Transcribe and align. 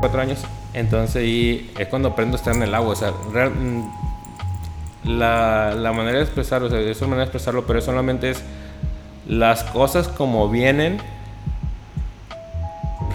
cuatro 0.00 0.20
años. 0.20 0.40
Entonces 0.74 1.16
ahí 1.16 1.70
es 1.78 1.88
cuando 1.88 2.08
aprendo 2.10 2.36
a 2.36 2.38
estar 2.38 2.54
en 2.54 2.62
el 2.62 2.74
agua. 2.74 2.92
O 2.92 2.96
sea, 2.96 3.12
real- 3.32 3.50
mm, 3.54 3.90
la, 5.18 5.74
la 5.74 5.92
manera 5.92 6.18
de 6.18 6.24
expresarlo, 6.24 6.66
o 6.66 6.70
sea, 6.70 6.80
es 6.80 6.98
una 6.98 7.08
manera 7.10 7.24
de 7.26 7.28
expresarlo, 7.28 7.66
pero 7.66 7.80
solamente 7.80 8.30
es 8.30 8.42
las 9.26 9.62
cosas 9.64 10.08
como 10.08 10.48
vienen. 10.48 10.98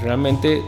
Realmente 0.01 0.61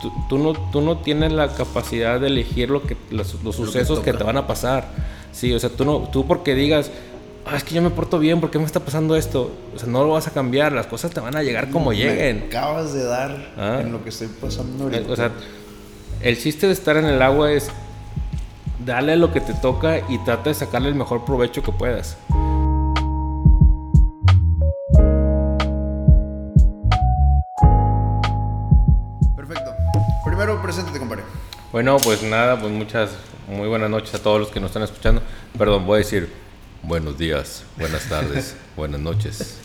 tú, 0.00 0.12
tú 0.28 0.38
no, 0.38 0.52
tú 0.70 0.80
no 0.80 0.98
tienes 0.98 1.32
la 1.32 1.48
capacidad 1.54 2.20
de 2.20 2.28
elegir 2.28 2.70
lo 2.70 2.82
que, 2.82 2.96
los, 3.10 3.42
los 3.42 3.56
sucesos 3.56 4.00
que, 4.00 4.12
toca. 4.12 4.18
te 4.18 4.24
van 4.24 4.36
a 4.36 4.46
pasar. 4.46 4.88
Sí, 5.32 5.52
o 5.52 5.58
sea, 5.60 5.70
tú, 5.70 5.84
no, 5.84 5.98
tú 6.10 6.26
porque 6.26 6.54
digas, 6.54 6.90
ah, 7.46 7.56
es 7.56 7.64
que 7.64 7.74
yo 7.74 7.82
me 7.82 7.90
porto 7.90 8.18
bien, 8.18 8.40
¿por 8.40 8.50
qué 8.50 8.58
me 8.58 8.64
está 8.64 8.80
pasando 8.80 9.16
esto? 9.16 9.50
O 9.74 9.78
sea, 9.78 9.88
no 9.88 10.04
lo 10.04 10.10
vas 10.12 10.26
a 10.26 10.30
cambiar, 10.32 10.72
las 10.72 10.86
cosas 10.86 11.10
te 11.10 11.20
van 11.20 11.36
a 11.36 11.42
llegar 11.42 11.70
como 11.70 11.90
Me 11.90 11.96
lleguen. 11.96 12.44
acabas 12.48 12.92
de 12.92 13.04
dar 13.04 13.52
Ah. 13.56 13.78
en 13.82 13.92
lo 13.92 14.02
que 14.02 14.10
estoy 14.10 14.28
pasando 14.28 14.84
ahorita. 14.84 15.10
O 15.12 15.16
sea, 15.16 15.30
el 16.20 16.38
chiste 16.38 16.66
de 16.66 16.72
estar 16.72 16.96
en 16.96 17.06
el 17.06 17.20
agua 17.22 17.52
es 17.52 17.70
darle 18.84 19.16
lo 19.16 19.32
que 19.32 19.40
te 19.40 19.54
toca 19.54 19.98
y 20.08 20.18
trata 20.24 20.50
de 20.50 20.54
sacarle 20.54 20.88
el 20.88 20.94
mejor 20.94 21.24
provecho 21.24 21.62
que 21.62 21.72
puedas. 21.72 22.16
Perfecto. 29.36 29.74
Primero, 30.24 30.60
preséntate, 30.62 30.98
compadre. 30.98 31.22
Bueno, 31.72 31.96
pues 31.98 32.22
nada, 32.22 32.58
pues 32.60 32.72
muchas, 32.72 33.10
muy 33.48 33.68
buenas 33.68 33.90
noches 33.90 34.14
a 34.14 34.18
todos 34.22 34.40
los 34.40 34.48
que 34.50 34.60
nos 34.60 34.70
están 34.70 34.82
escuchando. 34.82 35.22
Perdón, 35.56 35.86
voy 35.86 35.96
a 35.96 35.98
decir 35.98 36.32
buenos 36.82 37.18
días, 37.18 37.64
buenas 37.76 38.08
tardes, 38.08 38.54
buenas 38.76 39.00
noches 39.00 39.56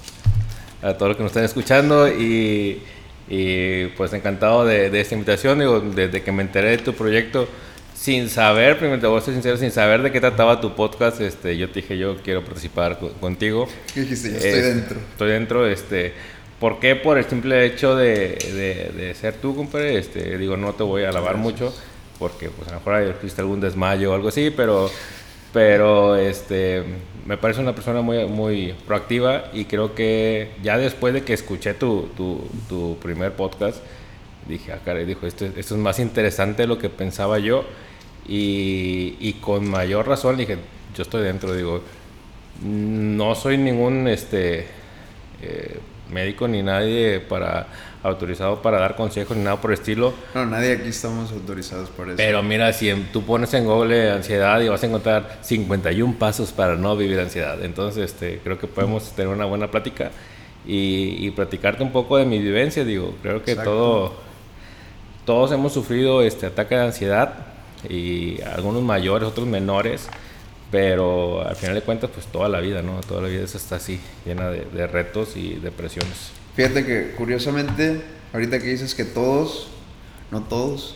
a 0.82 0.94
todos 0.94 1.10
los 1.10 1.18
que 1.18 1.24
nos 1.24 1.32
están 1.32 1.46
escuchando 1.46 2.08
y, 2.08 2.82
y, 3.28 3.88
pues 3.98 4.14
encantado 4.14 4.66
de, 4.66 4.92
de 4.92 5.02
esta 5.02 5.16
invitación. 5.16 5.58
Digo, 5.58 5.80
desde 5.80 6.22
que 6.22 6.32
me 6.32 6.44
enteré 6.44 6.72
de 6.72 6.78
tu 6.78 6.94
proyecto, 6.94 7.48
sin 7.96 8.30
saber, 8.30 8.78
primero 8.78 9.00
te 9.02 9.08
voy 9.08 9.18
a 9.18 9.22
ser 9.22 9.34
sincero, 9.34 9.58
sin 9.58 9.72
saber 9.72 10.04
de 10.04 10.12
qué 10.12 10.20
trataba 10.20 10.62
tu 10.62 10.76
podcast, 10.76 11.22
este, 11.22 11.58
yo 11.58 11.70
te 11.70 11.82
dije 11.82 11.98
yo 11.98 12.18
quiero 12.22 12.44
participar 12.46 13.00
co- 13.00 13.14
contigo. 13.14 13.68
¿Qué 13.96 14.02
dijiste? 14.02 14.30
Yo 14.30 14.36
estoy 14.36 14.50
Este, 14.52 14.62
dentro. 14.76 15.00
Estoy 15.00 15.30
dentro, 15.32 15.68
este. 15.68 16.14
¿Por 16.60 16.80
qué? 16.80 16.96
Por 16.96 17.18
el 17.18 17.26
simple 17.26 17.66
hecho 17.66 17.96
de, 17.96 18.38
de- 18.38 18.92
de 18.96 19.16
ser 19.16 19.34
tú, 19.36 19.56
compadre. 19.56 19.98
Este, 19.98 20.38
digo, 20.38 20.56
no 20.56 20.74
te 20.74 20.84
voy 20.84 21.04
a 21.04 21.10
alabar 21.10 21.38
mucho, 21.38 21.74
porque 22.20 22.50
pues 22.50 22.68
a 22.68 22.74
lo 22.74 22.78
mejor 22.78 23.02
existe 23.02 23.42
algún 23.42 23.60
desmayo 23.60 24.12
o 24.12 24.16
algo 24.16 24.28
así, 24.28 24.52
pero, 24.56 24.92
pero 25.56 26.18
este, 26.18 26.84
me 27.26 27.38
parece 27.38 27.62
una 27.62 27.74
persona 27.74 28.02
muy, 28.02 28.26
muy 28.26 28.76
proactiva 28.86 29.46
y 29.54 29.64
creo 29.64 29.96
que 29.96 30.52
ya 30.62 30.78
después 30.78 31.14
de 31.14 31.24
que 31.24 31.32
escuché 31.32 31.74
tu, 31.74 32.10
tu, 32.18 32.46
tu 32.68 32.98
primer 33.02 33.32
podcast, 33.32 33.78
dije, 34.50 34.74
ah, 34.74 34.80
caray, 34.84 35.06
dijo, 35.06 35.26
esto, 35.26 35.46
esto 35.46 35.76
es 35.76 35.80
más 35.80 36.00
interesante 36.00 36.64
de 36.64 36.68
lo 36.68 36.78
que 36.78 36.90
pensaba 36.90 37.40
yo 37.40 37.64
y, 38.28 39.16
y 39.22 39.38
con 39.40 39.70
mayor 39.70 40.10
razón 40.10 40.36
dije, 40.36 40.58
yo 40.94 41.04
estoy 41.04 41.24
dentro, 41.24 41.56
digo, 41.56 41.82
no 42.62 43.34
soy 43.34 43.58
ningún 43.58 44.10
este 44.10 44.68
eh, 45.42 45.80
médico 46.12 46.50
ni 46.50 46.64
nadie 46.64 47.22
para 47.22 47.68
autorizado 48.06 48.62
para 48.62 48.80
dar 48.80 48.96
consejos 48.96 49.36
ni 49.36 49.44
nada 49.44 49.60
por 49.60 49.72
el 49.72 49.80
estilo. 49.80 50.14
No, 50.34 50.46
nadie 50.46 50.74
aquí 50.74 50.90
estamos 50.90 51.32
autorizados 51.32 51.90
para 51.90 52.10
eso. 52.10 52.18
Pero 52.18 52.44
mira, 52.44 52.72
si 52.72 52.94
tú 53.12 53.24
pones 53.24 53.54
en 53.54 53.66
Google 53.66 54.12
ansiedad 54.12 54.62
y 54.62 54.70
vas 54.70 54.84
a 54.84 54.86
encontrar 54.88 55.40
51 55.42 56.16
pasos 56.20 56.52
para 56.52 56.76
no 56.76 56.96
vivir 56.96 57.20
ansiedad. 57.20 57.64
Entonces, 57.64 58.12
este, 58.12 58.40
creo 58.44 58.60
que 58.60 58.68
podemos 58.68 59.12
tener 59.12 59.34
una 59.34 59.46
buena 59.46 59.72
plática 59.72 60.12
y, 60.66 61.26
y 61.26 61.32
platicarte 61.32 61.84
un 61.84 61.92
poco 61.92 62.18
de 62.18 62.26
mi 62.26 62.40
vivencia. 62.40 62.86
Digo, 62.86 63.16
creo 63.22 63.44
que 63.44 63.52
Exacto. 63.52 63.72
todo, 63.72 64.14
todos 65.26 65.52
hemos 65.52 65.74
sufrido 65.74 66.22
este 66.22 66.46
ataque 66.46 66.76
de 66.76 66.82
ansiedad 66.82 67.34
y 67.90 68.42
algunos 68.42 68.84
mayores, 68.84 69.28
otros 69.28 69.48
menores. 69.48 70.08
Pero 70.72 71.48
al 71.48 71.56
final 71.56 71.76
de 71.76 71.82
cuentas, 71.82 72.10
pues 72.14 72.26
toda 72.28 72.50
la 72.50 72.60
vida, 72.60 72.82
¿no? 72.82 73.00
Toda 73.08 73.22
la 73.22 73.28
vida 73.30 73.44
es 73.44 73.56
hasta 73.56 73.76
así, 73.78 74.00
llena 74.26 74.50
de, 74.50 74.66
de 74.66 74.88
retos 74.88 75.38
y 75.38 75.54
depresiones. 75.54 76.32
Fíjate 76.56 76.86
que 76.86 77.12
curiosamente, 77.18 78.02
ahorita 78.34 78.60
que 78.60 78.68
dices 78.68 78.96
que 78.96 79.04
todos, 79.06 79.68
no 80.32 80.42
todos, 80.44 80.96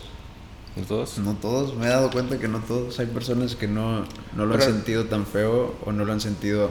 ¿No 0.76 0.84
todos? 0.84 1.18
no 1.18 1.34
todos, 1.34 1.74
me 1.76 1.86
he 1.86 1.88
dado 1.88 2.10
cuenta 2.10 2.38
que 2.38 2.48
no 2.48 2.60
todos, 2.60 2.98
hay 3.00 3.06
personas 3.06 3.56
que 3.56 3.66
no, 3.68 4.04
no 4.36 4.46
lo 4.46 4.54
han 4.54 4.62
sentido 4.62 5.04
tan 5.06 5.26
feo 5.26 5.74
o 5.84 5.92
no 5.92 6.04
lo 6.04 6.12
han 6.12 6.20
sentido 6.20 6.70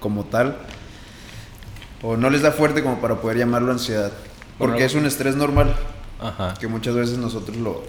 como 0.00 0.24
tal, 0.24 0.58
o 2.02 2.16
no 2.16 2.28
les 2.30 2.42
da 2.42 2.50
fuerte 2.52 2.82
como 2.82 3.00
para 3.00 3.20
poder 3.20 3.38
llamarlo 3.38 3.72
ansiedad, 3.72 4.12
porque 4.58 4.72
Bueno, 4.74 4.86
es 4.86 4.94
un 4.94 5.06
estrés 5.06 5.36
normal 5.36 5.74
Ajá. 6.20 6.54
que 6.60 6.66
muchas 6.66 6.94
veces 6.94 7.16
nosotros 7.18 7.56
lo, 7.56 7.82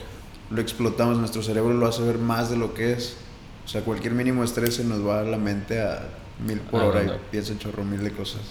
lo 0.52 0.62
explotamos, 0.62 1.18
nuestro 1.18 1.42
cerebro 1.44 1.74
lo 1.74 1.88
hace 1.88 2.02
ver 2.04 2.18
más 2.20 2.50
de 2.50 2.58
lo 2.58 2.74
que 2.74 2.94
es. 2.94 3.16
O 3.66 3.68
sea, 3.68 3.82
cualquier 3.82 4.14
mínimo 4.14 4.44
estrés 4.44 4.76
se 4.76 4.84
nos 4.84 5.06
va 5.06 5.22
a 5.22 5.24
la 5.24 5.38
mente 5.38 5.82
a 5.82 6.04
mil 6.46 6.60
por 6.60 6.82
Ah, 6.82 6.86
hora 6.86 7.04
y 7.04 7.12
piensa 7.32 7.54
en 7.54 7.60
chorro 7.60 7.84
mil 7.84 8.04
de 8.04 8.12
cosas. 8.12 8.42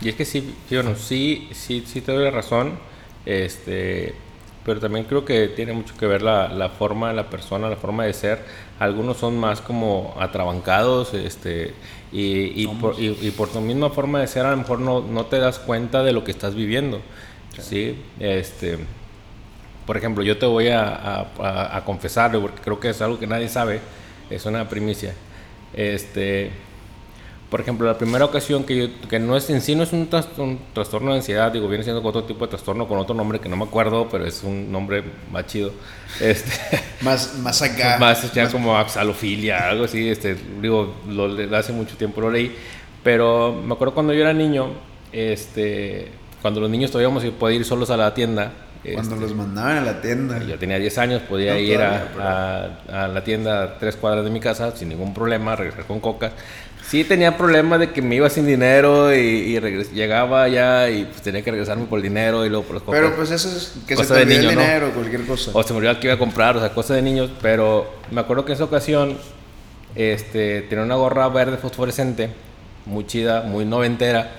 Y 0.00 0.08
es 0.10 0.14
que 0.16 0.24
sí, 0.24 0.54
sí, 0.68 0.74
bueno, 0.74 0.94
sí, 0.96 1.48
sí, 1.52 1.82
sí 1.86 2.00
te 2.02 2.12
doy 2.12 2.24
la 2.24 2.30
razón, 2.30 2.78
este, 3.24 4.14
pero 4.64 4.78
también 4.80 5.06
creo 5.06 5.24
que 5.24 5.48
tiene 5.48 5.72
mucho 5.72 5.96
que 5.96 6.06
ver 6.06 6.20
la, 6.22 6.48
la 6.48 6.68
forma 6.68 7.08
de 7.08 7.14
la 7.14 7.30
persona, 7.30 7.68
la 7.70 7.76
forma 7.76 8.04
de 8.04 8.12
ser. 8.12 8.44
Algunos 8.78 9.16
son 9.16 9.38
más 9.38 9.60
como 9.62 10.14
atrabancados, 10.18 11.14
este, 11.14 11.74
y, 12.12 12.62
y, 12.62 12.66
por, 12.68 13.00
y, 13.00 13.16
y 13.26 13.30
por 13.30 13.48
tu 13.50 13.60
misma 13.60 13.88
forma 13.90 14.20
de 14.20 14.26
ser 14.26 14.44
a 14.46 14.50
lo 14.50 14.58
mejor 14.58 14.80
no, 14.80 15.00
no 15.00 15.26
te 15.26 15.38
das 15.38 15.58
cuenta 15.58 16.02
de 16.02 16.12
lo 16.12 16.24
que 16.24 16.30
estás 16.30 16.54
viviendo, 16.54 17.00
¿sí? 17.58 18.04
Este, 18.18 18.78
por 19.86 19.96
ejemplo, 19.96 20.22
yo 20.24 20.38
te 20.38 20.46
voy 20.46 20.68
a, 20.68 20.82
a, 20.88 21.20
a- 21.38 21.76
a 21.76 21.84
confesarlo 21.84 22.40
porque 22.40 22.60
creo 22.62 22.80
que 22.80 22.90
es 22.90 23.00
algo 23.02 23.18
que 23.18 23.26
nadie 23.26 23.48
sabe, 23.48 23.80
es 24.30 24.44
una 24.46 24.68
primicia. 24.68 25.14
Este, 25.72 26.50
por 27.50 27.60
ejemplo, 27.60 27.86
la 27.86 27.96
primera 27.96 28.24
ocasión 28.24 28.64
que 28.64 28.76
yo, 28.76 29.08
que 29.08 29.18
no 29.18 29.36
es 29.36 29.48
en 29.50 29.60
sí 29.60 29.74
no 29.76 29.84
es 29.84 29.92
un, 29.92 30.08
tras- 30.10 30.36
un 30.38 30.58
trastorno 30.72 31.12
de 31.12 31.18
ansiedad, 31.18 31.52
digo, 31.52 31.68
viene 31.68 31.84
siendo 31.84 32.02
otro 32.02 32.24
tipo 32.24 32.44
de 32.44 32.50
trastorno 32.50 32.88
con 32.88 32.98
otro 32.98 33.14
nombre 33.14 33.38
que 33.40 33.48
no 33.48 33.56
me 33.56 33.64
acuerdo, 33.64 34.08
pero 34.10 34.26
es 34.26 34.42
un 34.42 34.72
nombre 34.72 35.04
más 35.30 35.46
chido. 35.46 35.72
Este, 36.20 36.50
Más, 37.02 37.34
más 37.38 37.62
acá. 37.62 37.96
más 38.00 38.32
ya 38.32 38.50
como 38.50 38.76
axalofilia, 38.76 39.68
algo 39.68 39.84
así, 39.84 40.08
este, 40.08 40.36
digo, 40.60 40.94
lo, 41.08 41.56
hace 41.56 41.72
mucho 41.72 41.96
tiempo 41.96 42.20
lo 42.20 42.30
leí, 42.30 42.54
pero 43.04 43.52
me 43.64 43.74
acuerdo 43.74 43.94
cuando 43.94 44.12
yo 44.12 44.20
era 44.22 44.32
niño, 44.32 44.70
este, 45.12 46.10
cuando 46.42 46.60
los 46.60 46.70
niños 46.70 46.90
todavía 46.90 47.06
íbamos 47.08 47.24
a 47.24 47.30
poder 47.38 47.56
ir 47.56 47.64
solos 47.64 47.90
a 47.90 47.96
la 47.96 48.12
tienda. 48.14 48.52
Cuando 48.92 49.16
este, 49.16 49.20
los 49.20 49.34
mandaban 49.34 49.78
a 49.78 49.80
la 49.82 50.00
tienda. 50.00 50.38
yo 50.44 50.58
tenía 50.58 50.78
10 50.78 50.96
años, 50.98 51.22
podía 51.22 51.54
No, 51.54 51.58
ir 51.58 51.82
a, 51.82 52.12
todavía, 52.12 52.78
a- 52.88 53.04
a 53.04 53.08
la 53.08 53.24
tienda 53.24 53.62
a 53.64 53.78
tres 53.78 53.96
cuadras 53.96 54.24
de 54.24 54.30
mi 54.30 54.38
casa 54.40 54.76
sin 54.76 54.88
ningún 54.90 55.12
problema, 55.12 55.56
regresar 55.56 55.86
con 55.86 55.98
cocas. 56.00 56.32
Sí 56.88 57.02
tenía 57.02 57.36
problemas 57.36 57.80
de 57.80 57.90
que 57.90 58.00
me 58.00 58.14
iba 58.14 58.30
sin 58.30 58.46
dinero 58.46 59.12
y, 59.14 59.18
y 59.56 59.60
llegaba 59.92 60.44
allá 60.44 60.88
y 60.88 61.04
pues 61.04 61.20
tenía 61.20 61.42
que 61.42 61.50
regresarme 61.50 61.86
por 61.86 61.98
el 61.98 62.04
dinero 62.04 62.46
y 62.46 62.48
luego 62.48 62.64
por 62.64 62.78
cocas. 62.80 63.00
Pero 63.00 63.16
pues 63.16 63.30
eso 63.32 63.48
es 63.48 63.74
que 63.88 63.96
Cosa 63.96 64.14
se 64.14 64.20
de 64.20 64.26
te 64.26 64.36
niño, 64.38 64.50
el 64.50 64.54
¿no? 64.54 64.60
dinero, 64.62 64.90
cualquier 64.94 65.26
cosa. 65.26 65.50
O 65.52 65.62
se 65.64 65.72
me 65.72 65.78
olvidó 65.78 65.98
que 65.98 66.06
iba 66.06 66.14
a 66.14 66.18
comprar, 66.18 66.56
o 66.56 66.60
sea, 66.60 66.68
cosas 66.72 66.96
de 66.96 67.02
niños. 67.02 67.30
Pero 67.42 67.90
me 68.12 68.20
acuerdo 68.20 68.44
que 68.44 68.52
en 68.52 68.56
esa 68.56 68.64
ocasión 68.64 69.16
este, 69.96 70.62
tenía 70.62 70.84
una 70.84 70.94
gorra 70.94 71.28
verde 71.28 71.56
fosforescente, 71.56 72.30
muy 72.84 73.04
chida, 73.06 73.42
muy 73.42 73.64
noventera, 73.64 74.30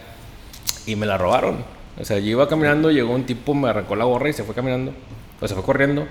y 0.86 0.96
me 0.96 1.06
la 1.06 1.18
robaron. 1.18 1.66
O 2.00 2.06
sea, 2.06 2.18
yo 2.19 2.28
iba 2.30 2.47
caminando, 2.47 2.91
llegó 2.91 3.13
un 3.13 3.25
tipo, 3.25 3.53
me 3.56 3.68
arrancó 3.69 3.96
la 3.97 4.06
gorra 4.06 4.30
y 4.30 4.34
se 4.34 4.44
fue 4.44 4.56
caminando, 4.56 4.94
o 5.41 5.47
se 5.47 5.53
fue 5.53 5.63
corriendo. 5.63 6.07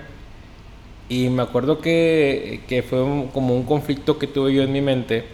Y 1.09 1.29
me 1.31 1.43
acuerdo 1.43 1.81
que, 1.81 2.61
que 2.69 2.83
fue 2.83 3.03
un- 3.03 3.29
como 3.29 3.55
un 3.55 3.63
conflicto 3.63 4.19
que 4.19 4.27
tuve 4.27 4.53
yo 4.53 4.63
en 4.63 4.73
mi 4.73 4.81
mente, 4.83 5.25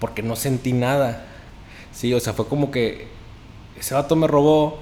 porque 0.00 0.22
no 0.22 0.36
sentí 0.36 0.72
nada. 0.72 1.24
Sí, 1.92 2.12
o 2.12 2.20
sea, 2.20 2.32
fue 2.32 2.46
como 2.46 2.70
que 2.70 3.06
ese 3.78 3.94
vato 3.94 4.16
me 4.16 4.26
robó, 4.26 4.78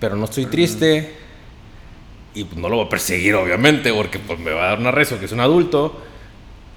pero 0.00 0.16
no 0.16 0.24
estoy 0.24 0.46
triste. 0.46 1.14
Y 2.34 2.44
pues 2.44 2.60
no 2.60 2.68
lo 2.68 2.76
voy 2.76 2.86
a 2.86 2.88
perseguir, 2.88 3.34
obviamente, 3.34 3.92
porque 3.92 4.18
pues 4.18 4.38
me 4.38 4.52
va 4.52 4.64
a 4.64 4.68
dar 4.70 4.78
un 4.78 4.86
arresto, 4.86 5.18
que 5.18 5.24
es 5.24 5.32
un 5.32 5.40
adulto. 5.40 6.00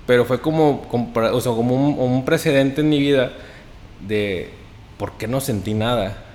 Pero 0.07 0.25
fue 0.25 0.41
como, 0.41 0.87
como, 0.87 1.11
o 1.13 1.41
sea, 1.41 1.51
como 1.51 1.75
un, 1.75 1.99
un 1.99 2.25
precedente 2.25 2.81
en 2.81 2.89
mi 2.89 2.99
vida 2.99 3.33
de 4.07 4.49
por 4.97 5.13
qué 5.13 5.27
no 5.27 5.39
sentí 5.39 5.73
nada. 5.73 6.25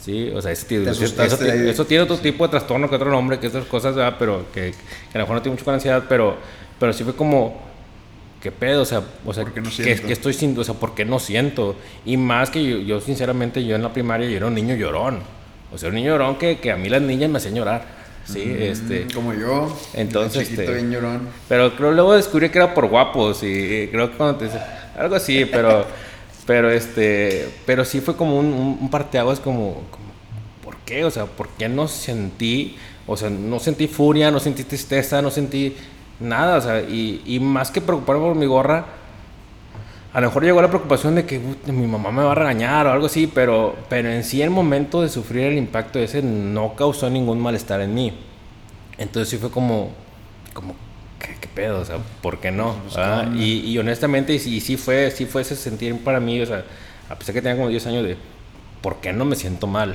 Sí, 0.00 0.30
o 0.34 0.40
sea, 0.40 0.52
ese 0.52 0.66
Te 0.66 0.90
eso, 0.90 1.44
ahí. 1.44 1.68
eso 1.68 1.84
tiene 1.84 2.04
otro 2.04 2.16
tipo 2.18 2.44
de 2.44 2.50
trastorno 2.50 2.88
que 2.88 2.94
otro 2.94 3.10
nombre, 3.10 3.38
que 3.40 3.48
esas 3.48 3.64
cosas, 3.66 3.96
¿verdad? 3.96 4.16
pero 4.18 4.46
que, 4.52 4.72
que 5.12 5.18
a 5.18 5.18
lo 5.18 5.24
mejor 5.24 5.36
no 5.36 5.42
tiene 5.42 5.54
mucho 5.54 5.64
con 5.64 5.74
ansiedad, 5.74 6.04
pero, 6.08 6.36
pero 6.78 6.92
sí 6.92 7.02
fue 7.02 7.16
como, 7.16 7.60
¿qué 8.42 8.50
pedo? 8.52 8.82
O 8.82 8.84
sea, 8.84 9.02
o 9.24 9.34
sea 9.34 9.44
¿Por 9.44 9.54
qué 9.54 9.60
no 9.60 9.70
que, 9.70 10.12
estoy 10.12 10.32
sin, 10.32 10.58
o 10.58 10.64
sea, 10.64 10.74
¿por 10.74 10.94
qué 10.94 11.04
no 11.04 11.18
siento? 11.18 11.76
Y 12.04 12.16
más 12.16 12.50
que 12.50 12.64
yo, 12.64 12.78
yo, 12.78 13.00
sinceramente, 13.00 13.64
yo 13.64 13.76
en 13.76 13.82
la 13.82 13.92
primaria 13.92 14.28
yo 14.28 14.36
era 14.36 14.46
un 14.46 14.54
niño 14.54 14.74
llorón. 14.74 15.20
O 15.72 15.78
sea, 15.78 15.88
un 15.90 15.96
niño 15.96 16.12
llorón 16.12 16.36
que, 16.36 16.58
que 16.58 16.72
a 16.72 16.76
mí 16.76 16.88
las 16.88 17.02
niñas 17.02 17.30
me 17.30 17.38
hacían 17.38 17.54
llorar. 17.54 17.98
Sí, 18.24 18.42
este. 18.58 19.06
Mm, 19.06 19.10
Como 19.10 19.32
yo. 19.34 19.74
Entonces, 19.94 20.44
chiquito 20.44 20.62
este- 20.62 20.74
bien 20.74 20.90
llorón. 20.90 21.28
Pero 21.48 21.74
creo 21.76 21.92
luego 21.92 22.14
descubrí 22.14 22.50
que 22.50 22.58
era 22.58 22.74
por 22.74 22.86
guapos 22.86 23.42
y 23.42 23.88
creo 23.90 24.10
que 24.10 24.16
cuando 24.16 24.38
te 24.38 24.50
algo 24.98 25.14
así, 25.14 25.44
pero 25.46 25.86
pero 26.46 26.70
este, 26.70 27.48
pero 27.66 27.84
sí 27.84 28.00
fue 28.00 28.16
como 28.16 28.38
un, 28.38 28.46
un, 28.46 28.78
un 28.80 28.90
parteaguas 28.90 29.38
como, 29.38 29.82
como 29.90 30.08
¿por 30.64 30.76
qué? 30.78 31.04
O 31.04 31.10
sea, 31.10 31.26
¿por 31.26 31.48
qué 31.50 31.68
no 31.68 31.88
sentí? 31.88 32.76
O 33.06 33.16
sea, 33.16 33.30
no 33.30 33.58
sentí 33.58 33.86
furia, 33.86 34.30
no 34.30 34.40
sentí 34.40 34.64
tristeza, 34.64 35.22
no 35.22 35.30
sentí 35.30 35.74
nada. 36.20 36.56
O 36.56 36.60
sea, 36.60 36.80
y, 36.80 37.22
y 37.26 37.40
más 37.40 37.70
que 37.70 37.80
preocuparme 37.80 38.22
por 38.22 38.34
mi 38.34 38.46
gorra, 38.46 38.84
a 40.12 40.20
lo 40.20 40.28
mejor 40.28 40.44
llegó 40.44 40.62
la 40.62 40.68
preocupación 40.68 41.14
de 41.14 41.26
que 41.26 41.38
mi 41.66 41.86
mamá 41.86 42.10
me 42.10 42.22
va 42.22 42.32
a 42.32 42.34
regañar 42.34 42.86
o 42.86 42.92
algo 42.92 43.06
así, 43.06 43.26
pero, 43.26 43.76
pero 43.88 44.10
en 44.10 44.24
sí 44.24 44.40
el 44.40 44.50
momento 44.50 45.02
de 45.02 45.10
sufrir 45.10 45.44
el 45.44 45.58
impacto 45.58 45.98
ese 45.98 46.22
no 46.22 46.74
causó 46.74 47.10
ningún 47.10 47.40
malestar 47.40 47.80
en 47.82 47.94
mí. 47.94 48.18
Entonces 48.96 49.28
sí 49.28 49.36
fue 49.36 49.50
como, 49.50 49.90
como 50.54 50.74
¿qué, 51.18 51.48
pedo? 51.54 51.80
O 51.80 51.84
sea, 51.84 51.98
¿por 52.22 52.40
qué 52.40 52.50
no? 52.50 52.74
Pues, 52.82 52.96
y, 53.36 53.60
y, 53.70 53.78
honestamente, 53.78 54.32
y, 54.34 54.60
sí, 54.60 54.76
fue, 54.76 55.10
sí 55.10 55.26
fue 55.26 55.42
ese 55.42 55.56
sentir 55.56 55.96
para 56.02 56.20
mí, 56.20 56.40
o 56.40 56.46
sea, 56.46 56.64
a 57.08 57.14
pesar 57.14 57.34
que 57.34 57.42
tenía 57.42 57.56
como 57.56 57.68
10 57.68 57.86
años 57.86 58.04
de, 58.04 58.16
¿por 58.80 58.96
qué 58.96 59.12
no 59.12 59.24
me 59.24 59.36
siento 59.36 59.66
mal? 59.66 59.94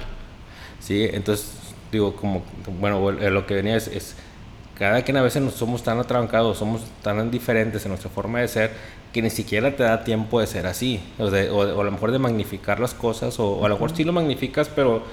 Sí, 0.80 1.08
entonces 1.12 1.52
digo, 1.92 2.16
como, 2.16 2.44
bueno, 2.80 3.12
lo 3.12 3.48
que 3.48 3.56
venía 3.56 3.76
es, 3.76 3.88
es 3.88 4.16
cada 4.84 5.02
quien 5.02 5.16
a 5.16 5.22
veces 5.22 5.42
nos 5.42 5.54
somos 5.54 5.82
tan 5.82 5.98
atrancados, 5.98 6.58
somos 6.58 6.82
tan 7.02 7.32
diferentes 7.32 7.86
en 7.86 7.92
nuestra 7.92 8.10
forma 8.10 8.42
de 8.42 8.50
ser, 8.50 8.72
que 9.14 9.22
ni 9.22 9.30
siquiera 9.30 9.74
te 9.74 9.84
da 9.84 10.04
tiempo 10.04 10.42
de 10.42 10.46
ser 10.46 10.68
así, 10.68 11.00
o, 11.18 11.28
o, 11.28 11.82
a 11.82 11.84
lo 11.86 11.90
mejor 11.90 12.12
de 12.12 12.20
magnificar 12.20 12.82
las 12.82 12.94
cosas, 12.94 13.40
o, 13.40 13.66
a 13.66 13.70
lo 13.70 13.76
mejor 13.76 13.96
sí 13.96 14.04
lo 14.04 14.12
magnificas, 14.12 14.68
pero, 14.68 15.04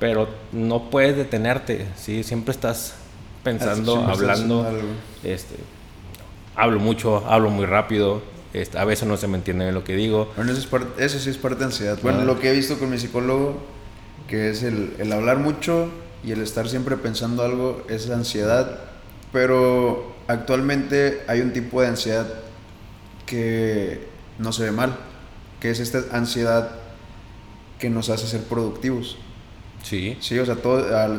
pero 0.00 0.26
no 0.52 0.88
puedes 0.88 1.18
detenerte, 1.18 1.86
¿sí? 1.98 2.22
siempre 2.22 2.52
estás 2.52 2.94
pensando, 3.42 3.96
hablando, 4.06 4.66
este, 5.22 5.56
hablo 6.56 6.80
mucho, 6.80 7.26
hablo 7.28 7.50
muy 7.50 7.66
rápido, 7.66 8.22
este, 8.54 8.78
a 8.78 8.86
veces 8.86 9.06
no 9.06 9.18
se 9.18 9.28
me 9.28 9.36
entiende 9.36 9.70
lo 9.70 9.84
que 9.84 9.96
digo. 9.96 10.32
Bueno, 10.34 10.50
eso, 10.52 10.60
es 10.62 11.12
eso 11.12 11.18
sí 11.18 11.28
es 11.28 11.36
parte 11.36 11.58
de 11.58 11.66
ansiedad. 11.66 11.98
Bueno, 12.02 12.24
lo 12.24 12.40
que 12.40 12.48
he 12.48 12.54
visto 12.54 12.78
con 12.78 12.88
mi 12.88 12.98
psicólogo, 12.98 13.60
que 14.28 14.48
es 14.48 14.62
el, 14.62 14.94
el 14.98 15.12
hablar 15.12 15.40
mucho 15.40 15.90
y 16.24 16.32
el 16.32 16.40
estar 16.40 16.70
siempre 16.70 16.96
pensando 16.96 17.42
algo, 17.42 17.84
es 17.90 18.08
ansiedad, 18.08 18.93
pero 19.34 20.14
actualmente 20.28 21.22
hay 21.26 21.40
un 21.40 21.52
tipo 21.52 21.82
de 21.82 21.88
ansiedad 21.88 22.24
que 23.26 24.06
no 24.38 24.52
se 24.52 24.62
ve 24.62 24.70
mal, 24.70 24.96
que 25.58 25.70
es 25.70 25.80
esta 25.80 26.04
ansiedad 26.16 26.70
que 27.80 27.90
nos 27.90 28.10
hace 28.10 28.28
ser 28.28 28.42
productivos. 28.44 29.18
Sí. 29.82 30.16
Sí, 30.20 30.38
o 30.38 30.46
sea, 30.46 30.54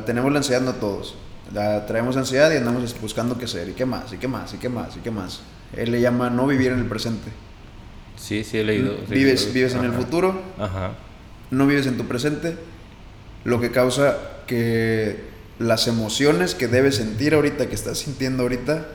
tenemos 0.06 0.32
la 0.32 0.38
ansiedad, 0.38 0.62
no 0.62 0.76
todos. 0.76 1.16
La, 1.54 1.86
traemos 1.88 2.16
ansiedad 2.16 2.54
y 2.54 2.56
andamos 2.56 2.96
buscando 3.02 3.38
qué 3.38 3.46
hacer, 3.46 3.68
y 3.68 3.74
qué 3.74 3.86
más, 3.86 4.14
y 4.14 4.18
qué 4.18 4.30
más, 4.30 4.54
y 4.54 4.58
qué 4.60 4.70
más, 4.70 4.96
y 4.96 5.00
qué 5.02 5.12
más. 5.12 5.42
Él 5.76 5.92
le 5.92 6.00
llama 6.00 6.30
no 6.30 6.48
vivir 6.48 6.72
en 6.72 6.80
el 6.80 6.86
presente. 6.86 7.30
Sí, 8.16 8.46
sí, 8.46 8.60
he 8.60 8.64
leído. 8.64 8.96
Vives, 9.10 9.52
vives 9.54 9.76
en 9.76 9.84
el 9.84 9.92
futuro, 9.92 10.42
Ajá. 10.58 10.94
no 11.52 11.68
vives 11.68 11.86
en 11.86 11.98
tu 11.98 12.06
presente, 12.06 12.56
lo 13.44 13.60
que 13.60 13.72
causa 13.72 14.18
que 14.48 15.35
las 15.60 15.88
emociones 15.88 16.56
que 16.56 16.68
debes 16.68 16.96
sentir 16.96 17.34
ahorita, 17.34 17.68
que 17.68 17.76
estás 17.76 18.00
sintiendo 18.00 18.44
ahorita, 18.44 18.88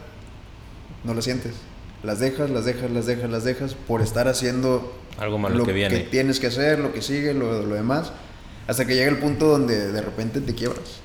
no 1.05 1.15
las 1.15 1.25
sientes 1.25 1.55
las 2.03 2.19
dejas, 2.19 2.51
las 2.51 2.65
dejas, 2.65 2.91
las 2.91 3.07
dejas, 3.07 3.31
las 3.31 3.45
dejas 3.45 3.75
por 3.75 4.01
estar 4.01 4.29
haciendo 4.29 4.93
algo 5.19 5.39
malo 5.39 5.57
lo 5.57 5.65
que, 5.67 5.73
viene. 5.73 5.95
que 5.97 6.09
tienes 6.09 6.41
que 6.41 6.47
hacer, 6.47 6.79
lo 6.79 6.93
que 6.93 7.03
sigue, 7.03 7.35
lo, 7.35 7.63
lo, 7.63 7.75
demás, 7.75 8.13
hasta 8.67 8.87
que 8.87 8.95
llega 8.95 9.11
el 9.11 9.19
punto 9.19 9.47
donde 9.47 9.93
de 9.93 10.01
repente 10.01 10.41
te 10.41 10.55
quiebras. 10.55 11.01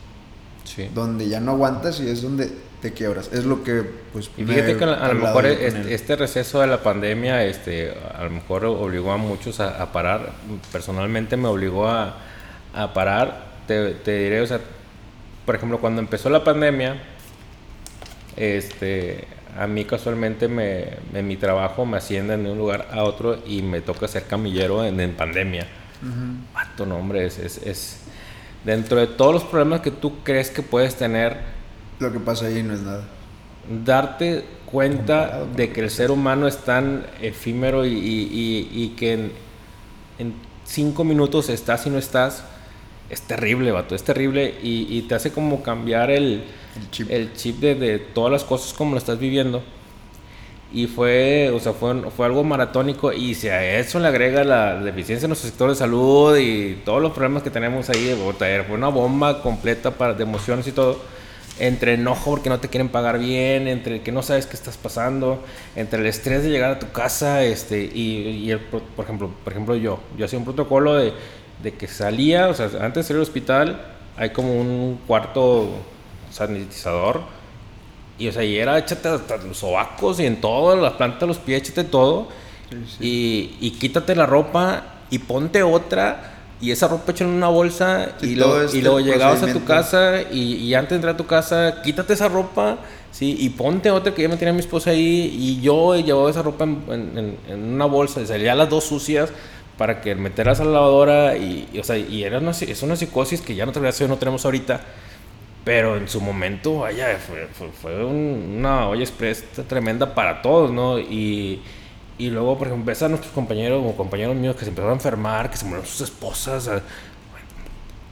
Sí. 0.64 0.90
Donde 0.94 1.28
ya 1.28 1.40
no 1.40 1.52
aguantas 1.52 2.00
y 2.00 2.10
es 2.10 2.22
donde 2.22 2.50
te 2.82 2.92
quiebras. 2.94 3.30
Es 3.32 3.46
lo 3.46 3.64
que, 3.64 3.84
pues. 4.12 4.30
Y 4.38 4.44
fíjate 4.44 4.78
que 4.78 4.84
a, 4.84 5.08
lo 5.14 5.16
mejor 5.16 5.46
este, 5.46 6.16
receso 6.16 6.60
de 6.60 6.68
la 6.68 6.82
pandemia, 6.82 7.46
este, 7.46 7.94
a 8.14 8.24
lo 8.24 8.32
mejor 8.32 8.66
obligó 8.66 9.12
a 9.12 9.18
muchos 9.18 9.60
a, 9.60 9.92
parar. 9.92 10.32
Personalmente 10.72 11.38
me 11.38 11.48
obligó 11.48 11.88
a, 11.88 12.18
a 12.74 12.94
parar. 12.94 13.54
Te, 13.68 13.92
te, 13.92 14.18
diré, 14.18 14.42
o 14.42 14.48
sea, 14.48 14.60
por 15.46 15.56
ejemplo, 15.56 15.80
cuando 15.80 16.02
empezó 16.02 16.30
la 16.30 16.44
pandemia, 16.44 17.02
este, 18.36 19.28
a 19.58 19.68
mí 19.68 19.86
casualmente 19.86 20.48
me, 20.48 20.86
en 21.14 21.28
mi 21.28 21.38
trabajo 21.38 21.86
me 21.86 21.98
ascienden 21.98 22.44
de 22.44 22.52
un 22.52 22.58
lugar 22.58 22.90
a 22.92 23.04
otro 23.04 23.38
y 23.46 23.62
me 23.62 23.82
toca 23.82 24.08
ser 24.08 24.24
camillero 24.24 24.84
en, 24.84 25.14
pandemia. 25.14 25.68
Uh 26.02 26.86
no, 26.86 26.98
hombre, 26.98 27.26
es, 27.26 27.38
es, 27.40 28.02
Dentro 28.66 29.00
de 29.00 29.08
todos 29.08 29.34
los 29.34 29.44
problemas 29.44 29.82
que 29.82 29.92
tú 29.92 30.24
crees 30.24 30.50
que 30.50 30.64
puedes 30.64 30.96
tener... 30.96 31.38
Lo 32.00 32.12
que 32.12 32.20
pasa 32.20 32.48
ahí 32.48 32.64
no 32.64 32.74
es 32.74 32.82
nada. 32.82 33.04
Darte 33.86 34.44
cuenta 34.66 35.46
de 35.56 35.72
que 35.72 35.82
el 35.82 35.90
ser 35.92 36.12
humano 36.12 36.48
es 36.48 36.58
tan 36.58 37.06
efímero 37.22 37.86
y, 37.86 37.94
y, 37.94 38.70
y, 38.72 38.90
que 38.98 39.14
en, 39.14 39.32
en, 40.18 40.34
cinco 40.66 41.04
minutos 41.04 41.50
estás 41.50 41.86
y 41.86 41.92
no 41.92 42.00
estás, 42.00 42.44
es 43.10 43.22
terrible, 43.22 43.72
vato, 43.72 43.96
es 43.96 44.04
terrible 44.04 44.56
y, 44.62 45.02
te 45.04 45.16
hace 45.16 45.32
como 45.32 45.62
cambiar 45.62 46.12
el 46.12 46.44
el 47.10 47.34
chip, 47.34 47.60
de, 47.60 47.76
de, 47.76 48.00
todas 48.00 48.32
las 48.32 48.44
cosas 48.44 48.74
como 48.74 48.92
lo 48.92 48.98
estás 48.98 49.20
viviendo. 49.20 49.64
Y 50.74 50.88
fue, 50.88 51.52
o 51.52 51.60
sea, 51.60 51.72
fue, 51.72 51.94
fue 52.12 52.26
algo 52.26 52.44
maratónico 52.44 53.14
y 53.14 53.34
si 53.34 53.48
a 53.48 53.80
eso 53.80 54.00
le 54.00 54.08
agrega 54.08 54.44
la 54.44 54.76
deficiencia 54.82 55.26
en 55.26 55.30
nuestro 55.30 55.50
sector 55.50 55.70
de 55.70 55.76
salud 55.76 56.36
y 56.38 56.82
todos 56.84 57.02
los 57.02 57.14
problemas 57.14 57.44
que 57.44 57.50
tenemos 57.50 57.90
ahí, 57.90 58.14
fue 58.38 58.76
una 58.76 58.90
bomba 58.90 59.42
completa 59.42 59.92
para, 59.92 60.14
de 60.14 60.24
emociones 60.24 60.68
y 60.68 60.72
todo. 60.72 61.00
Entre 61.58 61.94
enojo 61.94 62.32
porque 62.32 62.50
no 62.50 62.60
te 62.60 62.68
quieren 62.68 62.90
pagar 62.90 63.20
bien, 63.20 63.70
entre 63.70 64.02
que 64.02 64.12
no 64.12 64.22
sabes 64.22 64.46
qué 64.46 64.58
estás 64.58 64.76
pasando, 64.76 65.42
entre 65.78 66.02
el 66.02 66.08
estrés 66.08 66.44
de 66.44 66.50
llegar 66.50 66.72
a 66.72 66.80
tu 66.80 66.92
casa, 66.92 67.46
este, 67.46 67.82
y, 67.82 68.44
y 68.44 68.52
el, 68.52 68.60
por 68.60 69.06
ejemplo, 69.06 69.32
por 69.42 69.54
ejemplo 69.54 69.76
yo, 69.78 70.02
yo 70.18 70.26
hacía 70.26 70.38
un 70.38 70.44
protocolo 70.44 70.96
de, 70.96 71.14
de 71.66 71.74
que 71.74 71.88
salía, 71.88 72.48
o 72.48 72.54
sea, 72.54 72.68
antes 72.80 72.94
de 72.94 73.04
salir 73.04 73.18
al 73.18 73.24
hospital, 73.24 73.82
hay 74.16 74.30
como 74.30 74.54
un 74.54 75.00
cuarto 75.08 75.68
sanitizador. 76.32 77.22
Y, 78.20 78.28
o 78.28 78.32
sea, 78.32 78.44
y 78.44 78.56
era 78.56 78.78
échate 78.78 79.10
hasta 79.10 79.38
los 79.38 79.58
sobacos 79.58 80.20
y 80.20 80.28
en 80.28 80.40
todo, 80.40 80.76
las 80.76 80.94
plantas 80.94 81.28
los 81.28 81.40
pies, 81.40 81.64
échate 81.64 81.84
todo. 81.84 82.28
Y, 83.00 83.56
y, 83.60 83.72
quítate 83.72 84.16
la 84.16 84.28
ropa 84.28 84.84
y 85.10 85.18
ponte 85.20 85.64
otra. 85.64 86.34
Y 86.62 86.70
esa 86.70 86.88
ropa 86.88 87.12
echa 87.12 87.24
en 87.24 87.32
una 87.32 87.48
bolsa. 87.48 88.10
y, 88.22 88.28
y 88.28 88.42
este 88.42 88.82
luego 88.82 89.00
llegabas 89.00 89.42
a 89.42 89.52
tu 89.52 89.66
casa 89.66 90.22
y, 90.22 90.58
y, 90.58 90.76
antes 90.76 90.92
de 90.92 90.96
entrar 90.98 91.16
a 91.16 91.18
tu 91.18 91.26
casa, 91.26 91.82
quítate 91.84 92.14
esa 92.14 92.28
ropa. 92.30 92.78
Sí, 93.12 93.38
y 93.40 93.50
ponte 93.50 93.90
otra 93.90 94.14
que 94.14 94.22
ya 94.22 94.30
me 94.30 94.38
tenía 94.38 94.54
mi 94.54 94.60
esposa 94.60 94.92
ahí. 94.92 95.36
Y 95.36 95.62
yo 95.62 95.96
llevaba 95.96 96.30
esa 96.30 96.44
ropa 96.44 96.66
en, 96.66 97.38
en, 97.48 97.74
una 97.74 97.86
bolsa. 97.86 98.22
Y 98.22 98.28
salía 98.28 98.54
las 98.54 98.70
dos 98.70 98.84
sucias 98.84 99.32
para 99.78 100.02
que 100.02 100.16
meterlas 100.16 100.60
a 100.60 100.66
la 100.66 100.72
lavadora. 100.72 101.38
Y, 101.38 101.80
o 101.80 101.84
sea, 101.84 101.98
y 101.98 102.24
era 102.24 102.40
una, 102.40 102.52
es 102.52 102.84
una 102.84 102.96
psicosis 102.96 103.42
que 103.42 103.56
ya 103.56 103.66
no, 103.66 103.72
no 103.72 104.18
tenemos 104.18 104.46
ahorita 104.46 104.82
pero 105.66 105.98
en 105.98 106.08
su 106.08 106.22
momento, 106.22 106.82
vaya, 106.82 107.18
fue, 107.18 107.48
fue, 107.72 108.06
una 108.06 108.88
olla 108.88 109.02
express 109.02 109.44
tremenda 109.68 110.14
para 110.14 110.44
todos, 110.44 110.72
¿no? 110.72 111.00
Y, 111.00 111.60
y 112.20 112.30
luego, 112.30 112.56
por 112.56 112.68
ejemplo, 112.68 112.86
ves 112.86 113.02
a 113.02 113.10
nuestros 113.10 113.34
compañeros 113.34 113.84
o 113.84 113.98
compañeros 113.98 114.36
míos 114.36 114.56
que 114.56 114.62
se 114.62 114.70
empezaron 114.70 114.92
a 114.92 114.96
enfermar, 114.96 115.50
que 115.50 115.58
se 115.58 115.66
murieron 115.66 115.88
sus 115.88 116.02
esposas. 116.02 116.70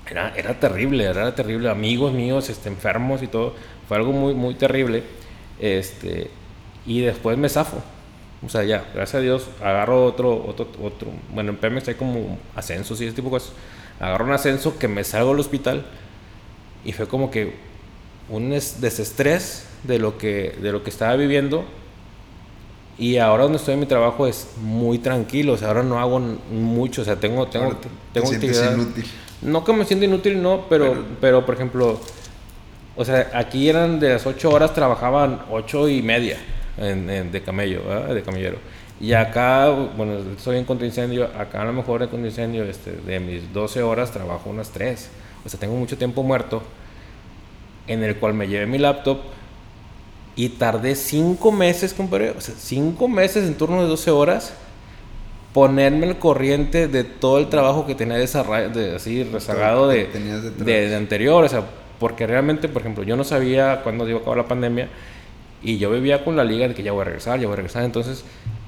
Era, 0.10 0.34
era 0.36 0.60
terrible, 0.60 1.06
era 1.06 1.34
terrible. 1.36 1.70
Amigos 1.70 2.12
míos 2.12 2.50
este, 2.50 2.70
enfermos 2.70 3.22
y 3.22 3.28
todo. 3.28 3.54
Fue 3.88 3.98
algo 3.98 4.12
muy, 4.12 4.34
muy 4.34 4.56
terrible. 4.56 5.04
Este, 5.60 6.32
y 6.88 7.02
después 7.02 7.38
me 7.38 7.50
zafo. 7.50 7.84
O 8.46 8.50
sea, 8.50 8.64
ya, 8.64 8.86
gracias 8.94 9.16
a 9.16 9.20
Dios, 9.22 9.48
agarro 9.62 10.06
otro, 10.06 10.46
otro, 10.46 10.68
otro. 10.82 11.08
Bueno, 11.34 11.52
en 11.52 11.58
Pemex 11.58 11.88
hay 11.88 11.96
como 11.96 12.38
ascensos 12.56 13.00
y 13.00 13.06
ese 13.06 13.16
tipo 13.16 13.28
de 13.28 13.32
cosas. 13.32 13.54
Agarro 14.00 14.26
un 14.26 14.32
ascenso 14.32 14.78
que 14.78 14.88
me 14.88 15.04
salgo 15.04 15.32
del 15.32 15.40
hospital 15.40 15.86
y 16.84 16.92
fue 16.92 17.08
como 17.08 17.32
que 17.32 17.54
un 18.30 18.50
desestrés 18.50 19.66
de 19.84 20.00
lo 20.00 20.18
que, 20.18 20.58
de 20.62 20.72
lo 20.72 20.84
que 20.84 20.90
estaba 20.90 21.16
viviendo. 21.16 21.64
Y 22.98 23.18
ahora 23.18 23.44
donde 23.44 23.58
estoy 23.58 23.76
en 23.76 23.80
mi 23.80 23.86
trabajo 23.86 24.28
es 24.28 24.50
muy 24.62 25.00
tranquilo, 25.00 25.54
o 25.54 25.58
sea, 25.58 25.70
ahora 25.70 25.84
no 25.84 26.00
hago 26.00 26.20
mucho, 26.20 27.02
o 27.02 27.06
sea, 27.06 27.16
tengo, 27.16 27.48
tengo, 27.48 27.76
tengo 28.12 28.34
inútil. 28.34 29.06
No 29.42 29.64
que 29.64 29.74
me 29.74 29.86
siento 29.86 30.06
inútil, 30.06 30.42
no, 30.42 30.68
pero, 30.70 31.04
pero, 31.20 31.46
por 31.46 31.56
ejemplo, 31.56 32.00
o 32.96 33.04
sea, 33.06 33.32
aquí 33.34 33.68
eran 33.68 34.00
de 34.00 34.10
las 34.10 34.28
8 34.28 34.50
horas, 34.50 34.74
trabajaban 34.74 35.42
8 35.50 35.90
y 35.90 36.02
media 36.02 36.38
en, 36.78 37.32
de 37.32 37.42
camello, 37.42 37.82
de 38.14 38.22
camellero. 38.22 38.58
Y 39.00 39.14
acá, 39.14 39.70
bueno, 39.70 40.18
estoy 40.38 40.58
en 40.58 40.66
contra 40.66 40.86
incendio, 40.86 41.26
acá 41.38 41.62
a 41.62 41.66
lo 41.66 41.74
mejor 41.74 42.04
en 42.04 42.10
contra 42.10 42.30
incendio, 42.30 42.64
este, 42.64 42.92
de 42.92 43.20
mis 43.20 43.52
12 43.52 43.82
horas 43.82 44.12
trabajo 44.12 44.50
unas 44.50 44.70
3 44.70 45.10
o 45.46 45.50
sea, 45.50 45.60
tengo 45.60 45.76
mucho 45.76 45.98
tiempo 45.98 46.24
muerto, 46.24 46.64
en 47.88 48.04
el 48.04 48.16
cual 48.16 48.34
me 48.34 48.48
llevé 48.48 48.66
mi 48.66 48.78
laptop 48.78 49.20
y 50.36 50.50
tardé 50.50 50.96
cinco 50.96 51.52
meses, 51.52 51.94
compadre, 51.94 52.32
o 52.32 52.42
sea, 52.42 52.56
cinco 52.58 53.08
meses 53.08 53.46
en 53.46 53.56
turno 53.56 53.82
de 53.82 53.88
12 53.88 54.12
horas, 54.12 54.54
ponerme 55.54 56.08
al 56.08 56.18
corriente 56.18 56.88
de 56.88 57.04
todo 57.04 57.40
el 57.40 57.50
trabajo 57.50 57.86
que 57.86 57.94
tenía 57.94 58.18
de, 58.18 58.96
así 58.96 59.24
rezagado 59.26 59.88
de, 59.88 60.08
de, 60.08 60.96
anterior, 60.96 61.44
o 61.44 61.50
sea, 61.50 61.64
porque 62.00 62.26
realmente, 62.26 62.70
por 62.70 62.82
ejemplo, 62.82 63.04
yo 63.04 63.16
no 63.16 63.24
sabía 63.24 63.82
cuándo 63.84 64.08
iba 64.08 64.20
a 64.26 64.36
la 64.36 64.48
pandemia 64.48 64.90
y 65.64 65.78
yo 65.78 65.90
vivía 65.92 66.24
con 66.24 66.36
la 66.36 66.44
liga 66.44 66.68
de 66.68 66.74
que 66.74 66.84
ya 66.84 66.92
voy 66.92 67.02
a 67.02 67.06
regresar, 67.06 67.40
ya 67.40 67.48
voy 67.48 67.54
a 67.54 67.58
regresar, 67.58 67.84
entonces 67.84 68.24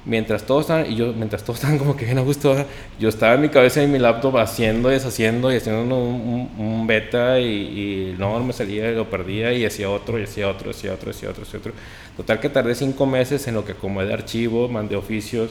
mientras 0.06 0.44
todos 0.44 0.62
estaban, 0.62 0.90
y 0.90 0.94
yo, 0.94 1.12
mientras 1.12 1.42
todos 1.42 1.58
estaban 1.58 1.78
como 1.78 1.96
que 1.96 2.04
bien 2.04 2.16
a 2.18 2.22
gusto, 2.22 2.56
yo 2.98 3.08
estaba 3.08 3.34
en 3.34 3.42
mi 3.42 3.48
cabeza 3.48 3.82
y 3.82 3.88
mi 3.88 3.98
laptop 3.98 4.38
haciendo 4.38 4.90
y 4.90 4.94
deshaciendo 4.94 5.52
y 5.52 5.56
haciendo 5.56 5.96
un, 5.96 6.50
un, 6.56 6.86
beta 6.86 7.40
y, 7.40 8.14
no, 8.16 8.38
me 8.42 8.52
salía, 8.52 8.90
lo 8.92 9.10
perdía 9.10 9.52
y 9.52 9.66
hacía 9.66 9.90
otro, 9.90 10.18
y 10.18 10.22
hacía 10.22 10.48
otro, 10.48 10.70
hacía 10.70 10.94
otro, 10.94 11.10
hacía 11.10 11.30
otro, 11.30 11.42
hacía 11.42 11.58
otro. 11.58 11.72
Total 12.16 12.40
que 12.40 12.48
tardé 12.48 12.74
cinco 12.74 13.04
meses 13.04 13.46
en 13.48 13.54
lo 13.54 13.64
que 13.64 13.72
acomodé 13.72 14.12
archivos, 14.12 14.70
mandé 14.70 14.96
oficios, 14.96 15.50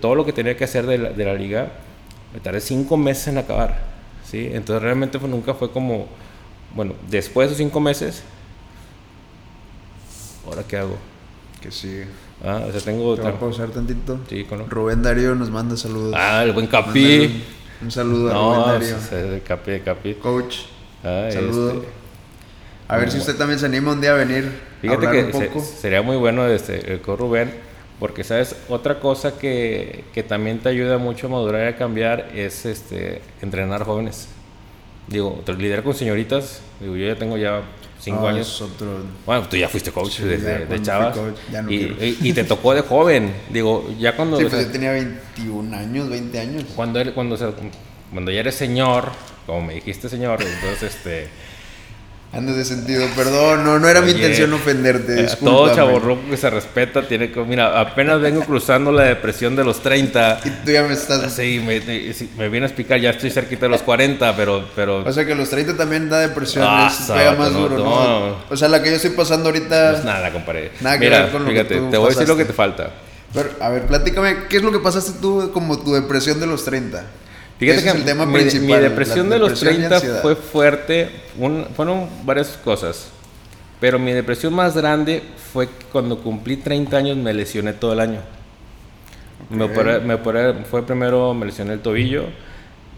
todo 0.00 0.14
lo 0.14 0.24
que 0.24 0.32
tenía 0.32 0.56
que 0.56 0.64
hacer 0.64 0.86
de 0.86 0.98
la, 0.98 1.10
de 1.10 1.24
la, 1.24 1.34
liga, 1.34 1.72
me 2.32 2.40
tardé 2.40 2.60
cinco 2.60 2.96
meses 2.96 3.28
en 3.28 3.38
acabar, 3.38 3.78
¿sí? 4.24 4.48
Entonces 4.52 4.82
realmente 4.82 5.18
nunca 5.18 5.52
fue 5.52 5.70
como, 5.70 6.06
bueno, 6.74 6.94
después 7.10 7.48
de 7.48 7.54
esos 7.54 7.58
cinco 7.58 7.78
meses, 7.78 8.24
¿ahora 10.46 10.62
qué 10.66 10.76
hago? 10.76 10.96
Que 11.60 11.70
sigue. 11.70 12.06
Ah, 12.44 12.62
o 12.68 12.72
sea, 12.72 12.80
tengo... 12.80 13.14
¿Te 13.14 13.22
voy 13.22 13.30
a 13.30 13.38
pausar 13.38 13.70
tantito? 13.70 14.18
Sí. 14.28 14.46
Rubén 14.68 15.02
Darío 15.02 15.34
nos 15.34 15.50
manda 15.50 15.76
saludos. 15.76 16.14
Ah, 16.16 16.42
el 16.44 16.52
buen 16.52 16.66
Capi. 16.66 17.44
Un 17.82 17.90
saludo 17.90 18.30
a 18.30 18.34
Rubén 18.34 18.80
Darío. 18.80 19.34
El 19.34 19.42
Capi, 19.42 19.80
Capi. 19.80 20.14
Coach. 20.14 20.56
Ah, 21.02 21.28
saludo. 21.32 21.72
Este... 21.72 22.06
A 22.88 22.98
ver 22.98 23.10
si 23.10 23.18
usted 23.18 23.36
también 23.36 23.58
se 23.58 23.66
anima 23.66 23.92
un 23.92 24.00
día 24.00 24.12
a 24.12 24.14
venir. 24.14 24.48
Fíjate 24.80 25.06
a 25.06 25.10
que 25.10 25.24
un 25.24 25.32
poco. 25.32 25.60
sería 25.60 26.02
muy 26.02 26.16
bueno 26.16 26.46
este, 26.46 27.00
con 27.00 27.18
Rubén, 27.18 27.52
porque 27.98 28.22
sabes, 28.22 28.54
otra 28.68 29.00
cosa 29.00 29.38
que, 29.38 30.04
que, 30.14 30.22
también 30.22 30.60
te 30.60 30.68
ayuda 30.68 30.98
mucho 30.98 31.26
a 31.26 31.30
madurar 31.30 31.64
y 31.64 31.74
a 31.74 31.76
cambiar 31.76 32.30
es 32.34 32.64
este, 32.64 33.22
entrenar 33.42 33.82
jóvenes. 33.82 34.28
Digo, 35.08 35.42
lidiar 35.58 35.82
con 35.82 35.94
señoritas, 35.94 36.60
digo, 36.80 36.96
yo 36.96 37.06
ya 37.06 37.16
tengo 37.16 37.36
ya 37.36 37.62
cinco 38.00 38.28
años. 38.28 38.64
Bueno, 39.24 39.48
tú 39.48 39.56
ya 39.56 39.68
fuiste 39.68 39.90
coach 39.92 40.20
desde 40.20 40.66
de 40.66 40.82
chavas. 40.82 41.16
y, 41.68 42.28
y, 42.28 42.32
te 42.32 42.44
tocó 42.44 42.74
de 42.74 42.82
joven. 42.82 43.34
Digo, 43.50 43.88
ya 43.98 44.16
cuando. 44.16 44.38
Sí, 44.38 44.44
pues 44.44 44.66
yo 44.66 44.72
tenía 44.72 44.92
21 44.92 45.76
años, 45.76 46.08
20 46.08 46.40
años. 46.40 46.64
Cuando, 46.74 47.14
cuando, 47.14 47.36
cuando 48.12 48.30
ya 48.30 48.40
eres 48.40 48.54
señor, 48.54 49.12
como 49.46 49.62
me 49.62 49.74
dijiste 49.74 50.08
señor, 50.08 50.40
entonces 50.42 50.94
este 50.94 51.28
Andes 52.32 52.56
de 52.56 52.64
sentido, 52.64 53.06
perdón, 53.16 53.64
no, 53.64 53.78
no 53.78 53.88
era 53.88 54.02
mi 54.02 54.10
intención 54.10 54.52
ofenderte. 54.52 55.24
Eh, 55.24 55.28
todo 55.42 55.74
chavo 55.74 56.20
que 56.28 56.36
se 56.36 56.50
respeta 56.50 57.06
tiene 57.06 57.30
que. 57.30 57.40
Mira, 57.40 57.80
apenas 57.80 58.20
vengo 58.20 58.42
cruzando 58.42 58.92
la 58.92 59.04
depresión 59.04 59.56
de 59.56 59.64
los 59.64 59.80
30. 59.80 60.40
Y 60.44 60.50
tú 60.50 60.70
ya 60.72 60.82
me 60.82 60.92
estás. 60.92 61.32
Sí, 61.32 61.62
me, 61.64 61.80
me 62.36 62.48
viene 62.48 62.66
a 62.66 62.68
explicar, 62.68 63.00
ya 63.00 63.10
estoy 63.10 63.30
cerquita 63.30 63.66
de 63.66 63.70
los 63.70 63.82
40, 63.82 64.36
pero. 64.36 64.68
pero... 64.74 65.04
O 65.04 65.12
sea 65.12 65.24
que 65.24 65.34
los 65.34 65.48
30 65.48 65.76
también 65.76 66.10
da 66.10 66.18
depresión, 66.18 66.64
ah, 66.68 66.92
pega 67.08 67.34
más 67.36 67.54
duro, 67.54 67.78
no, 67.78 68.36
O 68.50 68.56
sea, 68.56 68.68
la 68.68 68.82
que 68.82 68.90
yo 68.90 68.96
estoy 68.96 69.12
pasando 69.12 69.48
ahorita. 69.48 69.92
No 69.92 69.98
es 69.98 70.04
nada, 70.04 70.32
compadre. 70.32 70.72
Nada 70.80 70.98
que 70.98 71.08
ver 71.08 71.30
con 71.30 71.44
lo 71.44 71.50
fíjate, 71.50 71.74
que 71.74 71.80
tú 71.80 71.90
te 71.90 71.96
voy 71.96 72.06
a 72.06 72.10
decir 72.10 72.28
lo 72.28 72.36
que 72.36 72.44
te 72.44 72.52
falta. 72.52 72.90
Pero, 73.32 73.50
a 73.60 73.68
ver, 73.70 73.86
platícame, 73.86 74.44
¿qué 74.48 74.58
es 74.58 74.62
lo 74.62 74.72
que 74.72 74.78
pasaste 74.78 75.12
tú 75.20 75.50
como 75.52 75.78
tu 75.78 75.94
depresión 75.94 76.38
de 76.40 76.46
los 76.46 76.64
30? 76.64 77.04
Fíjate 77.58 77.82
que 77.82 77.90
el 77.90 78.04
tema 78.04 78.26
mi, 78.26 78.34
principal, 78.34 78.66
mi 78.66 78.76
depresión, 78.76 79.30
de 79.30 79.38
los 79.38 79.58
30 79.58 80.00
fue 80.20 80.36
fuerte, 80.36 81.08
fueron 81.74 82.08
varias 82.24 82.48
cosas, 82.62 83.08
pero 83.80 83.98
mi 83.98 84.12
depresión 84.12 84.52
más 84.52 84.76
grande 84.76 85.22
fue 85.52 85.68
cuando 85.90 86.18
cumplí 86.18 86.58
30 86.58 86.96
años 86.96 87.16
me 87.16 87.32
lesioné 87.32 87.72
todo 87.72 87.94
el 87.94 88.00
año. 88.00 88.20
Me, 89.48 89.64
operé, 89.64 90.00
me 90.00 90.64
fue 90.64 90.84
primero 90.84 91.32
me 91.32 91.46
lesioné 91.46 91.74
el 91.74 91.80
tobillo 91.80 92.24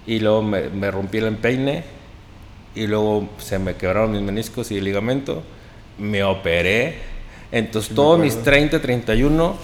y 0.07 0.19
luego 0.21 0.43
me, 0.43 0.91
rompí 0.91 1.19
el 1.19 1.27
empeine 1.27 1.85
y 2.75 2.87
luego 2.87 3.29
se 3.39 3.59
me 3.59 3.75
quebraron 3.75 4.13
mis 4.13 4.23
meniscos 4.23 4.71
y 4.73 4.79
el 4.79 4.85
ligamento, 4.85 5.43
me 5.99 6.25
operé, 6.25 6.99
entonces 7.53 7.95
todos 7.95 8.19
mis 8.19 8.43
30, 8.43 8.81
31 8.81 9.57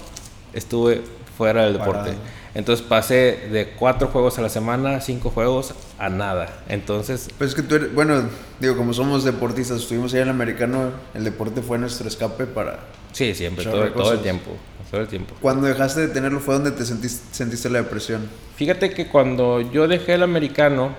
estuve 0.52 1.02
fuera 1.36 1.64
del 1.64 1.78
deporte. 1.78 2.12
Entonces 2.54 2.86
pasé 2.86 3.48
de 3.50 3.70
cuatro 3.76 4.08
juegos 4.08 4.38
a 4.38 4.42
la 4.42 4.48
semana, 4.48 5.00
cinco 5.00 5.30
juegos, 5.30 5.74
a 5.98 6.08
nada. 6.08 6.62
Entonces... 6.68 7.28
Pues 7.36 7.50
es 7.50 7.56
que 7.56 7.62
tú 7.62 7.74
eres, 7.74 7.92
bueno, 7.92 8.28
digo, 8.60 8.76
como 8.76 8.92
somos 8.94 9.24
deportistas, 9.24 9.80
estuvimos 9.80 10.14
ahí 10.14 10.20
en 10.20 10.28
el 10.28 10.34
americano, 10.34 10.92
el 11.14 11.24
deporte 11.24 11.62
fue 11.62 11.78
nuestro 11.78 12.06
escape 12.06 12.46
para... 12.46 12.80
Sí, 13.12 13.34
siempre, 13.34 13.64
todo, 13.64 13.90
todo, 13.92 14.12
el 14.12 14.20
tiempo, 14.20 14.52
todo 14.90 15.00
el 15.00 15.08
tiempo. 15.08 15.34
Cuando 15.40 15.66
dejaste 15.66 16.02
de 16.02 16.08
tenerlo 16.08 16.40
fue 16.40 16.54
donde 16.54 16.70
te 16.70 16.84
sentiste, 16.84 17.24
sentiste 17.32 17.70
la 17.70 17.82
depresión. 17.82 18.28
Fíjate 18.56 18.90
que 18.90 19.08
cuando 19.08 19.60
yo 19.60 19.88
dejé 19.88 20.14
el 20.14 20.22
americano, 20.22 20.94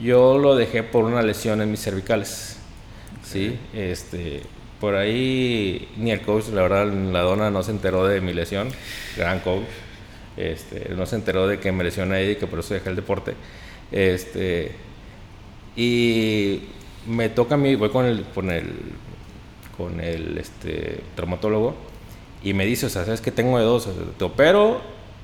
yo 0.00 0.38
lo 0.38 0.56
dejé 0.56 0.82
por 0.82 1.04
una 1.04 1.22
lesión 1.22 1.60
en 1.62 1.70
mis 1.70 1.80
cervicales. 1.80 2.56
Sí, 3.24 3.58
este 3.72 4.42
por 4.82 4.96
ahí 4.96 5.88
ni 5.96 6.10
el 6.10 6.22
coach, 6.22 6.48
la 6.48 6.62
verdad, 6.62 6.92
la 6.92 7.20
dona 7.20 7.52
no 7.52 7.62
se 7.62 7.70
enteró 7.70 8.04
de 8.04 8.20
mi 8.20 8.32
lesión. 8.32 8.68
Gran 9.16 9.38
coach. 9.38 9.62
Este, 10.36 10.94
no 10.94 11.06
se 11.06 11.16
enteró 11.16 11.46
de 11.46 11.58
que 11.58 11.72
me 11.72 11.84
lesioné 11.84 12.30
y 12.30 12.36
que 12.36 12.46
por 12.46 12.60
eso 12.60 12.74
dejé 12.74 12.88
el 12.90 12.96
deporte. 12.96 13.34
Este, 13.90 14.72
y 15.76 16.62
me 17.06 17.28
toca 17.28 17.54
a 17.54 17.58
mí, 17.58 17.74
voy 17.74 17.90
con 17.90 18.06
el, 18.06 18.24
con 18.34 18.50
el, 18.50 18.72
con 19.76 20.00
el 20.00 20.38
este, 20.38 21.02
traumatólogo 21.14 21.74
y 22.42 22.54
me 22.54 22.66
dice, 22.66 22.86
o 22.86 22.88
sea, 22.88 23.04
¿sabes 23.04 23.20
que 23.20 23.30
tengo 23.30 23.58
de 23.58 23.64
dos? 23.64 23.88
¿Te 24.18 24.24
opero 24.24 24.80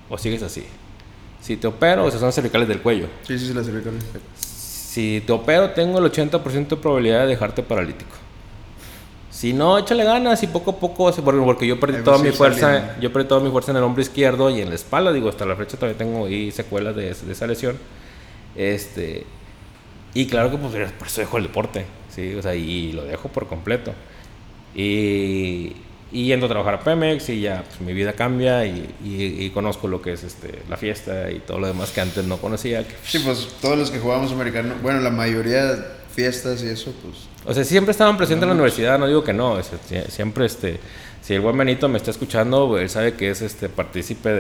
o 0.08 0.18
sigues 0.18 0.42
así? 0.42 0.64
Si 1.40 1.56
te 1.56 1.66
opero, 1.66 2.04
o 2.04 2.10
sea, 2.10 2.18
son 2.18 2.28
las 2.28 2.34
cervicales 2.34 2.68
del 2.68 2.80
cuello. 2.80 3.06
Sí, 3.22 3.38
sí, 3.38 3.46
sí, 3.46 3.54
las 3.54 3.66
cervicales. 3.66 4.04
Si 4.36 5.22
te 5.26 5.32
opero, 5.32 5.70
tengo 5.70 5.98
el 5.98 6.10
80% 6.10 6.68
de 6.68 6.76
probabilidad 6.76 7.22
de 7.22 7.28
dejarte 7.28 7.62
paralítico. 7.62 8.10
Si 9.38 9.52
no, 9.52 9.78
échale 9.78 10.02
ganas 10.02 10.42
y 10.42 10.48
poco 10.48 10.72
a 10.72 10.80
poco, 10.80 11.12
porque 11.12 11.64
yo 11.64 11.78
perdí 11.78 12.02
toda 12.02 12.18
mi 12.18 12.32
fuerza, 12.32 12.98
yo 12.98 13.12
perdí 13.12 13.28
toda 13.28 13.40
mi 13.40 13.52
fuerza 13.52 13.70
en 13.70 13.76
el 13.76 13.84
hombro 13.84 14.02
izquierdo 14.02 14.50
y 14.50 14.60
en 14.60 14.68
la 14.68 14.74
espalda, 14.74 15.12
digo, 15.12 15.28
hasta 15.28 15.46
la 15.46 15.54
fecha 15.54 15.76
todavía 15.76 15.96
tengo 15.96 16.26
ahí 16.26 16.50
secuelas 16.50 16.96
de, 16.96 17.10
esa 17.10 17.46
lesión. 17.46 17.78
Este, 18.56 19.24
y 20.12 20.26
claro 20.26 20.50
que 20.50 20.56
pues 20.56 20.90
por 20.90 21.06
eso 21.06 21.20
dejo 21.20 21.36
el 21.36 21.44
deporte, 21.44 21.86
sí, 22.08 22.34
o 22.34 22.42
sea, 22.42 22.56
y 22.56 22.90
lo 22.90 23.04
dejo 23.04 23.28
por 23.28 23.46
completo. 23.46 23.92
Y, 24.74 25.76
y 26.10 26.24
yendo 26.26 26.46
a 26.46 26.48
trabajar 26.48 26.74
a 26.74 26.80
Pemex 26.80 27.28
y 27.28 27.42
ya 27.42 27.62
pues, 27.62 27.80
mi 27.80 27.92
vida 27.92 28.14
cambia 28.14 28.66
y, 28.66 28.92
y, 29.04 29.50
conozco 29.50 29.86
lo 29.86 30.02
que 30.02 30.14
es 30.14 30.24
este, 30.24 30.62
la 30.68 30.76
fiesta 30.76 31.30
y 31.30 31.38
todo 31.38 31.60
lo 31.60 31.68
demás 31.68 31.92
que 31.92 32.00
antes 32.00 32.24
no 32.24 32.38
conocía. 32.38 32.84
Sí, 33.04 33.20
pues 33.20 33.46
todos 33.62 33.78
los 33.78 33.92
que 33.92 34.00
jugamos 34.00 34.32
americano, 34.32 34.74
bueno, 34.82 34.98
la 34.98 35.10
mayoría 35.10 35.76
fiestas 36.18 36.64
y 36.64 36.68
eso, 36.68 36.92
pues... 37.00 37.28
O 37.46 37.54
sea, 37.54 37.62
siempre 37.62 37.92
estaban 37.92 38.16
presentes 38.16 38.42
en 38.42 38.48
la 38.48 38.54
universidad, 38.54 38.98
no 38.98 39.06
digo 39.06 39.22
que 39.22 39.32
no, 39.32 39.56
siempre 40.08 40.46
este, 40.46 40.80
si 41.22 41.34
el 41.34 41.40
buen 41.40 41.56
Benito 41.56 41.88
me 41.88 41.96
está 41.96 42.10
escuchando, 42.10 42.76
él 42.76 42.90
sabe 42.90 43.14
que 43.14 43.30
es 43.30 43.40
este 43.40 43.68
partícipe 43.68 44.30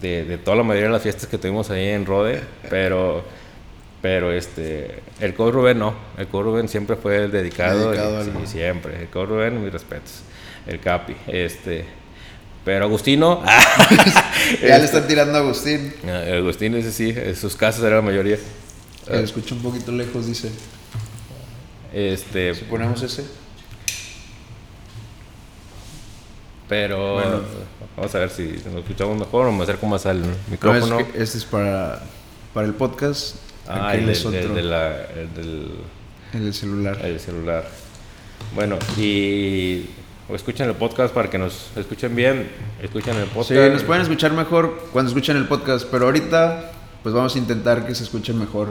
de, 0.00 0.24
de, 0.24 0.38
toda 0.38 0.56
la 0.56 0.64
mayoría 0.64 0.88
de 0.88 0.94
las 0.94 1.02
fiestas 1.02 1.28
que 1.28 1.38
tuvimos 1.38 1.70
ahí 1.70 1.90
en 1.90 2.04
Rode, 2.04 2.42
pero, 2.68 3.22
pero 4.02 4.32
este, 4.32 5.02
el 5.20 5.34
coach 5.34 5.54
Rubén 5.54 5.78
no, 5.78 5.94
el 6.18 6.26
coach 6.26 6.46
Rubén 6.46 6.68
siempre 6.68 6.96
fue 6.96 7.26
el 7.26 7.30
dedicado, 7.30 7.94
sí, 8.24 8.30
siempre, 8.46 9.02
el 9.02 9.08
coach 9.08 9.28
Rubén, 9.28 9.62
mis 9.62 9.72
respetos, 9.72 10.22
el 10.66 10.80
Capi, 10.80 11.14
este... 11.28 12.02
Pero 12.64 12.84
Agustino. 12.84 13.42
ya 14.62 14.78
le 14.78 14.84
están 14.84 15.08
tirando 15.08 15.36
a 15.36 15.40
Agustín. 15.40 15.92
Agustín, 16.32 16.76
ese 16.76 16.92
sí, 16.92 17.12
en 17.16 17.34
sus 17.34 17.56
casas 17.56 17.82
era 17.82 17.96
la 17.96 18.02
mayoría. 18.02 18.38
Se 19.06 19.14
eh, 19.14 19.22
escucha 19.22 19.54
un 19.54 19.62
poquito 19.62 19.92
lejos, 19.92 20.26
dice. 20.26 20.50
Este. 21.92 22.54
Si 22.54 22.64
ponemos 22.64 23.02
ese. 23.02 23.24
Pero 26.68 27.14
bueno. 27.14 27.40
vamos 27.96 28.14
a 28.14 28.18
ver 28.18 28.30
si 28.30 28.44
nos 28.64 28.76
escuchamos 28.76 29.18
mejor 29.18 29.46
o 29.46 29.52
me 29.52 29.62
acerco 29.64 29.86
más 29.86 30.06
al 30.06 30.22
micrófono. 30.48 31.00
este 31.14 31.38
es 31.38 31.44
para, 31.44 32.02
para 32.54 32.66
el 32.66 32.74
podcast. 32.74 33.36
Ah, 33.68 33.94
el, 33.94 34.08
es 34.08 34.24
otro. 34.24 34.38
El, 34.38 34.70
la, 34.70 35.04
el, 35.04 35.34
del, 35.34 35.70
el 36.32 36.54
celular. 36.54 36.98
El 37.04 37.20
celular. 37.20 37.68
Bueno, 38.54 38.78
y 38.96 39.86
o 40.28 40.34
escuchen 40.34 40.68
el 40.68 40.74
podcast 40.74 41.12
para 41.12 41.28
que 41.28 41.38
nos 41.38 41.70
escuchen 41.76 42.16
bien. 42.16 42.50
Escuchen 42.82 43.16
el 43.16 43.26
podcast. 43.26 43.50
Sí, 43.50 43.70
nos 43.70 43.82
pueden 43.82 44.02
escuchar 44.02 44.32
mejor 44.32 44.88
cuando 44.92 45.10
escuchen 45.10 45.36
el 45.36 45.46
podcast, 45.46 45.86
pero 45.90 46.06
ahorita 46.06 46.71
pues 47.02 47.14
vamos 47.14 47.34
a 47.34 47.38
intentar 47.38 47.86
que 47.86 47.94
se 47.94 48.04
escuche 48.04 48.32
mejor 48.32 48.68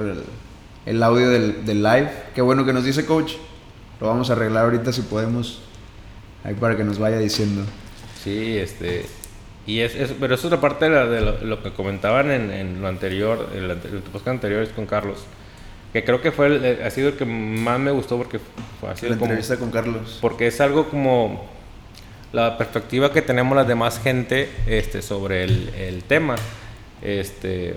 el, 0.85 1.03
audio 1.03 1.29
del, 1.29 1.83
live. 1.83 2.09
Qué 2.33 2.41
bueno 2.41 2.65
que 2.65 2.73
nos 2.73 2.83
dice 2.83 3.05
coach. 3.05 3.33
Lo 4.00 4.07
vamos 4.07 4.29
a 4.29 4.33
arreglar 4.33 4.65
ahorita 4.65 4.93
si 4.93 5.01
podemos. 5.01 5.61
Ahí 6.43 6.55
para 6.55 6.77
que 6.77 6.83
nos 6.83 6.97
vaya 6.97 7.17
diciendo. 7.17 7.63
Sí, 8.23 8.57
este. 8.57 9.05
Y 9.67 9.79
es, 9.79 9.93
pero 10.19 10.35
es 10.35 10.43
otra 10.43 10.59
parte 10.59 10.89
de, 10.89 11.21
lo, 11.45 11.61
que 11.61 11.71
comentaban 11.71 12.31
en, 12.31 12.81
lo 12.81 12.88
anterior, 12.88 13.50
el, 13.53 13.69
el 13.69 14.01
podcast 14.11 14.29
anterior 14.29 14.63
es 14.63 14.69
con 14.69 14.88
Carlos. 14.88 15.19
Que 15.93 16.03
creo 16.03 16.21
que 16.21 16.31
fue 16.31 16.81
ha 16.83 16.89
sido 16.89 17.09
el 17.09 17.15
que 17.15 17.25
más 17.25 17.79
me 17.79 17.91
gustó 17.91 18.17
porque 18.17 18.39
fue 18.79 18.89
así. 18.89 19.07
La 19.07 19.15
entrevista 19.15 19.57
con 19.57 19.71
Carlos. 19.71 20.17
Porque 20.21 20.47
es 20.47 20.61
algo 20.61 20.89
como 20.89 21.50
la 22.31 22.57
perspectiva 22.57 23.11
que 23.11 23.21
tenemos 23.21 23.55
la 23.55 23.65
demás 23.65 24.00
gente 24.00 24.50
este, 24.65 25.01
sobre 25.01 25.43
el, 25.43 25.69
el 25.75 26.03
tema. 26.03 26.35
Este, 27.01 27.75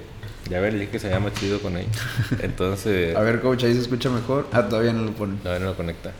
ya 0.50 0.60
ver, 0.60 0.88
que 0.88 0.98
se 0.98 1.08
llama 1.08 1.32
chido 1.32 1.60
con 1.60 1.76
ahí. 1.76 1.86
Entonces. 2.42 3.16
a 3.16 3.20
ver, 3.20 3.40
coach, 3.40 3.64
ahí 3.64 3.74
se 3.74 3.80
escucha 3.80 4.10
mejor. 4.10 4.46
Ah, 4.52 4.68
todavía 4.68 4.92
no 4.92 5.04
lo 5.04 5.12
pone. 5.12 5.36
Todavía 5.38 5.64
no 5.64 5.70
lo 5.70 5.76
conecta. 5.76 6.12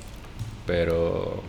Pero. 0.67 1.43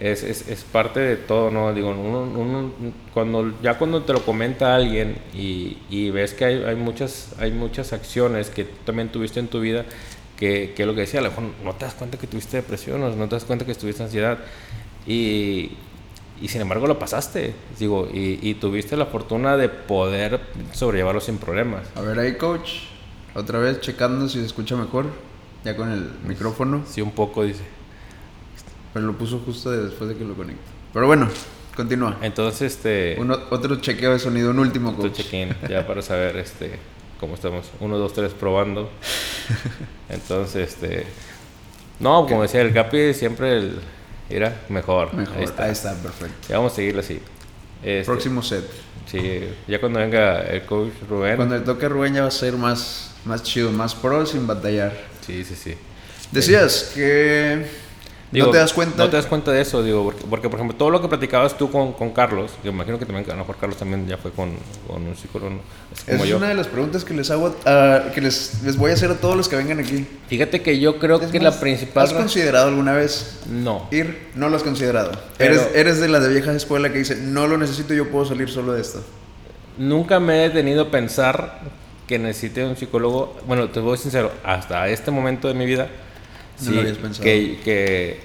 es, 0.00 0.22
es, 0.22 0.48
es, 0.48 0.64
parte 0.64 1.00
de 1.00 1.16
todo, 1.16 1.50
¿no? 1.50 1.72
Digo, 1.72 1.90
uno, 1.90 2.22
uno, 2.22 2.72
cuando, 3.14 3.52
ya 3.62 3.78
cuando 3.78 4.02
te 4.02 4.12
lo 4.12 4.24
comenta 4.24 4.74
alguien 4.74 5.16
y, 5.32 5.78
y 5.90 6.10
ves 6.10 6.34
que 6.34 6.44
hay, 6.44 6.64
hay, 6.64 6.76
muchas, 6.76 7.34
hay 7.38 7.52
muchas 7.52 7.92
acciones 7.92 8.50
que 8.50 8.64
también 8.64 9.10
tuviste 9.10 9.38
en 9.40 9.48
tu 9.48 9.60
vida, 9.60 9.84
que, 10.36 10.72
que 10.76 10.86
lo 10.86 10.94
que 10.94 11.02
decía, 11.02 11.20
a 11.20 11.22
lo 11.22 11.30
mejor 11.30 11.44
no 11.64 11.74
te 11.74 11.84
das 11.84 11.94
cuenta 11.94 12.18
que 12.18 12.26
tuviste 12.26 12.56
depresión, 12.56 13.00
no 13.00 13.28
te 13.28 13.34
das 13.34 13.44
cuenta 13.44 13.64
que 13.64 13.74
tuviste 13.74 14.02
ansiedad, 14.02 14.38
y, 15.06 15.72
y 16.40 16.48
sin 16.48 16.60
embargo 16.60 16.86
lo 16.86 16.98
pasaste, 16.98 17.54
digo, 17.78 18.08
y, 18.12 18.38
y, 18.42 18.54
tuviste 18.54 18.96
la 18.96 19.06
fortuna 19.06 19.56
de 19.56 19.68
poder 19.68 20.40
sobrellevarlo 20.72 21.20
sin 21.20 21.38
problemas. 21.38 21.86
A 21.94 22.00
ver 22.00 22.18
ahí, 22.18 22.36
coach, 22.36 22.70
otra 23.34 23.58
vez 23.58 23.80
checando 23.80 24.28
si 24.28 24.38
se 24.40 24.46
escucha 24.46 24.76
mejor, 24.76 25.06
ya 25.64 25.76
con 25.76 25.90
el 25.90 26.10
micrófono. 26.26 26.82
Sí, 26.86 27.00
un 27.00 27.12
poco, 27.12 27.44
dice. 27.44 27.62
Pero 28.94 29.06
lo 29.06 29.12
puso 29.14 29.40
justo 29.40 29.70
después 29.70 30.10
de 30.10 30.16
que 30.16 30.24
lo 30.24 30.34
conecto. 30.34 30.62
Pero 30.92 31.06
bueno, 31.06 31.28
continúa. 31.76 32.18
Entonces, 32.22 32.74
este... 32.74 33.16
Uno, 33.18 33.38
otro 33.50 33.76
chequeo 33.76 34.12
de 34.12 34.18
sonido, 34.18 34.50
un 34.50 34.58
último 34.58 34.90
Otro 34.90 35.10
check-in, 35.10 35.54
ya 35.68 35.86
para 35.86 36.02
saber 36.02 36.36
este, 36.36 36.78
cómo 37.20 37.34
estamos. 37.34 37.70
Uno, 37.80 37.98
dos, 37.98 38.12
tres, 38.12 38.32
probando. 38.32 38.90
Entonces, 40.08 40.70
este... 40.72 41.06
No, 42.00 42.26
como 42.26 42.42
decía, 42.42 42.62
el 42.62 42.72
Capi 42.72 43.12
siempre 43.12 43.58
el, 43.58 43.80
era 44.30 44.62
mejor. 44.68 45.14
Mejor, 45.14 45.36
ahí 45.36 45.44
está. 45.44 45.64
ahí 45.64 45.72
está, 45.72 45.94
perfecto. 45.94 46.48
Ya 46.48 46.56
vamos 46.56 46.72
a 46.72 46.76
seguirlo 46.76 47.00
así. 47.00 47.20
Este, 47.82 48.04
Próximo 48.04 48.42
set. 48.42 48.64
Sí, 49.10 49.48
ya 49.66 49.80
cuando 49.80 50.00
venga 50.00 50.40
el 50.42 50.62
coach 50.62 50.92
Rubén. 51.08 51.36
Cuando 51.36 51.56
le 51.56 51.64
toque 51.64 51.88
Rubén 51.88 52.14
ya 52.14 52.22
va 52.22 52.28
a 52.28 52.32
ser 52.32 52.54
más, 52.54 53.12
más 53.24 53.42
chido, 53.42 53.70
más 53.70 53.94
pro 53.94 54.26
sin 54.26 54.46
batallar. 54.46 54.92
Sí, 55.26 55.44
sí, 55.44 55.54
sí. 55.54 55.74
Decías 56.30 56.92
que 56.94 57.66
Digo, 58.30 58.46
¿No 58.46 58.52
te 58.52 58.58
das 58.58 58.74
cuenta? 58.74 59.04
No 59.04 59.08
te 59.08 59.16
das 59.16 59.24
cuenta 59.24 59.52
de 59.52 59.62
eso, 59.62 59.82
digo, 59.82 60.04
porque, 60.04 60.24
porque 60.28 60.48
por 60.50 60.58
ejemplo, 60.58 60.76
todo 60.76 60.90
lo 60.90 61.00
que 61.00 61.08
platicabas 61.08 61.56
tú 61.56 61.70
con, 61.70 61.94
con 61.94 62.10
Carlos, 62.10 62.52
yo 62.62 62.70
imagino 62.70 62.98
que 62.98 63.06
también, 63.06 63.24
a 63.30 63.32
lo 63.32 63.38
mejor 63.38 63.56
Carlos 63.56 63.78
también 63.78 64.06
ya 64.06 64.18
fue 64.18 64.32
con, 64.32 64.50
con 64.86 65.06
un 65.06 65.16
psicólogo. 65.16 65.56
Como 66.06 66.24
es 66.24 66.28
yo. 66.28 66.36
una 66.36 66.48
de 66.48 66.54
las 66.54 66.66
preguntas 66.66 67.06
que 67.06 67.14
les 67.14 67.30
hago, 67.30 67.46
uh, 67.46 68.12
que 68.12 68.20
les, 68.20 68.62
les 68.62 68.76
voy 68.76 68.90
a 68.90 68.94
hacer 68.94 69.10
a 69.10 69.14
todos 69.14 69.34
los 69.34 69.48
que 69.48 69.56
vengan 69.56 69.80
aquí. 69.80 70.06
Fíjate 70.28 70.60
que 70.60 70.78
yo 70.78 70.98
creo 70.98 71.18
es 71.18 71.30
que 71.30 71.40
más, 71.40 71.54
la 71.54 71.60
principal... 71.60 72.04
¿Has 72.04 72.12
considerado 72.12 72.68
alguna 72.68 72.92
vez 72.92 73.40
no. 73.48 73.88
ir? 73.90 74.28
No 74.34 74.50
lo 74.50 74.56
has 74.56 74.62
considerado. 74.62 75.12
Pero, 75.38 75.54
eres, 75.54 75.68
eres 75.74 76.00
de 76.00 76.08
la 76.08 76.20
de 76.20 76.28
vieja 76.28 76.52
escuela 76.52 76.92
que 76.92 76.98
dice, 76.98 77.16
no 77.16 77.46
lo 77.46 77.56
necesito, 77.56 77.94
yo 77.94 78.10
puedo 78.10 78.26
salir 78.26 78.50
solo 78.50 78.74
de 78.74 78.82
esto. 78.82 79.02
Nunca 79.78 80.20
me 80.20 80.44
he 80.44 80.48
detenido 80.50 80.82
a 80.82 80.90
pensar 80.90 81.60
que 82.06 82.18
necesite 82.18 82.62
un 82.64 82.76
psicólogo. 82.76 83.38
Bueno, 83.46 83.70
te 83.70 83.80
voy 83.80 83.94
a 83.94 83.96
ser 83.96 84.02
sincero, 84.02 84.32
hasta 84.44 84.86
este 84.88 85.10
momento 85.10 85.48
de 85.48 85.54
mi 85.54 85.64
vida 85.64 85.88
no 86.60 86.70
lo 86.72 86.80
habías 86.80 86.98
pensado. 86.98 87.24
Que, 87.24 87.58
que, 87.64 88.20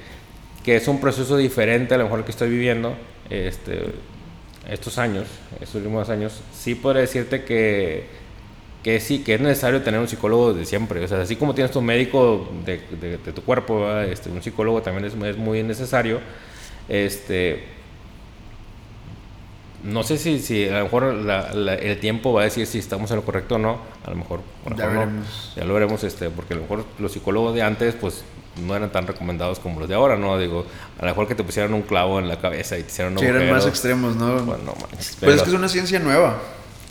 que, 0.64 0.76
es 0.76 0.88
un 0.88 1.00
proceso 1.00 1.38
diferente 1.38 1.94
a 1.94 1.98
lo 1.98 2.06
mejor 2.06 2.26
que 2.26 2.32
estoy 2.32 2.50
viviendo 2.50 2.96
este, 3.30 3.86
estos 4.70 4.98
años, 4.98 5.28
estos 5.56 5.76
últimos 5.76 6.10
años. 6.10 6.42
Sí 6.54 6.76
podría 6.76 7.02
decirte 7.02 7.44
que, 7.44 8.06
que 8.84 9.00
sí, 9.00 9.20
que 9.24 9.36
es 9.36 9.42
necesario 9.42 9.82
tener 9.82 10.00
un 10.00 10.08
psicólogo 10.08 10.54
de 10.54 10.66
siempre. 10.66 11.04
O 11.04 11.08
sea, 11.08 11.22
así 11.22 11.36
como 11.36 11.54
tienes 11.54 11.72
tu 11.72 11.82
médico 11.82 12.52
de, 12.66 12.82
de, 13.00 13.18
de 13.18 13.32
tu 13.34 13.42
cuerpo, 13.44 13.90
este, 14.02 14.30
un 14.30 14.42
psicólogo 14.42 14.82
también 14.82 15.06
es, 15.06 15.14
es 15.14 15.38
muy 15.38 15.64
necesario. 15.64 16.20
Este, 16.90 17.73
no 19.84 20.04
sé 20.04 20.18
si, 20.18 20.40
si 20.40 20.68
a 20.68 20.80
lo 20.80 20.84
mejor 20.86 21.14
la, 21.14 21.54
la, 21.54 21.76
el 21.76 22.00
tiempo 22.00 22.34
va 22.34 22.42
a 22.42 22.44
decir 22.46 22.66
si 22.68 22.80
estamos 22.80 23.12
en 23.12 23.18
lo 23.18 23.24
correcto 23.24 23.56
o 23.56 23.58
no. 23.58 23.80
A 24.06 24.10
lo 24.10 24.16
mejor, 24.16 24.42
a 24.66 24.70
lo 24.70 24.78
ya, 24.78 24.88
veremos. 24.88 25.54
Lo 25.56 25.74
veremos, 25.74 26.04
este, 26.04 26.30
porque 26.30 26.54
a 26.54 26.58
lo 26.58 26.64
mejor 26.64 26.86
los 27.00 27.12
psicólogos 27.12 27.54
de 27.54 27.62
antes, 27.62 27.94
pues 27.96 28.24
no 28.66 28.76
eran 28.76 28.92
tan 28.92 29.08
recomendados 29.08 29.60
como 29.60 29.80
los 29.80 29.90
de 29.90 29.96
ahora, 29.96 30.16
¿no? 30.16 30.38
Digo, 30.38 30.66
a 31.00 31.02
lo 31.02 31.12
mejor 31.12 31.28
que 31.28 31.36
te 31.36 31.44
pusieran 31.44 31.74
un 31.74 31.82
clavo 31.82 32.20
en 32.20 32.28
la 32.28 32.40
cabeza 32.40 32.78
y 32.78 32.84
te 32.84 32.90
hicieran 32.90 33.14
un 33.14 33.20
Sí, 33.20 33.26
eran 33.26 33.50
más 33.52 33.66
extremos, 33.66 34.16
¿no? 34.16 34.40
Bueno, 34.44 34.64
no 34.66 34.74
manches. 34.80 35.18
Pero, 35.20 35.32
pero 35.32 35.32
es 35.34 35.42
que 35.42 35.50
es 35.50 35.56
una 35.56 35.70
ciencia 35.70 36.00
nueva 36.00 36.38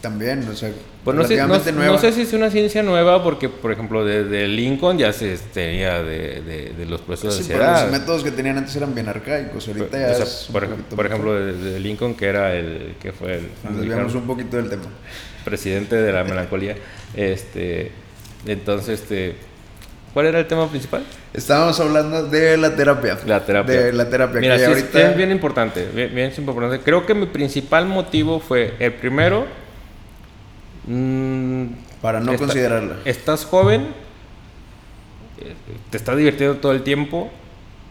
también, 0.02 0.46
o 0.48 0.54
sea, 0.54 0.70
pues 1.04 1.16
no 1.16 1.24
sé, 1.24 1.36
no, 1.36 1.46
no 1.46 1.98
sé, 1.98 2.12
si 2.12 2.22
es 2.22 2.32
una 2.32 2.50
ciencia 2.50 2.82
nueva 2.82 3.22
porque, 3.22 3.48
por 3.48 3.70
ejemplo, 3.70 4.04
desde 4.04 4.48
Lincoln 4.48 4.98
ya 4.98 5.12
se 5.12 5.38
tenía 5.54 6.02
de, 6.02 6.42
de, 6.42 6.72
de, 6.76 6.86
los 6.86 7.00
procesos 7.00 7.36
sí, 7.36 7.44
de 7.44 7.54
ansiedad. 7.54 7.74
Pero 7.74 7.90
los 7.90 8.00
métodos 8.00 8.24
que 8.24 8.32
tenían 8.32 8.58
antes 8.58 8.74
eran 8.74 8.94
bien 8.94 9.08
arcaicos, 9.08 9.66
ahorita 9.68 9.86
pero, 9.90 10.06
ya 10.08 10.12
o 10.12 10.16
sea, 10.16 10.24
es 10.24 10.48
por, 10.52 10.68
por 10.68 11.06
ejemplo, 11.06 11.34
de, 11.34 11.52
de, 11.52 11.80
Lincoln, 11.80 12.14
que 12.14 12.26
era 12.26 12.54
el 12.54 12.96
que 13.00 13.12
fue 13.12 13.36
el... 13.36 13.48
Nos 13.62 13.78
desviamos 13.78 14.14
un 14.14 14.26
poquito 14.26 14.56
del 14.56 14.68
tema. 14.68 14.82
Presidente 15.44 15.96
de 15.96 16.12
la 16.12 16.24
melancolía. 16.24 16.76
Este, 17.14 17.92
entonces, 18.44 19.00
este, 19.00 19.36
¿cuál 20.12 20.26
era 20.26 20.40
el 20.40 20.46
tema 20.48 20.68
principal? 20.68 21.04
Estábamos 21.32 21.78
hablando 21.78 22.26
de 22.26 22.56
la 22.56 22.74
terapia. 22.74 23.18
La 23.24 23.44
terapia. 23.44 23.82
De 23.82 23.92
la 23.92 24.10
terapia. 24.10 24.40
Mira, 24.40 24.56
que 24.56 24.64
sí, 24.64 24.68
ahorita... 24.68 25.10
es 25.10 25.16
bien 25.16 25.30
importante, 25.30 25.88
bien, 25.94 26.12
bien 26.12 26.32
importante. 26.36 26.80
Creo 26.80 27.06
que 27.06 27.14
mi 27.14 27.26
principal 27.26 27.86
motivo 27.86 28.40
fue, 28.40 28.74
el 28.80 28.92
primero... 28.94 29.61
Mmm, 30.86 31.66
Para 32.00 32.20
no 32.20 32.32
está, 32.32 32.46
considerarla. 32.46 32.96
Estás 33.04 33.44
joven, 33.44 33.88
te 35.90 35.96
estás 35.96 36.16
divirtiendo 36.16 36.58
todo 36.58 36.72
el 36.72 36.82
tiempo, 36.82 37.30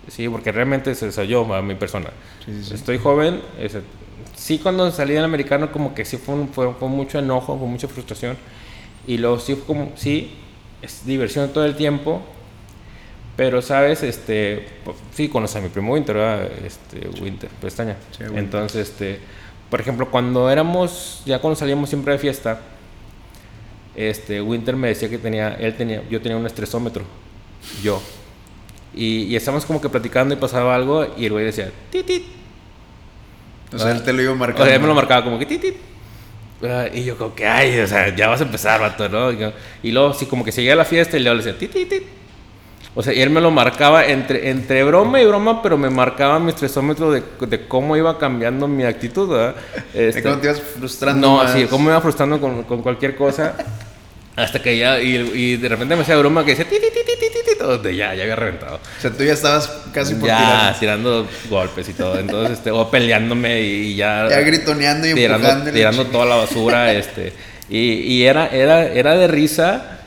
sí, 0.08 0.28
porque 0.28 0.52
realmente 0.52 0.92
es 0.92 1.02
eso, 1.04 1.24
yo, 1.24 1.54
a 1.54 1.62
mi 1.62 1.76
persona. 1.76 2.10
Sí, 2.46 2.52
sí, 2.54 2.64
sí. 2.64 2.74
Estoy 2.74 2.98
joven, 2.98 3.42
es, 3.60 3.78
sí 4.36 4.60
cuando 4.60 4.92
salí 4.92 5.14
del 5.14 5.24
americano 5.24 5.72
como 5.72 5.94
que 5.94 6.06
sí 6.06 6.18
fue, 6.18 6.36
un, 6.36 6.50
fue, 6.50 6.74
fue, 6.74 6.90
mucho 6.90 7.20
enojo, 7.20 7.58
fue 7.58 7.68
mucha 7.68 7.88
frustración, 7.88 8.38
y 9.08 9.18
luego 9.18 9.40
sí, 9.40 9.62
como, 9.66 9.92
sí, 9.96 10.32
es 10.82 11.06
diversión 11.06 11.50
todo 11.54 11.66
el 11.66 11.76
tiempo, 11.76 12.22
pero 13.38 13.62
sabes, 13.62 14.04
este, 14.04 14.68
sí 15.14 15.30
conoces 15.30 15.58
a 15.58 15.62
mi 15.62 15.70
primo 15.70 15.94
Winter, 15.94 16.16
¿verdad? 16.16 16.50
Este, 16.66 17.08
Winter, 17.22 17.50
pestaña. 17.62 17.96
Winter. 18.20 18.38
Entonces, 18.38 18.90
este, 18.90 19.20
por 19.70 19.80
ejemplo, 19.80 20.12
cuando 20.12 20.50
éramos, 20.50 21.24
ya 21.26 21.40
cuando 21.40 21.56
salíamos 21.56 21.90
siempre 21.90 22.14
de 22.14 22.20
fiesta, 22.20 22.60
este, 23.96 24.42
Winter 24.42 24.76
me 24.76 24.90
decía 24.90 25.10
que 25.10 25.18
tenía, 25.18 25.54
él 25.54 25.76
tenía, 25.76 26.04
yo 26.10 26.22
tenía 26.22 26.38
un 26.38 26.46
estresómetro, 26.46 27.04
yo. 27.84 28.02
Y, 28.94 29.24
y 29.24 29.36
estábamos 29.36 29.66
como 29.66 29.82
que 29.82 29.90
platicando 29.90 30.34
y 30.34 30.38
pasaba 30.38 30.76
algo 30.76 31.08
y 31.18 31.26
el 31.26 31.32
güey 31.32 31.46
decía, 31.46 31.72
tit, 31.90 32.06
tit. 32.06 32.24
O 33.74 33.80
sea, 33.80 33.92
él 33.92 34.04
te 34.04 34.12
lo 34.12 34.22
iba 34.22 34.36
marcando. 34.36 34.64
O 34.64 34.66
sea, 34.66 34.76
él 34.76 34.82
me 34.82 34.88
lo 34.88 34.96
marcaba 34.96 35.24
como 35.24 35.40
que 35.40 35.46
tit, 35.46 35.62
tit. 35.62 35.76
Uh, 36.62 36.96
y 36.96 37.04
yo 37.04 37.18
como 37.18 37.34
que, 37.34 37.48
ay, 37.48 37.80
o 37.80 37.88
sea, 37.88 38.16
ya 38.16 38.28
vas 38.28 38.42
a 38.42 38.44
empezar, 38.44 38.80
vato, 38.80 39.10
¿no? 39.10 39.32
Y, 39.82 39.92
luego, 39.92 40.14
sí, 40.14 40.28
como 40.28 40.44
que 40.44 40.52
seguía 40.52 40.74
a 40.74 40.76
la 40.76 40.86
fiesta 40.86 41.18
y 41.18 41.22
luego 41.22 41.38
le 41.38 41.44
decía, 41.44 41.58
tit, 41.58 41.72
tit, 41.72 41.90
tit. 41.90 42.04
O 42.94 43.02
sea, 43.02 43.14
y 43.14 43.22
él 43.22 43.30
me 43.30 43.40
lo 43.40 43.52
marcaba 43.52 44.06
entre, 44.06 44.50
entre 44.50 44.84
broma 44.84 45.22
y 45.22 45.26
broma, 45.26 45.62
pero 45.62 45.78
me 45.78 45.90
marcaba 45.90 46.40
mi 46.40 46.50
estresómetro 46.50 47.12
de, 47.12 47.24
de 47.48 47.68
cómo 47.68 47.96
iba 47.96 48.18
cambiando 48.18 48.68
mi 48.68 48.84
actitud, 48.84 49.30
¿verdad? 49.30 49.56
Este, 49.94 50.22
¿De 50.22 50.24
cómo 50.24 50.38
te 50.38 50.48
ibas 50.48 50.62
frustrando? 50.62 51.28
No, 51.28 51.38
más? 51.38 51.54
sí, 51.54 51.68
cómo 51.70 51.86
me 51.86 51.92
iba 51.92 52.02
frustrando 52.02 52.42
con, 52.42 52.64
con 52.64 52.82
cualquier 52.82 53.16
cosa. 53.16 53.56
Hasta 54.36 54.62
que 54.62 54.78
ya, 54.78 55.00
y, 55.00 55.16
y, 55.34 55.58
de 55.58 55.70
repente 55.70 55.96
me 55.96 56.02
hacía 56.02 56.18
broma 56.18 56.44
que 56.44 56.52
decía, 56.52 56.68
ti, 56.68 56.78
ti, 56.80 56.88
ti, 56.94 57.00
ti, 57.06 57.28
ti, 57.30 57.40
ti, 57.46 57.52
donde 57.60 57.96
ya, 57.96 58.14
ya 58.14 58.24
había 58.24 58.36
reventado. 58.36 58.76
O 58.76 59.02
sea, 59.02 59.12
tú 59.12 59.24
ya 59.24 59.34
estabas 59.34 59.70
casi 59.94 60.16
por 60.16 60.28
Ya, 60.28 60.76
tirando 60.80 61.28
golpes 61.50 61.88
y 61.90 61.94
todo. 61.94 62.18
Entonces, 62.18 62.58
este, 62.58 62.72
o 62.72 62.90
peleándome 62.90 63.62
y, 63.62 63.96
ya. 63.96 64.28
Ya 64.30 64.40
gritoneando 64.42 65.08
y 65.08 65.14
tirando, 65.14 65.48
empujando. 65.48 65.72
tirando 65.74 66.08
toda 66.08 66.26
la 66.26 66.36
basura, 66.36 66.94
este. 66.94 67.34
Y, 67.70 67.94
y 67.94 68.24
era, 68.26 68.48
era, 68.48 68.86
era 68.86 69.16
de 69.16 69.28
risa. 69.28 70.01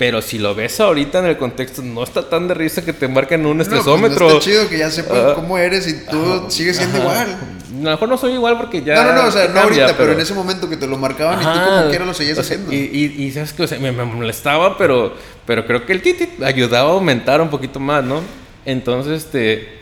Pero 0.00 0.22
si 0.22 0.38
lo 0.38 0.54
ves 0.54 0.80
ahorita 0.80 1.18
en 1.18 1.26
el 1.26 1.36
contexto, 1.36 1.82
no 1.82 2.02
está 2.02 2.26
tan 2.26 2.48
de 2.48 2.54
risa 2.54 2.82
que 2.82 2.94
te 2.94 3.06
marquen 3.06 3.44
un 3.44 3.60
estresómetro. 3.60 4.28
No, 4.28 4.32
pues 4.32 4.32
no 4.32 4.38
está 4.38 4.50
chido 4.50 4.68
que 4.70 4.78
ya 4.78 4.90
sepan 4.90 5.32
uh, 5.32 5.34
cómo 5.34 5.58
eres 5.58 5.86
y 5.86 6.06
tú 6.06 6.46
sigues 6.48 6.78
siendo 6.78 6.96
ajá. 6.96 7.04
igual. 7.04 7.28
A 7.28 7.84
lo 7.84 7.90
mejor 7.90 8.08
no 8.08 8.16
soy 8.16 8.32
igual 8.32 8.56
porque 8.56 8.82
ya. 8.82 8.94
No, 8.94 9.12
no, 9.12 9.22
no, 9.22 9.28
o 9.28 9.30
sea, 9.30 9.48
no 9.48 9.52
cambia, 9.52 9.62
ahorita, 9.62 9.86
pero... 9.88 9.96
pero... 9.98 10.12
en 10.12 10.20
ese 10.20 10.32
momento 10.32 10.70
que 10.70 10.78
te 10.78 10.86
lo 10.86 10.96
marcaban 10.96 11.38
ajá, 11.40 11.52
y 11.52 11.58
tú 11.58 11.64
como 11.66 11.90
quiera 11.90 12.06
lo 12.06 12.14
seguías 12.14 12.38
o 12.38 12.42
sea, 12.42 12.56
haciendo. 12.56 12.72
Y, 12.74 12.78
y, 12.78 13.24
y, 13.24 13.30
sabes 13.30 13.52
que 13.52 13.62
o 13.62 13.66
sea, 13.66 13.78
me, 13.78 13.92
me, 13.92 14.06
molestaba, 14.06 14.78
pero, 14.78 15.12
pero 15.44 15.66
creo 15.66 15.84
que 15.84 15.92
el 15.92 16.00
titi 16.00 16.30
ayudaba 16.42 16.88
a 16.88 16.92
aumentar 16.94 17.42
un 17.42 17.50
poquito 17.50 17.78
más, 17.78 18.02
¿no? 18.02 18.22
Entonces, 18.64 19.24
este. 19.24 19.80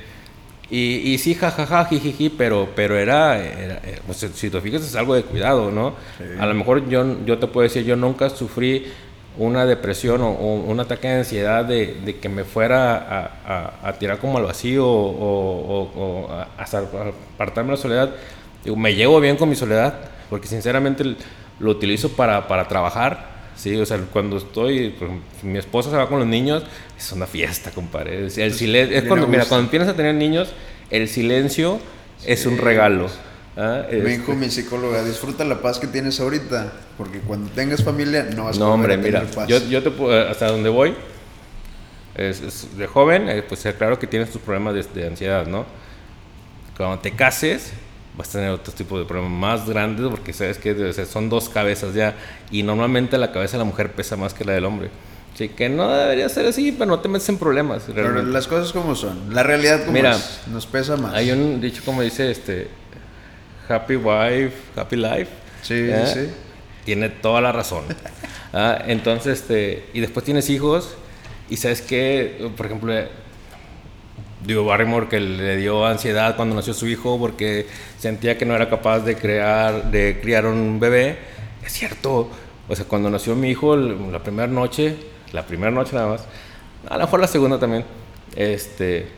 Y, 0.69 1.13
y 1.13 1.19
sí, 1.19 1.37
jajaja, 1.37 1.85
jijiji, 1.85 2.29
pero, 2.29 2.69
pero 2.75 2.99
era, 2.99 3.39
era 3.39 3.81
pues, 4.05 4.27
si 4.35 4.51
te 4.51 4.61
fijas, 4.61 4.83
es 4.83 4.97
algo 4.97 5.15
de 5.15 5.23
cuidado, 5.23 5.71
¿no? 5.71 5.95
Sí. 6.19 6.25
A 6.41 6.45
lo 6.45 6.55
mejor 6.55 6.89
yo, 6.89 7.25
yo 7.25 7.39
te 7.39 7.47
puedo 7.47 7.63
decir, 7.63 7.85
yo 7.85 7.95
nunca 7.95 8.29
sufrí 8.31 8.85
una 9.39 9.65
depresión 9.65 10.21
o, 10.21 10.31
o, 10.31 10.55
un 10.55 10.81
ataque 10.81 11.09
de 11.09 11.15
ansiedad 11.19 11.65
de, 11.65 11.95
de 12.05 12.19
que 12.19 12.29
me 12.29 12.45
fuera 12.45 12.97
a, 12.97 13.31
a, 13.47 13.89
a, 13.89 13.93
tirar 13.95 14.19
como 14.19 14.39
al 14.39 14.45
vacío 14.45 14.87
o, 14.87 15.91
o 15.95 16.33
a, 16.33 16.49
apartarme 16.53 17.71
de 17.71 17.77
la 17.77 17.83
soledad. 17.83 18.11
Digo, 18.65 18.77
me 18.77 18.95
llevo 18.95 19.21
bien 19.21 19.37
con 19.37 19.49
mi 19.49 19.55
soledad 19.55 19.95
porque 20.29 20.49
sinceramente 20.49 21.17
lo 21.61 21.71
utilizo 21.71 22.11
para, 22.11 22.49
para 22.49 22.69
trabajar. 22.69 23.39
Sí, 23.57 23.75
o 23.77 23.87
sea, 23.87 23.99
cuando 24.13 24.37
estoy, 24.37 24.95
mi 25.43 25.59
esposa 25.59 25.91
se 25.91 25.97
va 25.97 26.09
con 26.09 26.21
los 26.21 26.29
niños, 26.29 26.63
es 26.97 27.11
una 27.11 27.27
fiesta, 27.27 27.73
compadre. 27.73 28.19
El 28.19 28.31
silencio, 28.31 28.97
es 28.97 29.05
cuando, 29.05 29.27
mira, 29.27 29.47
cuando 29.47 29.65
empiezas 29.65 29.89
a 29.89 29.95
tener 29.95 30.15
niños, 30.15 30.51
el 30.91 31.09
silencio 31.09 31.81
sí. 32.19 32.33
es 32.33 32.47
un 32.47 32.59
regalo. 32.59 33.09
¿Ah? 33.61 33.85
Me 33.91 33.97
este 33.97 34.09
dijo 34.09 34.35
mi 34.35 34.49
psicóloga, 34.51 35.03
disfruta 35.03 35.45
la 35.45 35.61
paz 35.61 35.81
que 35.81 35.89
tienes 35.89 36.21
ahorita, 36.21 36.73
porque 36.97 37.19
cuando 37.19 37.51
tengas 37.51 37.83
familia 37.83 38.29
no 38.37 38.45
vas 38.45 38.57
a 38.57 38.61
No, 38.61 38.73
hombre, 38.73 38.97
mira, 38.97 39.25
paz. 39.35 39.49
Yo, 39.49 39.59
yo 39.69 39.83
te 39.83 39.91
puedo, 39.91 40.31
hasta 40.31 40.47
donde 40.47 40.69
voy, 40.69 40.95
es, 42.15 42.41
es 42.41 42.79
de 42.79 42.87
joven, 42.87 43.29
eh, 43.29 43.43
pues 43.43 43.67
claro 43.77 43.99
que 43.99 44.07
tienes 44.07 44.31
tus 44.31 44.41
problemas 44.41 44.75
de, 44.75 45.01
de, 45.01 45.09
ansiedad, 45.09 45.47
¿no? 45.47 45.67
cuando 46.77 47.01
te 47.01 47.11
cases 47.11 47.73
vas 48.17 48.29
a 48.29 48.33
tener 48.33 48.51
otro 48.51 48.73
tipo 48.73 48.97
de 48.97 49.05
problemas 49.05 49.33
más 49.33 49.69
grandes 49.69 50.07
porque 50.09 50.33
sabes 50.33 50.59
que 50.59 50.93
son 51.07 51.29
dos 51.29 51.49
cabezas 51.49 51.95
ya 51.95 52.15
y 52.53 52.63
normalmente 52.63 53.19
la 53.19 53.33
cabeza 53.33 53.55
de 53.55 53.59
la 53.59 53.65
mujer 53.65 53.91
pesa 53.91 54.17
más 54.17 54.35
que 54.35 54.45
la 54.45 54.53
del 54.53 54.65
hombre. 54.65 54.91
Sí, 55.35 55.49
que 55.49 55.69
no 55.69 55.89
debería 55.89 56.29
ser 56.29 56.47
así, 56.47 56.73
pero 56.73 56.87
no 56.87 57.01
te 57.01 57.09
metes 57.09 57.29
en 57.29 57.39
problemas. 57.39 57.85
Pero 57.93 58.23
las 58.23 58.47
cosas 58.47 58.73
como 58.73 58.95
son, 58.95 59.35
la 59.35 59.43
realidad 59.43 59.81
como 59.81 59.93
Mira, 59.93 60.17
nos 60.53 60.67
pesa 60.67 60.97
más. 60.97 61.15
Hay 61.15 61.31
un 61.33 61.61
dicho 61.61 61.83
como 61.85 62.03
dice 62.03 62.31
este 62.31 62.69
Happy 63.69 63.97
Wife, 63.97 64.53
Happy 64.77 64.97
Life. 64.97 65.29
Sí, 65.63 65.75
¿eh? 65.75 66.07
sí. 66.07 66.31
Tiene 66.85 67.09
toda 67.09 67.41
la 67.41 67.53
razón. 67.53 67.85
ah, 68.53 68.79
entonces, 68.87 69.41
este, 69.41 69.85
y 69.93 70.01
después 70.01 70.25
tienes 70.25 70.49
hijos 70.51 70.97
y 71.51 71.57
sabes 71.57 71.83
que, 71.83 72.51
por 72.57 72.67
ejemplo, 72.67 72.95
digo 74.45 74.65
Barrymore 74.65 75.09
que 75.09 75.21
le 75.21 75.57
dio 75.57 75.87
ansiedad 75.87 76.37
cuando 76.37 76.55
nació 76.55 76.73
su 76.75 76.87
hijo 76.87 77.19
porque 77.19 77.67
sentía 77.99 78.39
que 78.39 78.47
no 78.47 78.55
era 78.55 78.69
capaz 78.69 79.01
de 79.01 79.17
crear, 79.17 79.91
de 79.91 80.21
criar 80.21 80.47
un 80.47 80.79
bebé. 80.81 81.19
Es 81.65 81.73
cierto. 81.73 82.31
O 82.69 82.77
sea, 82.77 82.85
cuando 82.85 83.09
nació 83.09 83.35
mi 83.35 83.51
hijo, 83.51 83.77
la 83.77 84.23
primera 84.23 84.47
noche, 84.47 84.97
la 85.33 85.47
primera 85.47 85.71
noche 85.71 85.95
nada 85.95 86.09
más, 86.09 86.25
a 86.89 86.97
lo 86.97 87.05
mejor 87.05 87.21
la 87.21 87.27
segunda 87.27 87.59
también, 87.59 87.85
este, 88.37 89.09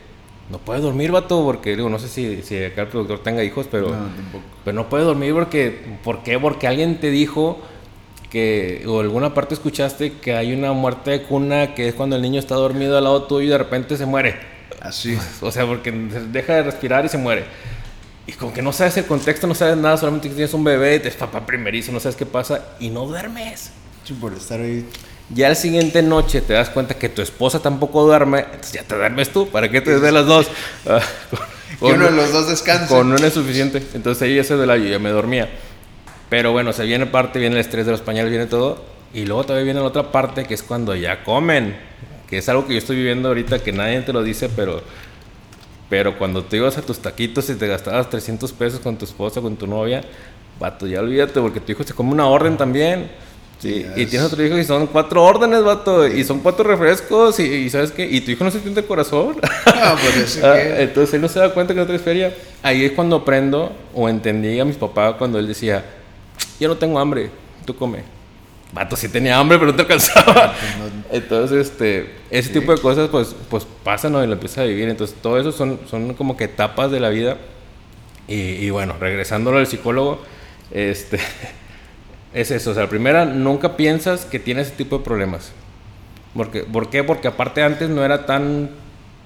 no 0.51 0.57
puede 0.57 0.81
dormir, 0.81 1.11
vato, 1.11 1.43
porque 1.43 1.75
digo, 1.75 1.89
no 1.89 1.97
sé 1.97 2.09
si, 2.09 2.41
si 2.43 2.63
acá 2.63 2.83
el 2.83 2.87
productor 2.89 3.19
tenga 3.19 3.43
hijos, 3.43 3.67
pero 3.71 3.89
no, 3.89 4.09
pero 4.65 4.75
no 4.75 4.89
puede 4.89 5.05
dormir 5.05 5.33
porque, 5.33 5.97
¿por 6.03 6.23
qué? 6.23 6.37
Porque 6.37 6.67
alguien 6.67 6.99
te 6.99 7.09
dijo 7.09 7.59
que, 8.29 8.83
o 8.87 8.99
alguna 8.99 9.33
parte 9.33 9.53
escuchaste 9.53 10.13
que 10.13 10.35
hay 10.35 10.53
una 10.53 10.73
muerte 10.73 11.11
de 11.11 11.23
cuna 11.23 11.73
que 11.73 11.87
es 11.87 11.95
cuando 11.95 12.15
el 12.15 12.21
niño 12.21 12.39
está 12.39 12.55
dormido 12.55 12.97
al 12.97 13.05
lado 13.05 13.23
tuyo 13.23 13.47
y 13.47 13.49
de 13.49 13.57
repente 13.57 13.97
se 13.97 14.05
muere. 14.05 14.35
Así. 14.81 15.17
O 15.41 15.51
sea, 15.51 15.65
porque 15.65 15.91
deja 15.91 16.55
de 16.55 16.63
respirar 16.63 17.05
y 17.05 17.09
se 17.09 17.17
muere. 17.17 17.45
Y 18.27 18.33
como 18.33 18.53
que 18.53 18.61
no 18.61 18.71
sabes 18.71 18.97
el 18.97 19.05
contexto, 19.05 19.47
no 19.47 19.55
sabes 19.55 19.77
nada, 19.77 19.97
solamente 19.97 20.29
que 20.29 20.35
tienes 20.35 20.53
un 20.53 20.63
bebé, 20.63 20.99
te 20.99 21.09
papá 21.11 21.45
primerizo, 21.45 21.91
no 21.91 21.99
sabes 21.99 22.15
qué 22.15 22.25
pasa 22.25 22.75
y 22.79 22.89
no 22.89 23.05
duermes. 23.05 23.71
Sí, 24.03 24.13
por 24.13 24.33
estar 24.33 24.59
ahí. 24.59 24.85
Ya 25.33 25.49
la 25.49 25.55
siguiente 25.55 26.01
noche 26.01 26.41
te 26.41 26.53
das 26.53 26.69
cuenta 26.69 26.95
que 26.95 27.09
tu 27.09 27.21
esposa 27.21 27.59
tampoco 27.59 28.03
duerme, 28.03 28.39
entonces 28.39 28.73
ya 28.73 28.83
te 28.83 28.95
duermes 28.95 29.29
tú, 29.29 29.49
¿para 29.49 29.69
qué 29.69 29.81
te 29.81 29.91
desvelas 29.91 30.25
dos? 30.25 30.47
Ah, 30.87 30.99
con, 31.79 31.95
uno 31.95 32.05
de 32.05 32.11
los 32.11 32.31
dos 32.31 32.49
descansa. 32.49 32.87
Con 32.87 33.11
uno 33.11 33.25
es 33.25 33.33
suficiente. 33.33 33.81
Entonces 33.95 34.21
ahí 34.21 34.35
ya 34.35 34.43
se 34.43 34.55
de 34.55 34.67
la 34.67 34.77
ya 34.77 34.99
me 34.99 35.09
dormía. 35.09 35.49
Pero 36.29 36.51
bueno, 36.51 36.73
se 36.73 36.83
viene 36.83 37.07
parte, 37.07 37.39
viene 37.39 37.55
el 37.55 37.61
estrés 37.61 37.87
de 37.87 37.91
los 37.91 38.01
pañales, 38.01 38.29
viene 38.29 38.45
todo. 38.45 38.83
Y 39.13 39.25
luego 39.25 39.45
todavía 39.45 39.63
viene 39.65 39.79
la 39.79 39.87
otra 39.87 40.11
parte 40.11 40.45
que 40.45 40.53
es 40.53 40.61
cuando 40.61 40.93
ya 40.95 41.23
comen 41.23 41.75
que 42.31 42.37
es 42.37 42.47
algo 42.47 42.65
que 42.65 42.71
yo 42.71 42.79
estoy 42.79 42.95
viviendo 42.95 43.27
ahorita 43.27 43.59
que 43.59 43.73
nadie 43.73 43.99
te 44.03 44.13
lo 44.13 44.23
dice, 44.23 44.47
pero, 44.47 44.81
pero 45.89 46.17
cuando 46.17 46.45
te 46.45 46.55
ibas 46.55 46.77
a 46.77 46.81
tus 46.81 46.99
taquitos 46.99 47.49
y 47.49 47.55
te 47.55 47.67
gastabas 47.67 48.09
300 48.09 48.53
pesos 48.53 48.79
con 48.79 48.95
tu 48.95 49.03
esposa, 49.03 49.41
con 49.41 49.57
tu 49.57 49.67
novia, 49.67 50.01
vato, 50.57 50.87
ya 50.87 51.01
olvídate, 51.01 51.41
porque 51.41 51.59
tu 51.59 51.73
hijo 51.73 51.83
se 51.83 51.93
come 51.93 52.13
una 52.13 52.27
orden 52.27 52.55
también. 52.55 53.11
Sí, 53.61 53.85
y 53.95 54.05
tienes 54.07 54.23
otro 54.31 54.43
hijo 54.43 54.57
y 54.57 54.63
son 54.63 54.87
cuatro 54.87 55.23
órdenes, 55.23 55.63
vato, 55.63 56.07
y 56.07 56.23
son 56.23 56.39
cuatro 56.39 56.63
refrescos, 56.63 57.39
y, 57.39 57.69
¿sabes 57.69 57.91
qué? 57.91 58.09
Y 58.09 58.21
tu 58.21 58.31
hijo 58.31 58.43
no 58.43 58.49
se 58.49 58.59
siente 58.59 58.79
el 58.79 58.87
corazón. 58.87 59.37
Ah, 59.67 59.95
pues 60.01 60.41
ah, 60.43 60.59
Entonces 60.79 61.13
él 61.13 61.21
no 61.21 61.27
se 61.27 61.39
da 61.39 61.53
cuenta 61.53 61.73
que 61.73 61.79
no 61.79 61.85
traes 61.85 62.01
feria. 62.01 62.33
Ahí 62.63 62.85
es 62.85 62.93
cuando 62.93 63.17
aprendo 63.17 63.71
o 63.93 64.09
entendí 64.09 64.59
a 64.59 64.65
mis 64.65 64.77
papás 64.77 65.15
cuando 65.17 65.37
él 65.37 65.47
decía, 65.47 65.85
yo 66.59 66.67
no 66.67 66.77
tengo 66.77 66.97
hambre, 66.97 67.29
tú 67.65 67.75
come 67.75 68.03
vato 68.73 68.95
sí 68.95 69.09
tenía 69.09 69.37
hambre, 69.37 69.57
pero 69.57 69.71
no 69.71 69.75
te 69.75 69.83
alcanzaba. 69.83 70.53
Entonces, 71.11 71.67
este, 71.67 72.09
ese 72.29 72.49
tipo 72.51 72.73
de 72.73 72.81
cosas, 72.81 73.09
pues, 73.09 73.35
pues 73.49 73.67
pasan 73.83 74.13
¿no? 74.13 74.23
y 74.23 74.27
lo 74.27 74.33
empiezas 74.33 74.59
a 74.59 74.63
vivir. 74.63 74.89
Entonces, 74.89 75.15
todo 75.21 75.39
eso 75.39 75.51
son, 75.51 75.79
son 75.89 76.13
como 76.13 76.37
que 76.37 76.45
etapas 76.45 76.91
de 76.91 76.99
la 76.99 77.09
vida. 77.09 77.37
Y, 78.27 78.69
bueno, 78.69 78.95
regresándolo 78.97 79.57
al 79.57 79.67
psicólogo, 79.67 80.21
este, 80.71 81.19
es 82.33 82.51
eso. 82.51 82.71
O 82.71 82.73
sea, 82.73 82.83
la 82.83 82.89
primera, 82.89 83.25
nunca 83.25 83.75
piensas 83.77 84.25
que 84.25 84.39
tienes 84.39 84.67
ese 84.67 84.77
tipo 84.77 84.97
de 84.97 85.03
problemas. 85.03 85.51
Porque, 86.33 86.63
¿Por 86.63 86.89
qué? 86.89 87.03
Porque 87.03 87.27
aparte 87.27 87.63
antes 87.63 87.89
no 87.89 88.03
era 88.03 88.25
tan 88.25 88.69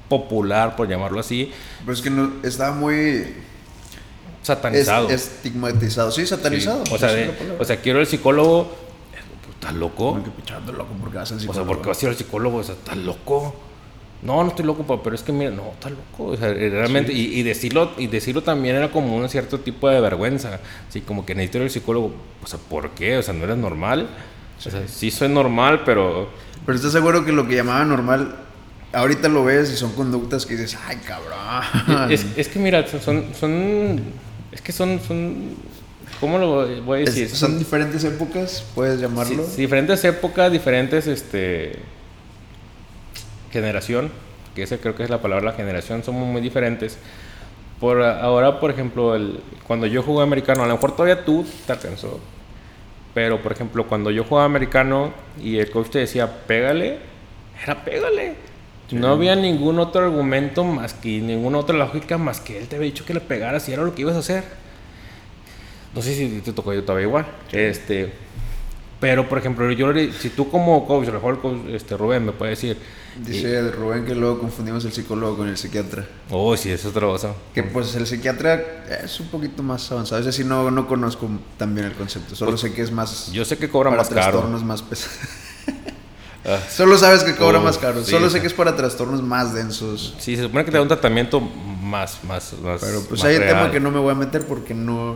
popular, 0.09 0.75
por 0.75 0.87
llamarlo 0.87 1.19
así. 1.19 1.51
Pero 1.81 1.93
es 1.93 2.01
que 2.01 2.09
no, 2.09 2.33
estaba 2.43 2.75
muy 2.75 3.25
satanizado. 4.41 5.09
estigmatizado, 5.09 6.11
sí, 6.11 6.25
satanizado. 6.25 6.83
O, 6.91 6.97
sea, 6.97 7.09
o 7.59 7.65
sea, 7.65 7.77
quiero 7.77 7.99
el 7.99 8.07
psicólogo 8.07 8.85
¿Estás 9.65 9.73
loco? 9.79 10.19
que 10.23 10.71
loco 10.73 10.89
porque 11.01 11.17
vas 11.17 11.31
al 11.31 11.39
psicólogo. 11.39 11.51
O 11.51 11.53
sea, 11.53 11.67
porque 11.67 11.87
vas 11.87 11.97
a 11.97 12.05
ir 12.05 12.09
al 12.09 12.15
psicólogo, 12.15 12.57
o 12.57 12.63
sea, 12.63 12.75
¿estás 12.75 12.97
loco? 12.97 13.55
No, 14.21 14.43
no 14.43 14.49
estoy 14.49 14.65
loco, 14.65 15.01
pero 15.03 15.15
es 15.15 15.21
que 15.21 15.31
mira, 15.31 15.51
no, 15.51 15.71
estás 15.73 15.91
loco. 15.91 16.31
O 16.31 16.37
sea, 16.37 16.51
realmente, 16.53 17.13
y, 17.13 17.43
decirlo, 17.43 17.91
y 17.97 18.07
decirlo 18.07 18.41
también 18.41 18.75
era 18.75 18.89
como 18.89 19.15
un 19.15 19.29
cierto 19.29 19.59
tipo 19.59 19.87
de 19.89 19.99
vergüenza. 20.01 20.59
Así 20.89 21.01
como 21.01 21.25
que 21.25 21.35
necesito 21.35 21.59
ir 21.59 21.63
al 21.65 21.69
psicólogo. 21.69 22.13
O 22.43 22.47
sea, 22.47 22.59
¿por 22.59 22.91
qué? 22.91 23.17
O 23.17 23.23
sea, 23.23 23.33
¿no 23.33 23.43
eres 23.43 23.57
normal? 23.57 24.09
O 24.57 24.61
sea, 24.61 24.87
sí 24.87 25.11
soy 25.11 25.29
normal, 25.29 25.83
pero. 25.85 26.29
Pero 26.65 26.75
estás 26.75 26.91
seguro 26.91 27.23
que 27.23 27.31
lo 27.31 27.47
que 27.47 27.55
llamaba 27.55 27.85
normal, 27.85 28.35
ahorita 28.93 29.29
lo 29.29 29.43
ves 29.43 29.71
y 29.71 29.75
son 29.75 29.93
conductas 29.93 30.45
que 30.45 30.55
dices, 30.55 30.77
ay, 30.87 30.97
cabrón. 30.97 32.11
Es, 32.11 32.25
es 32.35 32.47
que 32.47 32.57
mira, 32.57 32.87
son. 32.87 33.25
son 33.39 34.01
es 34.51 34.61
que 34.61 34.71
son, 34.71 34.99
son 35.05 35.55
¿Cómo 36.19 36.37
lo 36.37 36.81
voy 36.83 37.01
a 37.01 37.05
decir? 37.05 37.29
son 37.29 37.59
diferentes 37.59 38.03
épocas, 38.03 38.63
puedes 38.73 38.99
llamarlo. 38.99 39.45
diferentes 39.57 40.03
épocas, 40.05 40.51
diferentes 40.51 41.07
este 41.07 41.79
generación, 43.55 44.11
que 44.53 44.63
esa 44.63 44.77
creo 44.77 44.95
que 44.95 45.03
es 45.03 45.09
la 45.09 45.21
palabra, 45.21 45.51
la 45.51 45.53
generación, 45.53 46.03
somos 46.03 46.27
muy 46.27 46.41
diferentes. 46.41 46.97
Por 47.79 48.01
ahora, 48.01 48.59
por 48.59 48.69
ejemplo, 48.69 49.15
el, 49.15 49.39
cuando 49.65 49.87
yo 49.87 50.03
jugué 50.03 50.23
americano, 50.23 50.63
a 50.63 50.67
lo 50.67 50.73
mejor 50.73 50.91
todavía 50.91 51.23
tú 51.23 51.45
te 51.65 51.71
alcanzó, 51.71 52.19
pero 53.13 53.41
por 53.41 53.53
ejemplo, 53.53 53.87
cuando 53.87 54.11
yo 54.11 54.25
jugaba 54.25 54.45
americano 54.45 55.13
y 55.41 55.57
el 55.57 55.71
coach 55.71 55.89
te 55.89 55.99
decía, 55.99 56.29
pégale, 56.47 56.99
era 57.63 57.83
pégale. 57.83 58.35
No 58.91 59.07
había 59.07 59.35
ningún 59.35 59.79
otro 59.79 60.05
argumento 60.05 60.63
más 60.63 60.93
que 60.93 61.19
ninguna 61.19 61.57
otra 61.57 61.75
lógica 61.75 62.19
más 62.19 62.39
que 62.39 62.59
él 62.59 62.67
te 62.67 62.75
había 62.75 62.85
dicho 62.85 63.03
que 63.03 63.15
le 63.15 63.19
pegaras 63.19 63.67
y 63.67 63.73
era 63.73 63.83
lo 63.83 63.95
que 63.95 64.01
ibas 64.01 64.15
a 64.15 64.19
hacer. 64.19 64.43
No 65.95 66.01
sé 66.01 66.13
si 66.13 66.41
te 66.41 66.51
tocó 66.51 66.73
yo 66.73 66.83
todavía 66.83 67.07
igual. 67.07 67.25
Este, 67.51 68.13
pero, 69.05 69.29
por 69.29 69.37
ejemplo, 69.37 69.71
yo 69.71 69.93
si 70.19 70.29
tú 70.29 70.49
como 70.49 70.87
coach, 70.87 71.09
a 71.09 71.11
lo 71.11 71.21
mejor 71.21 71.39
este, 71.69 71.95
Rubén 71.95 72.25
me 72.25 72.31
puede 72.31 72.49
decir... 72.51 72.75
Dice 73.23 73.69
Rubén 73.69 74.03
que 74.03 74.15
luego 74.15 74.39
confundimos 74.39 74.83
el 74.83 74.93
psicólogo 74.93 75.37
con 75.37 75.47
el 75.47 75.57
psiquiatra. 75.57 76.07
Oh, 76.31 76.57
sí, 76.57 76.71
es 76.71 76.83
otra 76.85 77.05
cosa. 77.05 77.35
Que 77.53 77.61
pues 77.61 77.93
el 77.93 78.07
psiquiatra 78.07 78.83
es 79.03 79.19
un 79.19 79.27
poquito 79.27 79.61
más 79.61 79.91
avanzado. 79.91 80.21
Es 80.21 80.25
decir, 80.25 80.47
no, 80.47 80.71
no 80.71 80.87
conozco 80.87 81.29
también 81.55 81.85
el 81.85 81.93
concepto. 81.93 82.35
Solo 82.35 82.53
pues, 82.53 82.61
sé 82.61 82.73
que 82.73 82.81
es 82.81 82.91
más... 82.91 83.31
Yo 83.31 83.45
sé 83.45 83.59
que 83.59 83.69
cobra 83.69 83.91
más 83.91 84.09
caro. 84.09 84.21
trastornos 84.21 84.63
más 84.63 84.81
pesados. 84.81 85.19
Ah. 86.47 86.59
Solo 86.69 86.95
sabes 86.95 87.23
que 87.23 87.35
cobra 87.35 87.59
más 87.59 87.79
caro. 87.79 88.05
Solo 88.05 88.29
sé 88.29 88.39
que 88.39 88.45
es 88.45 88.53
para 88.53 88.75
trastornos 88.75 89.23
más 89.23 89.55
densos. 89.55 90.13
Sí, 90.19 90.35
se 90.35 90.43
supone 90.43 90.63
que 90.63 90.69
te 90.69 90.77
da 90.77 90.83
un 90.83 90.87
tratamiento 90.87 91.41
más, 91.41 92.23
más, 92.23 92.53
más 92.61 92.81
Pero 92.81 93.01
pues 93.09 93.23
hay 93.23 93.37
un 93.37 93.47
tema 93.47 93.71
que 93.71 93.79
no 93.79 93.89
me 93.89 93.97
voy 93.97 94.11
a 94.11 94.15
meter 94.15 94.45
porque 94.45 94.75
no 94.75 95.15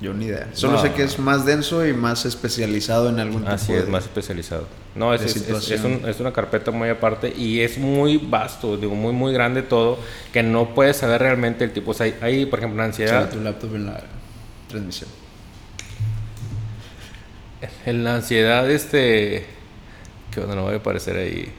yo 0.00 0.14
ni 0.14 0.26
idea. 0.26 0.48
Solo 0.54 0.80
sé 0.80 0.92
que 0.92 1.02
es 1.02 1.18
más 1.18 1.44
denso 1.44 1.86
y 1.86 1.92
más 1.92 2.24
especializado 2.24 3.10
en 3.10 3.20
algún 3.20 3.42
tipo 3.42 3.52
Así 3.52 3.72
es, 3.74 3.86
más 3.86 4.04
especializado. 4.04 4.66
No, 4.94 5.12
es, 5.12 5.36
es, 5.36 6.20
una 6.20 6.32
carpeta 6.32 6.70
muy 6.70 6.88
aparte 6.88 7.32
y 7.36 7.60
es 7.60 7.78
muy 7.78 8.16
vasto, 8.16 8.76
digo, 8.76 8.94
muy, 8.94 9.12
muy 9.12 9.32
grande 9.32 9.62
todo, 9.62 9.98
que 10.32 10.42
no 10.42 10.74
puedes 10.74 10.96
saber 10.96 11.20
realmente 11.20 11.64
el 11.64 11.72
tipo. 11.72 11.90
O 11.90 11.94
sea, 11.94 12.12
hay, 12.22 12.46
por 12.46 12.60
ejemplo, 12.60 12.78
la 12.78 12.86
ansiedad. 12.86 13.28
tu 13.30 13.40
laptop 13.40 13.74
en 13.74 13.86
la 13.86 14.02
transmisión. 14.68 15.10
En 17.84 18.04
la 18.04 18.16
ansiedad, 18.16 18.70
este. 18.70 19.46
Que 20.30 20.40
no 20.40 20.62
voy 20.62 20.74
a 20.74 20.76
aparecer 20.78 21.16
ahí. 21.16 21.52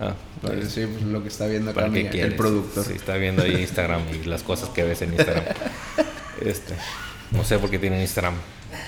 Ah, 0.00 0.14
pues, 0.42 0.72
sí, 0.72 0.86
pues 0.86 1.04
lo 1.04 1.22
que 1.22 1.28
está 1.28 1.46
viendo 1.46 1.70
acá 1.70 1.86
el 1.86 2.34
productor. 2.34 2.84
Sí, 2.84 2.94
está 2.94 3.16
viendo 3.16 3.42
ahí 3.42 3.54
Instagram 3.60 4.02
y 4.12 4.26
las 4.26 4.42
cosas 4.42 4.70
que 4.70 4.82
ves 4.82 5.02
en 5.02 5.12
Instagram. 5.12 5.44
este. 6.44 6.74
No 7.34 7.44
sé 7.44 7.58
por 7.58 7.70
qué 7.70 7.78
tienen 7.78 8.00
Instagram. 8.00 8.34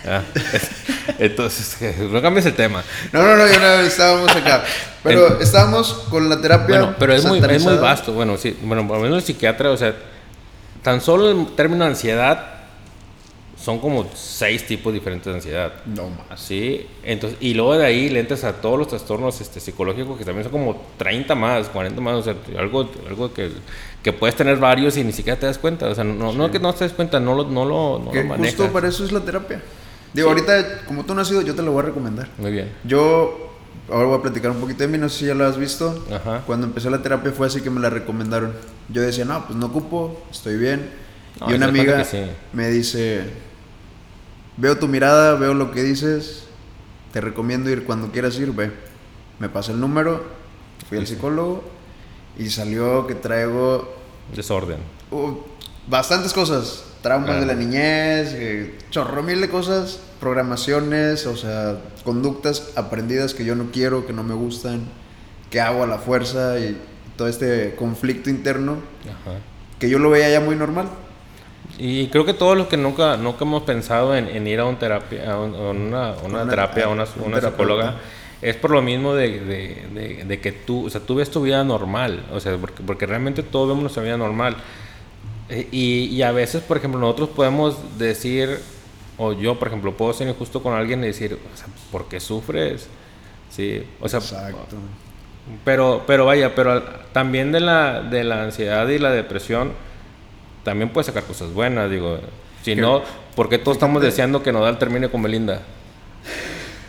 Ah, 0.06 0.22
entonces, 1.18 1.76
no 1.98 2.22
cambies 2.22 2.46
el 2.46 2.54
tema. 2.54 2.82
No, 3.12 3.22
no, 3.22 3.36
no, 3.36 3.46
ya 3.46 3.82
estábamos 3.82 4.34
acá. 4.34 4.64
Pero 5.02 5.40
estábamos 5.40 5.92
con 6.10 6.28
la 6.28 6.40
terapia. 6.40 6.78
Bueno, 6.78 6.94
pero 6.98 7.12
es 7.12 7.24
muy, 7.24 7.38
es 7.38 7.62
muy 7.64 7.76
vasto. 7.76 8.12
Bueno, 8.12 8.36
sí, 8.36 8.56
bueno, 8.62 8.86
por 8.86 8.98
lo 8.98 9.02
menos 9.02 9.18
el 9.18 9.24
psiquiatra, 9.24 9.70
o 9.70 9.76
sea, 9.76 9.94
tan 10.82 11.00
solo 11.00 11.30
el 11.30 11.54
término 11.54 11.84
ansiedad 11.84 12.55
son 13.66 13.80
como 13.80 14.06
seis 14.14 14.64
tipos 14.64 14.94
diferentes 14.94 15.26
de 15.26 15.34
ansiedad. 15.34 15.72
No 15.86 16.08
más. 16.08 16.40
Sí, 16.40 16.86
entonces, 17.02 17.36
y 17.40 17.52
luego 17.52 17.76
de 17.76 17.84
ahí 17.84 18.08
le 18.08 18.20
entras 18.20 18.44
a 18.44 18.52
todos 18.52 18.78
los 18.78 18.86
trastornos 18.86 19.40
este, 19.40 19.58
psicológicos 19.58 20.16
que 20.16 20.24
también 20.24 20.44
son 20.44 20.52
como 20.52 20.80
30 20.98 21.34
más, 21.34 21.68
40 21.70 22.00
más, 22.00 22.14
o 22.14 22.22
sea, 22.22 22.36
algo, 22.60 22.88
algo 23.08 23.34
que, 23.34 23.50
que 24.04 24.12
puedes 24.12 24.36
tener 24.36 24.58
varios 24.58 24.96
y 24.98 25.02
ni 25.02 25.10
siquiera 25.10 25.36
te 25.36 25.46
das 25.46 25.58
cuenta. 25.58 25.88
O 25.88 25.94
sea, 25.96 26.04
no, 26.04 26.32
no 26.32 26.48
que 26.48 26.60
no 26.60 26.72
te 26.74 26.84
des 26.84 26.92
cuenta, 26.92 27.18
no 27.18 27.34
lo, 27.34 27.42
no 27.42 27.64
lo, 27.64 27.98
no 27.98 28.14
lo 28.14 28.24
manejas. 28.24 28.54
Justo 28.54 28.72
para 28.72 28.86
eso 28.86 29.04
es 29.04 29.10
la 29.10 29.18
terapia. 29.18 29.60
Digo, 30.14 30.28
ahorita, 30.28 30.84
como 30.86 31.04
tú 31.04 31.12
no 31.12 31.22
has 31.22 31.30
ido, 31.32 31.42
yo 31.42 31.56
te 31.56 31.62
lo 31.62 31.72
voy 31.72 31.80
a 31.80 31.86
recomendar. 31.86 32.28
Muy 32.38 32.52
bien. 32.52 32.70
Yo, 32.84 33.50
ahora 33.90 34.06
voy 34.06 34.18
a 34.20 34.22
platicar 34.22 34.52
un 34.52 34.60
poquito 34.60 34.84
de 34.84 34.88
mí, 34.88 34.96
no 34.96 35.08
sé 35.08 35.18
si 35.18 35.26
ya 35.26 35.34
lo 35.34 35.44
has 35.44 35.58
visto. 35.58 36.04
Ajá. 36.14 36.44
Cuando 36.46 36.68
empecé 36.68 36.88
la 36.88 37.02
terapia 37.02 37.32
fue 37.32 37.48
así 37.48 37.62
que 37.62 37.70
me 37.70 37.80
la 37.80 37.90
recomendaron. 37.90 38.52
Yo 38.90 39.02
decía, 39.02 39.24
no, 39.24 39.44
pues 39.44 39.58
no 39.58 39.66
ocupo, 39.66 40.22
estoy 40.30 40.56
bien 40.56 41.04
y 41.46 41.52
una 41.52 41.66
amiga 41.66 42.04
me 42.52 42.68
dice, 42.70 43.24
veo 44.56 44.78
tu 44.78 44.88
mirada, 44.88 45.34
veo 45.34 45.54
lo 45.54 45.70
que 45.70 45.82
dices, 45.82 46.44
te 47.12 47.20
recomiendo 47.20 47.70
ir 47.70 47.84
cuando 47.84 48.10
quieras 48.10 48.38
ir, 48.38 48.52
ve. 48.52 48.70
Me 49.38 49.48
pasó 49.48 49.72
el 49.72 49.80
número, 49.80 50.24
fui 50.88 50.98
al 50.98 51.06
psicólogo 51.06 51.64
y 52.38 52.50
salió 52.50 53.06
que 53.06 53.14
traigo... 53.14 53.94
Desorden. 54.34 54.78
Uh, 55.10 55.34
bastantes 55.86 56.32
cosas, 56.32 56.84
traumas 57.02 57.40
de 57.40 57.46
la 57.46 57.54
niñez, 57.54 58.32
eh, 58.32 58.78
chorro 58.90 59.22
mil 59.22 59.40
de 59.40 59.48
cosas, 59.48 60.00
programaciones, 60.20 61.26
o 61.26 61.36
sea, 61.36 61.78
conductas 62.04 62.72
aprendidas 62.76 63.34
que 63.34 63.44
yo 63.44 63.54
no 63.54 63.70
quiero, 63.70 64.06
que 64.06 64.12
no 64.12 64.24
me 64.24 64.34
gustan, 64.34 64.88
que 65.50 65.60
hago 65.60 65.84
a 65.84 65.86
la 65.86 65.98
fuerza 65.98 66.58
y 66.58 66.76
todo 67.16 67.28
este 67.28 67.74
conflicto 67.76 68.30
interno, 68.30 68.78
que 69.78 69.88
yo 69.88 69.98
lo 69.98 70.10
veía 70.10 70.30
ya 70.30 70.40
muy 70.40 70.56
normal. 70.56 70.88
Y 71.78 72.06
creo 72.08 72.24
que 72.24 72.34
todos 72.34 72.56
los 72.56 72.68
que 72.68 72.76
nunca, 72.76 73.16
nunca 73.16 73.44
hemos 73.44 73.62
pensado 73.62 74.16
en, 74.16 74.46
ir 74.46 74.60
a, 74.60 74.64
un 74.64 74.76
terapia, 74.76 75.32
a 75.32 75.38
una, 75.38 76.14
una, 76.24 76.48
terapia, 76.48 76.84
a 76.84 76.88
una, 76.88 77.06
una 77.24 77.40
psicóloga, 77.40 77.96
es 78.40 78.56
por 78.56 78.70
lo 78.70 78.82
mismo 78.82 79.14
de, 79.14 79.40
de, 79.40 80.24
de, 80.24 80.40
que 80.40 80.52
tú, 80.52 80.86
o 80.86 80.90
sea, 80.90 81.00
tú 81.00 81.16
ves 81.16 81.30
tu 81.30 81.42
vida 81.42 81.64
normal, 81.64 82.24
o 82.32 82.40
sea, 82.40 82.56
porque, 82.56 82.82
porque 82.82 83.06
realmente 83.06 83.42
todos 83.42 83.68
vemos 83.68 83.82
nuestra 83.82 84.02
vida 84.02 84.16
normal. 84.16 84.56
Eh, 85.48 85.68
y, 85.70 86.04
y, 86.06 86.22
a 86.22 86.32
veces, 86.32 86.62
por 86.62 86.76
ejemplo, 86.76 87.00
nosotros 87.00 87.28
podemos 87.30 87.76
decir, 87.98 88.58
o 89.18 89.32
yo, 89.32 89.58
por 89.58 89.68
ejemplo, 89.68 89.96
puedo 89.96 90.12
ser 90.12 90.28
injusto 90.28 90.62
con 90.62 90.74
alguien 90.74 91.04
y 91.04 91.08
decir, 91.08 91.34
o 91.34 91.56
sea, 91.56 91.66
¿por 91.92 92.08
qué 92.08 92.20
sufres? 92.20 92.88
Sí, 93.50 93.82
o 94.00 94.08
sea, 94.08 94.18
Exacto. 94.18 94.76
Pero, 95.64 96.02
pero 96.06 96.26
vaya, 96.26 96.54
pero 96.54 96.82
también 97.12 97.52
de 97.52 97.60
la, 97.60 98.02
de 98.02 98.24
la 98.24 98.42
ansiedad 98.42 98.88
y 98.88 98.98
la 98.98 99.12
depresión, 99.12 99.72
también 100.66 100.92
puede 100.92 101.04
sacar 101.04 101.22
cosas 101.22 101.52
buenas, 101.52 101.88
digo. 101.88 102.18
Si 102.64 102.74
no, 102.74 103.00
¿por 103.36 103.48
qué 103.48 103.56
todos 103.56 103.76
estamos 103.76 104.02
deseando 104.02 104.42
que 104.42 104.50
Nodal 104.50 104.80
termine 104.80 105.08
con 105.08 105.22
Belinda? 105.22 105.62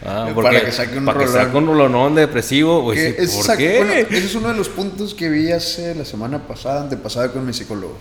Ah, 0.05 0.29
porque, 0.33 0.49
para 0.51 0.65
que 0.65 0.71
saque 0.71 0.97
un 0.99 1.05
para 1.05 1.19
que 1.19 1.27
saque 1.27 1.57
un 1.57 1.65
rolonón 1.65 2.13
depresivo, 2.13 2.83
¿por 2.83 2.93
qué? 2.93 3.15
ese 3.17 4.17
es 4.17 4.35
uno 4.35 4.49
de 4.49 4.53
los 4.53 4.69
puntos 4.69 5.13
que 5.15 5.27
vi 5.27 5.51
hace 5.51 5.95
la 5.95 6.05
semana 6.05 6.47
pasada, 6.47 6.81
antepasada 6.81 7.33
con 7.33 7.43
mi 7.45 7.51
psicólogo. 7.51 7.97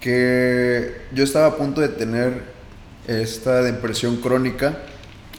Que 0.00 1.02
yo 1.12 1.22
estaba 1.22 1.46
a 1.46 1.56
punto 1.56 1.80
de 1.80 1.88
tener 1.88 2.42
esta 3.06 3.62
depresión 3.62 4.16
crónica. 4.16 4.76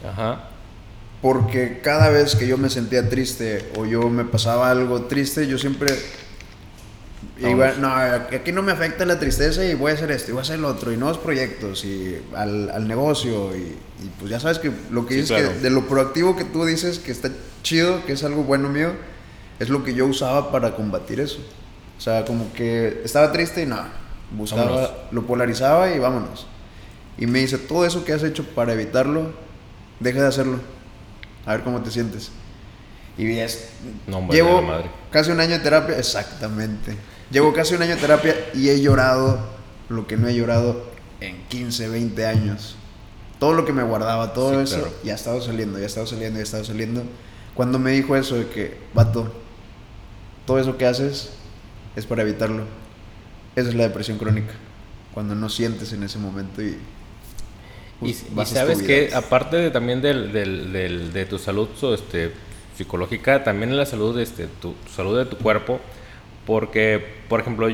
Ajá. 0.09 0.49
Porque 1.21 1.81
cada 1.83 2.09
vez 2.09 2.35
que 2.35 2.47
yo 2.47 2.57
me 2.57 2.69
sentía 2.69 3.07
triste 3.07 3.69
o 3.77 3.85
yo 3.85 4.09
me 4.09 4.23
pasaba 4.23 4.71
algo 4.71 5.03
triste, 5.03 5.45
yo 5.45 5.59
siempre 5.59 5.93
iba, 7.39 7.73
no, 7.73 7.93
aquí 7.93 8.51
no 8.51 8.61
me 8.61 8.71
afecta 8.71 9.05
la 9.05 9.19
tristeza 9.19 9.65
y 9.65 9.73
voy 9.73 9.91
a 9.91 9.95
hacer 9.95 10.11
esto 10.11 10.31
y 10.31 10.33
voy 10.33 10.39
a 10.39 10.43
hacer 10.43 10.59
lo 10.59 10.69
otro 10.69 10.91
y 10.91 10.97
nuevos 10.97 11.17
proyectos 11.17 11.83
y 11.83 12.17
al, 12.35 12.69
al 12.69 12.87
negocio 12.87 13.55
y, 13.55 13.75
pues 14.19 14.29
ya 14.29 14.39
sabes 14.39 14.59
que 14.59 14.71
lo 14.91 15.05
que 15.05 15.15
dices 15.15 15.31
que 15.31 15.59
de 15.59 15.69
lo 15.69 15.87
proactivo 15.87 16.35
que 16.35 16.43
tú 16.43 16.63
dices 16.65 16.99
que 16.99 17.11
está 17.11 17.29
chido, 17.63 18.05
que 18.05 18.13
es 18.13 18.23
algo 18.23 18.43
bueno 18.43 18.69
mío, 18.69 18.91
es 19.59 19.69
lo 19.69 19.83
que 19.83 19.93
yo 19.93 20.05
usaba 20.05 20.51
para 20.51 20.75
combatir 20.75 21.19
eso. 21.19 21.39
O 21.97 22.01
sea, 22.01 22.25
como 22.25 22.51
que 22.53 23.01
estaba 23.03 23.31
triste 23.31 23.63
y 23.63 23.65
nada, 23.65 23.91
buscaba, 24.31 25.07
lo 25.11 25.25
polarizaba 25.25 25.91
y 25.93 25.99
vámonos. 25.99 26.45
Y 27.17 27.25
me 27.25 27.39
dice, 27.39 27.57
todo 27.57 27.85
eso 27.85 28.03
que 28.03 28.13
has 28.13 28.23
hecho 28.23 28.43
para 28.43 28.73
evitarlo, 28.73 29.31
deja 29.99 30.21
de 30.21 30.27
hacerlo 30.27 30.59
a 31.45 31.53
ver 31.53 31.63
cómo 31.63 31.81
te 31.81 31.91
sientes. 31.91 32.31
Y 33.17 33.37
es, 33.37 33.69
llevo 34.29 34.61
casi 35.09 35.31
un 35.31 35.39
año 35.39 35.53
de 35.53 35.59
terapia, 35.59 35.97
exactamente. 35.97 36.97
Llevo 37.31 37.53
casi 37.53 37.75
un 37.75 37.81
año 37.81 37.95
de 37.95 38.01
terapia 38.01 38.35
y 38.53 38.69
he 38.69 38.81
llorado 38.81 39.39
lo 39.89 40.07
que 40.07 40.17
no 40.17 40.27
he 40.27 40.35
llorado 40.35 40.83
en 41.21 41.43
15, 41.47 41.89
20 41.89 42.25
años. 42.25 42.75
Todo 43.39 43.53
lo 43.53 43.65
que 43.65 43.73
me 43.73 43.83
guardaba, 43.83 44.33
todo 44.33 44.61
eso, 44.61 44.87
ya 45.03 45.13
ha 45.13 45.15
estado 45.15 45.41
saliendo, 45.41 45.77
ya 45.77 45.83
ha 45.83 45.87
estado 45.87 46.07
saliendo, 46.07 46.37
ya 46.37 46.41
ha 46.41 46.43
estado 46.43 46.63
saliendo. 46.63 47.03
Cuando 47.53 47.79
me 47.79 47.91
dijo 47.91 48.15
eso 48.15 48.35
de 48.35 48.47
que, 48.47 48.77
vato, 48.93 49.31
todo 50.45 50.59
eso 50.59 50.77
que 50.77 50.85
haces 50.85 51.31
es 51.95 52.05
para 52.05 52.21
evitarlo. 52.21 52.63
Esa 53.55 53.69
es 53.69 53.75
la 53.75 53.83
depresión 53.83 54.17
crónica. 54.17 54.53
Cuando 55.13 55.35
no 55.35 55.49
sientes 55.49 55.93
en 55.93 56.03
ese 56.03 56.19
momento 56.19 56.61
y 56.61 56.77
y, 58.01 58.13
sabes 58.45 58.81
que 58.81 59.11
aparte 59.13 59.55
de, 59.55 59.71
también 59.71 60.01
del, 60.01 60.33
del, 60.33 61.13
de 61.13 61.25
tu 61.25 61.39
salud 61.39 61.69
este, 61.93 62.31
psicológica, 62.77 63.43
también 63.43 63.75
la 63.77 63.85
salud, 63.85 64.19
este, 64.19 64.47
tu, 64.47 64.75
salud 64.93 65.17
de 65.17 65.25
tu 65.25 65.37
cuerpo, 65.37 65.79
porque, 66.45 67.03
por 67.27 67.39
ejemplo, 67.39 67.67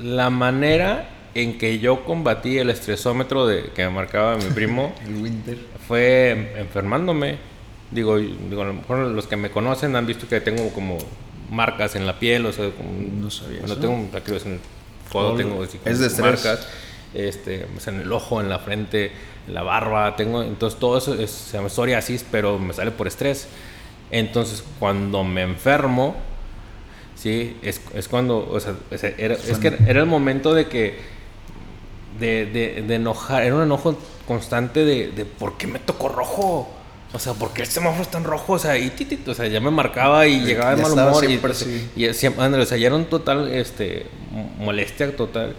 la 0.00 0.30
manera 0.30 1.10
en 1.34 1.58
que 1.58 1.78
yo 1.78 2.04
combatí 2.04 2.58
el 2.58 2.70
estresómetro 2.70 3.46
de, 3.46 3.70
que 3.74 3.84
me 3.84 3.90
marcaba 3.90 4.36
mi 4.36 4.50
primo 4.50 4.92
el 5.06 5.22
winter. 5.22 5.58
fue 5.86 6.54
enfermándome. 6.56 7.38
Digo, 7.90 8.18
digo, 8.18 8.62
a 8.62 8.66
lo 8.66 8.74
mejor 8.74 8.98
los 8.98 9.26
que 9.26 9.36
me 9.36 9.50
conocen 9.50 9.96
han 9.96 10.06
visto 10.06 10.28
que 10.28 10.40
tengo 10.40 10.68
como 10.70 10.98
marcas 11.50 11.96
en 11.96 12.06
la 12.06 12.18
piel, 12.18 12.44
o 12.44 12.52
sea, 12.52 12.70
no 13.18 13.30
sabía. 13.30 13.60
Bueno, 13.60 13.76
tengo 13.76 14.08
aquí 14.14 14.32
en 14.32 14.52
el 14.52 14.60
codo, 15.10 15.36
tengo 15.36 15.62
así, 15.62 15.78
es 15.84 15.98
de 15.98 16.22
marcas 16.22 16.68
este, 17.14 17.66
en 17.86 18.00
el 18.00 18.12
ojo, 18.12 18.40
en 18.40 18.48
la 18.48 18.58
frente, 18.58 19.12
en 19.46 19.54
la 19.54 19.62
barba, 19.62 20.16
tengo, 20.16 20.42
entonces 20.42 20.78
todo 20.78 20.98
eso 20.98 21.14
es, 21.14 21.30
se 21.30 21.56
llama 21.56 21.68
psoriasis, 21.68 22.24
pero 22.30 22.58
me 22.58 22.74
sale 22.74 22.90
por 22.90 23.06
estrés. 23.06 23.48
Entonces, 24.10 24.64
cuando 24.78 25.24
me 25.24 25.42
enfermo, 25.42 26.16
sí, 27.18 27.56
es, 27.62 27.80
es 27.94 28.08
cuando, 28.08 28.48
o 28.48 28.60
sea, 28.60 28.74
era, 29.18 29.34
es 29.34 29.58
que 29.58 29.76
era 29.86 30.00
el 30.00 30.06
momento 30.06 30.54
de 30.54 30.66
que, 30.66 30.98
de, 32.18 32.46
de, 32.46 32.82
de 32.86 32.94
enojar, 32.94 33.42
era 33.42 33.54
un 33.54 33.62
enojo 33.62 33.96
constante 34.26 34.84
de, 34.84 35.10
de 35.10 35.24
por 35.24 35.56
qué 35.56 35.66
me 35.66 35.78
tocó 35.78 36.08
rojo. 36.08 36.68
O 37.14 37.18
sea, 37.18 37.32
¿por 37.32 37.54
qué 37.54 37.62
el 37.62 37.68
semáforo 37.68 38.02
está 38.02 38.18
en 38.18 38.24
rojo? 38.24 38.52
O 38.52 38.58
sea, 38.58 38.76
y 38.76 38.92
o 39.26 39.34
sea, 39.34 39.46
ya 39.46 39.60
me 39.60 39.70
marcaba 39.70 40.26
y 40.26 40.40
llegaba 40.40 40.76
de 40.76 40.82
mal 40.82 40.92
humor. 40.92 41.24
y, 41.24 42.04
y 42.04 42.12
siempre, 42.12 42.44
o 42.44 42.66
sea, 42.66 42.76
ya 42.76 42.88
era 42.88 42.96
un 42.96 43.06
total, 43.06 43.50
este, 43.50 44.06
molestia 44.58 45.16
total. 45.16 45.56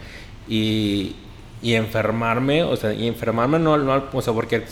Y, 0.47 1.15
y 1.63 1.73
enfermarme, 1.73 2.63
o 2.63 2.75
sea, 2.75 2.93
y 2.93 3.07
enfermarme 3.07 3.57
no, 3.57 3.77
no 3.77 4.03
o 4.13 4.21
sea, 4.21 4.31
porque, 4.33 4.63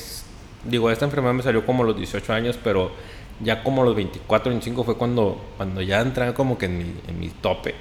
digo, 0.66 0.92
esta 0.92 1.06
enfermedad 1.06 1.34
me 1.34 1.44
salió 1.44 1.66
como 1.66 1.84
a 1.84 1.88
los 1.88 1.98
18 1.98 2.32
años, 2.32 2.60
pero 2.64 2.92
ya 3.42 3.64
como 3.64 3.84
los 3.84 3.96
24, 3.96 4.50
25 4.50 4.84
fue 4.84 4.96
cuando, 4.98 5.40
cuando 5.58 5.82
ya 5.82 6.02
entré 6.02 6.34
como 6.34 6.58
que 6.58 6.66
en 6.66 6.78
mi, 6.78 6.86
en 7.08 7.20
mi 7.20 7.30
tope. 7.30 7.76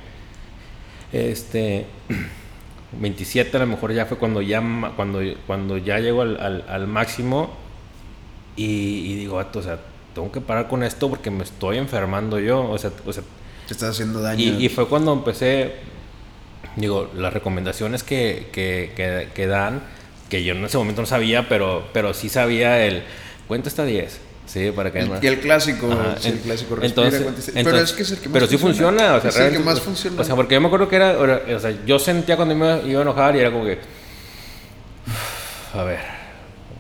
Este, 1.12 1.86
27 3.00 3.56
a 3.56 3.60
lo 3.60 3.66
mejor 3.66 3.92
ya 3.92 4.06
fue 4.06 4.18
cuando 4.18 4.42
ya, 4.42 4.62
cuando, 4.96 5.20
cuando 5.46 5.78
ya 5.78 5.98
llego 5.98 6.22
al, 6.22 6.38
al, 6.40 6.64
al 6.68 6.86
máximo 6.86 7.50
y, 8.56 9.16
digo, 9.16 9.36
o 9.36 9.62
sea, 9.62 9.78
tengo 10.14 10.32
que 10.32 10.40
parar 10.40 10.68
con 10.68 10.82
esto 10.82 11.10
porque 11.10 11.30
me 11.30 11.44
estoy 11.44 11.76
enfermando 11.76 12.38
yo, 12.38 12.68
o 12.68 12.78
sea, 12.78 12.90
o 13.04 13.12
sea 13.12 13.22
te 13.66 13.74
estás 13.74 13.90
haciendo 13.90 14.20
daño. 14.20 14.40
Y, 14.40 14.64
y 14.64 14.68
fue 14.68 14.88
cuando 14.88 15.12
empecé, 15.12 15.74
digo, 16.76 17.10
las 17.14 17.32
recomendaciones 17.32 18.02
que, 18.02 18.48
que, 18.52 19.30
que, 19.34 19.46
dan, 19.46 19.82
que 20.30 20.44
yo 20.44 20.54
en 20.54 20.64
ese 20.64 20.78
momento 20.78 21.02
no 21.02 21.06
sabía, 21.06 21.48
pero, 21.48 21.86
pero 21.92 22.14
sí 22.14 22.28
sabía 22.28 22.84
el 22.84 23.02
cuenta 23.48 23.68
hasta 23.68 23.84
10. 23.84 24.20
Sí, 24.46 24.70
para 24.70 24.92
que 24.92 25.06
Y 25.20 25.26
el 25.26 25.40
clásico, 25.40 25.88
sí, 26.20 26.28
el 26.28 26.38
clásico 26.38 26.76
respira, 26.76 27.08
entonces, 27.08 27.52
pero 27.52 27.78
es 27.78 27.92
que 27.92 28.02
es 28.02 28.10
el 28.12 28.18
que 28.18 28.28
más 28.28 28.32
Pero 28.34 28.46
sí 28.46 28.58
funciona, 28.58 29.16
o 29.16 29.20
sea, 29.20 29.30
es 29.30 29.36
el 29.36 29.52
que 29.52 29.58
más 29.58 29.80
funciona. 29.80 30.20
O 30.20 30.24
sea, 30.24 30.36
porque 30.36 30.54
yo 30.54 30.60
me 30.60 30.68
acuerdo 30.68 30.88
que 30.88 30.96
era, 30.96 31.12
o 31.18 31.58
sea, 31.58 31.74
yo 31.84 31.98
sentía 31.98 32.36
cuando 32.36 32.54
me 32.54 32.88
iba 32.88 33.00
a 33.00 33.02
enojar 33.02 33.34
y 33.34 33.40
era 33.40 33.50
como 33.50 33.64
que 33.64 33.78
a 35.74 35.84
ver, 35.84 35.98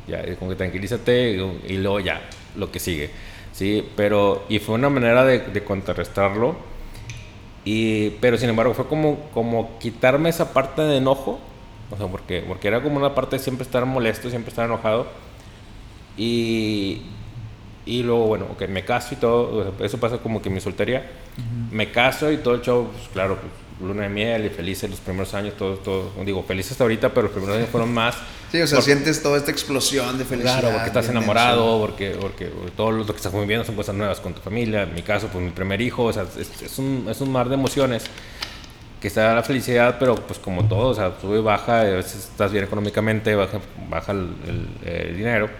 ya, 0.06 0.22
como 0.36 0.50
que 0.50 0.56
tranquilízate 0.56 1.30
y, 1.66 1.76
luego 1.76 2.00
ya, 2.00 2.22
lo 2.56 2.70
que 2.70 2.80
sigue. 2.80 3.10
Sí, 3.52 3.86
pero 3.96 4.44
y 4.48 4.58
fue 4.58 4.74
una 4.74 4.90
manera 4.90 5.24
de, 5.24 5.40
de 5.40 5.64
contrarrestarlo 5.64 6.56
y, 7.64 8.10
pero 8.20 8.38
sin 8.38 8.48
embargo 8.48 8.74
fue 8.74 8.86
como, 8.86 9.28
como 9.34 9.78
quitarme 9.80 10.28
esa 10.28 10.52
parte 10.52 10.82
de 10.82 10.98
enojo, 10.98 11.40
o 11.90 11.96
sea, 11.96 12.06
porque, 12.06 12.44
porque 12.46 12.68
era 12.68 12.80
como 12.80 12.96
una 12.96 13.14
parte 13.14 13.36
de 13.36 13.42
siempre 13.42 13.64
estar 13.64 13.84
molesto, 13.84 14.30
siempre 14.30 14.50
estar 14.50 14.66
enojado. 14.66 15.08
Y, 16.16 17.02
y 17.86 18.02
luego, 18.02 18.26
bueno, 18.26 18.46
ok, 18.50 18.68
me 18.68 18.84
caso 18.84 19.14
y 19.14 19.16
todo, 19.16 19.72
eso 19.80 19.98
pasa 19.98 20.18
como 20.18 20.42
que 20.42 20.50
mi 20.50 20.60
soltería. 20.60 21.10
Me 21.70 21.90
caso 21.90 22.30
y 22.30 22.38
todo 22.38 22.54
el 22.54 22.62
show, 22.62 22.88
pues 22.92 23.08
claro, 23.12 23.38
pues, 23.40 23.52
luna 23.80 24.04
de 24.04 24.08
miel 24.08 24.46
y 24.46 24.48
felices 24.48 24.88
los 24.90 25.00
primeros 25.00 25.34
años, 25.34 25.54
todo, 25.56 25.76
todo, 25.76 26.10
digo, 26.24 26.42
felices 26.42 26.72
hasta 26.72 26.84
ahorita, 26.84 27.10
pero 27.10 27.22
los 27.22 27.32
primeros 27.32 27.56
años 27.56 27.68
fueron 27.68 27.92
más. 27.92 28.16
Sí, 28.50 28.60
o 28.60 28.66
sea, 28.66 28.80
sientes 28.80 29.22
toda 29.22 29.38
esta 29.38 29.50
explosión 29.50 30.18
de 30.18 30.24
felicidad. 30.24 30.60
Claro, 30.60 30.72
porque 30.72 30.88
estás 30.88 31.08
enamorado, 31.08 31.78
porque, 31.78 32.16
porque 32.20 32.50
todo 32.76 32.90
lo 32.90 33.04
que 33.06 33.12
estás 33.12 33.32
viviendo 33.32 33.64
son 33.64 33.76
cosas 33.76 33.94
nuevas 33.94 34.20
con 34.20 34.34
tu 34.34 34.40
familia, 34.40 34.82
en 34.82 34.94
mi 34.94 35.02
caso, 35.02 35.28
pues 35.28 35.44
mi 35.44 35.50
primer 35.50 35.80
hijo, 35.80 36.04
o 36.04 36.12
sea, 36.12 36.24
es, 36.24 36.78
un, 36.78 37.06
es 37.10 37.20
un 37.20 37.30
mar 37.30 37.48
de 37.48 37.54
emociones 37.54 38.04
que 39.00 39.08
está 39.08 39.34
la 39.34 39.42
felicidad, 39.42 39.96
pero 39.98 40.14
pues 40.14 40.38
como 40.38 40.66
todo, 40.66 40.88
o 40.88 40.94
sea, 40.94 41.12
sube 41.20 41.38
y 41.38 41.42
baja, 41.42 41.80
a 41.80 41.84
veces 41.84 42.30
estás 42.30 42.50
bien 42.50 42.64
económicamente, 42.64 43.34
baja, 43.34 43.60
baja 43.90 44.12
el, 44.12 45.16
dinero, 45.16 45.50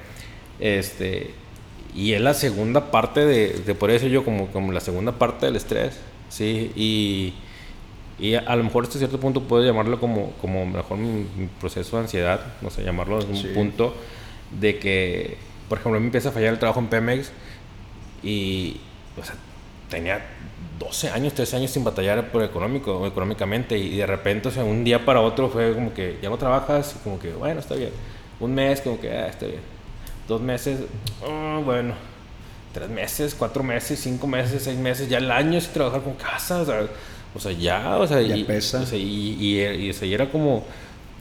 este, 0.58 1.34
y 1.96 2.12
es 2.12 2.20
la 2.20 2.34
segunda 2.34 2.90
parte 2.90 3.24
de, 3.24 3.54
de, 3.54 3.74
por 3.74 3.90
eso 3.90 4.06
yo 4.06 4.24
como, 4.24 4.48
como 4.48 4.70
la 4.70 4.80
segunda 4.80 5.12
parte 5.12 5.46
del 5.46 5.56
estrés, 5.56 5.98
¿sí? 6.28 6.70
Y 6.76 7.34
Y 8.18 8.34
a, 8.34 8.56
lo 8.56 8.64
mejor 8.64 8.84
hasta 8.84 8.98
cierto 8.98 9.20
punto 9.20 9.42
puedo 9.42 9.64
llamarlo 9.64 10.00
como, 10.00 10.32
como 10.40 10.64
mejor 10.64 10.96
mi, 10.98 11.26
proceso 11.60 11.96
de 11.96 12.04
ansiedad, 12.04 12.40
no 12.62 12.70
sé, 12.70 12.82
llamarlo 12.82 13.22
desde 13.22 13.48
un 13.48 13.54
punto 13.54 13.94
de 14.58 14.78
que, 14.78 15.36
por 15.68 15.78
ejemplo, 15.78 16.00
me 16.00 16.06
empieza 16.06 16.30
a 16.30 16.32
fallar 16.32 16.52
el 16.54 16.58
trabajo 16.58 16.80
en 16.80 16.88
Pemex 16.88 17.30
y, 18.22 18.80
o 19.20 19.24
sea, 19.24 19.34
tenía 19.90 20.24
12 20.78 21.10
años, 21.10 21.34
13 21.34 21.56
años 21.56 21.70
sin 21.70 21.84
batallar 21.84 22.30
por 22.30 22.42
económico, 22.42 23.06
económicamente 23.06 23.76
y 23.76 23.96
de 23.96 24.06
repente, 24.06 24.48
o 24.48 24.50
sea, 24.50 24.64
un 24.64 24.82
día 24.82 25.04
para 25.04 25.20
otro 25.20 25.50
fue 25.50 25.74
como 25.74 25.92
que 25.92 26.18
ya 26.22 26.30
no 26.30 26.38
trabajas 26.38 26.96
y 26.98 27.04
como 27.04 27.18
que, 27.18 27.32
bueno, 27.32 27.60
está 27.60 27.74
bien. 27.74 27.90
Un 28.40 28.54
mes 28.54 28.80
como 28.80 28.98
que, 28.98 29.10
ah, 29.10 29.28
está 29.28 29.46
bien. 29.46 29.75
Dos 30.28 30.40
meses, 30.40 30.80
oh, 31.24 31.62
bueno. 31.64 31.94
Tres 32.72 32.88
meses, 32.90 33.34
cuatro 33.34 33.62
meses, 33.62 33.98
cinco 34.00 34.26
meses, 34.26 34.62
seis 34.62 34.78
meses, 34.78 35.08
ya 35.08 35.18
el 35.18 35.30
año 35.30 35.60
sin 35.60 35.72
trabajar 35.72 36.02
con 36.02 36.14
casa, 36.14 36.60
o 36.60 36.64
sea, 36.66 36.86
o 37.34 37.40
sea 37.40 37.52
ya, 37.52 37.96
o 37.96 38.06
sea, 38.06 38.20
ya 38.20 38.36
y, 38.36 38.44
pesa. 38.44 38.84
y, 38.92 38.96
y, 38.96 39.90
y, 39.90 40.12
era 40.14 40.28
como, 40.30 40.64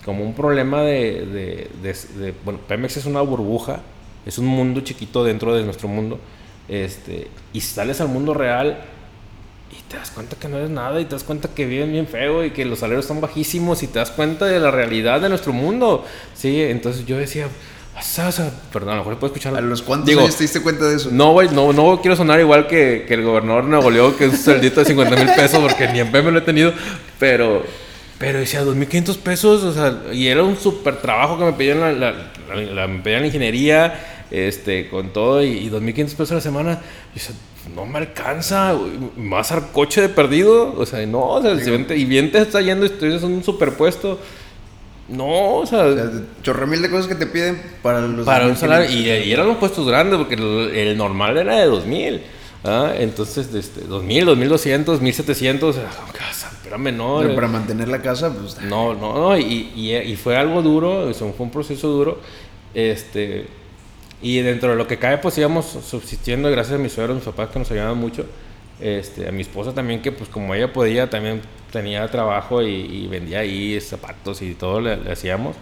como 0.04 0.26
un 0.26 0.34
problema 0.34 0.82
de, 0.82 1.70
de, 1.82 1.96
de, 2.20 2.34
bueno, 2.44 2.60
Pemex 2.68 2.98
es 2.98 3.06
una 3.06 3.22
burbuja, 3.22 3.80
es 4.26 4.38
un 4.38 4.48
mundo 4.48 4.82
chiquito 4.82 5.24
dentro 5.24 5.56
de 5.56 5.64
nuestro 5.64 5.88
mundo, 5.88 6.20
este, 6.68 7.30
y 7.54 7.62
sales 7.62 8.02
al 8.02 8.10
mundo 8.10 8.34
real 8.34 8.78
y 9.72 9.82
te 9.90 9.98
das 9.98 10.12
cuenta 10.12 10.36
que 10.36 10.48
no 10.48 10.58
eres 10.58 10.70
nada 10.70 11.00
y 11.00 11.06
te 11.06 11.12
das 11.12 11.24
cuenta 11.24 11.50
que 11.50 11.66
viven 11.66 11.92
bien 11.92 12.08
feo 12.08 12.44
y 12.44 12.52
que 12.52 12.66
los 12.66 12.80
salarios 12.80 13.06
son 13.06 13.22
bajísimos 13.22 13.82
y 13.84 13.88
te 13.88 14.00
das 14.00 14.12
cuenta 14.12 14.46
de 14.46 14.60
la 14.60 14.72
realidad 14.72 15.22
de 15.22 15.30
nuestro 15.30 15.54
mundo. 15.54 16.06
Sí, 16.34 16.62
entonces 16.62 17.06
yo 17.06 17.18
decía, 17.18 17.48
perdón, 18.74 18.90
a 18.90 18.94
lo 18.94 18.98
mejor 19.00 19.18
puedo 19.18 19.34
escuchar. 19.34 19.56
¿A 19.56 19.62
los 19.62 19.82
cuántos 19.82 20.08
Digo, 20.08 20.22
años 20.22 20.36
te 20.36 20.44
diste 20.44 20.62
cuenta 20.62 20.86
de 20.86 20.98
eso? 20.98 21.10
No, 21.12 21.32
güey, 21.32 21.50
no, 21.50 21.72
no 21.72 22.02
quiero 22.02 22.16
sonar 22.16 22.40
igual 22.40 22.68
que, 22.68 23.06
que 23.08 23.14
el 23.14 23.24
gobernador 23.24 23.64
de 23.64 23.70
Nuevo 23.70 23.90
León, 23.90 24.16
que 24.18 24.26
es 24.26 24.32
un 24.32 24.38
sueldito 24.38 24.82
de 24.82 24.86
50 24.88 25.16
mil 25.16 25.34
pesos, 25.34 25.60
porque 25.60 25.88
ni 25.88 26.00
en 26.00 26.12
me 26.12 26.22
lo 26.24 26.40
he 26.40 26.42
tenido, 26.42 26.74
pero, 27.20 27.64
pero 28.18 28.40
decía 28.40 28.64
2.500 28.64 29.18
pesos, 29.18 29.64
o 29.64 29.74
sea, 29.74 30.14
y 30.14 30.28
era 30.28 30.44
un 30.44 30.58
súper 30.58 30.98
trabajo 30.98 31.38
que 31.38 31.46
me 31.46 31.54
pedían 31.54 32.00
la, 32.00 32.14
la, 32.54 32.88
me 32.88 33.00
pedían 33.00 33.22
la 33.22 33.28
ingeniería, 33.28 34.26
este, 34.30 34.90
con 34.90 35.14
todo, 35.14 35.42
y, 35.42 35.70
2.500 35.70 36.06
pesos 36.12 36.32
a 36.32 36.36
la 36.36 36.42
semana. 36.42 36.82
Y 37.12 37.20
decía, 37.20 37.36
no 37.74 37.86
me 37.86 38.00
alcanza, 38.00 38.76
más 39.16 39.52
al 39.54 39.72
coche 39.72 40.02
de 40.02 40.10
perdido, 40.10 40.76
o 40.78 40.86
sea, 40.86 41.06
no, 41.06 41.28
o 41.28 41.42
sea, 41.42 41.56
y 41.96 42.06
bien 42.06 42.32
te 42.32 42.40
está 42.40 42.62
yendo, 42.62 42.86
esto 42.86 43.06
es 43.06 43.24
un 43.24 43.44
superpuesto. 43.44 44.20
No, 45.08 45.58
o 45.58 45.66
sea, 45.66 45.86
o 45.86 46.66
mil 46.66 46.82
de 46.82 46.90
cosas 46.90 47.08
que 47.08 47.16
te 47.16 47.28
piden 47.28 47.62
para 47.84 48.02
los 48.02 48.26
Para 48.26 48.48
un 48.48 48.56
salario. 48.56 48.90
Y, 48.90 49.32
eran 49.32 49.48
los 49.48 49.58
puestos 49.58 49.88
grandes, 49.88 50.18
porque 50.18 50.34
el, 50.34 50.98
normal 50.98 51.38
era 51.38 51.58
de 51.58 51.66
2000. 51.68 52.22
¿ah? 52.64 52.92
Entonces, 52.98 53.54
este, 53.54 53.82
2000, 53.82 54.26
2200, 54.26 55.02
1700. 55.02 55.76
Espérame, 55.78 56.92
no. 56.92 57.20
Pero 57.20 57.36
para 57.36 57.48
mantener 57.48 57.88
la 57.88 58.02
casa, 58.02 58.34
pues. 58.34 58.60
No, 58.62 58.96
no, 58.96 59.14
no. 59.14 59.38
Y, 59.38 59.70
y, 59.76 60.16
fue 60.16 60.38
algo 60.38 60.64
duro, 60.64 61.14
fue 61.14 61.34
un 61.38 61.52
proceso 61.52 61.88
duro. 61.88 62.20
Este. 62.74 63.46
Y 64.24 64.40
dentro 64.40 64.72
de 64.72 64.76
lo 64.76 64.88
que 64.88 64.98
cae, 64.98 65.20
pues 65.20 65.38
íbamos 65.38 65.66
subsistiendo, 65.66 66.50
gracias 66.50 66.80
a 66.80 66.82
mis 66.82 66.94
suegros, 66.94 67.18
mis 67.18 67.26
papás 67.26 67.50
que 67.50 67.60
nos 67.60 67.70
ayudaban 67.70 67.98
mucho. 67.98 68.26
Este, 68.80 69.28
a 69.28 69.32
mi 69.32 69.44
esposa 69.44 69.74
también, 69.74 70.02
que 70.02 70.12
pues 70.12 70.30
como 70.30 70.56
ella 70.56 70.74
podía, 70.74 71.10
también 71.10 71.42
tenía 71.76 72.08
trabajo 72.08 72.62
y, 72.62 73.06
vendía 73.08 73.40
ahí 73.40 73.82
zapatos 73.82 74.42
y 74.42 74.54
todo 74.54 74.80
le, 74.80 75.12
hacíamos. 75.12 75.58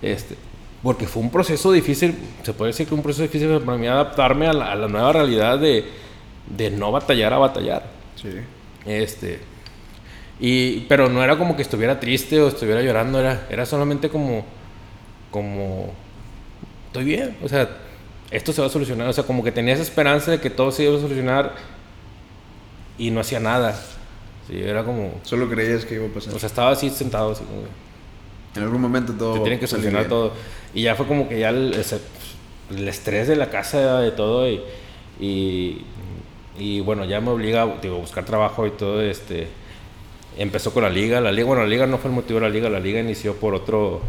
Este, 0.00 0.34
porque 0.82 1.06
fue 1.06 1.22
un 1.22 1.30
proceso 1.30 1.70
difícil, 1.72 2.16
se 2.42 2.54
puede 2.54 2.70
decir 2.70 2.86
que 2.86 2.94
un 2.94 3.02
proceso 3.02 3.22
difícil 3.22 3.60
para 3.60 3.76
mí 3.76 3.86
adaptarme 3.86 4.46
a 4.46 4.54
la, 4.54 4.88
nueva 4.88 5.12
realidad 5.12 5.58
de, 5.58 5.84
de, 6.46 6.70
no 6.70 6.90
batallar 6.90 7.34
a 7.34 7.38
batallar. 7.38 7.82
Sí. 8.16 8.30
Este, 8.86 9.40
y, 10.40 10.80
pero 10.88 11.10
no 11.10 11.22
era 11.22 11.36
como 11.36 11.54
que 11.54 11.62
estuviera 11.62 12.00
triste 12.00 12.40
o 12.40 12.48
estuviera 12.48 12.80
llorando, 12.80 13.20
era, 13.20 13.46
era 13.50 13.66
solamente 13.66 14.08
como, 14.08 14.46
como, 15.30 15.92
estoy 16.86 17.04
bien, 17.04 17.36
o 17.42 17.48
sea, 17.48 17.68
esto 18.30 18.54
se 18.54 18.62
va 18.62 18.68
a 18.68 18.70
solucionar, 18.70 19.06
o 19.06 19.12
sea, 19.12 19.24
como 19.24 19.44
que 19.44 19.52
tenía 19.52 19.74
esa 19.74 19.82
esperanza 19.82 20.30
de 20.30 20.40
que 20.40 20.48
todo 20.48 20.72
se 20.72 20.84
iba 20.84 20.96
a 20.96 21.00
solucionar 21.00 21.56
y 22.96 23.10
no 23.10 23.20
hacía 23.20 23.40
nada. 23.40 23.78
Sí, 24.48 24.60
era 24.62 24.82
como... 24.84 25.20
Solo 25.22 25.48
creías 25.48 25.84
que 25.84 25.96
iba 25.96 26.06
a 26.06 26.08
pasar. 26.08 26.34
O 26.34 26.38
sea, 26.38 26.46
estaba 26.46 26.70
así 26.70 26.88
sentado, 26.90 27.32
así 27.32 27.44
como... 27.44 27.62
En 28.56 28.62
algún 28.62 28.80
momento 28.80 29.12
todo... 29.12 29.34
Te 29.34 29.40
tienen 29.40 29.60
que 29.60 29.66
solucionar 29.66 30.08
todo. 30.08 30.32
Y 30.74 30.82
ya 30.82 30.94
fue 30.94 31.06
como 31.06 31.28
que 31.28 31.38
ya 31.38 31.50
el, 31.50 31.74
el, 32.70 32.88
estrés 32.88 33.28
de 33.28 33.36
la 33.36 33.50
casa, 33.50 34.00
de 34.00 34.10
todo, 34.10 34.48
y, 34.48 34.62
y, 35.20 35.84
y, 36.58 36.80
bueno, 36.80 37.04
ya 37.04 37.20
me 37.20 37.30
obliga 37.30 37.66
digo, 37.82 37.96
a 37.96 37.98
buscar 37.98 38.24
trabajo 38.24 38.66
y 38.66 38.70
todo, 38.70 39.02
este... 39.02 39.48
Empezó 40.38 40.72
con 40.72 40.84
la 40.84 40.90
liga, 40.90 41.20
la 41.20 41.32
liga, 41.32 41.46
bueno, 41.46 41.62
la 41.62 41.68
liga 41.68 41.86
no 41.86 41.98
fue 41.98 42.10
el 42.10 42.14
motivo 42.14 42.38
de 42.38 42.46
la 42.46 42.52
liga, 42.52 42.70
la 42.70 42.78
liga 42.78 43.00
inició 43.00 43.34
por 43.34 43.54
otro, 43.54 44.00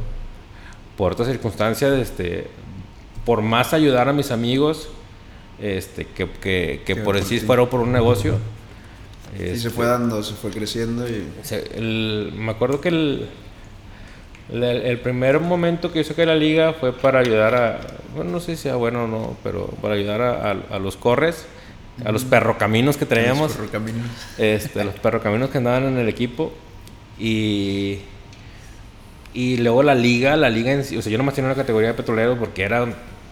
por 0.96 1.14
otras 1.14 1.28
circunstancias, 1.28 1.92
este, 1.94 2.46
por 3.26 3.42
más 3.42 3.74
ayudar 3.74 4.10
a 4.10 4.14
mis 4.14 4.30
amigos, 4.30 4.90
este, 5.60 6.06
que, 6.06 6.30
que, 6.30 6.84
que 6.86 6.96
por 6.96 7.20
sí. 7.24 7.40
fuera 7.40 7.66
por 7.68 7.80
un 7.80 7.92
negocio, 7.92 8.38
y 9.38 9.58
se 9.58 9.70
fue 9.70 9.86
dando, 9.86 10.24
se 10.24 10.34
fue 10.34 10.52
creciendo 10.52 11.08
y... 11.08 12.32
me 12.36 12.52
acuerdo 12.52 12.82
que 12.82 12.90
el, 12.90 13.30
el, 14.52 15.00
primer 15.00 15.40
momento 15.40 15.92
que 15.92 16.00
yo 16.00 16.04
saqué 16.04 16.26
la 16.26 16.36
liga 16.36 16.74
fue 16.74 16.94
para 16.94 17.20
ayudar 17.20 17.56
a... 17.56 17.80
Bueno, 18.16 18.32
no 18.32 18.40
sé 18.40 18.56
si 18.56 18.64
sea 18.64 18.76
bueno 18.76 19.04
o 19.04 19.08
no, 19.08 19.38
pero 19.44 19.68
para 19.82 19.94
ayudar 19.96 20.22
a, 20.22 20.52
a, 20.52 20.80
los 20.80 20.98
corres, 20.98 21.46
a 22.04 22.12
los 22.12 22.26
perrocaminos 22.26 22.98
que 22.98 23.06
traíamos. 23.06 23.56
A 23.56 23.60
los 23.60 23.70
perrocaminos. 23.70 24.08
Este, 24.38 24.82
a 24.82 24.84
los 24.86 24.96
perrocaminos 24.96 25.50
que 25.52 25.60
andaban 25.60 25.86
en 25.86 25.98
el 25.98 26.10
equipo. 26.10 26.52
Y... 27.20 28.00
Y 29.32 29.58
luego 29.58 29.84
la 29.84 29.94
liga, 29.94 30.36
la 30.38 30.50
liga 30.50 30.72
en 30.72 30.84
sí, 30.84 30.98
o 30.98 31.04
sea, 31.04 31.12
yo 31.12 31.20
nomás 31.20 31.36
tenía 31.36 31.50
una 31.52 31.56
categoría 31.56 31.90
de 31.90 31.94
petrolero 31.94 32.36
porque 32.40 32.64
era 32.64 32.88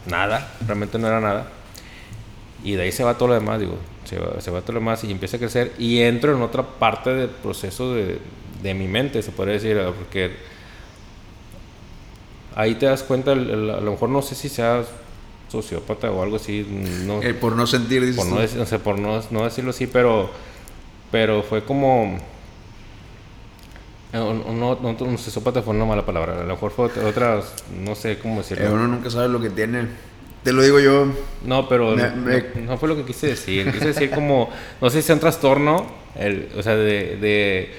nada, 0.05 0.53
realmente 0.67 0.99
no 0.99 1.07
era 1.07 1.19
nada. 1.19 1.47
Y 2.63 2.73
de 2.73 2.83
ahí 2.83 2.91
se 2.91 3.03
va 3.03 3.17
todo 3.17 3.29
lo 3.29 3.33
demás, 3.33 3.59
digo, 3.59 3.77
se 4.07 4.17
va, 4.17 4.39
se 4.39 4.51
va 4.51 4.61
todo 4.61 4.73
lo 4.73 4.79
demás 4.79 5.03
y 5.03 5.11
empieza 5.11 5.37
a 5.37 5.39
crecer 5.39 5.73
y 5.77 5.99
entro 5.99 6.35
en 6.35 6.41
otra 6.41 6.63
parte 6.63 7.13
del 7.13 7.29
proceso 7.29 7.93
de, 7.93 8.19
de 8.61 8.73
mi 8.73 8.87
mente, 8.87 9.21
se 9.21 9.31
puede 9.31 9.53
decir, 9.53 9.79
porque 9.97 10.31
ahí 12.55 12.75
te 12.75 12.85
das 12.85 13.03
cuenta, 13.03 13.33
a 13.33 13.35
lo 13.35 13.91
mejor 13.91 14.09
no 14.09 14.21
sé 14.21 14.35
si 14.35 14.49
seas 14.49 14.87
sociópata 15.49 16.11
o 16.11 16.23
algo 16.23 16.37
así, 16.37 16.65
no, 17.05 17.21
eh, 17.21 17.33
por 17.33 17.55
no 17.55 17.67
sentir, 17.67 18.15
por 18.15 18.25
no, 18.25 18.39
no, 18.39 18.65
sé, 18.65 18.79
por 18.79 18.97
no, 18.97 19.21
no, 19.29 19.43
decirlo 19.43 19.71
así, 19.71 19.87
pero, 19.87 20.29
pero 21.11 21.43
fue 21.43 21.63
como... 21.63 22.17
No, 24.13 24.33
no, 24.33 24.75
no, 24.81 25.17
sociópata 25.17 25.61
fue 25.61 25.75
una 25.75 25.85
mala 25.85 26.05
palabra, 26.05 26.39
a 26.39 26.43
lo 26.43 26.53
mejor 26.53 26.71
fue 26.71 26.85
otra, 26.85 27.41
no 27.83 27.93
sé 27.93 28.17
cómo 28.19 28.37
decirlo. 28.37 28.65
Eh, 28.65 28.69
uno 28.71 28.87
nunca 28.87 29.09
sabe 29.09 29.27
lo 29.27 29.39
que 29.39 29.49
tiene 29.49 29.89
te 30.47 30.53
lo 30.53 30.61
digo 30.61 30.79
yo. 30.79 31.07
No, 31.43 31.67
pero 31.67 31.93
no, 31.93 32.77
fue 32.77 32.87
lo 32.87 32.95
que 32.95 33.03
quise 33.03 33.27
decir. 33.27 33.69
Quise 33.69 33.87
decir 33.87 34.09
como, 34.09 34.49
no 34.79 34.89
sé 34.89 35.01
si 35.01 35.11
es 35.11 35.13
un 35.13 35.19
trastorno, 35.19 35.85
el, 36.15 36.47
o 36.57 36.63
sea, 36.63 36.77
de, 36.77 37.17
de, 37.17 37.73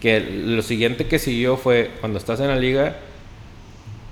que 0.00 0.20
lo 0.20 0.62
siguiente 0.62 1.06
que 1.06 1.18
siguió 1.18 1.58
fue, 1.58 1.90
cuando 2.00 2.18
estás 2.18 2.40
en 2.40 2.48
la 2.48 2.56
liga, 2.56 2.96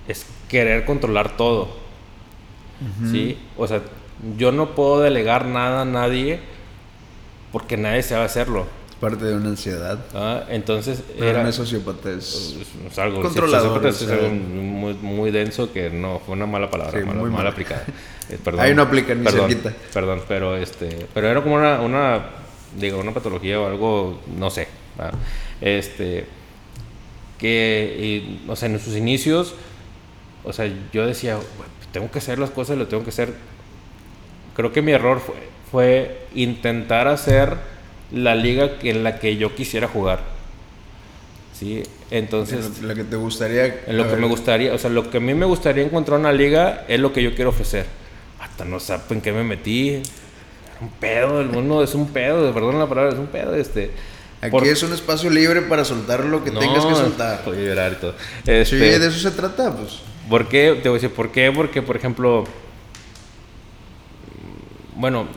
es 0.07 0.27
querer 0.51 0.85
controlar 0.85 1.39
todo. 1.39 1.75
¿Sí? 3.11 3.39
O 3.57 3.67
sea, 3.67 3.81
yo 4.37 4.53
no 4.53 4.75
puedo 4.75 5.01
delegar 5.01 5.47
nada 5.47 5.81
a 5.81 5.87
nadie 5.87 6.39
porque 7.51 7.79
nadie 7.79 8.03
sabe 8.03 8.27
hacerlo 8.27 8.67
parte 9.03 9.25
de 9.25 9.35
una 9.35 9.49
ansiedad. 9.49 9.99
Ah, 10.15 10.45
entonces 10.49 11.03
Pero 11.19 11.31
era... 11.31 11.43
No 11.43 11.51
sociópata, 11.51 12.13
es, 12.13 12.57
algo, 12.97 13.21
controlador. 13.21 13.85
Es, 13.85 14.09
algo 14.09 14.29
muy, 14.29 14.95
muy, 14.95 15.33
denso 15.33 15.73
que 15.73 15.91
no, 15.91 16.21
fue 16.21 16.37
una 16.37 16.47
mala 16.47 16.71
palabra, 16.71 17.05
mala, 17.05 17.23
mal, 17.25 17.47
aplicada. 17.47 17.85
Eh, 18.31 18.39
perdón, 18.43 18.61
Ahí 18.61 18.73
no 18.73 18.83
aplica 18.83 19.13
ni 19.17 19.25
perdón, 19.25 19.51
se 19.51 19.57
quita. 19.57 19.75
Perdón, 19.93 20.23
pero, 20.29 20.57
este, 20.57 21.09
pero 21.13 21.27
era 21.29 21.43
como 21.43 21.57
una, 21.57 21.81
una, 21.81 22.27
digo, 22.79 23.01
una 23.01 23.13
patología 23.13 23.61
o 23.61 23.67
algo, 23.67 24.21
no 24.39 24.49
sé. 24.49 24.69
Este, 25.61 26.27
que, 27.37 27.97
y, 27.99 28.49
o 28.49 28.55
sea, 28.55 28.69
en 28.69 28.79
sus 28.79 28.97
inicios, 28.97 29.57
o 30.45 30.53
sea, 30.53 30.73
yo 30.93 31.05
decía, 31.05 31.37
tengo 31.93 32.09
que 32.13 32.19
hacer 32.19 32.39
las 32.39 32.51
cosas, 32.51 32.79
lo 32.79 32.87
tengo 32.87 33.03
que 33.03 33.11
hacer. 33.11 33.35
Creo 34.55 34.73
que 34.73 34.81
mi 34.81 34.93
error 34.93 35.21
fue, 35.21 35.35
fue 35.73 36.27
intentar 36.33 37.09
hacer 37.09 37.72
la 38.13 38.35
liga 38.35 38.73
en 38.83 39.05
la 39.05 39.19
que 39.19 39.37
yo 39.37 39.55
quisiera 39.55 39.89
jugar. 39.89 40.21
Sí, 41.59 41.83
entonces... 42.11 42.83
Lo 42.83 42.95
que 42.95 43.05
te 43.05 43.17
gustaría... 43.17 43.83
En 43.87 43.97
lo 43.97 44.09
que 44.09 44.17
me 44.17 44.27
gustaría, 44.27 44.75
o 44.75 44.79
sea, 44.79 44.91
lo 44.91 45.11
que 45.11 45.19
a 45.19 45.21
mí 45.21 45.35
me 45.35 45.47
gustaría 45.47 45.85
encontrar 45.85 46.19
una 46.19 46.33
liga 46.33 46.85
es 46.89 46.99
lo 46.99 47.13
que 47.13 47.23
yo 47.23 47.35
quiero 47.35 47.51
ofrecer. 47.51 47.87
Hasta 48.41 48.65
no 48.65 48.81
saben 48.81 49.21
qué 49.21 49.33
me 49.33 49.45
metí. 49.45 50.03
un 50.81 50.91
pedo, 50.91 51.41
el 51.41 51.49
mundo 51.49 51.83
es 51.83 51.95
un 51.95 52.09
pedo, 52.09 52.53
perdón 52.53 52.79
la 52.79 52.89
palabra, 52.89 53.13
es 53.13 53.19
un 53.19 53.29
pedo. 53.29 53.55
Este, 53.55 53.93
Aquí 54.43 54.69
es 54.69 54.83
un 54.83 54.93
espacio 54.93 55.31
libre 55.31 55.63
para 55.63 55.85
soltar 55.85 56.25
lo 56.25 56.43
que 56.43 56.51
tengas 56.51 56.85
que 56.85 56.95
soltar. 56.97 57.45
Puedo 57.45 57.61
llorar 57.61 57.93
y 57.93 58.01
todo. 58.01 58.15
Este, 58.39 58.65
sí, 58.65 58.77
de 58.77 59.07
eso 59.07 59.19
se 59.19 59.31
trata, 59.31 59.73
pues. 59.73 60.01
¿Por 60.29 60.49
qué? 60.49 60.81
Te 60.83 60.89
voy 60.89 60.99
a 60.99 61.01
decir, 61.01 61.15
¿por 61.15 61.31
qué? 61.31 61.53
Porque, 61.55 61.81
por 61.81 61.97
ejemplo, 61.97 62.45
bueno, 64.97 65.29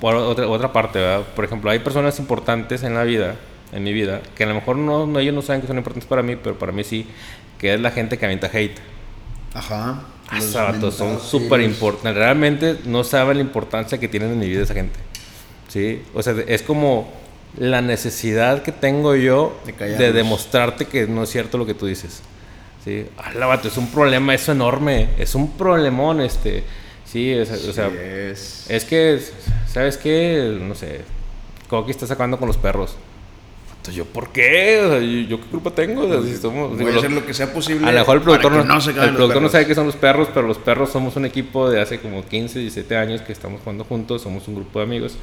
por 0.00 0.14
otra, 0.14 0.48
otra 0.48 0.72
parte, 0.72 0.98
¿verdad? 0.98 1.26
Por 1.34 1.44
ejemplo, 1.44 1.70
hay 1.70 1.78
personas 1.80 2.18
importantes 2.18 2.82
en 2.82 2.94
la 2.94 3.04
vida 3.04 3.36
en 3.72 3.84
mi 3.84 3.92
vida, 3.92 4.20
que 4.34 4.44
a 4.44 4.46
lo 4.46 4.54
mejor 4.54 4.76
no, 4.76 5.18
ellos 5.18 5.34
no 5.34 5.42
saben 5.42 5.60
que 5.60 5.66
son 5.66 5.78
importantes 5.78 6.08
para 6.08 6.22
mí, 6.22 6.36
pero 6.36 6.58
para 6.58 6.72
mí 6.72 6.84
sí, 6.84 7.06
que 7.58 7.74
es 7.74 7.80
la 7.80 7.90
gente 7.90 8.18
que 8.18 8.24
avienta 8.24 8.50
hate. 8.52 8.78
Ajá. 9.54 10.02
Ah, 10.28 10.40
son 10.40 11.20
súper 11.20 11.60
importantes. 11.60 12.14
Realmente 12.14 12.78
no 12.84 13.02
saben 13.02 13.38
la 13.38 13.42
importancia 13.42 13.98
que 13.98 14.06
tienen 14.06 14.30
en 14.30 14.38
mi 14.38 14.48
vida 14.48 14.62
esa 14.62 14.74
gente. 14.74 14.98
¿Sí? 15.68 16.02
O 16.14 16.22
sea, 16.22 16.34
es 16.46 16.62
como 16.62 17.12
la 17.56 17.82
necesidad 17.82 18.62
que 18.62 18.70
tengo 18.70 19.16
yo 19.16 19.58
de, 19.78 20.12
demostrarte 20.12 20.84
que 20.86 21.08
no 21.08 21.24
es 21.24 21.30
cierto 21.30 21.58
lo 21.58 21.66
que 21.66 21.74
tú 21.74 21.86
dices. 21.86 22.22
¿Sí? 22.84 23.06
Alábate, 23.18 23.68
es 23.68 23.76
un 23.76 23.88
problema 23.88 24.32
eso 24.32 24.52
enorme. 24.52 25.08
Es 25.18 25.34
un 25.34 25.52
problemón 25.52 26.20
este. 26.20 26.62
Sí, 27.04 27.34
o 27.34 27.44
sea, 27.44 27.88
es. 27.88 28.84
que, 28.88 29.20
¿sabes 29.72 29.96
qué? 29.96 30.58
No 30.60 30.74
sé, 30.74 31.02
Coqui 31.68 31.90
está 31.90 32.06
sacando 32.06 32.38
con 32.38 32.48
los 32.48 32.56
perros. 32.56 32.96
Entonces, 33.70 33.94
¿yo 33.94 34.04
por 34.04 34.30
qué? 34.30 35.26
¿yo, 35.26 35.40
qué 35.40 35.46
culpa 35.46 35.70
tengo? 35.70 36.06
Voy 36.06 36.92
a 36.92 36.98
hacer 36.98 37.10
lo 37.10 37.24
que 37.24 37.32
sea 37.32 37.50
posible. 37.50 37.88
A 37.88 37.92
lo 37.92 38.00
mejor 38.00 38.18
el 38.18 38.22
productor, 38.22 38.52
no, 38.52 38.78
el 38.78 39.14
productor 39.14 39.40
no 39.40 39.48
sabe 39.48 39.66
qué 39.66 39.74
son 39.74 39.86
los 39.86 39.96
perros, 39.96 40.28
pero 40.34 40.46
los 40.46 40.58
perros 40.58 40.90
somos 40.90 41.16
un 41.16 41.24
equipo 41.24 41.70
de 41.70 41.80
hace 41.80 41.98
como 41.98 42.22
15, 42.26 42.58
17 42.58 42.96
años 42.96 43.22
que 43.22 43.32
estamos 43.32 43.60
jugando 43.60 43.84
juntos, 43.84 44.20
somos 44.20 44.46
un 44.48 44.56
grupo 44.56 44.80
de 44.80 44.84
amigos. 44.84 45.16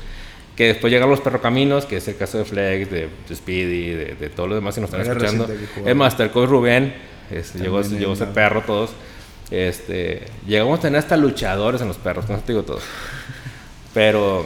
Que 0.55 0.69
después 0.69 0.91
llegan 0.91 1.07
los 1.07 1.21
perrocaminos, 1.21 1.85
que 1.85 1.97
es 1.97 2.07
el 2.07 2.17
caso 2.17 2.39
de 2.39 2.45
Flex, 2.45 2.89
de, 2.89 3.09
Speedy, 3.31 3.91
de, 3.91 4.29
todos 4.35 4.49
los 4.49 4.57
demás 4.57 4.73
que 4.73 4.81
nos 4.81 4.91
están 4.91 5.05
escuchando. 5.05 5.47
Es 5.85 5.95
más, 5.95 6.17
Rubén, 6.33 6.95
llegó, 7.61 7.83
llegó 7.83 8.13
ese 8.13 8.25
perro, 8.25 8.63
todos. 8.65 8.89
Este, 9.51 10.25
llegamos 10.47 10.79
a 10.79 10.81
tener 10.81 10.97
hasta 10.97 11.15
luchadores 11.15 11.79
en 11.81 11.89
los 11.89 11.97
perros, 11.97 12.27
no 12.27 12.37
te 12.39 12.53
digo 12.53 12.63
todo. 12.63 12.79
Pero, 13.93 14.45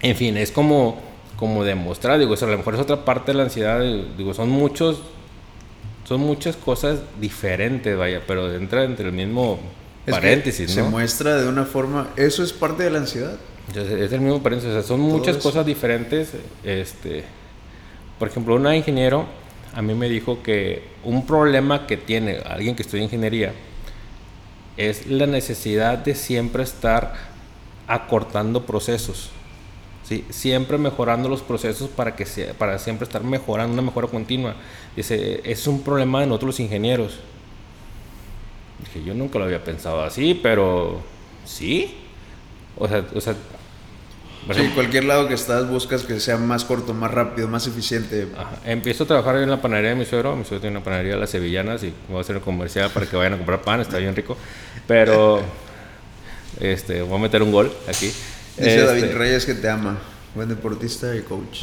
en 0.00 0.16
fin, 0.16 0.36
es 0.36 0.50
como, 0.50 1.00
como 1.36 1.64
demostrar, 1.64 2.18
digo, 2.18 2.34
a 2.34 2.46
lo 2.46 2.58
mejor 2.58 2.74
es 2.74 2.80
otra 2.80 3.04
parte 3.04 3.32
de 3.32 3.38
la 3.38 3.44
ansiedad, 3.44 3.80
digo, 4.16 4.34
son 4.34 4.50
muchos, 4.50 5.00
son 6.04 6.20
muchas 6.20 6.56
cosas 6.56 7.00
diferentes, 7.20 7.96
vaya, 7.96 8.22
pero 8.26 8.52
entra 8.52 8.84
entre 8.84 9.06
el 9.06 9.12
mismo 9.12 9.58
paréntesis, 10.08 10.70
Se 10.70 10.82
muestra 10.82 11.36
de 11.36 11.48
una 11.48 11.64
forma, 11.64 12.10
eso 12.16 12.42
es 12.42 12.52
parte 12.52 12.82
de 12.82 12.90
la 12.90 12.98
ansiedad. 12.98 13.38
Es 13.74 14.12
el 14.12 14.20
mismo 14.20 14.42
paréntesis, 14.42 14.74
o 14.74 14.80
sea, 14.80 14.82
son 14.82 15.00
muchas 15.00 15.36
cosas 15.36 15.64
diferentes, 15.64 16.30
este, 16.64 17.24
por 18.18 18.28
ejemplo, 18.28 18.56
un 18.56 18.74
ingeniero 18.74 19.26
a 19.74 19.80
mí 19.80 19.94
me 19.94 20.08
dijo 20.08 20.42
que 20.42 20.82
un 21.02 21.26
problema 21.26 21.86
que 21.86 21.96
tiene 21.96 22.38
alguien 22.44 22.76
que 22.76 22.82
estudia 22.82 23.04
ingeniería, 23.04 23.52
es 24.76 25.06
la 25.06 25.26
necesidad 25.26 25.98
de 25.98 26.14
siempre 26.14 26.62
estar 26.62 27.14
acortando 27.86 28.64
procesos. 28.64 29.30
¿sí? 30.04 30.24
Siempre 30.30 30.78
mejorando 30.78 31.28
los 31.28 31.42
procesos 31.42 31.88
para, 31.88 32.16
que 32.16 32.26
sea, 32.26 32.54
para 32.54 32.78
siempre 32.78 33.04
estar 33.04 33.24
mejorando, 33.24 33.72
una 33.72 33.82
mejora 33.82 34.08
continua. 34.08 34.54
Dice, 34.96 35.40
es 35.44 35.66
un 35.66 35.82
problema 35.82 36.20
de 36.20 36.26
nosotros 36.26 36.48
los 36.48 36.60
ingenieros. 36.60 37.18
Dije, 38.80 39.04
yo 39.04 39.14
nunca 39.14 39.38
lo 39.38 39.44
había 39.44 39.62
pensado 39.62 40.02
así, 40.02 40.38
pero 40.42 41.00
sí. 41.44 41.94
O 42.76 42.88
sea, 42.88 43.04
o 43.14 43.20
sea 43.20 43.34
Sí, 44.50 44.70
cualquier 44.74 45.04
lado 45.04 45.28
que 45.28 45.34
estás 45.34 45.68
buscas 45.68 46.02
que 46.02 46.18
sea 46.18 46.36
más 46.36 46.64
corto, 46.64 46.92
más 46.92 47.12
rápido, 47.12 47.46
más 47.46 47.66
eficiente. 47.68 48.26
Empiezo 48.64 49.04
a 49.04 49.06
trabajar 49.06 49.36
en 49.36 49.48
la 49.48 49.62
panadería 49.62 49.90
de 49.90 49.96
mi 49.96 50.04
suegro. 50.04 50.34
Mi 50.34 50.44
suegro 50.44 50.62
tiene 50.62 50.76
una 50.76 50.84
panadería 50.84 51.14
de 51.14 51.20
las 51.20 51.30
sevillanas 51.30 51.84
y 51.84 51.94
voy 52.08 52.18
a 52.18 52.20
hacer 52.22 52.36
un 52.36 52.42
comercial 52.42 52.90
para 52.90 53.06
que 53.06 53.16
vayan 53.16 53.34
a 53.34 53.36
comprar 53.36 53.62
pan, 53.62 53.80
está 53.80 53.98
bien 53.98 54.16
rico. 54.16 54.36
Pero 54.88 55.40
este, 56.60 57.02
voy 57.02 57.18
a 57.18 57.22
meter 57.22 57.42
un 57.42 57.52
gol 57.52 57.72
aquí. 57.88 58.12
Dice 58.56 58.82
David 58.82 59.04
este, 59.04 59.16
Reyes 59.16 59.46
que 59.46 59.54
te 59.54 59.68
ama, 59.68 59.98
buen 60.34 60.48
deportista 60.48 61.14
y 61.16 61.22
coach. 61.22 61.60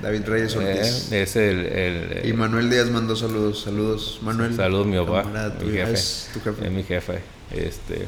David 0.00 0.26
Reyes 0.26 0.54
eh, 0.54 0.58
Ortiz. 0.58 1.12
es 1.12 1.36
el, 1.36 2.22
Y 2.24 2.32
Manuel 2.32 2.70
Díaz 2.70 2.88
mandó 2.90 3.16
saludos. 3.16 3.62
Saludos, 3.62 4.20
Manuel. 4.22 4.54
Saludos, 4.54 4.86
mi 4.86 4.96
papá. 4.96 5.24
Mi 5.60 5.72
jefe. 5.72 5.92
Es 5.92 6.30
tu 6.32 6.40
jefe. 6.40 6.64
Es 6.64 6.70
mi 6.70 6.84
jefe. 6.84 7.18
Este, 7.50 8.06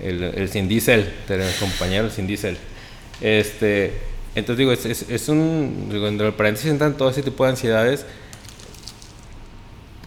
el, 0.00 0.22
el 0.22 0.48
Sin 0.48 0.68
Diesel, 0.68 1.12
el 1.28 1.54
compañero 1.60 2.10
Sin 2.10 2.26
Diesel. 2.26 2.58
Este, 3.20 3.92
entonces 4.34 4.58
digo, 4.58 4.72
es, 4.72 5.08
es, 5.08 5.28
un, 5.28 5.88
digo, 5.90 6.08
entre 6.08 6.32
paréntesis 6.32 6.70
entran 6.70 6.96
todo 6.96 7.10
ese 7.10 7.22
tipo 7.22 7.44
de 7.44 7.50
ansiedades 7.50 8.04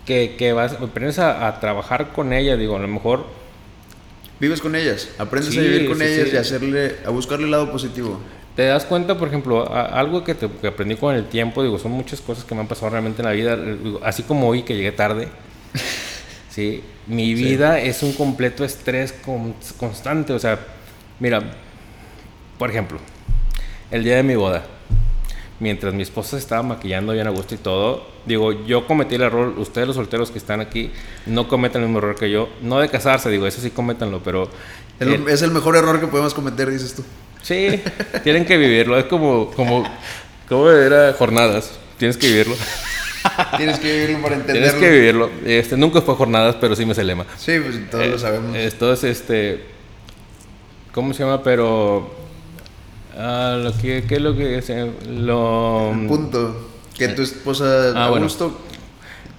que, 0.06 0.36
que 0.38 0.52
vas, 0.52 0.74
aprendes 0.74 1.20
a, 1.20 1.58
trabajar 1.60 2.12
con 2.12 2.34
ellas, 2.34 2.60
digo, 2.60 2.76
a 2.76 2.80
lo 2.80 2.88
mejor... 2.88 3.37
Vives 4.40 4.62
con 4.62 4.76
ellas, 4.76 5.10
aprendes 5.18 5.58
a 5.58 5.62
vivir 5.62 5.88
con 5.88 6.02
ellas 6.02 6.30
y 6.32 6.38
a 6.38 6.42
hacerle, 6.42 6.98
a 7.06 7.10
buscarle 7.10 7.46
el 7.46 7.52
lado 7.52 7.72
positivo. 7.72 8.20
Te 8.56 8.66
das 8.66 8.86
cuenta, 8.86 9.18
por 9.18 9.28
ejemplo, 9.28 9.72
algo 9.72 10.24
que, 10.24 10.36
te, 10.36 10.50
que, 10.50 10.68
aprendí 10.68 10.96
con 10.96 11.16
el 11.16 11.26
tiempo, 11.26 11.64
digo, 11.64 11.78
son 11.78 11.92
muchas 11.92 12.22
cosas 12.22 12.44
que 12.44 12.56
me 12.56 12.62
han 12.62 12.68
pasado 12.68 12.92
realmente 12.92 13.22
en 13.22 13.28
la 13.28 13.32
vida, 13.32 13.58
así 14.04 14.24
como 14.24 14.48
hoy 14.48 14.64
que 14.64 14.76
llegué 14.76 14.92
tarde. 14.92 15.28
sí, 16.50 16.84
mi 17.08 17.34
vida 17.34 17.80
es 17.80 18.04
un 18.04 18.14
completo 18.14 18.64
estrés 18.64 19.14
constante, 19.78 20.34
o 20.34 20.40
sea, 20.40 20.60
mira, 21.20 21.42
por 22.58 22.70
ejemplo, 22.70 23.00
el 23.92 24.04
día 24.04 24.18
de 24.18 24.24
mi 24.24 24.36
boda, 24.36 24.66
mientras 25.60 25.94
mi 25.94 26.04
esposa 26.04 26.38
estaba 26.38 26.64
maquillando 26.64 27.14
bien 27.14 27.28
a 27.28 27.32
gusto 27.32 27.56
y 27.56 27.58
todo, 27.58 28.06
digo, 28.26 28.66
yo 28.66 28.86
cometí 28.86 29.16
el 29.16 29.24
error, 29.24 29.54
ustedes 29.58 29.88
los 29.88 29.96
solteros 29.96 30.32
que 30.32 30.38
están 30.38 30.62
aquí, 30.62 30.92
no 31.26 31.48
cometan 31.48 31.82
el 31.82 31.88
mismo 31.88 32.00
error 32.00 32.16
que 32.16 32.30
yo, 32.30 32.50
no 32.62 32.80
de 32.80 32.90
casarse, 32.90 33.30
digo, 33.30 33.48
eso 33.48 33.62
sí 33.62 33.72
cométanlo, 33.72 34.22
pero... 34.24 34.50
es 35.00 35.42
el 35.42 35.52
mejor 35.52 35.76
error 35.76 36.00
que 36.00 36.08
podemos 36.08 36.34
cometer, 36.34 36.70
dices 36.70 36.96
tú. 36.96 37.04
Sí, 37.42 37.82
tienen 38.24 38.46
que 38.46 38.58
vivirlo, 38.58 38.98
es 38.98 39.06
como, 39.06 39.52
como, 39.52 39.84
como 40.48 40.70
era 40.70 41.14
jornadas, 41.14 41.72
tienes 41.98 42.18
que 42.18 42.28
vivirlo. 42.28 42.56
Tienes 43.58 43.80
que 43.80 43.92
vivirlo 43.92 44.22
para 44.22 44.36
entenderlo. 44.36 44.70
Tienes 44.70 44.82
que 44.82 44.90
vivirlo. 44.90 45.30
Este, 45.46 45.76
nunca 45.76 46.02
fue 46.02 46.16
jornadas, 46.16 46.56
pero 46.62 46.76
sí 46.76 46.86
me 46.86 46.96
sé 46.96 47.02
el 47.02 47.08
lema. 47.08 47.26
Sí, 47.38 47.60
pues 47.60 47.90
todos 47.90 48.08
lo 48.08 48.16
eh, 48.16 48.20
sabemos. 48.20 48.56
Esto 48.56 48.94
es 48.94 49.04
este. 49.04 49.66
¿Cómo 50.94 51.14
se 51.14 51.24
llama? 51.24 51.44
Pero 51.44 52.17
Ah, 53.18 53.60
lo 53.62 53.76
que, 53.76 54.04
¿Qué 54.08 54.16
es 54.16 54.22
lo 54.22 54.36
que 54.36 54.58
es? 54.60 54.70
Lo... 55.08 55.92
El 55.92 56.08
punto. 56.08 56.70
Que 56.96 57.08
tu 57.10 57.24
esposa 57.24 57.94
ah, 57.96 58.10
bueno. 58.10 58.26
gusto. 58.26 58.58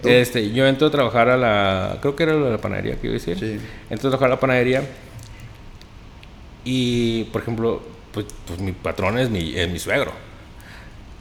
Este, 0.03 0.51
yo 0.53 0.67
entro 0.67 0.89
a 0.89 0.91
trabajar 0.91 1.29
a 1.29 1.37
la. 1.37 1.99
Creo 2.01 2.15
que 2.15 2.23
era 2.25 2.35
la 2.35 2.59
panadería 2.59 2.97
que 2.97 3.07
iba 3.09 3.17
a 3.17 3.19
decir. 3.19 3.39
Sí. 3.39 3.59
Entro 3.91 4.09
a 4.09 4.11
trabajar 4.11 4.27
a 4.27 4.35
la 4.35 4.41
panadería. 4.41 4.83
Y, 6.65 7.25
por 7.25 7.43
ejemplo, 7.43 7.83
pues, 8.13 8.27
pues 8.47 8.61
mi 8.61 8.73
patrón 8.73 9.19
es 9.19 9.31
mi, 9.31 9.57
es 9.57 9.69
mi 9.71 9.79
suegro. 9.79 10.13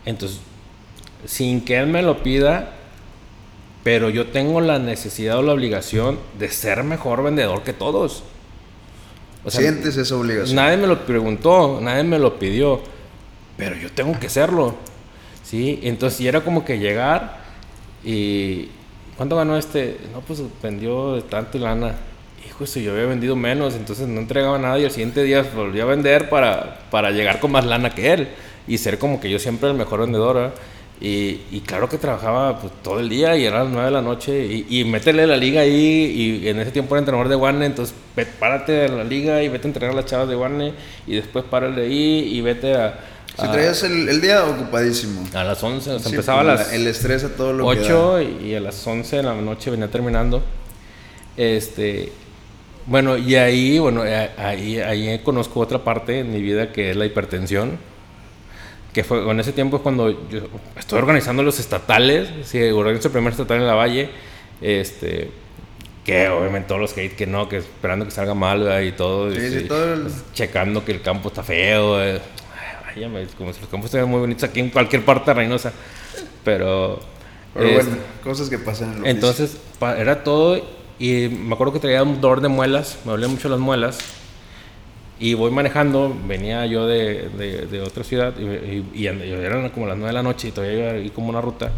Entonces, 0.05 0.39
sin 1.25 1.61
que 1.61 1.77
él 1.77 1.87
me 1.87 2.01
lo 2.01 2.21
pida, 2.23 2.73
pero 3.83 4.09
yo 4.09 4.27
tengo 4.27 4.61
la 4.61 4.79
necesidad 4.79 5.37
o 5.37 5.41
la 5.41 5.53
obligación 5.53 6.19
de 6.37 6.49
ser 6.49 6.83
mejor 6.83 7.23
vendedor 7.23 7.63
que 7.63 7.73
todos. 7.73 8.23
Sientes 9.47 9.97
esa 9.97 10.15
obligación. 10.15 10.55
Nadie 10.55 10.77
me 10.77 10.87
lo 10.87 11.05
preguntó, 11.05 11.79
nadie 11.81 12.03
me 12.03 12.19
lo 12.19 12.37
pidió, 12.37 12.81
pero 13.55 13.75
yo 13.75 13.91
tengo 13.91 14.17
que 14.19 14.27
hacerlo. 14.27 14.75
¿Sí? 15.43 15.79
Entonces, 15.83 16.19
y 16.21 16.27
era 16.27 16.41
como 16.41 16.65
que 16.65 16.79
llegar 16.79 17.39
y. 18.03 18.69
¿Cuánto 19.15 19.35
ganó 19.35 19.57
este? 19.57 19.97
No, 20.13 20.21
pues 20.21 20.43
vendió 20.61 21.23
tanto 21.23 21.57
lana. 21.57 21.95
Hijo, 22.47 22.67
si 22.67 22.83
yo 22.83 22.91
había 22.91 23.05
vendido 23.05 23.35
menos, 23.35 23.73
entonces 23.73 24.07
no 24.07 24.19
entregaba 24.19 24.59
nada 24.59 24.77
y 24.77 24.83
el 24.83 24.91
siguiente 24.91 25.23
día 25.23 25.43
volví 25.55 25.79
a 25.79 25.85
vender 25.85 26.29
para, 26.29 26.81
para 26.91 27.09
llegar 27.09 27.39
con 27.39 27.51
más 27.51 27.65
lana 27.65 27.95
que 27.95 28.13
él 28.13 28.27
y 28.67 28.77
ser 28.77 28.99
como 28.99 29.19
que 29.19 29.29
yo 29.29 29.39
siempre 29.39 29.69
el 29.69 29.75
mejor 29.75 30.01
vendedor. 30.01 30.53
Y, 30.99 31.61
claro 31.61 31.87
que 31.87 31.99
trabajaba 31.99 32.59
pues, 32.59 32.73
todo 32.81 32.99
el 32.99 33.07
día 33.07 33.37
y 33.37 33.45
era 33.45 33.63
las 33.63 33.71
9 33.71 33.85
de 33.85 33.91
la 33.91 34.01
noche 34.01 34.45
y, 34.45 34.79
y 34.79 34.83
métele 34.83 35.27
la 35.27 35.37
liga 35.37 35.61
ahí 35.61 36.41
y 36.41 36.47
en 36.47 36.59
ese 36.59 36.71
tiempo 36.71 36.95
era 36.95 36.99
entrenador 36.99 37.29
de 37.29 37.35
Guane, 37.35 37.67
entonces 37.67 37.95
párate 38.39 38.71
de 38.71 38.89
la 38.89 39.03
liga 39.03 39.43
y 39.43 39.47
vete 39.47 39.67
a 39.67 39.69
entrenar 39.69 39.93
a 39.93 39.95
las 39.95 40.05
chavas 40.05 40.27
de 40.27 40.33
Guane 40.33 40.73
y 41.05 41.15
después 41.15 41.45
párale 41.45 41.83
ahí 41.83 42.29
y 42.33 42.41
vete 42.41 42.73
a... 42.73 42.99
Si 43.39 43.47
traías 43.47 43.83
el, 43.83 44.19
día 44.19 44.43
ocupadísimo. 44.45 45.27
A 45.35 45.43
las 45.43 45.61
11, 45.61 45.97
empezaba 46.03 46.41
a 46.41 46.43
las... 46.43 46.73
El 46.73 46.87
estrés 46.87 47.23
a 47.23 47.35
todo 47.35 47.53
lo 47.53 47.67
8 47.67 48.21
y 48.43 48.55
a 48.55 48.59
las 48.59 48.85
11 48.87 49.17
de 49.17 49.23
la 49.23 49.35
noche 49.35 49.69
venía 49.69 49.89
terminando. 49.89 50.41
Este... 51.35 52.11
Bueno, 52.87 53.17
y 53.17 53.35
ahí, 53.35 53.77
bueno, 53.77 54.01
ahí, 54.37 54.79
ahí 54.79 55.19
conozco 55.19 55.59
otra 55.59 55.83
parte 55.83 56.21
en 56.21 56.31
mi 56.31 56.41
vida 56.41 56.71
que 56.71 56.91
es 56.91 56.95
la 56.95 57.05
hipertensión 57.05 57.77
que 58.97 59.03
fue 59.03 59.29
en 59.29 59.39
ese 59.39 59.53
tiempo 59.53 59.77
es 59.77 59.83
cuando 59.83 60.09
yo 60.27 60.39
estoy 60.75 60.97
organizando 60.97 61.43
los 61.43 61.59
estatales, 61.59 62.29
sí, 62.45 62.59
organizo 62.63 63.09
el 63.09 63.11
primer 63.11 63.31
estatal 63.31 63.57
en 63.57 63.67
la 63.67 63.75
Valle, 63.75 64.09
este, 64.59 65.29
que 66.03 66.27
obviamente 66.29 66.69
todos 66.69 66.81
los 66.81 66.97
hate 66.97 67.15
que 67.15 67.27
no, 67.27 67.47
que 67.47 67.57
esperando 67.57 68.05
que 68.05 68.11
salga 68.11 68.33
mal 68.33 68.83
y 68.83 68.93
todo, 68.93 69.29
pues, 69.29 70.23
checando 70.33 70.83
que 70.83 70.93
el 70.93 71.03
campo 71.03 71.27
está 71.27 71.43
feo, 71.43 72.03
eh, 72.03 72.19
como 73.37 73.53
si 73.53 73.61
los 73.61 73.69
campos 73.69 73.85
estuvieran 73.85 74.09
muy 74.09 74.19
bonitos 74.19 74.45
aquí 74.45 74.61
en 74.61 74.71
cualquier 74.71 75.05
parte 75.05 75.29
de 75.29 75.35
Reynosa, 75.35 75.71
pero... 76.43 76.99
Pero 77.53 77.73
bueno, 77.73 77.97
cosas 78.23 78.49
que 78.49 78.57
pasan 78.57 78.93
en 78.93 79.05
el 79.05 79.11
Entonces, 79.11 79.57
era 79.79 80.23
todo 80.23 80.59
y 80.97 81.27
me 81.29 81.53
acuerdo 81.53 81.71
que 81.71 81.79
traía 81.79 82.01
un 82.01 82.19
dolor 82.19 82.41
de 82.41 82.47
muelas, 82.47 82.97
me 83.05 83.11
dolían 83.11 83.29
mucho 83.29 83.47
las 83.47 83.59
muelas 83.59 83.99
Y 85.19 85.33
voy 85.33 85.51
manejando, 85.51 86.15
venía 86.27 86.65
yo 86.67 86.85
de, 86.85 87.29
de, 87.29 87.81
otra 87.81 88.03
ciudad 88.03 88.35
y, 88.37 88.85
y, 88.93 89.07
eran 89.07 89.69
como 89.69 89.87
las 89.87 89.97
9 89.97 90.09
de 90.09 90.13
la 90.13 90.21
noche 90.21 90.49
y 90.49 90.51
todavía 90.51 90.77
iba 90.77 90.91
a 90.91 90.97
ir 90.97 91.11
como 91.11 91.29
una 91.29 91.41
ruta 91.41 91.71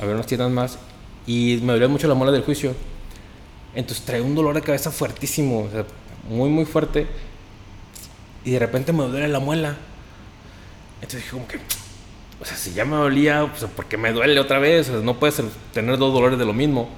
a 0.00 0.04
ver 0.04 0.14
unas 0.14 0.26
tiendas 0.26 0.50
más 0.50 0.78
y 1.26 1.60
me 1.62 1.72
dolía 1.72 1.88
mucho 1.88 2.08
la 2.08 2.14
muela 2.14 2.32
del 2.32 2.42
juicio. 2.42 2.74
Entonces 3.74 4.04
traía 4.04 4.22
un 4.22 4.34
dolor 4.34 4.54
de 4.54 4.62
cabeza 4.62 4.90
fuertísimo, 4.90 5.64
o 5.64 5.70
sea, 5.70 5.84
muy, 6.28 6.48
muy 6.48 6.64
fuerte. 6.64 7.06
Y 8.44 8.52
de 8.52 8.58
repente 8.58 8.92
me 8.92 9.04
duele 9.04 9.28
la 9.28 9.38
muela. 9.38 9.76
Entonces 10.96 11.22
dije 11.22 11.30
como 11.30 11.46
que, 11.46 11.58
o 12.40 12.44
sea, 12.44 12.56
si 12.56 12.72
ya 12.72 12.84
me 12.84 12.96
dolía, 12.96 13.46
pues 13.50 13.70
¿por 13.70 13.86
qué 13.86 13.96
me 13.96 14.12
duele 14.12 14.38
otra 14.40 14.58
vez? 14.58 14.88
O 14.88 14.92
sea, 14.92 15.00
no 15.02 15.18
puedes 15.18 15.40
tener 15.72 15.98
dos 15.98 16.12
dolores 16.12 16.38
de 16.38 16.44
lo 16.44 16.52
mismo. 16.52 16.88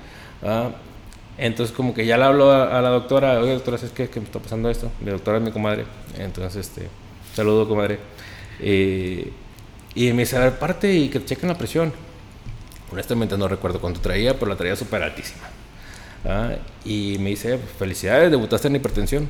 Entonces 1.38 1.74
como 1.74 1.94
que 1.94 2.04
ya 2.06 2.18
le 2.18 2.24
hablo 2.24 2.52
a, 2.52 2.80
la 2.80 2.90
doctora, 2.90 3.40
oye 3.40 3.52
doctora, 3.52 3.78
¿sabes 3.78 3.92
qué? 3.92 4.08
que 4.08 4.20
me 4.20 4.26
está 4.26 4.38
pasando 4.38 4.68
esto? 4.70 4.90
Mi 5.00 5.10
doctora 5.10 5.38
es 5.38 5.42
mi 5.42 5.50
comadre. 5.50 5.86
Entonces, 6.18 6.66
este, 6.66 6.88
saludo 7.34 7.68
comadre. 7.68 7.98
y 8.60 10.12
me 10.12 10.22
dice, 10.22 10.36
a 10.36 10.40
ver, 10.40 10.58
parte 10.58 10.92
y 10.92 11.08
que 11.08 11.20
te 11.20 11.26
chequen 11.26 11.48
la 11.48 11.58
presión. 11.58 11.92
Honestamente 12.92 13.38
no 13.38 13.48
recuerdo 13.48 13.80
cuánto 13.80 14.00
traía, 14.00 14.34
pero 14.34 14.46
la 14.46 14.56
traía 14.56 14.76
súper 14.76 15.02
altísima. 15.02 15.48
Y 16.84 17.16
me 17.18 17.30
dice, 17.30 17.58
felicidades, 17.78 18.30
debutaste 18.30 18.68
en 18.68 18.76
hipertensión. 18.76 19.28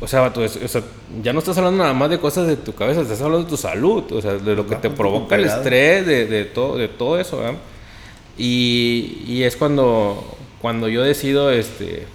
O 0.00 0.08
sea, 0.08 0.32
ya 1.22 1.32
no 1.32 1.40
estás 1.40 1.58
hablando 1.58 1.82
nada 1.82 1.92
más 1.92 2.08
de 2.08 2.18
cosas 2.18 2.46
de 2.46 2.56
tu 2.56 2.74
cabeza, 2.74 3.02
estás 3.02 3.20
hablando 3.20 3.44
de 3.44 3.50
tu 3.50 3.56
salud, 3.56 4.10
o 4.12 4.22
sea, 4.22 4.32
de 4.34 4.56
lo 4.56 4.66
que 4.66 4.76
te 4.76 4.88
provoca 4.88 5.36
el 5.36 5.44
estrés, 5.44 6.06
de, 6.06 6.26
de, 6.26 6.44
todo, 6.46 6.76
de 6.78 6.88
todo 6.88 7.20
eso. 7.20 7.40
Y, 8.38 9.22
y, 9.26 9.42
es 9.42 9.56
cuando 9.56 10.38
cuando 10.60 10.88
yo 10.88 11.02
decido, 11.02 11.50
este, 11.50 12.06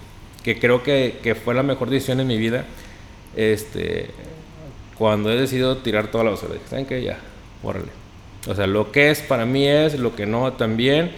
que 0.44 0.60
creo 0.60 0.84
que, 0.84 1.20
que, 1.24 1.36
fue 1.36 1.54
la 1.54 1.64
mejor 1.64 1.90
decisión 1.90 2.20
en 2.20 2.28
mi 2.28 2.38
vida, 2.38 2.66
este, 3.36 4.12
cuando 4.98 5.32
he 5.32 5.36
decidido 5.36 5.78
tirar 5.78 6.08
toda 6.12 6.24
la 6.24 6.32
basura, 6.32 6.56
¿saben 6.70 6.86
qué? 6.86 7.04
Ya, 7.04 7.20
órale. 7.64 7.88
O 8.48 8.54
sea, 8.54 8.68
lo 8.68 8.92
que 8.92 9.10
es 9.10 9.22
para 9.22 9.46
mí 9.46 9.68
es, 9.68 9.98
lo 9.98 10.16
que 10.16 10.26
no 10.26 10.54
también. 10.54 11.12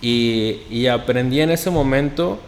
Y, 0.00 0.62
y 0.70 0.86
aprendí 0.86 1.40
en 1.40 1.50
ese 1.50 1.70
momento, 1.70 2.40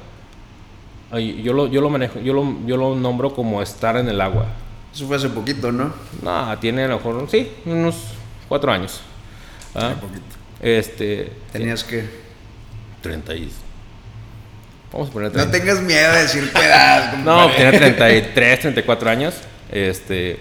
yo 1.20 1.52
lo, 1.52 1.66
yo 1.66 1.80
lo 1.80 1.90
manejo, 1.90 2.20
yo 2.20 2.32
lo, 2.32 2.56
yo 2.66 2.76
lo 2.76 2.94
nombro 2.94 3.34
como 3.34 3.60
estar 3.60 3.96
en 3.96 4.08
el 4.08 4.20
agua. 4.20 4.46
Eso 4.94 5.06
fue 5.06 5.16
hace 5.16 5.28
poquito, 5.28 5.72
¿no? 5.72 5.92
No, 6.22 6.58
tiene 6.58 6.84
a 6.84 6.88
lo 6.88 6.96
mejor, 6.96 7.28
sí, 7.30 7.50
unos 7.66 7.96
cuatro 8.48 8.72
años. 8.72 9.00
¿Ah? 9.74 9.94
poquito. 10.00 10.22
Este, 10.60 11.32
¿Tenías 11.50 11.82
que? 11.82 12.04
30 13.02 13.34
y 13.34 13.50
Vamos 14.92 15.08
a 15.08 15.12
poner 15.12 15.34
No 15.34 15.48
tengas 15.48 15.80
miedo 15.80 16.12
de 16.12 16.22
decir 16.22 16.50
edad. 16.54 17.16
no, 17.24 17.50
tiene 17.50 17.78
33, 17.78 18.60
34 18.60 19.10
años. 19.10 19.34
Este. 19.70 20.38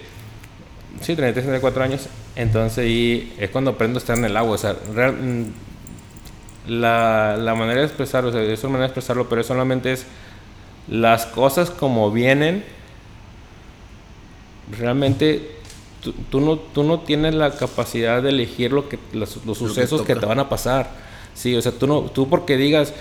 Sí, 1.00 1.16
33, 1.16 1.44
34 1.44 1.82
años. 1.82 2.02
Entonces 2.36 2.78
ahí 2.78 3.34
es 3.38 3.50
cuando 3.50 3.72
aprendo 3.72 3.98
a 3.98 4.00
estar 4.00 4.16
en 4.16 4.26
el 4.26 4.36
agua. 4.36 4.54
O 4.54 4.58
sea, 4.58 4.74
mm, 4.74 5.44
la, 6.68 7.36
la, 7.38 7.54
manera 7.54 7.80
de 7.80 7.86
expresarlo, 7.86 8.30
o 8.30 8.32
sea, 8.32 8.42
es 8.42 8.62
una 8.62 8.72
manera 8.72 8.88
de 8.88 8.88
expresarlo, 8.88 9.28
pero 9.28 9.42
solamente 9.42 9.92
es 9.92 10.06
las 10.86 11.26
cosas 11.26 11.70
como 11.70 12.10
vienen. 12.10 12.64
Realmente 14.78 15.56
tú, 16.30 16.40
no, 16.40 16.58
tú 16.58 16.82
no 16.82 17.00
tienes 17.00 17.34
la 17.34 17.52
capacidad 17.52 18.22
de 18.22 18.30
elegir 18.30 18.72
lo 18.72 18.88
que, 18.88 18.98
los, 19.12 19.30
sucesos 19.30 20.02
que, 20.02 20.14
que, 20.14 20.20
te 20.20 20.26
van 20.26 20.40
a 20.40 20.48
pasar. 20.48 20.90
Sí, 21.34 21.56
o 21.56 21.62
sea, 21.62 21.72
tú, 21.72 21.86
no, 21.86 22.02
tú 22.02 22.28
porque 22.28 22.56
digas 22.56 22.92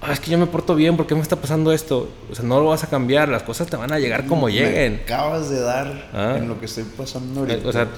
Ah, 0.00 0.12
es 0.12 0.20
que 0.20 0.30
yo 0.30 0.38
me 0.38 0.46
porto 0.46 0.74
bien, 0.74 0.96
¿por 0.96 1.06
qué 1.06 1.14
me 1.14 1.22
está 1.22 1.36
pasando 1.36 1.72
esto? 1.72 2.08
O 2.30 2.34
sea, 2.34 2.44
no 2.44 2.60
lo 2.60 2.66
vas 2.66 2.84
a 2.84 2.88
cambiar, 2.88 3.28
las 3.28 3.42
cosas 3.42 3.66
te 3.66 3.76
van 3.76 3.92
a 3.92 3.98
llegar 3.98 4.26
como 4.26 4.48
lleguen. 4.48 5.00
acabas 5.04 5.48
de 5.48 5.60
dar 5.60 6.10
ah. 6.12 6.34
en 6.36 6.48
lo 6.48 6.60
que 6.60 6.66
estoy 6.66 6.84
pasando 6.84 7.40
ahorita. 7.40 7.68
O 7.68 7.72
sea, 7.72 7.88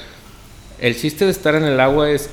el 0.79 0.97
chiste 0.97 1.25
de 1.25 1.33
estar 1.33 1.55
en 1.55 1.65
el 1.65 1.81
agua 1.81 2.11
es 2.11 2.31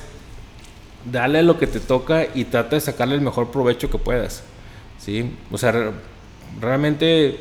darle 1.10 1.42
lo 1.42 1.58
que 1.58 1.66
te 1.66 1.80
toca 1.80 2.26
y 2.34 2.44
trata 2.44 2.76
de 2.76 2.80
sacarle 2.80 3.16
el 3.16 3.20
mejor 3.20 3.50
provecho 3.50 3.90
que 3.90 3.98
puedas. 3.98 4.42
¿Sí? 4.98 5.36
O 5.50 5.58
sea, 5.58 5.92
realmente 6.60 7.40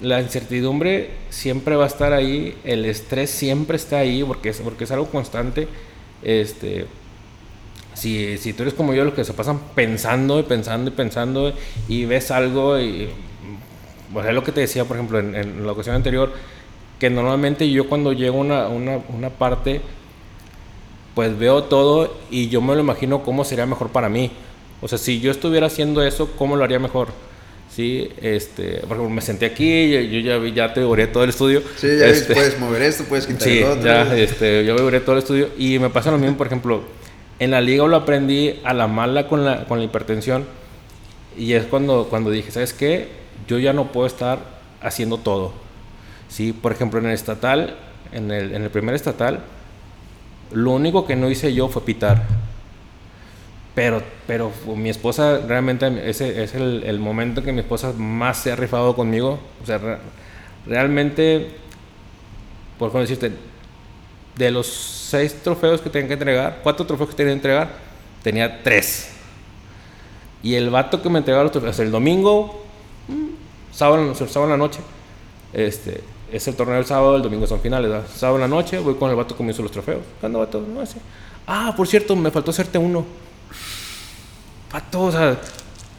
la 0.00 0.20
incertidumbre 0.20 1.10
siempre 1.30 1.76
va 1.76 1.84
a 1.84 1.88
estar 1.88 2.12
ahí, 2.12 2.56
el 2.64 2.84
estrés 2.84 3.30
siempre 3.30 3.76
está 3.76 3.98
ahí 3.98 4.22
porque 4.24 4.50
es, 4.50 4.60
porque 4.60 4.84
es 4.84 4.90
algo 4.90 5.06
constante. 5.06 5.68
Este, 6.22 6.86
si, 7.96 8.36
si 8.36 8.52
tú 8.52 8.62
eres 8.62 8.74
como 8.74 8.92
yo, 8.92 9.04
los 9.04 9.14
que 9.14 9.24
se 9.24 9.32
pasan 9.32 9.58
pensando 9.74 10.38
y 10.38 10.42
pensando 10.42 10.90
y 10.90 10.92
pensando 10.92 11.52
y 11.88 12.04
ves 12.04 12.30
algo 12.30 12.78
y... 12.78 13.08
O 14.14 14.22
sea, 14.22 14.32
lo 14.32 14.44
que 14.44 14.52
te 14.52 14.60
decía, 14.60 14.84
por 14.84 14.96
ejemplo, 14.96 15.18
en, 15.18 15.66
la 15.66 15.72
ocasión 15.72 15.96
anterior, 15.96 16.32
que 17.00 17.10
normalmente 17.10 17.68
yo 17.70 17.88
cuando 17.88 18.12
llego 18.12 18.36
a 18.36 18.40
una, 18.40 18.68
una, 18.68 19.00
una, 19.08 19.30
parte, 19.30 19.80
pues 21.14 21.36
veo 21.36 21.64
todo 21.64 22.16
y 22.30 22.48
yo 22.48 22.60
me 22.60 22.74
lo 22.74 22.80
imagino 22.80 23.22
cómo 23.22 23.44
sería 23.44 23.66
mejor 23.66 23.88
para 23.88 24.08
mí. 24.08 24.30
O 24.80 24.88
sea, 24.88 24.98
si 24.98 25.20
yo 25.20 25.30
estuviera 25.30 25.66
haciendo 25.66 26.02
eso, 26.02 26.30
¿cómo 26.38 26.54
lo 26.54 26.64
haría 26.64 26.78
mejor? 26.78 27.08
Sí, 27.74 28.08
este, 28.22 28.78
por 28.82 28.96
ejemplo, 28.96 29.10
me 29.10 29.22
senté 29.22 29.46
aquí, 29.46 29.90
yo, 29.90 30.20
ya, 30.20 30.54
ya 30.54 30.72
te 30.72 30.80
devoré 30.80 31.08
todo 31.08 31.24
el 31.24 31.30
estudio. 31.30 31.62
Sí, 31.76 31.88
ya 31.98 32.06
este, 32.06 32.34
puedes 32.34 32.58
mover 32.60 32.82
esto, 32.82 33.04
puedes 33.04 33.26
quitar 33.26 33.42
sí, 33.48 33.62
otro. 33.62 33.84
Ya, 33.84 34.16
este, 34.16 34.64
yo 34.64 34.76
devoré 34.76 35.00
todo 35.00 35.14
el 35.14 35.18
estudio 35.18 35.48
y 35.58 35.78
me 35.78 35.90
pasa 35.90 36.10
lo 36.10 36.18
mismo, 36.18 36.36
por 36.36 36.46
ejemplo, 36.46 36.82
en 37.38 37.50
la 37.50 37.60
liga 37.60 37.86
lo 37.86 37.96
aprendí 37.96 38.60
a 38.64 38.72
la 38.72 38.86
mala 38.86 39.28
con 39.28 39.44
la, 39.44 39.64
con 39.64 39.78
la 39.78 39.84
hipertensión. 39.84 40.44
Y 41.36 41.52
es 41.52 41.64
cuando, 41.66 42.06
cuando 42.08 42.30
dije, 42.30 42.50
¿sabes 42.50 42.72
qué? 42.72 43.08
Yo 43.46 43.58
ya 43.58 43.72
no 43.72 43.92
puedo 43.92 44.06
estar 44.06 44.38
haciendo 44.80 45.18
todo. 45.18 45.52
¿Sí? 46.28 46.52
Por 46.52 46.72
ejemplo, 46.72 46.98
en 46.98 47.06
el 47.06 47.12
estatal, 47.12 47.76
en 48.12 48.30
el, 48.30 48.54
en 48.54 48.62
el 48.62 48.70
primer 48.70 48.94
estatal, 48.94 49.40
lo 50.52 50.70
único 50.72 51.06
que 51.06 51.16
no 51.16 51.30
hice 51.30 51.52
yo 51.52 51.68
fue 51.68 51.84
pitar. 51.84 52.24
Pero, 53.74 54.02
pero 54.26 54.50
mi 54.74 54.88
esposa, 54.88 55.38
realmente, 55.46 56.08
ese 56.08 56.42
es 56.42 56.54
el, 56.54 56.82
el 56.84 56.98
momento 56.98 57.42
que 57.42 57.52
mi 57.52 57.60
esposa 57.60 57.92
más 57.92 58.38
se 58.38 58.52
ha 58.52 58.56
rifado 58.56 58.96
conmigo. 58.96 59.38
O 59.62 59.66
sea, 59.66 60.00
realmente, 60.66 61.50
por 62.78 62.90
decirte, 62.92 63.32
de 64.36 64.50
los 64.50 64.66
seis 64.66 65.34
trofeos 65.42 65.80
que 65.80 65.90
tenía 65.90 66.08
que 66.08 66.14
entregar, 66.14 66.60
cuatro 66.62 66.86
trofeos 66.86 67.10
que 67.10 67.16
tenía 67.16 67.30
que 67.32 67.36
entregar, 67.36 67.70
tenía 68.22 68.62
tres. 68.62 69.08
Y 70.42 70.54
el 70.54 70.70
vato 70.70 71.02
que 71.02 71.08
me 71.08 71.18
entregaba 71.18 71.42
los 71.44 71.52
trofeos, 71.52 71.78
el 71.80 71.90
domingo, 71.90 72.62
mm, 73.08 73.74
sábado, 73.74 74.14
sábado 74.14 74.44
en 74.44 74.50
la 74.50 74.56
noche, 74.56 74.80
este, 75.52 76.02
es 76.30 76.46
el 76.48 76.54
torneo 76.54 76.76
del 76.76 76.84
sábado, 76.86 77.16
el 77.16 77.22
domingo 77.22 77.46
son 77.46 77.60
finales. 77.60 77.90
Sábado 78.14 78.36
en 78.36 78.42
la 78.42 78.48
noche, 78.48 78.78
voy 78.78 78.94
con 78.94 79.10
el 79.10 79.16
vato 79.16 79.36
que 79.36 79.42
me 79.42 79.52
hizo 79.52 79.62
los 79.62 79.72
trofeos. 79.72 80.02
¿Cuándo 80.20 80.40
vato? 80.40 80.60
No. 80.60 80.82
Ah, 81.46 81.72
por 81.76 81.86
cierto, 81.86 82.14
me 82.14 82.30
faltó 82.30 82.50
hacerte 82.50 82.76
uno. 82.78 83.06
Vato, 84.72 85.02
o 85.04 85.12
sea, 85.12 85.38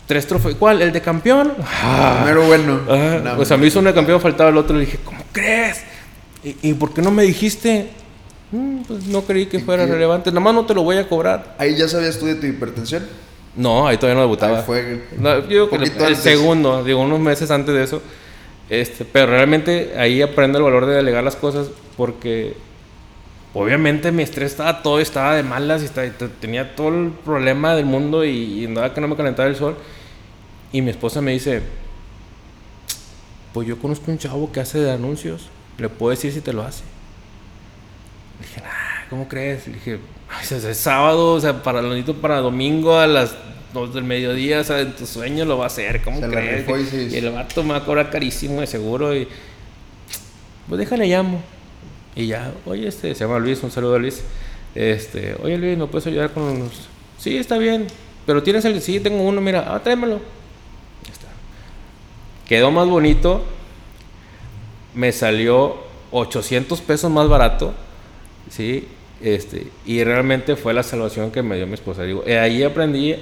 tres 0.05 0.27
trofeos. 0.27 0.55
¿Cuál? 0.55 0.81
¿El 0.81 0.91
de 0.91 1.01
campeón? 1.01 1.53
Ah, 1.63 2.19
Primero 2.23 2.45
bueno. 2.45 2.81
Ah, 2.89 3.33
pues 3.35 3.51
a 3.51 3.57
mí 3.57 3.67
hizo 3.67 3.79
uno 3.79 3.89
de 3.89 3.95
campeón, 3.95 4.21
faltaba 4.21 4.49
el 4.49 4.57
otro. 4.57 4.75
Le 4.75 4.85
dije, 4.85 4.99
¿cómo 5.03 5.23
crees? 5.31 5.83
¿Y, 6.43 6.55
¿Y 6.69 6.73
por 6.73 6.93
qué 6.93 7.01
no 7.01 7.09
me 7.09 7.23
dijiste? 7.23 7.89
Mm, 8.51 8.81
pues 8.87 9.05
no 9.07 9.23
creí 9.23 9.47
que 9.47 9.59
fuera 9.59 9.85
relevante. 9.85 10.31
Nada 10.31 10.41
más 10.41 10.53
no 10.53 10.65
te 10.65 10.73
lo 10.73 10.83
voy 10.83 10.97
a 10.97 11.07
cobrar. 11.07 11.55
¿Ahí 11.57 11.75
ya 11.75 11.87
sabías 11.87 12.17
tú 12.17 12.25
de 12.25 12.35
tu 12.35 12.45
hipertensión? 12.45 13.05
No, 13.55 13.87
ahí 13.87 13.97
todavía 13.97 14.15
no 14.15 14.21
debutaba. 14.21 14.61
fue 14.61 15.01
yo 15.49 15.69
el, 15.71 16.15
segundo, 16.15 16.83
digo, 16.83 17.01
unos 17.01 17.19
meses 17.19 17.49
antes 17.51 17.73
de 17.73 17.83
eso. 17.83 18.01
Este, 18.69 19.03
pero 19.03 19.27
realmente 19.27 19.93
ahí 19.97 20.21
aprendo 20.21 20.57
el 20.59 20.63
valor 20.63 20.85
de 20.85 20.95
delegar 20.95 21.23
las 21.23 21.35
cosas 21.35 21.69
porque 21.95 22.55
obviamente 23.53 24.11
mi 24.11 24.23
estrés 24.23 24.51
estaba 24.51 24.83
todo, 24.83 24.99
estaba 24.99 25.35
de 25.35 25.43
malas 25.43 25.83
y 25.83 25.89
tenía 26.39 26.75
todo 26.75 26.89
el 26.89 27.11
problema 27.11 27.75
del 27.75 27.85
mundo 27.85 28.25
y, 28.25 28.65
y 28.65 28.67
nada 28.67 28.93
que 28.93 29.01
no 29.01 29.07
me 29.07 29.15
calentaba 29.15 29.49
el 29.49 29.55
sol. 29.55 29.75
Y 30.71 30.81
mi 30.81 30.91
esposa 30.91 31.21
me 31.21 31.31
dice, 31.31 31.61
pues 33.53 33.67
yo 33.67 33.79
conozco 33.79 34.11
un 34.11 34.19
chavo 34.19 34.51
que 34.51 34.59
hace 34.59 34.79
de 34.79 34.91
anuncios, 34.91 35.49
le 35.79 35.89
puedo 35.89 36.11
decir 36.11 36.31
si 36.31 36.41
te 36.41 36.53
lo 36.53 36.61
hace. 36.61 36.83
Dije, 38.39 38.61
ah, 38.65 39.05
¿cómo 39.09 39.27
crees? 39.27 39.65
Dije, 39.65 39.99
es 40.49 40.77
sábado, 40.77 41.33
o 41.33 41.39
sea, 41.39 41.63
para 41.63 41.81
lo 41.81 42.13
para 42.15 42.39
domingo 42.39 42.97
a 42.97 43.07
las 43.07 43.35
2 43.73 43.93
del 43.93 44.03
mediodía, 44.03 44.61
o 44.61 44.63
sea, 44.63 44.79
en 44.81 44.95
tu 44.95 45.05
sueño 45.05 45.45
lo 45.45 45.57
va 45.57 45.65
a 45.65 45.67
hacer, 45.67 46.01
¿cómo 46.01 46.21
crees? 46.21 46.67
Y, 47.13 47.17
el 47.17 47.31
vato 47.31 47.63
me 47.63 47.71
va 47.71 47.77
a 47.77 47.85
cobrar 47.85 48.09
carísimo 48.09 48.61
de 48.61 48.67
seguro 48.67 49.15
y 49.15 49.27
pues 50.67 50.79
déjale 50.79 51.07
llamo. 51.07 51.41
Y 52.15 52.27
ya, 52.27 52.51
oye, 52.65 52.87
este, 52.87 53.13
se 53.13 53.23
llama 53.23 53.39
Luis, 53.39 53.61
un 53.63 53.71
saludo 53.71 53.95
a 53.95 53.99
Luis. 53.99 54.21
Este, 54.75 55.35
oye 55.41 55.57
Luis, 55.57 55.77
¿me 55.77 55.87
puedes 55.87 56.07
ayudar 56.07 56.31
con 56.31 56.43
unos? 56.43 56.87
Sí, 57.17 57.37
está 57.37 57.57
bien. 57.57 57.87
Pero 58.25 58.43
tienes 58.43 58.65
el, 58.65 58.81
sí, 58.81 58.99
tengo 58.99 59.23
uno, 59.23 59.39
mira, 59.39 59.73
ah, 59.73 59.81
tráemelo. 59.81 60.19
Ya 61.05 61.13
está. 61.13 61.27
Quedó 62.47 62.71
más 62.71 62.87
bonito. 62.87 63.43
Me 64.93 65.11
salió 65.11 65.77
800 66.11 66.81
pesos 66.81 67.11
más 67.11 67.29
barato 67.29 67.73
¿sí? 68.49 68.87
Este, 69.21 69.67
y 69.85 70.03
realmente 70.03 70.55
fue 70.55 70.73
la 70.73 70.83
salvación 70.83 71.31
que 71.31 71.41
me 71.41 71.55
dio 71.55 71.67
mi 71.67 71.73
esposa. 71.73 72.03
Digo, 72.03 72.23
eh, 72.25 72.37
ahí 72.37 72.63
aprendí 72.63 73.15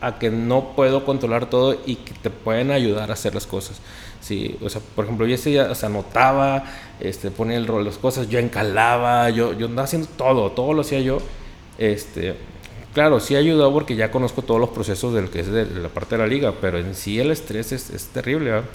a 0.00 0.18
que 0.18 0.30
no 0.30 0.74
puedo 0.74 1.04
controlar 1.04 1.50
todo 1.50 1.76
y 1.84 1.96
que 1.96 2.14
te 2.14 2.30
pueden 2.30 2.70
ayudar 2.70 3.10
a 3.10 3.14
hacer 3.14 3.34
las 3.34 3.46
cosas. 3.46 3.80
Sí, 4.20 4.56
o 4.62 4.68
sea, 4.68 4.80
por 4.94 5.04
ejemplo, 5.04 5.26
yo 5.26 5.34
ese 5.34 5.60
o 5.60 5.74
anotaba, 5.82 6.64
este, 7.00 7.30
ponía 7.30 7.56
el 7.56 7.66
rol 7.66 7.84
las 7.84 7.98
cosas, 7.98 8.28
yo 8.28 8.38
encalaba, 8.38 9.30
yo, 9.30 9.52
yo 9.52 9.66
andaba 9.66 9.84
haciendo 9.84 10.08
todo, 10.16 10.52
todo 10.52 10.72
lo 10.72 10.80
hacía 10.82 11.00
yo. 11.00 11.18
Este, 11.78 12.34
claro, 12.94 13.20
sí 13.20 13.36
ayudó 13.36 13.72
porque 13.72 13.96
ya 13.96 14.10
conozco 14.10 14.42
todos 14.42 14.60
los 14.60 14.70
procesos 14.70 15.14
del 15.14 15.30
que 15.30 15.40
es 15.40 15.50
de 15.50 15.66
la 15.66 15.88
parte 15.88 16.16
de 16.16 16.22
la 16.22 16.26
liga, 16.26 16.54
pero 16.60 16.78
en 16.78 16.94
sí 16.94 17.20
el 17.20 17.30
estrés 17.30 17.72
es, 17.72 17.90
es 17.90 18.06
terrible, 18.08 18.50
¿verdad? 18.50 18.68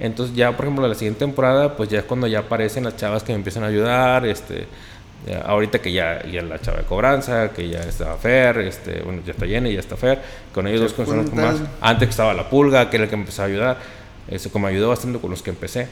Entonces 0.00 0.34
ya, 0.34 0.56
por 0.56 0.66
ejemplo, 0.66 0.88
la 0.88 0.94
siguiente 0.94 1.20
temporada, 1.20 1.76
pues 1.76 1.88
ya 1.88 2.00
es 2.00 2.04
cuando 2.04 2.26
ya 2.26 2.40
aparecen 2.40 2.84
las 2.84 2.96
chavas 2.96 3.22
que 3.22 3.32
me 3.32 3.36
empiezan 3.36 3.62
a 3.62 3.68
ayudar, 3.68 4.26
este, 4.26 4.66
ahorita 5.32 5.80
que 5.80 5.92
ya, 5.92 6.24
ya 6.26 6.42
la 6.42 6.60
chava 6.60 6.78
de 6.78 6.84
cobranza, 6.84 7.50
que 7.50 7.68
ya 7.68 7.80
está 7.80 8.14
Fer, 8.16 8.58
este, 8.58 9.00
bueno, 9.02 9.22
ya 9.24 9.32
está 9.32 9.46
Jenny, 9.46 9.72
ya 9.72 9.80
está 9.80 9.96
Fer, 9.96 10.20
con 10.52 10.66
ellos 10.66 10.80
dos 10.80 10.92
conocemos 10.92 11.32
más. 11.32 11.56
Antes 11.80 12.08
que 12.08 12.10
estaba 12.10 12.34
la 12.34 12.50
pulga, 12.50 12.90
que 12.90 12.96
era 12.96 13.04
el 13.04 13.08
que 13.08 13.16
empezó 13.16 13.42
a 13.42 13.46
ayudar, 13.46 13.78
este, 14.28 14.50
como 14.50 14.66
ayudó 14.66 14.88
bastante 14.88 15.18
con 15.18 15.30
los 15.30 15.42
que 15.42 15.50
empecé. 15.50 15.88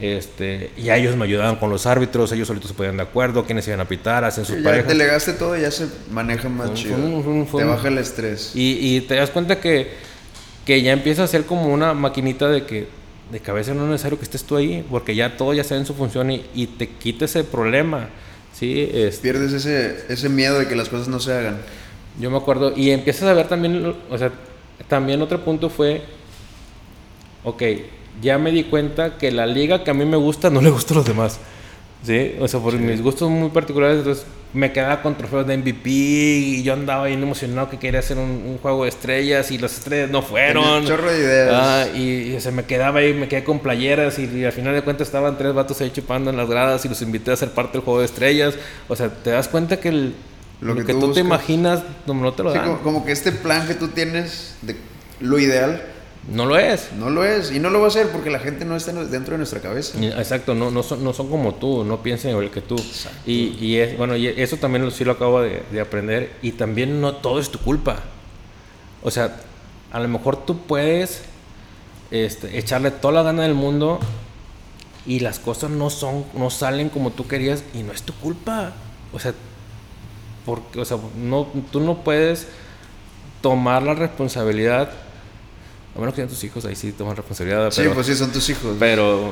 Este, 0.00 0.72
y 0.76 0.88
a 0.88 0.96
ellos 0.96 1.14
me 1.14 1.24
ayudaban 1.26 1.56
con 1.56 1.70
los 1.70 1.86
árbitros, 1.86 2.32
ellos 2.32 2.48
solitos 2.48 2.70
se 2.70 2.74
ponían 2.74 2.96
de 2.96 3.04
acuerdo, 3.04 3.44
quiénes 3.44 3.68
iban 3.68 3.80
a 3.80 3.84
pitar, 3.84 4.24
hacen 4.24 4.44
sus 4.44 4.56
ya 4.56 4.64
parejas. 4.64 4.88
delegaste 4.88 5.32
todo 5.34 5.56
y 5.56 5.60
ya 5.60 5.70
se 5.70 5.86
maneja 6.10 6.48
más 6.48 6.74
chido. 6.74 6.96
te 7.56 7.64
baja 7.64 7.86
el 7.86 7.98
estrés. 7.98 8.50
Y, 8.54 8.96
y, 8.96 9.00
te 9.02 9.14
das 9.14 9.30
cuenta 9.30 9.60
que, 9.60 9.92
que 10.66 10.82
ya 10.82 10.92
empieza 10.92 11.22
a 11.22 11.28
ser 11.28 11.44
como 11.44 11.66
una 11.66 11.94
maquinita 11.94 12.48
de 12.48 12.66
que 12.66 12.88
de 13.30 13.40
cabeza 13.40 13.74
no 13.74 13.84
es 13.84 13.90
necesario 13.90 14.18
que 14.18 14.24
estés 14.24 14.42
tú 14.42 14.56
ahí, 14.56 14.84
porque 14.90 15.14
ya 15.14 15.36
todo 15.36 15.54
ya 15.54 15.62
está 15.62 15.76
en 15.76 15.86
su 15.86 15.94
función 15.94 16.32
y, 16.32 16.44
y 16.52 16.66
te 16.66 16.88
quita 16.88 17.26
ese 17.26 17.44
problema. 17.44 18.08
¿Sí? 18.52 18.90
Pierdes 19.20 19.52
ese, 19.52 20.04
ese 20.08 20.28
miedo 20.28 20.58
de 20.58 20.68
que 20.68 20.76
las 20.76 20.88
cosas 20.88 21.08
no 21.08 21.20
se 21.20 21.32
hagan. 21.32 21.58
Yo 22.20 22.30
me 22.30 22.36
acuerdo, 22.36 22.72
y 22.76 22.90
empiezas 22.90 23.28
a 23.28 23.32
ver 23.32 23.48
también, 23.48 23.94
o 24.10 24.18
sea, 24.18 24.30
también 24.88 25.22
otro 25.22 25.42
punto 25.44 25.70
fue, 25.70 26.02
ok, 27.44 27.62
ya 28.20 28.38
me 28.38 28.50
di 28.50 28.64
cuenta 28.64 29.16
que 29.16 29.30
la 29.30 29.46
liga 29.46 29.82
que 29.84 29.90
a 29.90 29.94
mí 29.94 30.04
me 30.04 30.16
gusta 30.16 30.50
no 30.50 30.60
le 30.60 30.70
gusta 30.70 30.94
a 30.94 30.96
los 30.98 31.06
demás. 31.06 31.38
¿Sí? 32.04 32.34
O 32.40 32.48
sea, 32.48 32.58
por 32.58 32.74
mis 32.74 33.00
gustos 33.00 33.30
muy 33.30 33.50
particulares, 33.50 33.98
entonces 33.98 34.26
me 34.54 34.72
quedaba 34.72 35.00
con 35.00 35.16
trofeos 35.16 35.46
de 35.46 35.56
MVP 35.56 35.88
y 35.90 36.62
yo 36.62 36.74
andaba 36.74 37.06
bien 37.06 37.22
emocionado 37.22 37.70
que 37.70 37.78
quería 37.78 38.00
hacer 38.00 38.18
un, 38.18 38.58
juego 38.60 38.82
de 38.84 38.90
estrellas 38.90 39.50
y 39.50 39.58
las 39.58 39.78
estrellas 39.78 40.10
no 40.10 40.22
fueron. 40.22 40.84
chorro 40.84 41.10
de 41.10 41.18
ideas. 41.18 41.50
Ah, 41.52 41.86
y, 41.96 42.38
se 42.38 42.52
me 42.52 42.64
quedaba 42.64 43.00
ahí, 43.00 43.14
me 43.14 43.28
quedé 43.28 43.44
con 43.44 43.60
playeras 43.60 44.18
y, 44.18 44.44
al 44.44 44.52
final 44.52 44.74
de 44.74 44.82
cuentas 44.82 45.08
estaban 45.08 45.38
tres 45.38 45.54
vatos 45.54 45.80
ahí 45.80 45.90
chupando 45.90 46.30
en 46.30 46.36
las 46.36 46.48
gradas 46.48 46.84
y 46.84 46.88
los 46.88 47.00
invité 47.00 47.32
a 47.32 47.36
ser 47.36 47.50
parte 47.50 47.78
del 47.78 47.82
juego 47.82 48.00
de 48.00 48.06
estrellas. 48.06 48.54
O 48.88 48.96
sea, 48.96 49.08
te 49.08 49.30
das 49.30 49.48
cuenta 49.48 49.80
que 49.80 49.88
el, 49.88 50.14
lo, 50.60 50.74
que, 50.76 50.92
tú, 50.92 51.12
te 51.12 51.20
imaginas 51.20 51.82
no, 52.06 52.32
te 52.32 52.42
lo 52.42 52.52
dan. 52.52 52.76
como 52.78 53.04
que 53.06 53.12
este 53.12 53.32
plan 53.32 53.66
que 53.66 53.74
tú 53.74 53.88
tienes 53.88 54.56
de 54.60 54.76
lo 55.20 55.38
ideal 55.38 55.82
no 56.28 56.46
lo 56.46 56.56
es. 56.56 56.92
No 56.92 57.10
lo 57.10 57.24
es. 57.24 57.50
Y 57.50 57.58
no 57.58 57.70
lo 57.70 57.80
va 57.80 57.86
a 57.86 57.88
hacer 57.88 58.08
porque 58.10 58.30
la 58.30 58.38
gente 58.38 58.64
no 58.64 58.76
está 58.76 58.92
dentro 58.92 59.32
de 59.32 59.38
nuestra 59.38 59.60
cabeza. 59.60 59.98
Exacto, 60.18 60.54
no, 60.54 60.70
no, 60.70 60.82
son, 60.82 61.02
no 61.02 61.12
son 61.12 61.28
como 61.28 61.54
tú, 61.54 61.84
no 61.84 62.02
piensan 62.02 62.30
igual 62.30 62.50
que 62.50 62.60
tú. 62.60 62.76
Y, 63.26 63.56
y, 63.60 63.78
es, 63.78 63.98
bueno, 63.98 64.16
y 64.16 64.28
eso 64.28 64.56
también 64.56 64.88
sí 64.92 65.04
lo 65.04 65.12
acabo 65.12 65.40
de, 65.40 65.62
de, 65.72 65.80
aprender. 65.80 66.32
Y 66.40 66.52
también 66.52 67.00
no 67.00 67.16
todo 67.16 67.40
es 67.40 67.50
tu 67.50 67.58
culpa. 67.58 67.96
O 69.02 69.10
sea, 69.10 69.36
a 69.90 69.98
lo 69.98 70.08
mejor 70.08 70.44
tú 70.46 70.58
puedes 70.58 71.22
este, 72.12 72.56
echarle 72.56 72.92
toda 72.92 73.14
la 73.14 73.22
gana 73.22 73.42
del 73.42 73.54
mundo 73.54 73.98
y 75.06 75.20
las 75.20 75.40
cosas 75.40 75.70
no, 75.70 75.90
son, 75.90 76.24
no 76.34 76.50
salen 76.50 76.88
como 76.88 77.10
tú 77.10 77.26
querías 77.26 77.64
y 77.74 77.82
no 77.82 77.92
es 77.92 78.02
tu 78.02 78.12
culpa. 78.14 78.72
O 79.12 79.18
sea, 79.18 79.34
porque, 80.46 80.80
o 80.80 80.84
sea 80.84 80.98
no, 81.16 81.48
tú 81.72 81.80
no 81.80 82.04
puedes 82.04 82.46
tomar 83.40 83.82
la 83.82 83.94
responsabilidad 83.94 84.92
a 85.94 85.98
menos 85.98 86.14
que 86.14 86.22
sean 86.22 86.28
tus 86.28 86.42
hijos, 86.42 86.64
ahí 86.64 86.74
sí 86.74 86.92
toman 86.92 87.14
responsabilidad. 87.16 87.70
Sí, 87.70 87.82
pues 87.92 88.06
sí, 88.06 88.14
son 88.14 88.32
tus 88.32 88.48
hijos. 88.48 88.76
Pero 88.78 89.30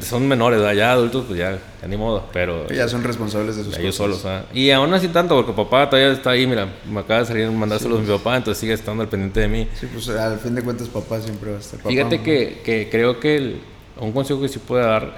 son 0.00 0.26
menores, 0.26 0.60
ya 0.76 0.92
adultos, 0.92 1.26
pues 1.28 1.38
ya, 1.38 1.56
ni 1.86 1.96
modo. 1.96 2.24
Pero 2.32 2.66
ya 2.68 2.88
son 2.88 3.04
responsables 3.04 3.56
de 3.56 3.62
sus 3.62 3.78
Ellos 3.78 3.94
solos, 3.94 4.24
Y 4.52 4.70
aún 4.72 4.92
así 4.94 5.08
tanto, 5.08 5.36
porque 5.36 5.52
papá 5.52 5.88
todavía 5.88 6.12
está 6.12 6.30
ahí, 6.30 6.44
mira, 6.44 6.68
me 6.90 7.00
acaba 7.00 7.20
de 7.20 7.26
salir 7.26 7.48
mandárselos 7.52 8.00
a 8.00 8.02
mi 8.02 8.08
papá, 8.08 8.36
entonces 8.36 8.60
sigue 8.60 8.72
estando 8.72 9.04
al 9.04 9.08
pendiente 9.08 9.40
de 9.40 9.48
mí. 9.48 9.68
Sí, 9.78 9.86
pues 9.92 10.08
al 10.08 10.40
fin 10.40 10.56
de 10.56 10.62
cuentas 10.62 10.88
papá 10.88 11.20
siempre 11.20 11.52
va 11.52 11.58
a 11.58 11.60
estar. 11.60 11.80
Fíjate 11.80 12.20
que, 12.20 12.62
que, 12.64 12.88
creo 12.90 13.20
que 13.20 13.58
un 14.00 14.10
consejo 14.10 14.40
que 14.40 14.48
sí 14.48 14.58
puedo 14.58 14.84
dar, 14.84 15.14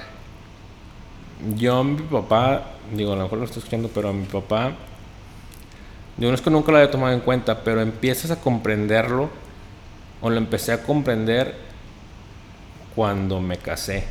yo 1.57 1.78
a 1.78 1.85
mi 1.85 1.97
papá, 2.03 2.72
digo, 2.95 3.14
a 3.14 3.16
lo 3.16 3.22
mejor 3.22 3.39
lo 3.39 3.45
estoy 3.47 3.61
escuchando, 3.61 3.89
pero 3.95 4.11
a 4.11 4.12
mi 4.12 4.26
papá, 4.26 4.72
yo 6.18 6.28
no 6.28 6.35
es 6.35 6.43
que 6.43 6.51
nunca 6.51 6.70
lo 6.72 6.76
haya 6.76 6.91
tomado 6.91 7.14
en 7.14 7.20
cuenta, 7.20 7.64
pero 7.64 7.80
empiezas 7.80 8.30
a 8.30 8.37
comprenderlo 8.39 9.44
o 10.25 10.31
lo 10.31 10.39
empecé 10.39 10.72
a 10.72 10.83
comprender 10.83 11.55
cuando 12.97 13.43
me 13.43 13.59
casé. 13.59 14.05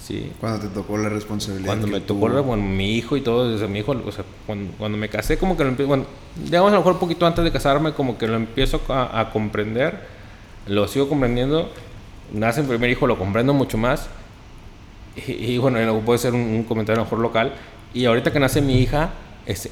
Sí. 0.00 0.32
Cuando 0.40 0.60
te 0.60 0.68
tocó 0.68 0.96
la 0.96 1.08
responsabilidad. 1.08 1.66
Cuando 1.66 1.88
me 1.88 2.00
tocó 2.00 2.28
bueno, 2.28 2.62
mi 2.62 2.94
hijo 2.94 3.16
y 3.16 3.20
todo, 3.20 3.50
desde 3.50 3.66
mi 3.66 3.80
hijo, 3.80 4.00
o 4.06 4.12
sea, 4.12 4.24
cuando, 4.46 4.96
me 4.96 5.08
casé, 5.08 5.36
como 5.36 5.56
que 5.56 5.64
lo 5.64 5.70
empiezo, 5.70 5.88
bueno, 5.88 6.04
digamos 6.44 6.70
a 6.70 6.74
lo 6.74 6.80
mejor 6.80 6.92
un 6.92 7.00
poquito 7.00 7.26
antes 7.26 7.42
de 7.42 7.50
casarme, 7.50 7.92
como 7.92 8.16
que 8.18 8.28
lo 8.28 8.36
empiezo 8.36 8.80
a, 8.88 9.30
comprender, 9.32 9.98
lo 10.68 10.86
sigo 10.86 11.08
comprendiendo. 11.08 11.72
Nace 12.32 12.62
mi 12.62 12.68
primer 12.68 12.88
hijo, 12.88 13.08
lo 13.08 13.18
comprendo 13.18 13.52
mucho 13.52 13.78
más. 13.78 14.08
Y, 15.26 15.58
bueno, 15.58 16.00
puede 16.02 16.20
ser 16.20 16.34
un, 16.34 16.40
un 16.40 16.62
comentario 16.62 17.00
a 17.00 17.04
lo 17.04 17.06
mejor 17.06 17.18
local. 17.18 17.52
Y 17.92 18.04
ahorita 18.04 18.30
que 18.30 18.38
nace 18.38 18.60
mi 18.60 18.78
hija, 18.78 19.10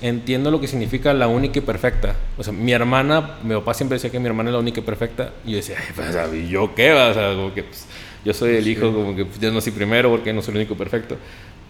entiendo 0.01 0.51
lo 0.51 0.61
que 0.61 0.68
significa 0.68 1.12
la 1.12 1.29
única 1.29 1.59
y 1.59 1.62
perfecta. 1.62 2.16
O 2.39 2.43
sea, 2.43 2.53
mi 2.53 2.72
hermana, 2.72 3.39
mi 3.43 3.55
papá 3.55 3.74
siempre 3.74 3.97
decía 3.97 4.11
que 4.11 4.18
mi 4.18 4.27
hermana 4.27 4.51
es 4.51 4.55
la 4.55 4.61
única 4.61 4.81
y 4.81 4.83
perfecta. 4.83 5.33
Y 5.45 5.51
yo 5.51 5.57
decía, 5.57 5.77
pues, 5.95 6.16
¿y 6.35 6.49
yo 6.49 6.74
qué? 6.74 6.93
O 6.93 7.14
sea, 7.14 7.35
como 7.35 7.53
que 7.53 7.62
pues, 7.62 7.87
yo 8.24 8.33
soy 8.33 8.57
el 8.57 8.66
hijo, 8.66 8.93
como 8.93 9.14
que 9.14 9.24
pues, 9.24 9.39
yo 9.39 9.53
no 9.53 9.61
soy 9.61 9.72
primero 9.72 10.11
porque 10.11 10.33
no 10.33 10.43
soy 10.43 10.53
el 10.53 10.59
único 10.59 10.77
perfecto. 10.77 11.16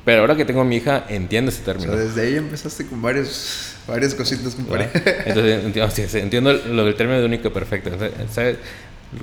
Pero 0.05 0.21
ahora 0.21 0.37
que 0.37 0.45
tengo 0.45 0.61
a 0.61 0.65
mi 0.65 0.77
hija, 0.77 1.05
entiendo 1.09 1.51
ese 1.51 1.63
término. 1.63 1.93
O 1.93 1.97
sea, 1.97 2.05
desde 2.05 2.23
ahí 2.23 2.37
empezaste 2.37 2.87
con 2.87 3.03
varios, 3.03 3.75
varias 3.89 4.15
cositas, 4.15 4.55
compadre. 4.55 4.89
Entonces, 5.27 5.65
entiendo, 5.65 6.19
entiendo 6.19 6.53
lo 6.53 6.85
del 6.85 6.95
término 6.95 7.19
de 7.19 7.27
único 7.27 7.49
y 7.49 7.51
perfecto. 7.51 7.91
¿sabes? 8.31 8.59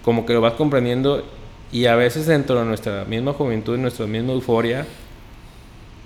Como 0.01 0.25
que 0.25 0.33
lo 0.33 0.41
vas 0.41 0.53
comprendiendo 0.53 1.25
y 1.71 1.85
a 1.85 1.95
veces 1.95 2.27
dentro 2.27 2.59
de 2.59 2.65
nuestra 2.65 3.05
misma 3.05 3.31
juventud, 3.31 3.77
nuestra 3.77 4.05
misma 4.07 4.33
euforia, 4.33 4.85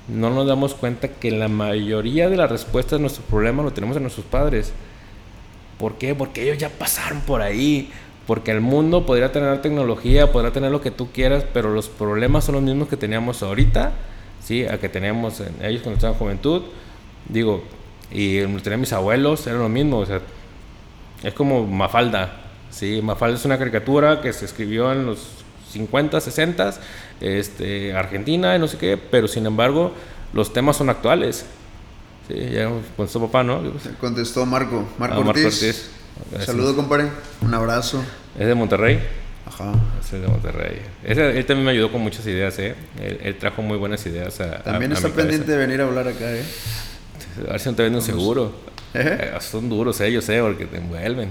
no 0.08 0.30
nos 0.30 0.48
damos 0.48 0.74
cuenta 0.74 1.10
que 1.10 1.32
la 1.32 1.48
mayoría 1.48 2.30
de 2.30 2.38
las 2.38 2.50
respuestas 2.50 3.00
a 3.00 3.02
nuestros 3.02 3.26
problemas 3.26 3.66
lo 3.66 3.74
tenemos 3.74 3.98
en 3.98 4.04
nuestros 4.04 4.26
padres. 4.26 4.72
¿Por 5.78 5.98
qué? 5.98 6.16
Porque 6.16 6.44
ellos 6.44 6.58
ya 6.58 6.70
pasaron 6.70 7.22
por 7.22 7.42
ahí. 7.42 7.92
Porque 8.26 8.52
el 8.52 8.60
mundo 8.60 9.06
podría 9.06 9.32
tener 9.32 9.62
tecnología, 9.62 10.34
podrá 10.34 10.52
tener 10.52 10.70
lo 10.70 10.82
que 10.82 10.92
tú 10.92 11.12
quieras, 11.14 11.46
pero 11.54 11.74
los 11.74 11.88
problemas 11.88 12.44
son 12.44 12.56
los 12.56 12.64
mismos 12.64 12.90
que 12.90 12.98
teníamos 12.98 13.42
ahorita, 13.42 13.94
¿sí? 14.44 14.66
A 14.66 14.80
que 14.80 14.90
teníamos 14.90 15.42
ellos 15.62 15.82
cuando 15.82 15.96
estaban 15.96 16.16
en 16.16 16.20
juventud. 16.20 16.64
Digo, 17.30 17.64
y 18.12 18.42
tenían 18.42 18.82
mis 18.82 18.92
abuelos, 18.92 19.48
era 19.48 19.58
lo 19.58 19.70
mismo. 19.70 20.00
O 20.00 20.06
sea, 20.06 20.20
es 21.24 21.34
como 21.34 21.66
Mafalda, 21.66 22.34
¿sí? 22.70 23.00
Mafalda 23.02 23.38
es 23.38 23.46
una 23.46 23.58
caricatura 23.58 24.20
que 24.20 24.34
se 24.34 24.44
escribió 24.44 24.92
en 24.92 25.06
los 25.06 25.30
50, 25.72 26.20
60, 26.20 26.74
este, 27.22 27.94
Argentina 27.94 28.56
y 28.56 28.60
no 28.60 28.68
sé 28.68 28.78
qué, 28.78 28.98
pero 28.98 29.28
sin 29.28 29.46
embargo 29.46 29.94
los 30.34 30.54
temas 30.54 30.78
son 30.78 30.90
actuales. 30.90 31.46
Sí, 32.28 32.50
ya 32.52 32.70
contestó 32.98 33.22
papá, 33.22 33.44
¿no? 33.44 33.62
Contestó 34.00 34.46
Marco, 34.46 34.84
Marco, 34.98 35.16
ah, 35.16 35.30
Ortiz. 35.30 35.90
Saludo, 36.46 36.76
compadre. 36.76 37.10
Un 37.42 37.54
abrazo. 37.54 38.04
¿Es 38.38 38.48
de 38.48 38.56
Monterrey? 38.56 39.00
Ajá. 39.46 39.74
Es 40.02 40.12
de 40.12 40.28
Monterrey. 40.28 40.82
él 41.04 41.46
también 41.46 41.66
me 41.66 41.72
ayudó 41.72 41.92
con 41.92 42.02
muchas 42.02 42.26
ideas, 42.28 42.60
¿eh? 42.60 42.76
Él, 43.00 43.38
trajo 43.38 43.62
muy 43.62 43.78
buenas 43.78 44.06
ideas 44.06 44.42
a, 44.42 44.62
También 44.64 44.92
está 44.92 45.10
pendiente 45.10 45.52
de 45.52 45.58
venir 45.58 45.80
a 45.80 45.86
hablar 45.86 46.08
acá, 46.08 46.30
¿eh? 46.30 46.44
A 47.48 47.52
ver 47.52 47.60
si 47.60 47.70
no 47.70 47.76
te 47.76 47.84
venden 47.84 48.02
seguro. 48.02 48.52
¿Eh? 48.94 49.32
Eh, 49.36 49.38
son 49.40 49.70
duros 49.70 50.02
ellos, 50.02 50.28
¿eh? 50.30 50.42
Porque 50.42 50.66
te 50.66 50.78
envuelven. 50.78 51.30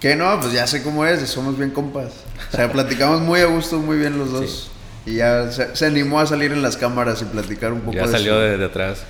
Que 0.00 0.16
no, 0.16 0.38
pues 0.40 0.52
ya 0.52 0.66
sé 0.66 0.82
cómo 0.82 1.06
es, 1.06 1.20
somos 1.28 1.56
bien 1.56 1.70
compas. 1.70 2.12
O 2.52 2.56
sea, 2.56 2.70
platicamos 2.72 3.20
muy 3.20 3.40
a 3.40 3.46
gusto, 3.46 3.78
muy 3.78 3.98
bien 3.98 4.18
los 4.18 4.32
dos. 4.32 4.70
Y 5.06 5.16
ya 5.16 5.50
se, 5.50 5.86
animó 5.86 6.20
a 6.20 6.26
salir 6.26 6.52
en 6.52 6.62
las 6.62 6.76
cámaras 6.76 7.20
y 7.22 7.26
platicar 7.26 7.72
un 7.72 7.80
poco 7.80 7.96
ya 7.96 8.06
salió 8.06 8.38
de, 8.38 8.64
atrás. 8.64 9.04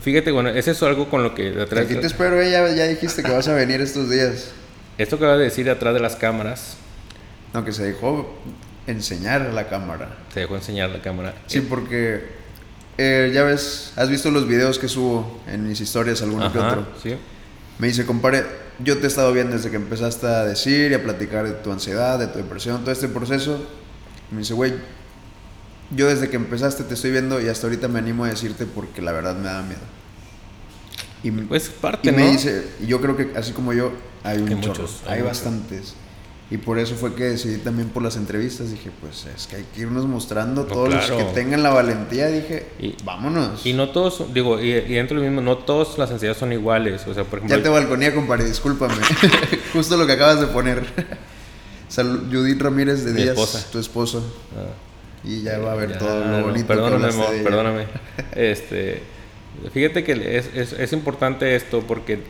Fíjate, 0.00 0.30
bueno, 0.30 0.48
ese 0.48 0.72
es 0.72 0.82
algo 0.82 1.08
con 1.08 1.22
lo 1.22 1.34
que 1.34 1.50
de 1.50 1.62
atrás. 1.62 1.84
Aquí 1.84 1.96
te 1.96 2.06
espero, 2.06 2.40
eh, 2.40 2.50
ya, 2.50 2.68
ya 2.74 2.86
dijiste 2.86 3.22
que 3.22 3.30
vas 3.30 3.48
a 3.48 3.54
venir 3.54 3.80
estos 3.80 4.10
días. 4.10 4.52
Esto 4.96 5.18
que 5.18 5.24
va 5.24 5.34
a 5.34 5.36
decir 5.36 5.64
de 5.64 5.72
atrás 5.72 5.94
de 5.94 6.00
las 6.00 6.16
cámaras. 6.16 6.76
No, 7.54 7.64
que 7.64 7.72
se 7.72 7.84
dejó 7.84 8.34
enseñar 8.86 9.42
a 9.42 9.52
la 9.52 9.68
cámara. 9.68 10.16
Se 10.32 10.40
dejó 10.40 10.56
enseñar 10.56 10.90
la 10.90 11.00
cámara. 11.00 11.34
Sí, 11.46 11.60
porque 11.60 12.24
eh, 12.96 13.30
ya 13.32 13.44
ves, 13.44 13.92
has 13.96 14.08
visto 14.08 14.30
los 14.30 14.48
videos 14.48 14.78
que 14.78 14.88
subo 14.88 15.40
en 15.46 15.68
mis 15.68 15.80
historias, 15.80 16.20
alguno 16.22 16.52
que 16.52 16.58
otro. 16.58 16.86
Sí. 17.02 17.14
Me 17.78 17.86
dice, 17.86 18.04
compadre, 18.04 18.44
yo 18.80 18.98
te 18.98 19.04
he 19.04 19.06
estado 19.06 19.32
viendo 19.32 19.56
desde 19.56 19.70
que 19.70 19.76
empezaste 19.76 20.26
a 20.26 20.44
decir 20.44 20.90
y 20.90 20.94
a 20.94 21.02
platicar 21.02 21.46
de 21.46 21.52
tu 21.52 21.70
ansiedad, 21.70 22.18
de 22.18 22.26
tu 22.26 22.38
depresión, 22.38 22.80
todo 22.80 22.90
este 22.90 23.08
proceso. 23.08 23.64
Me 24.32 24.38
dice, 24.38 24.54
güey, 24.54 24.74
yo 25.90 26.06
desde 26.08 26.28
que 26.28 26.36
empezaste 26.36 26.84
te 26.84 26.94
estoy 26.94 27.10
viendo 27.10 27.40
y 27.40 27.48
hasta 27.48 27.66
ahorita 27.66 27.88
me 27.88 27.98
animo 27.98 28.24
a 28.24 28.28
decirte 28.28 28.66
porque 28.66 29.02
la 29.02 29.12
verdad 29.12 29.36
me 29.36 29.44
da 29.44 29.62
miedo. 29.62 29.80
Y, 31.22 31.30
pues 31.32 31.68
parte, 31.68 32.08
y 32.08 32.12
me 32.12 32.24
¿no? 32.26 32.30
dice, 32.30 32.68
y 32.80 32.86
yo 32.86 33.00
creo 33.00 33.16
que 33.16 33.32
así 33.36 33.52
como 33.52 33.72
yo, 33.72 33.92
hay 34.22 34.38
un 34.38 34.48
Hay 34.48 34.60
chorro, 34.60 34.68
muchos, 34.82 35.00
hay, 35.06 35.14
hay 35.14 35.22
muchos. 35.22 35.24
bastantes. 35.44 35.94
Y 36.50 36.56
por 36.56 36.78
eso 36.78 36.94
fue 36.94 37.14
que 37.14 37.24
decidí 37.24 37.58
también 37.58 37.88
por 37.90 38.02
las 38.02 38.16
entrevistas, 38.16 38.70
dije, 38.70 38.90
pues 39.02 39.26
es 39.26 39.46
que 39.48 39.56
hay 39.56 39.64
que 39.74 39.82
irnos 39.82 40.06
mostrando, 40.06 40.62
No, 40.62 40.66
todos 40.68 40.94
los 40.94 41.10
que 41.10 41.24
tengan 41.34 41.62
la 41.62 41.70
valentía, 41.70 42.28
dije, 42.28 42.68
Y- 42.80 42.94
vámonos. 43.04 43.66
Y 43.66 43.74
no 43.74 43.90
todos, 43.90 44.32
digo, 44.32 44.58
y, 44.60 44.70
y 44.72 44.94
dentro 44.94 45.18
de 45.20 45.24
lo 45.26 45.30
mismo, 45.30 45.42
no 45.42 45.58
todas 45.58 45.98
las 45.98 46.10
ansiedades 46.10 46.38
son 46.38 46.52
iguales. 46.52 47.06
O 47.06 47.12
sea, 47.12 47.24
por 47.24 47.40
ejemplo, 47.40 47.56
ya 47.58 47.62
te 47.62 47.68
balconía, 47.68 48.14
compadre, 48.14 48.44
discúlpame. 48.46 48.94
Justo 49.74 49.96
lo 49.98 50.06
que 50.06 50.12
acabas 50.12 50.40
de 50.40 50.46
poner. 50.46 50.86
Salud, 51.88 52.22
Judith 52.32 52.62
Ramírez 52.62 53.04
de 53.04 53.12
Mi 53.12 53.22
Díaz, 53.22 53.30
esposa. 53.36 53.66
tu 53.70 53.78
esposo. 53.78 54.22
Ah. 54.56 54.70
Y 55.24 55.42
ya 55.42 55.58
va 55.58 55.72
a 55.72 55.76
ver 55.76 55.90
Ya, 55.92 55.98
todo 55.98 56.24
no, 56.24 56.38
lo 56.38 56.44
bonito 56.46 56.66
que 56.68 56.74
Perdóname, 56.74 57.12
de 57.12 57.34
ella. 57.34 57.44
perdóname. 57.44 57.84
Este, 58.36 59.02
fíjate 59.72 60.04
que 60.04 60.38
es, 60.38 60.50
es, 60.54 60.72
es 60.72 60.92
importante 60.92 61.54
esto 61.56 61.82
porque 61.86 62.20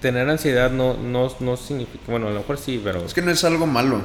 tener 0.00 0.28
ansiedad 0.28 0.70
no, 0.70 0.94
no, 0.94 1.30
no 1.40 1.56
significa, 1.56 2.04
bueno, 2.08 2.28
a 2.28 2.30
lo 2.30 2.40
mejor 2.40 2.58
sí, 2.58 2.80
pero, 2.82 3.04
Es 3.04 3.14
que 3.14 3.22
no 3.22 3.30
es 3.30 3.42
algo 3.44 3.66
malo. 3.66 4.02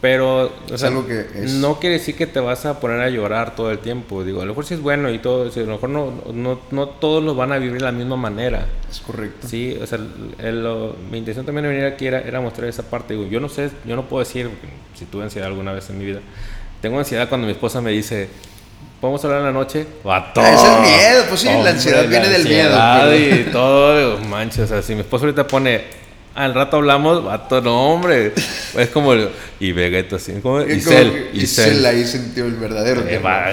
pero 0.00 0.44
o 0.70 0.74
es 0.74 0.80
sea, 0.80 0.88
algo 0.88 1.06
que 1.06 1.20
es- 1.20 1.52
no 1.54 1.78
quiere 1.78 1.98
decir 1.98 2.16
que 2.16 2.26
te 2.26 2.40
vas 2.40 2.64
a 2.66 2.80
poner 2.80 3.00
a 3.00 3.08
llorar 3.10 3.54
todo 3.54 3.70
el 3.70 3.78
tiempo. 3.78 4.24
Digo, 4.24 4.40
a 4.40 4.44
lo 4.44 4.52
mejor 4.52 4.64
sí 4.66 4.74
es 4.74 4.80
bueno 4.80 5.10
y 5.10 5.18
todo, 5.18 5.48
o 5.48 5.50
sea, 5.50 5.62
a 5.62 5.66
lo 5.66 5.72
mejor 5.72 5.90
no, 5.90 6.12
no, 6.32 6.60
no 6.70 6.88
todos 6.88 7.22
lo 7.22 7.34
van 7.34 7.52
a 7.52 7.58
vivir 7.58 7.78
de 7.78 7.84
la 7.84 7.92
misma 7.92 8.16
manera. 8.16 8.66
Es 8.90 9.00
correcto. 9.00 9.46
Sí, 9.46 9.76
o 9.80 9.86
sea, 9.86 9.98
el- 10.38 10.62
lo- 10.64 10.96
mi 11.10 11.18
intención 11.18 11.44
también 11.46 11.64
de 11.64 11.68
venir 11.70 11.84
aquí 11.84 12.06
era, 12.06 12.20
era 12.20 12.40
mostrar 12.40 12.68
esa 12.68 12.82
parte. 12.84 13.14
Digo, 13.14 13.26
yo 13.28 13.38
no 13.40 13.48
sé, 13.48 13.70
yo 13.84 13.94
no 13.94 14.08
puedo 14.08 14.24
decir 14.24 14.48
si 14.94 15.04
tuve 15.04 15.22
ansiedad 15.24 15.48
alguna 15.48 15.72
vez 15.72 15.88
en 15.90 15.98
mi 15.98 16.04
vida. 16.06 16.20
Tengo 16.80 16.98
ansiedad 16.98 17.28
cuando 17.28 17.46
mi 17.46 17.52
esposa 17.52 17.80
me 17.80 17.90
dice, 17.90 18.28
¿podemos 19.00 19.24
hablar 19.24 19.40
en 19.40 19.46
la 19.46 19.52
noche? 19.52 19.86
¡Vato! 20.04 20.40
Es 20.42 20.62
el 20.62 20.80
miedo, 20.82 21.24
pues 21.28 21.40
sí, 21.40 21.48
la 21.48 21.70
ansiedad 21.70 22.02
la 22.02 22.08
viene 22.08 22.28
del 22.28 22.44
miedo, 22.44 22.80
ansiedad 22.80 23.08
pero- 23.10 23.36
Y 23.40 23.52
todo, 23.52 24.18
manches, 24.20 24.60
o 24.64 24.66
sea, 24.66 24.82
si 24.82 24.94
mi 24.94 25.00
esposa 25.00 25.24
ahorita 25.24 25.46
pone, 25.46 25.84
al 26.34 26.52
rato 26.52 26.76
hablamos, 26.76 27.24
vato, 27.24 27.60
no, 27.62 27.94
hombre. 27.94 28.32
Es 28.76 28.90
como, 28.90 29.14
y 29.58 29.72
Vegeta 29.72 30.16
así, 30.16 30.32
como, 30.42 30.60
Isel, 30.60 31.30
que 31.32 31.38
Isel. 31.38 31.72
Isel 31.72 31.86
ahí 31.86 32.04
sintió 32.04 32.44
el 32.44 32.56
verdadero. 32.56 33.00
Eh, 33.08 33.18
va, 33.18 33.46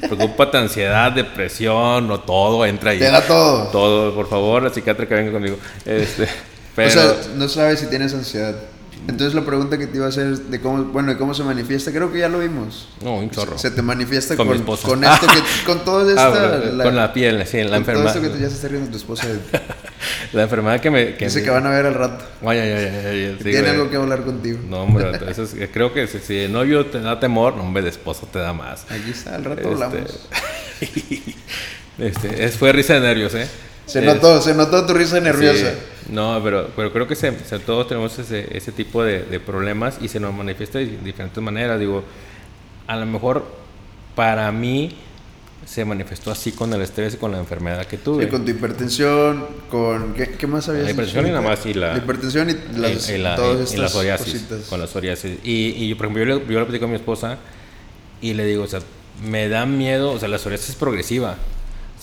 preocúpate, 0.00 0.56
ansiedad, 0.56 1.12
depresión, 1.12 2.08
no 2.08 2.20
todo 2.20 2.64
entra 2.64 2.92
ahí. 2.92 2.98
Te 2.98 3.10
da 3.10 3.20
todo. 3.20 3.64
Todo, 3.68 4.14
por 4.14 4.28
favor, 4.30 4.62
la 4.62 4.72
psiquiatra 4.72 5.06
que 5.06 5.14
venga 5.14 5.30
conmigo. 5.30 5.58
Este, 5.84 6.26
pero 6.74 6.88
O 6.88 6.90
sea, 6.92 7.14
no 7.34 7.48
sabes 7.50 7.80
si 7.80 7.86
tienes 7.90 8.14
ansiedad. 8.14 8.54
Entonces 9.08 9.34
la 9.34 9.42
pregunta 9.44 9.78
que 9.78 9.86
te 9.86 9.96
iba 9.98 10.06
a 10.06 10.08
hacer 10.08 10.26
es 10.32 10.50
de 10.50 10.60
cómo, 10.60 10.82
bueno, 10.84 11.10
de 11.12 11.16
cómo 11.18 11.32
se 11.32 11.44
manifiesta, 11.44 11.92
creo 11.92 12.12
que 12.12 12.18
ya 12.18 12.28
lo 12.28 12.40
vimos. 12.40 12.88
no, 13.02 13.16
un 13.16 13.30
chorro. 13.30 13.56
Se 13.56 13.70
te 13.70 13.80
manifiesta 13.82 14.36
Con 14.36 14.48
con, 14.48 14.76
con 14.76 15.04
esto 15.04 15.26
que, 15.28 15.42
con 15.66 15.84
todo 15.84 16.08
esta, 16.08 16.26
Ah, 16.26 16.58
bueno, 16.58 16.82
con 16.82 16.96
la 16.96 17.12
piel, 17.12 17.46
sí, 17.46 17.58
la 17.58 17.62
con 17.62 17.68
todo 17.70 17.76
enfermedad. 17.76 18.16
esto 18.16 18.20
que 18.22 18.28
te- 18.30 18.40
ya 18.42 18.48
se 18.48 18.56
está 18.56 18.68
riendo 18.68 18.90
tu 18.90 18.96
esposa. 18.96 19.26
La 20.32 20.42
enfermedad 20.42 20.80
que 20.80 20.90
me. 20.90 21.14
Que 21.16 21.26
Dice 21.26 21.38
me- 21.38 21.44
que 21.44 21.50
van 21.50 21.66
a 21.66 21.70
ver 21.70 21.86
al 21.86 21.94
rato. 21.94 22.24
Ay, 22.42 22.58
ay, 22.58 22.70
ay, 22.72 23.34
sí, 23.38 23.44
Tiene 23.44 23.60
güey. 23.60 23.70
algo 23.72 23.90
que 23.90 23.96
hablar 23.96 24.22
contigo. 24.24 24.58
No, 24.68 24.82
hombre, 24.82 25.08
entonces 25.10 25.54
eh, 25.54 25.70
creo 25.72 25.92
que 25.94 26.06
si, 26.06 26.18
si 26.18 26.34
de 26.34 26.48
novio 26.48 26.86
te 26.86 27.00
da 27.00 27.18
temor, 27.18 27.56
no, 27.56 27.62
hombre, 27.62 27.82
de 27.82 27.88
esposo 27.90 28.28
te 28.30 28.38
da 28.40 28.52
más. 28.52 28.84
Aquí 28.90 29.10
está, 29.10 29.36
al 29.36 29.44
rato 29.44 29.60
Este, 29.62 29.72
hablamos. 29.72 30.28
Este, 31.98 32.44
es, 32.44 32.56
fue 32.56 32.72
risa 32.72 32.94
de 32.94 33.00
nervios, 33.00 33.34
¿eh? 33.34 33.46
Se 33.86 34.02
notó, 34.02 34.42
se 34.42 34.54
notó 34.54 34.84
tu 34.84 34.92
risa 34.94 35.20
nerviosa. 35.20 35.70
Sí. 35.70 36.12
No, 36.12 36.40
pero, 36.42 36.68
pero 36.76 36.92
creo 36.92 37.06
que 37.06 37.14
se, 37.16 37.36
se- 37.44 37.58
todos 37.60 37.88
tenemos 37.88 38.18
ese, 38.18 38.46
ese 38.56 38.72
tipo 38.72 39.02
de, 39.02 39.22
de 39.22 39.40
problemas 39.40 39.98
y 40.00 40.08
se 40.08 40.20
nos 40.20 40.34
manifiesta 40.34 40.78
de 40.78 40.86
diferentes 40.86 41.42
maneras. 41.42 41.78
Digo, 41.80 42.02
a 42.86 42.96
lo 42.96 43.06
mejor 43.06 43.44
para 44.14 44.50
mí 44.52 44.96
se 45.64 45.84
manifestó 45.84 46.30
así 46.30 46.52
con 46.52 46.72
el 46.72 46.80
estrés 46.82 47.14
y 47.14 47.16
con 47.16 47.32
la 47.32 47.38
enfermedad 47.38 47.86
que 47.86 47.96
tuve. 47.98 48.24
Sí, 48.24 48.30
con 48.30 48.44
tu 48.44 48.50
hipertensión, 48.52 49.44
con... 49.68 50.14
¿Qué, 50.14 50.30
qué 50.32 50.46
más 50.46 50.68
habías 50.68 50.84
La 50.84 50.90
hipertensión 50.92 51.26
y 51.26 51.30
nada 51.30 51.40
más, 51.40 51.66
y 51.66 51.74
la- 51.74 51.92
La 51.92 51.98
hipertensión 51.98 52.50
y 52.50 52.78
las, 52.78 53.08
y, 53.08 53.14
y 53.14 53.18
la, 53.18 53.34
todas 53.36 53.72
y 53.72 53.76
la 53.76 53.86
estas 53.86 53.92
psoriasis. 53.92 54.32
cositas. 54.32 54.60
Con 54.68 54.80
la 54.80 54.86
psoriasis. 54.86 55.38
Y, 55.42 55.68
y 55.76 55.88
yo, 55.88 55.96
por 55.96 56.06
ejemplo, 56.06 56.24
yo 56.24 56.38
le, 56.40 56.52
yo 56.52 56.58
le 56.60 56.66
platico 56.66 56.84
a 56.84 56.88
mi 56.88 56.94
esposa 56.96 57.38
y 58.20 58.34
le 58.34 58.44
digo, 58.46 58.62
o 58.62 58.68
sea, 58.68 58.80
me 59.28 59.48
da 59.48 59.66
miedo, 59.66 60.12
o 60.12 60.18
sea, 60.20 60.28
la 60.28 60.38
psoriasis 60.38 60.70
es 60.70 60.76
progresiva. 60.76 61.36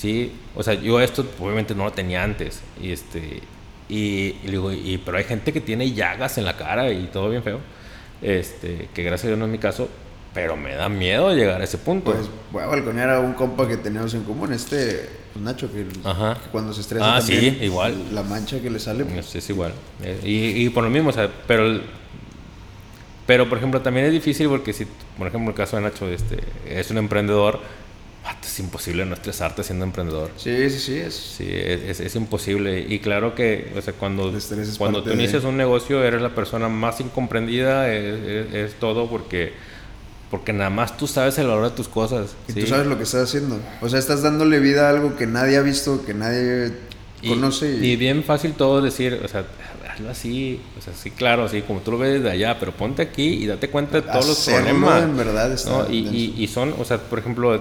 ¿Sí? 0.04 0.34
O 0.54 0.62
sea, 0.64 0.74
yo 0.74 1.00
esto 1.00 1.26
obviamente 1.40 1.74
no 1.74 1.86
lo 1.86 1.92
tenía 1.94 2.22
antes. 2.24 2.60
Y, 2.82 2.92
este, 2.92 3.42
y, 3.88 4.36
y 4.44 4.48
digo, 4.50 4.70
y, 4.72 4.98
pero 5.04 5.18
hay 5.18 5.24
gente 5.24 5.54
que 5.54 5.62
tiene 5.62 5.94
llagas 5.94 6.38
en 6.38 6.44
la 6.44 6.58
cara 6.58 6.92
y 6.92 7.08
todo 7.08 7.30
bien 7.30 7.42
feo. 7.42 7.60
Este, 8.22 8.90
que 8.94 9.02
gracias 9.04 9.24
a 9.26 9.28
Dios 9.30 9.40
no 9.40 9.46
es 9.46 9.52
mi 9.52 9.60
caso, 9.60 9.88
pero 10.34 10.58
me 10.58 10.76
da 10.76 10.90
miedo 10.90 11.34
llegar 11.34 11.62
a 11.62 11.64
ese 11.64 11.78
punto. 11.78 12.12
Pues 12.12 12.28
voy 12.52 12.64
a 12.64 12.68
balconear 12.68 13.10
a 13.12 13.20
un 13.22 13.34
compa 13.34 13.66
que 13.66 13.78
teníamos 13.78 14.14
en 14.14 14.24
común, 14.24 14.52
este 14.52 15.10
pues, 15.32 15.44
Nacho, 15.44 15.72
que, 15.72 15.86
Ajá. 16.04 16.36
que 16.44 16.50
cuando 16.50 16.74
se 16.74 16.82
estresa 16.82 17.16
Ah, 17.16 17.20
también, 17.20 17.58
sí, 17.60 17.66
igual. 17.66 17.96
la 18.14 18.24
mancha 18.24 18.60
que 18.62 18.70
le 18.70 18.80
sale, 18.80 19.06
pues, 19.06 19.34
Es, 19.36 19.50
igual. 19.50 19.72
Eh, 20.04 20.20
y, 20.24 20.66
y 20.66 20.70
por 20.70 20.84
lo 20.84 20.90
mismo, 20.90 21.10
o 21.10 21.14
sea, 21.14 21.30
pero, 21.48 21.80
pero 23.26 23.48
por 23.48 23.58
ejemplo, 23.58 23.82
también 23.82 24.06
es 24.08 24.12
difícil 24.12 24.48
porque 24.50 24.74
si, 24.74 24.86
por 25.18 25.28
ejemplo, 25.28 25.50
el 25.52 25.56
caso 25.56 25.78
de 25.78 25.84
Nacho, 25.84 26.08
este, 26.10 26.40
es 26.68 26.92
un 26.92 26.98
emprendedor, 26.98 27.60
es 28.44 28.60
imposible 28.60 29.06
no 29.06 29.14
estresarte 29.16 29.64
siendo 29.64 29.86
emprendedor. 29.86 30.30
sí, 30.38 30.70
sí, 30.70 30.80
sí, 30.80 30.98
es... 30.98 31.14
Sí, 31.16 31.48
es, 31.50 31.82
es- 31.82 32.00
es 32.02 32.16
imposible. 32.16 32.80
Y 32.88 33.00
claro 33.00 33.36
que, 33.36 33.72
o 33.78 33.82
sea, 33.82 33.94
cuando, 33.94 34.32
cuando 34.78 35.02
tú 35.04 35.10
de- 35.10 35.16
inicias 35.16 35.44
un 35.44 35.58
negocio, 35.58 36.04
eres 36.04 36.22
la 36.22 36.34
persona 36.36 36.70
más 36.70 37.00
incomprendida, 37.00 37.92
es, 37.94 38.20
es- 38.24 38.54
es 38.54 38.74
todo 38.80 39.10
porque, 39.10 39.54
porque 40.30 40.54
nada 40.54 40.70
más 40.70 40.96
tú 40.98 41.08
sabes 41.08 41.38
el 41.38 41.48
valor 41.48 41.66
de 41.70 41.76
tus 41.76 41.88
cosas. 41.88 42.36
Y 42.48 42.54
¿sí? 42.54 42.62
tú 42.62 42.68
sabes 42.68 42.88
lo 42.88 42.98
que 42.98 43.04
estás 43.04 43.24
haciendo. 43.30 43.60
O 43.82 43.90
sea, 43.90 44.00
estás 44.00 44.22
dándole 44.22 44.60
vida 44.60 44.88
a 44.88 44.90
algo 44.92 45.16
que 45.16 45.26
nadie 45.26 45.58
ha 45.58 45.62
visto, 45.62 46.06
que 46.06 46.14
nadie 46.14 46.72
Y- 47.22 47.30
conoce. 47.30 47.72
Y, 47.82 47.92
Y 47.92 47.96
bien 47.96 48.24
fácil 48.24 48.54
todo 48.54 48.82
decir, 48.82 49.20
o 49.24 49.28
sea, 49.28 49.46
hazlo 49.92 50.10
así, 50.10 50.60
o 50.78 50.82
sea, 50.82 50.94
sí, 50.94 51.12
claro, 51.12 51.46
así 51.46 51.62
como 51.62 51.80
tú 51.82 51.92
lo 51.92 51.98
ves 52.00 52.14
desde 52.22 52.32
allá, 52.32 52.58
pero 52.60 52.72
ponte 52.72 53.02
aquí 53.02 53.28
y 53.44 53.48
date 53.48 53.70
cuenta 53.70 53.98
de 53.98 54.02
todos 54.04 54.28
los 54.28 54.40
Hacerlo 54.40 54.66
problemas. 54.70 55.04
en 55.04 55.18
verdad 55.18 55.52
está 55.52 55.70
¿no? 55.70 55.90
y, 55.90 56.04
denso. 56.04 56.14
y, 56.16 56.44
y 56.44 56.48
son, 56.48 56.74
o 56.80 56.86
sea, 56.86 56.98
por 56.98 57.20
ejemplo, 57.20 57.60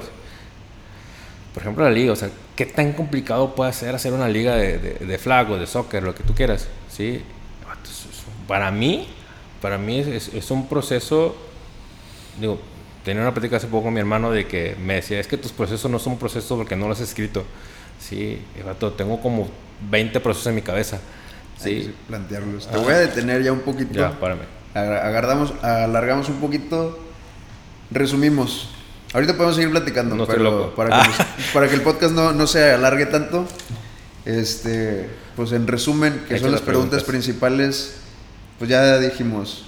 por 1.55 1.63
ejemplo 1.63 1.85
la 1.85 1.91
liga, 1.91 2.13
o 2.13 2.17
sea, 2.17 2.31
¿qué 2.57 2.67
tan 2.67 2.93
complicado 2.93 3.55
puede 3.55 3.73
ser 3.73 3.95
hacer 3.95 4.13
una 4.13 4.29
liga 4.29 4.57
de, 4.57 4.79
de, 4.79 4.95
de 5.07 5.19
flag 5.19 5.51
o 5.51 5.59
de 5.59 5.67
soccer, 5.67 6.03
lo 6.03 6.15
que 6.15 6.23
tú 6.25 6.35
quieras? 6.35 6.69
¿sí? 6.91 7.23
Para 8.49 8.71
mí, 8.71 9.07
para 9.61 9.79
mí 9.79 9.99
es, 10.01 10.07
es- 10.09 10.35
es 10.35 10.51
un 10.51 10.69
proceso, 10.69 11.37
digo, 12.41 12.59
tenía 13.05 13.23
una 13.23 13.33
plática 13.33 13.57
hace 13.57 13.67
poco 13.67 13.85
con 13.85 13.95
mi 13.95 14.01
hermano 14.01 14.31
de 14.31 14.47
que 14.47 14.77
me 14.83 14.95
decía, 14.95 15.21
es 15.21 15.27
que 15.27 15.37
tus 15.37 15.53
procesos 15.53 15.91
no 15.91 15.99
son 15.99 16.19
procesos 16.19 16.57
porque 16.59 16.77
no 16.77 16.89
los 16.89 17.01
has 17.01 17.09
escrito. 17.09 17.45
Sí, 18.01 18.41
vato, 18.67 18.93
tengo 18.93 19.21
como 19.21 19.49
20 19.91 20.19
procesos 20.21 20.49
en 20.49 20.57
mi 20.57 20.63
cabeza. 20.63 21.01
Sí, 21.57 21.95
plantearlos. 22.09 22.67
Te 22.69 22.77
voy 22.79 22.93
a 22.93 22.99
detener 22.99 23.43
ya 23.43 23.53
un 23.53 23.61
poquito. 23.61 23.93
ya, 23.95 24.19
párame. 24.19 24.43
Agar- 24.75 25.07
Agarramos, 25.07 25.53
alargamos 25.63 26.29
un 26.29 26.41
poquito. 26.41 26.99
Resumimos. 27.91 28.71
Ahorita 29.13 29.35
podemos 29.35 29.57
seguir 29.57 29.71
platicando, 29.71 30.15
No 30.17 30.23
estoy 30.23 30.39
pero 30.39 30.51
loco. 30.51 30.75
Para, 30.75 30.89
que 31.03 31.11
Ah. 31.23 31.27
para 31.53 31.69
que 31.69 31.75
el 31.75 31.83
podcast 31.83 32.15
no, 32.15 32.33
no 32.33 32.47
se 32.47 32.71
alargue 32.73 33.07
tanto, 33.07 33.47
este, 34.25 35.09
pues 35.37 35.53
en 35.53 35.67
resumen, 35.67 36.25
que 36.29 36.39
son 36.39 36.53
las 36.53 36.61
preguntas 36.61 37.03
preguntas. 37.03 37.05
principales, 37.05 37.95
pues 38.59 38.71
ya 38.71 38.99
dijimos, 38.99 39.65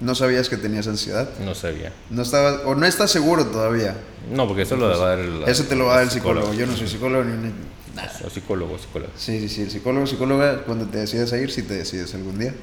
no 0.00 0.14
sabías 0.14 0.48
que 0.48 0.56
tenías 0.56 0.86
ansiedad, 0.88 1.28
No 1.44 1.54
sabía. 1.54 1.92
no 2.10 2.22
estabas, 2.22 2.60
o 2.66 2.74
no 2.74 2.84
estás 2.86 3.10
seguro 3.10 3.46
todavía. 3.46 3.96
No, 4.30 4.46
porque 4.46 4.62
eso 4.62 4.76
lo 4.76 4.88
va 4.88 4.94
a 4.94 5.08
dar 5.10 5.18
el. 5.20 5.42
Eso 5.46 5.64
te 5.64 5.76
lo 5.76 5.86
va 5.86 5.92
a 5.92 5.96
dar 5.96 6.04
el 6.04 6.10
psicólogo. 6.10 6.52
Yo 6.54 6.66
no 6.66 6.76
soy 6.76 6.88
psicólogo 6.88 7.24
ni 7.24 7.32
un- 7.32 7.72
O 8.24 8.30
psicólogo, 8.30 8.78
psicólogo. 8.78 9.12
Sí, 9.16 9.38
sí, 9.40 9.48
sí, 9.48 9.62
el 9.62 9.70
psicólogo, 9.70 10.06
psicóloga, 10.06 10.62
cuando 10.64 10.86
te 10.86 10.98
decidas 10.98 11.32
a 11.34 11.38
ir, 11.38 11.50
si 11.50 11.62
te 11.62 11.74
decides 11.74 12.14
algún 12.14 12.38
día. 12.38 12.54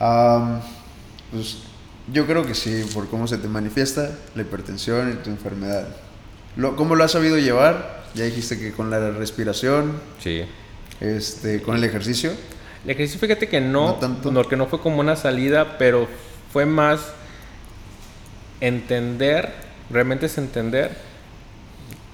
Am, 0.00 0.60
pues 1.32 1.58
yo 2.12 2.26
creo 2.26 2.44
que 2.46 2.54
sí, 2.54 2.84
por 2.94 3.08
cómo 3.08 3.26
se 3.26 3.38
te 3.38 3.48
manifiesta 3.48 4.10
la 4.34 4.42
hipertensión 4.42 5.12
y 5.12 5.14
tu 5.22 5.30
enfermedad. 5.30 5.88
Lo, 6.56 6.76
¿Cómo 6.76 6.94
lo 6.94 7.04
has 7.04 7.12
sabido 7.12 7.38
llevar? 7.38 8.02
Ya 8.14 8.24
dijiste 8.24 8.58
que 8.58 8.72
con 8.72 8.90
la 8.90 9.10
respiración, 9.10 10.00
Sí. 10.22 10.42
este, 11.00 11.62
con 11.62 11.76
el 11.76 11.84
ejercicio. 11.84 12.32
El 12.84 12.90
ejercicio, 12.92 13.20
fíjate 13.20 13.48
que 13.48 13.60
no, 13.60 13.88
No 13.88 13.94
tanto. 13.94 14.32
porque 14.32 14.56
no 14.56 14.66
fue 14.66 14.80
como 14.80 15.00
una 15.00 15.16
salida, 15.16 15.76
pero 15.78 16.08
fue 16.52 16.64
más 16.66 17.00
entender, 18.60 19.52
realmente 19.90 20.26
es 20.26 20.38
entender 20.38 20.96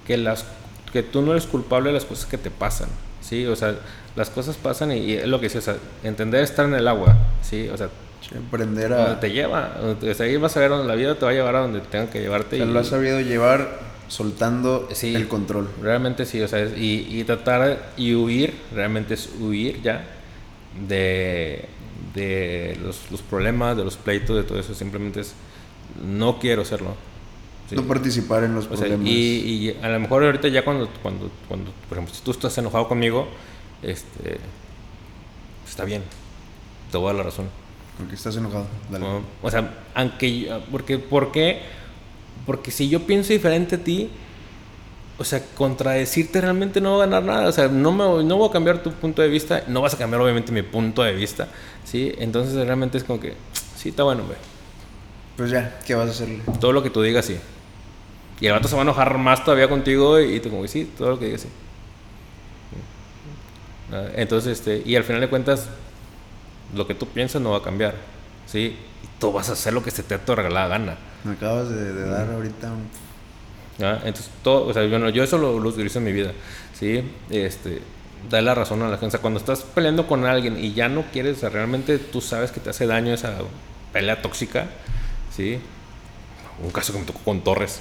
que 0.07 0.17
las 0.17 0.45
que 0.93 1.03
tú 1.03 1.23
no 1.23 1.33
eres 1.33 1.47
culpable 1.47 1.89
de 1.89 1.95
las 1.95 2.05
cosas 2.05 2.27
que 2.27 2.39
te 2.39 2.51
pasan, 2.51 2.89
¿sí? 3.21 3.47
O 3.47 3.57
sea, 3.57 3.75
las 4.17 4.31
cosas 4.31 4.57
pasan 4.57 4.93
y, 4.93 4.99
y 4.99 5.13
es 5.15 5.27
lo 5.27 5.41
que 5.41 5.47
decía, 5.47 5.61
o 5.61 5.65
sea, 5.65 5.77
entender 6.05 6.43
estar 6.45 6.67
en 6.67 6.75
el 6.75 6.87
agua, 6.87 7.17
¿sí? 7.43 7.69
O 7.69 7.77
sea, 7.77 7.89
Aprender 8.47 8.91
donde 8.91 9.13
a... 9.13 9.21
te 9.21 9.31
lleva, 9.31 9.79
o 9.83 10.15
sea, 10.15 10.27
ahí 10.27 10.37
vas 10.37 10.57
a 10.57 10.61
ver 10.61 10.71
donde 10.71 10.87
la 10.89 10.95
vida 10.95 11.15
te 11.17 11.25
va 11.25 11.31
a 11.31 11.35
llevar 11.35 11.57
a 11.57 11.61
donde 11.61 11.81
tenga 11.81 12.11
que 12.11 12.21
llevarte. 12.21 12.57
o 12.57 12.59
sea, 12.59 12.67
y- 12.67 12.73
lo 12.73 12.81
has 12.81 12.87
sabido 12.89 13.21
llevar 13.21 13.81
soltando 14.09 14.89
Sí. 14.93 15.15
el 15.15 15.29
control. 15.29 15.69
Realmente 15.83 16.25
sí, 16.27 16.41
o 16.41 16.49
sea, 16.49 16.61
es- 16.61 16.77
y, 16.79 17.07
y 17.11 17.25
tratar 17.25 17.93
y 17.97 18.15
huir, 18.15 18.55
realmente 18.75 19.15
es 19.15 19.31
huir 19.41 19.81
ya 19.83 20.05
de, 20.89 21.65
de 22.15 22.79
los, 22.83 23.11
los 23.11 23.23
problemas, 23.23 23.77
de 23.77 23.85
los 23.85 23.97
pleitos, 23.97 24.37
de 24.37 24.43
todo 24.45 24.59
eso. 24.59 24.75
Simplemente 24.75 25.21
es, 25.21 25.35
no 26.05 26.39
quiero 26.39 26.63
hacerlo. 26.63 26.95
No 27.71 27.83
participar 27.85 28.45
en 28.45 28.55
los 28.55 28.67
problemas. 28.67 29.07
y, 29.09 29.75
a 29.83 29.89
lo 29.89 29.99
mejor 29.99 30.23
ahorita 30.25 30.49
ya 30.49 30.65
cuando, 30.65 30.89
cuando, 31.03 31.31
cuando, 31.49 31.73
por 31.89 31.97
ejemplo, 31.99 32.15
si 32.15 32.23
tú 32.23 32.31
estás 32.31 32.57
enojado 32.59 32.87
conmigo, 32.89 33.27
este, 33.83 34.39
está 35.67 35.85
bien, 35.85 36.03
te 36.93 36.99
voy 36.99 37.07
a 37.07 37.09
dar 37.09 37.17
la 37.17 37.23
razón. 37.25 37.47
Porque 37.99 38.15
estás 38.15 38.37
enojado, 38.37 38.67
dale. 38.91 39.07
o 39.41 39.51
sea, 39.51 39.73
aunque, 39.95 40.53
porque, 40.71 40.99
¿por 40.99 41.31
qué? 41.31 41.63
Porque 42.45 42.71
si 42.71 42.89
yo 42.89 43.07
pienso 43.07 43.33
diferente 43.33 43.77
a 43.77 43.79
ti, 43.79 44.11
o 45.17 45.25
sea, 45.25 45.41
contradecirte 45.55 46.41
realmente 46.41 46.81
no 46.81 46.99
va 46.99 47.05
a 47.05 47.07
ganar 47.07 47.23
nada. 47.23 47.49
O 47.49 47.53
sea, 47.53 47.69
no, 47.69 47.93
me, 47.93 48.25
no 48.25 48.37
voy 48.37 48.49
a 48.49 48.53
cambiar 48.53 48.83
tu 48.83 48.91
punto 48.93 49.23
de 49.23 49.29
vista, 49.29 49.63
no 49.69 49.81
vas 49.81 49.95
a 49.95 49.99
cambiar 49.99 50.21
obviamente 50.21 50.51
mi 50.51 50.63
punto 50.63 51.03
de 51.03 51.13
vista, 51.13 51.49
¿sí? 51.85 52.13
Entonces 52.19 52.55
realmente 52.55 52.99
es 52.99 53.05
como 53.05 53.21
que, 53.21 53.35
sí, 53.77 53.91
está 53.91 54.03
bueno, 54.03 54.25
güey. 54.25 54.39
Pues 55.37 55.51
ya, 55.51 55.79
¿qué 55.87 55.95
vas 55.95 56.09
a 56.09 56.11
hacerle? 56.11 56.41
Todo 56.61 56.73
lo 56.73 56.83
que 56.83 56.91
tú 56.91 57.03
digas, 57.03 57.25
sí. 57.25 57.39
Y 58.41 58.47
el 58.47 58.53
vato 58.53 58.67
se 58.67 58.75
va 58.75 58.83
a 58.83 58.85
enojar 58.85 59.17
más 59.19 59.45
todavía 59.45 59.69
contigo 59.69 60.21
y 60.21 60.41
tú 60.41 60.51
como 60.51 60.63
que 60.63 60.69
sí, 60.69 60.91
todo 60.99 61.11
lo 61.11 61.19
que 61.19 61.27
digas, 61.27 61.43
sí. 61.43 61.49
Entonces, 64.17 64.59
este, 64.59 64.83
y 64.85 64.97
al 64.97 65.05
final 65.05 65.21
de 65.21 65.29
cuentas, 65.29 65.69
lo 66.75 66.87
que 66.87 66.95
tú 66.95 67.07
piensas 67.09 67.41
no 67.41 67.51
va 67.51 67.59
a 67.59 67.63
cambiar, 67.63 67.95
¿sí? 68.47 68.77
Y 69.03 69.21
tú 69.21 69.33
vas 69.33 69.49
a 69.51 69.53
hacer 69.53 69.73
lo 69.73 69.83
que 69.83 69.91
se 69.91 70.03
te 70.03 70.15
ha 70.15 70.49
la 70.49 70.69
gana. 70.69 70.97
Me 71.25 71.33
acabas 71.33 71.69
de, 71.71 72.05
dar 72.05 72.31
ahorita 72.31 72.73
un 72.73 73.05
entonces, 73.79 74.31
todo, 74.43 74.67
o 74.67 74.73
sea, 74.73 74.87
bueno, 74.87 75.09
yo 75.09 75.25
eso 75.25 75.37
lo, 75.37 75.57
utilizo 75.57 75.99
en 75.99 76.05
mi 76.05 76.13
vida, 76.13 76.33
¿sí? 76.79 77.03
Este, 77.31 77.83
da 78.31 78.41
la 78.41 78.55
razón 78.55 78.83
a 78.83 78.89
la 78.89 78.99
gente. 78.99 79.09
O 79.09 79.11
sea, 79.11 79.21
cuando 79.21 79.41
estás 79.41 79.63
peleando 79.63 80.07
con 80.07 80.25
alguien 80.25 80.63
y 80.63 80.75
ya 80.75 80.89
no 80.89 81.05
quieres, 81.13 81.39
o 81.39 81.41
sea, 81.41 81.49
realmente 81.49 81.99
tú 81.99 82.21
sabes 82.21 82.53
que 82.53 82.61
te 82.61 82.71
hace 82.71 82.87
daño 82.87 83.13
esa 83.13 83.35
pelea 83.93 84.23
tóxica, 84.23 84.67
¿sí? 85.35 85.59
Un 86.63 86.71
caso 86.71 86.93
que 86.93 87.01
me 87.01 87.05
tocó 87.05 87.21
con 87.21 87.43
Torres. 87.43 87.81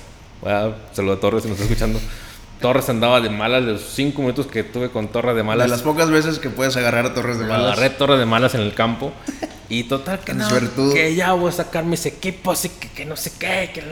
Saludos 0.93 1.17
a 1.17 1.21
Torres 1.21 1.43
si 1.43 1.49
nos 1.49 1.59
está 1.59 1.71
escuchando. 1.71 1.99
Torres 2.63 2.87
andaba 2.87 3.19
de 3.19 3.29
malas 3.29 3.65
de 3.65 3.73
los 3.73 3.81
cinco 3.81 4.21
minutos 4.21 4.47
que 4.47 4.63
tuve 4.63 4.89
con 4.89 5.09
Torres 5.09 5.35
de 5.35 5.43
malas. 5.43 5.65
De 5.65 5.71
las 5.71 5.81
pocas 5.81 6.09
veces 6.09 6.39
que 6.39 6.49
puedes 6.49 6.77
agarrar 6.77 7.05
a 7.05 7.13
Torres 7.13 7.37
de 7.37 7.45
malas. 7.45 7.73
Agarré 7.73 7.89
Torres 7.89 8.17
de 8.17 8.25
malas 8.25 8.55
en 8.55 8.61
el 8.61 8.73
campo. 8.73 9.11
Y 9.67 9.83
total 9.83 10.19
que 10.19 10.33
no, 10.33 10.47
que 10.93 11.13
ya 11.13 11.33
voy 11.33 11.49
a 11.49 11.51
sacar 11.51 11.83
mis 11.83 12.05
equipos 12.05 12.63
y 12.63 12.69
que, 12.69 12.87
que 12.87 13.03
no 13.03 13.17
sé 13.17 13.33
qué. 13.37 13.69
Que... 13.73 13.83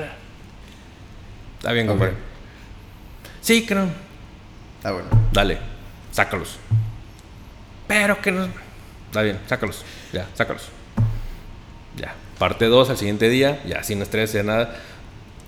Está 1.58 1.74
bien, 1.74 1.86
compadre. 1.86 2.14
Sí, 3.42 3.66
creo. 3.66 3.90
Está 4.78 4.94
bueno. 4.94 5.10
Dale, 5.34 5.58
sácalos. 6.14 6.56
Pero 7.88 8.22
que 8.22 8.32
no. 8.32 8.48
Está 9.08 9.22
bien, 9.22 9.38
sácalos. 9.48 9.84
Ya, 10.14 10.28
sácalos. 10.34 10.64
Ya. 11.98 12.16
Parte 12.40 12.68
2 12.68 12.90
al 12.90 12.98
siguiente 12.98 13.28
día, 13.28 13.62
ya 13.66 13.84
sin 13.84 14.02
estrés, 14.02 14.32
ya 14.32 14.44
nada. 14.44 14.78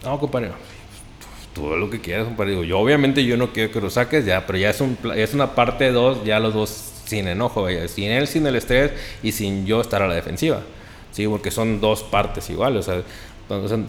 No, 0.03 0.19
compadre. 0.19 0.51
Todo 1.53 1.77
lo 1.77 1.89
que 1.89 2.01
quieras, 2.01 2.25
compadre. 2.25 2.65
yo, 2.65 2.79
obviamente, 2.79 3.23
yo 3.23 3.37
no 3.37 3.53
quiero 3.53 3.71
que 3.71 3.79
lo 3.79 3.89
saques, 3.89 4.25
ya, 4.25 4.45
pero 4.47 4.57
ya 4.57 4.71
es, 4.71 4.81
un, 4.81 4.97
es 5.15 5.33
una 5.33 5.53
parte 5.53 5.91
2, 5.91 6.23
ya 6.23 6.39
los 6.39 6.53
dos 6.53 6.93
sin 7.05 7.27
enojo, 7.27 7.67
sin 7.87 8.11
él, 8.11 8.27
sin 8.27 8.47
el 8.47 8.55
estrés 8.55 8.91
y 9.21 9.31
sin 9.31 9.65
yo 9.65 9.81
estar 9.81 10.01
a 10.01 10.07
la 10.07 10.15
defensiva. 10.15 10.61
Sí, 11.11 11.27
porque 11.27 11.51
son 11.51 11.79
dos 11.79 12.03
partes 12.03 12.49
iguales. 12.49 12.87
O 12.87 12.91
sea, 12.91 13.03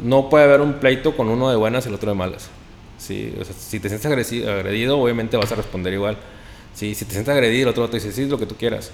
no 0.02 0.28
puede 0.28 0.44
haber 0.44 0.60
un 0.60 0.74
pleito 0.74 1.16
con 1.16 1.28
uno 1.28 1.48
de 1.48 1.56
buenas 1.56 1.86
y 1.86 1.88
el 1.88 1.94
otro 1.94 2.10
de 2.10 2.16
malas. 2.16 2.50
¿sí? 2.98 3.34
si 3.58 3.80
te 3.80 3.88
sientes 3.88 4.06
agredido, 4.06 4.98
obviamente 4.98 5.36
vas 5.36 5.50
a 5.52 5.54
responder 5.54 5.92
igual. 5.92 6.18
¿sí? 6.74 6.94
Si 6.94 7.04
te 7.04 7.12
sientes 7.12 7.32
agredido, 7.32 7.64
el 7.64 7.70
otro 7.70 7.88
te 7.88 7.96
dice, 7.96 8.12
sí, 8.12 8.26
lo 8.26 8.38
que 8.38 8.46
tú 8.46 8.56
quieras. 8.56 8.90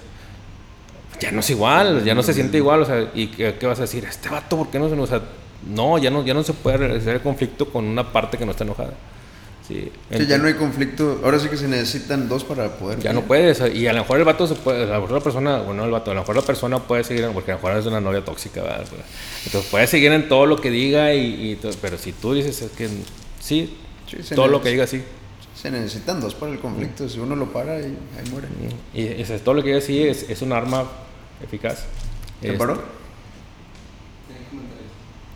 Ya 1.19 1.31
no 1.31 1.41
es 1.41 1.49
igual, 1.49 2.03
ya 2.03 2.15
no 2.15 2.23
se 2.23 2.33
siente 2.33 2.57
igual. 2.57 2.81
O 2.81 2.85
sea, 2.85 3.11
¿y 3.13 3.27
qué, 3.27 3.65
vas 3.65 3.79
a 3.79 3.83
decir? 3.83 4.05
Este 4.05 4.29
vato, 4.29 4.57
¿por 4.57 4.69
qué 4.69 4.79
no 4.79 4.89
se 4.89 4.95
nos.? 4.95 5.09
No, 5.67 5.97
ya 5.97 6.09
no, 6.09 6.25
ya 6.25 6.33
no 6.33 6.43
se 6.43 6.53
puede 6.53 6.77
realizar 6.77 7.13
el 7.13 7.21
conflicto 7.21 7.69
con 7.69 7.85
una 7.85 8.11
parte 8.11 8.37
que 8.37 8.45
no 8.45 8.51
está 8.51 8.63
enojada. 8.63 8.93
Sí, 9.67 9.91
ya 10.27 10.37
no 10.37 10.47
hay 10.47 10.55
conflicto. 10.55 11.21
Ahora 11.23 11.39
sí 11.39 11.47
que 11.47 11.55
se 11.55 11.67
necesitan 11.67 12.27
dos 12.27 12.43
para 12.43 12.77
poder. 12.77 12.99
Ya 12.99 13.13
no 13.13 13.21
puedes. 13.21 13.61
Y 13.73 13.87
a 13.87 13.93
lo 13.93 13.99
mejor 13.99 14.17
el 14.17 14.25
vato 14.25 14.47
se 14.47 14.55
puede. 14.55 14.83
A 14.83 14.95
lo 14.95 15.01
mejor 15.01 15.11
la 15.11 15.23
persona. 15.23 15.59
Bueno, 15.59 15.85
el 15.85 15.91
vato. 15.91 16.11
A 16.11 16.13
lo 16.15 16.21
mejor 16.21 16.35
la 16.35 16.41
persona 16.41 16.79
puede 16.79 17.03
seguir. 17.03 17.27
Porque 17.33 17.51
a 17.51 17.55
lo 17.55 17.61
mejor 17.61 17.77
es 17.77 17.85
una 17.85 18.01
novia 18.01 18.25
tóxica. 18.25 18.63
¿verdad? 18.63 18.85
Entonces 19.45 19.69
puede 19.69 19.87
seguir 19.87 20.11
en 20.11 20.27
todo 20.27 20.45
lo 20.45 20.59
que 20.59 20.71
diga. 20.71 21.13
Y, 21.13 21.59
pero 21.79 21.97
si 21.97 22.11
tú 22.11 22.33
dices 22.33 22.61
es 22.61 22.71
que. 22.71 22.89
Sí, 23.39 23.77
todo 24.35 24.47
lo 24.47 24.61
que 24.61 24.69
diga 24.69 24.87
sí. 24.87 25.03
Se 25.55 25.69
necesitan 25.69 26.19
dos 26.19 26.33
para 26.33 26.51
el 26.51 26.59
conflicto. 26.59 27.07
Si 27.07 27.19
uno 27.19 27.35
lo 27.35 27.53
para, 27.53 27.79
y 27.79 27.83
ahí 27.83 28.29
muere. 28.31 28.47
Y, 28.93 29.03
y 29.03 29.39
todo 29.43 29.53
lo 29.53 29.61
que 29.61 29.69
diga 29.69 29.81
sí 29.81 30.01
es, 30.01 30.27
es 30.27 30.41
un 30.41 30.53
arma 30.53 30.85
eficaz. 31.41 31.85
¿Te 32.41 32.53
paró? 32.53 33.00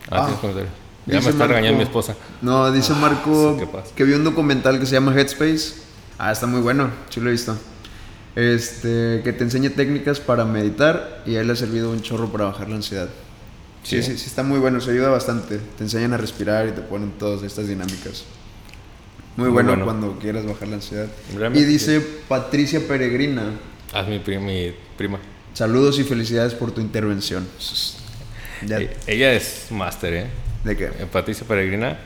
Ah, 0.10 0.28
ah. 0.30 0.38
comentarios. 0.40 0.72
Ya 1.06 1.22
me 1.22 1.30
está 1.30 1.48
regañando 1.48 1.78
mi 1.78 1.84
esposa. 1.84 2.16
No, 2.42 2.72
dice 2.72 2.94
ah, 2.96 3.00
Marco 3.00 3.58
que 3.96 4.04
vio 4.04 4.18
un 4.18 4.24
documental 4.24 4.80
que 4.80 4.86
se 4.86 4.94
llama 4.94 5.14
Headspace. 5.14 5.76
Ah, 6.18 6.32
está 6.32 6.48
muy 6.48 6.62
bueno, 6.62 6.90
sí 7.10 7.20
lo 7.20 7.30
he 7.30 7.32
visto. 7.32 7.56
Este, 8.36 9.22
que 9.24 9.32
te 9.32 9.44
enseña 9.44 9.70
técnicas 9.70 10.20
para 10.20 10.44
meditar 10.44 11.24
y 11.26 11.36
a 11.36 11.42
él 11.42 11.48
le 11.48 11.54
ha 11.54 11.56
servido 11.56 11.92
un 11.92 12.02
chorro 12.02 12.32
para 12.32 12.46
bajar 12.46 12.70
la 12.70 12.76
ansiedad. 12.76 13.08
Sí, 13.84 14.02
sí, 14.02 14.18
sí, 14.18 14.26
está 14.26 14.42
muy 14.42 14.60
bueno, 14.60 14.82
se 14.82 14.92
ayuda 14.92 15.10
bastante. 15.10 15.60
Te 15.78 15.84
enseñan 15.84 16.14
a 16.14 16.18
respirar 16.18 16.68
y 16.68 16.72
te 16.72 16.82
ponen 16.82 17.12
todas 17.12 17.44
estas 17.44 17.68
dinámicas. 17.68 18.26
Muy, 19.38 19.50
bueno, 19.50 19.84
cuando 19.84 20.18
quieras 20.18 20.46
bajar 20.46 20.70
la 20.70 20.76
ansiedad. 20.76 21.08
y 21.54 21.64
dice 21.64 22.02
Patricia 22.28 22.86
Peregrina. 22.88 23.52
Ah, 23.94 24.04
mi, 24.04 24.20
mi 24.40 24.74
prima. 24.98 25.20
Saludos 25.54 26.00
y 26.00 26.04
felicidades 26.04 26.54
por 26.56 26.72
tu 26.72 26.82
intervención. 26.82 27.46
E, 28.70 28.90
ella 29.08 29.34
es 29.34 29.68
máster, 29.72 30.14
¿eh? 30.14 30.28
¿De 30.64 30.76
qué? 30.76 30.86
Eh, 30.86 31.08
Patricia 31.12 31.48
Peregrina, 31.48 31.98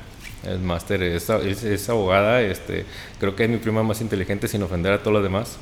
es 0.43 0.59
máster, 0.59 1.01
es, 1.03 1.29
es, 1.29 1.89
abogada, 1.89 2.41
este, 2.41 2.85
creo 3.19 3.35
que 3.35 3.45
es 3.45 3.49
mi 3.49 3.57
prima 3.57 3.83
más 3.83 4.01
inteligente 4.01 4.47
sin 4.47 4.63
ofender 4.63 4.93
a 4.93 4.99
todos 4.99 5.13
los 5.13 5.23
demás. 5.23 5.57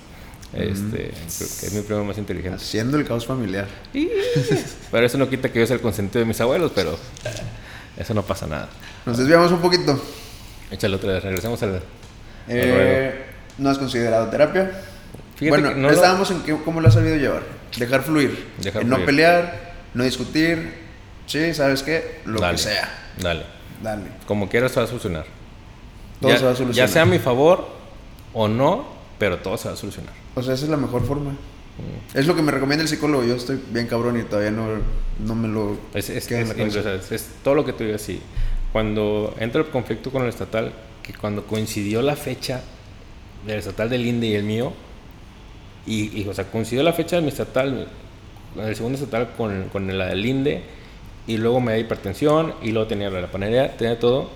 Este, 0.54 1.12
creo 1.12 1.50
que 1.60 1.66
es 1.68 1.74
mi 1.74 1.82
prima 1.82 2.04
más 2.04 2.18
inteligente. 2.18 2.56
Haciendo 2.56 2.98
el 2.98 3.06
caos 3.06 3.26
familiar. 3.26 3.68
pero 4.92 5.06
eso 5.06 5.18
no 5.18 5.30
quita 5.30 5.52
que 5.52 5.60
yo 5.60 5.68
sea 5.68 5.76
el 5.76 5.82
consentido 5.82 6.20
de 6.20 6.26
mis 6.26 6.40
abuelos, 6.40 6.72
pero 6.74 6.98
eso 7.98 8.14
no 8.14 8.24
pasa 8.24 8.48
nada. 8.48 8.70
Nos 9.06 9.18
desviamos 9.18 9.52
un 9.52 9.60
poquito. 9.60 10.02
Échale 10.72 10.96
otra 10.96 11.14
vez, 11.14 11.24
regresemos 11.24 11.62
al. 11.64 11.82
Eh, 12.48 13.26
¿No 13.58 13.70
has 13.70 13.78
considerado 13.78 14.30
terapia? 14.30 14.72
bueno, 15.42 15.74
no 15.76 15.90
estábamos 15.90 16.32
en 16.32 16.40
cómo 16.58 16.82
lo 16.82 16.88
has 16.88 16.94
sabido 16.94 17.16
llevar. 17.16 17.44
Dejar 17.78 18.04
fluir. 18.04 18.48
Dejar 18.62 18.86
no 18.86 19.04
pelear, 19.06 19.67
no 19.98 20.04
discutir, 20.04 20.88
Sí, 21.28 21.54
¿sabes 21.54 21.84
qué? 21.84 22.22
Lo 22.26 22.40
que 22.40 22.58
sea. 22.58 22.90
Dale. 23.22 23.44
Dale. 23.84 24.06
Como 24.26 24.50
quieras 24.50 24.72
se 24.72 24.80
va 24.80 24.86
a 24.86 24.88
solucionar. 24.88 25.26
Todo 26.22 26.36
se 26.36 26.46
va 26.46 26.52
a 26.52 26.56
solucionar. 26.56 26.76
Ya 26.76 26.88
sea 26.88 27.02
a 27.04 27.06
mi 27.06 27.20
favor 27.20 27.68
o 28.34 28.48
no, 28.48 28.88
pero 29.20 29.38
todo 29.38 29.58
se 29.58 29.68
va 29.68 29.74
a 29.74 29.78
solucionar. 29.78 30.14
O 30.36 30.42
sea, 30.42 30.54
esa 30.54 30.64
es 30.64 30.72
la 30.72 30.78
mejor 30.78 31.06
forma. 31.06 31.32
Mm. 31.32 32.18
Es 32.18 32.26
lo 32.26 32.36
que 32.36 32.42
me 32.42 32.52
recomienda 32.52 32.82
el 32.82 32.88
psicólogo. 32.88 33.26
Yo 33.26 33.36
estoy 33.36 33.62
bien 33.72 33.88
cabrón 33.88 34.18
y 34.20 34.24
todavía 34.24 34.52
no, 34.52 34.68
no 35.20 35.36
me 35.36 35.50
lo... 35.50 35.78
Es, 35.94 36.10
es, 36.10 36.32
es, 36.32 37.30
todo 37.44 37.56
lo 37.56 37.66
que 37.66 37.74
tú 37.74 37.84
digas, 37.84 38.02
sí. 38.02 38.22
Cuando 38.72 39.36
entra 39.38 39.62
el 39.62 39.68
conflicto 39.68 40.12
con 40.12 40.24
el 40.24 40.30
estatal, 40.30 40.72
que 41.04 41.14
cuando 41.14 41.46
coincidió 41.46 42.02
la 42.02 42.16
fecha 42.16 42.62
del 43.46 43.60
estatal 43.60 43.90
del 43.90 44.06
INDE 44.06 44.28
y 44.28 44.36
el 44.36 44.44
mío, 44.44 44.74
y, 45.86 46.28
o 46.28 46.34
sea, 46.34 46.46
coincidió 46.46 46.84
la 46.84 46.94
fecha 46.94 47.18
de 47.18 47.22
mi 47.22 47.30
estatal, 47.30 47.88
el 48.56 48.76
segundo 48.76 48.98
estatal 48.98 49.30
con, 49.36 49.70
con 49.70 49.98
la 49.98 50.08
del 50.08 50.26
INDE, 50.26 50.64
y 51.28 51.38
luego 51.38 51.60
me 51.60 51.74
da 51.74 51.78
hipertensión 51.78 52.56
y 52.64 52.72
luego 52.72 52.88
tenía 52.88 53.10
la 53.10 53.28
panería, 53.28 53.76
tenía 53.76 54.00
todo. 54.00 54.30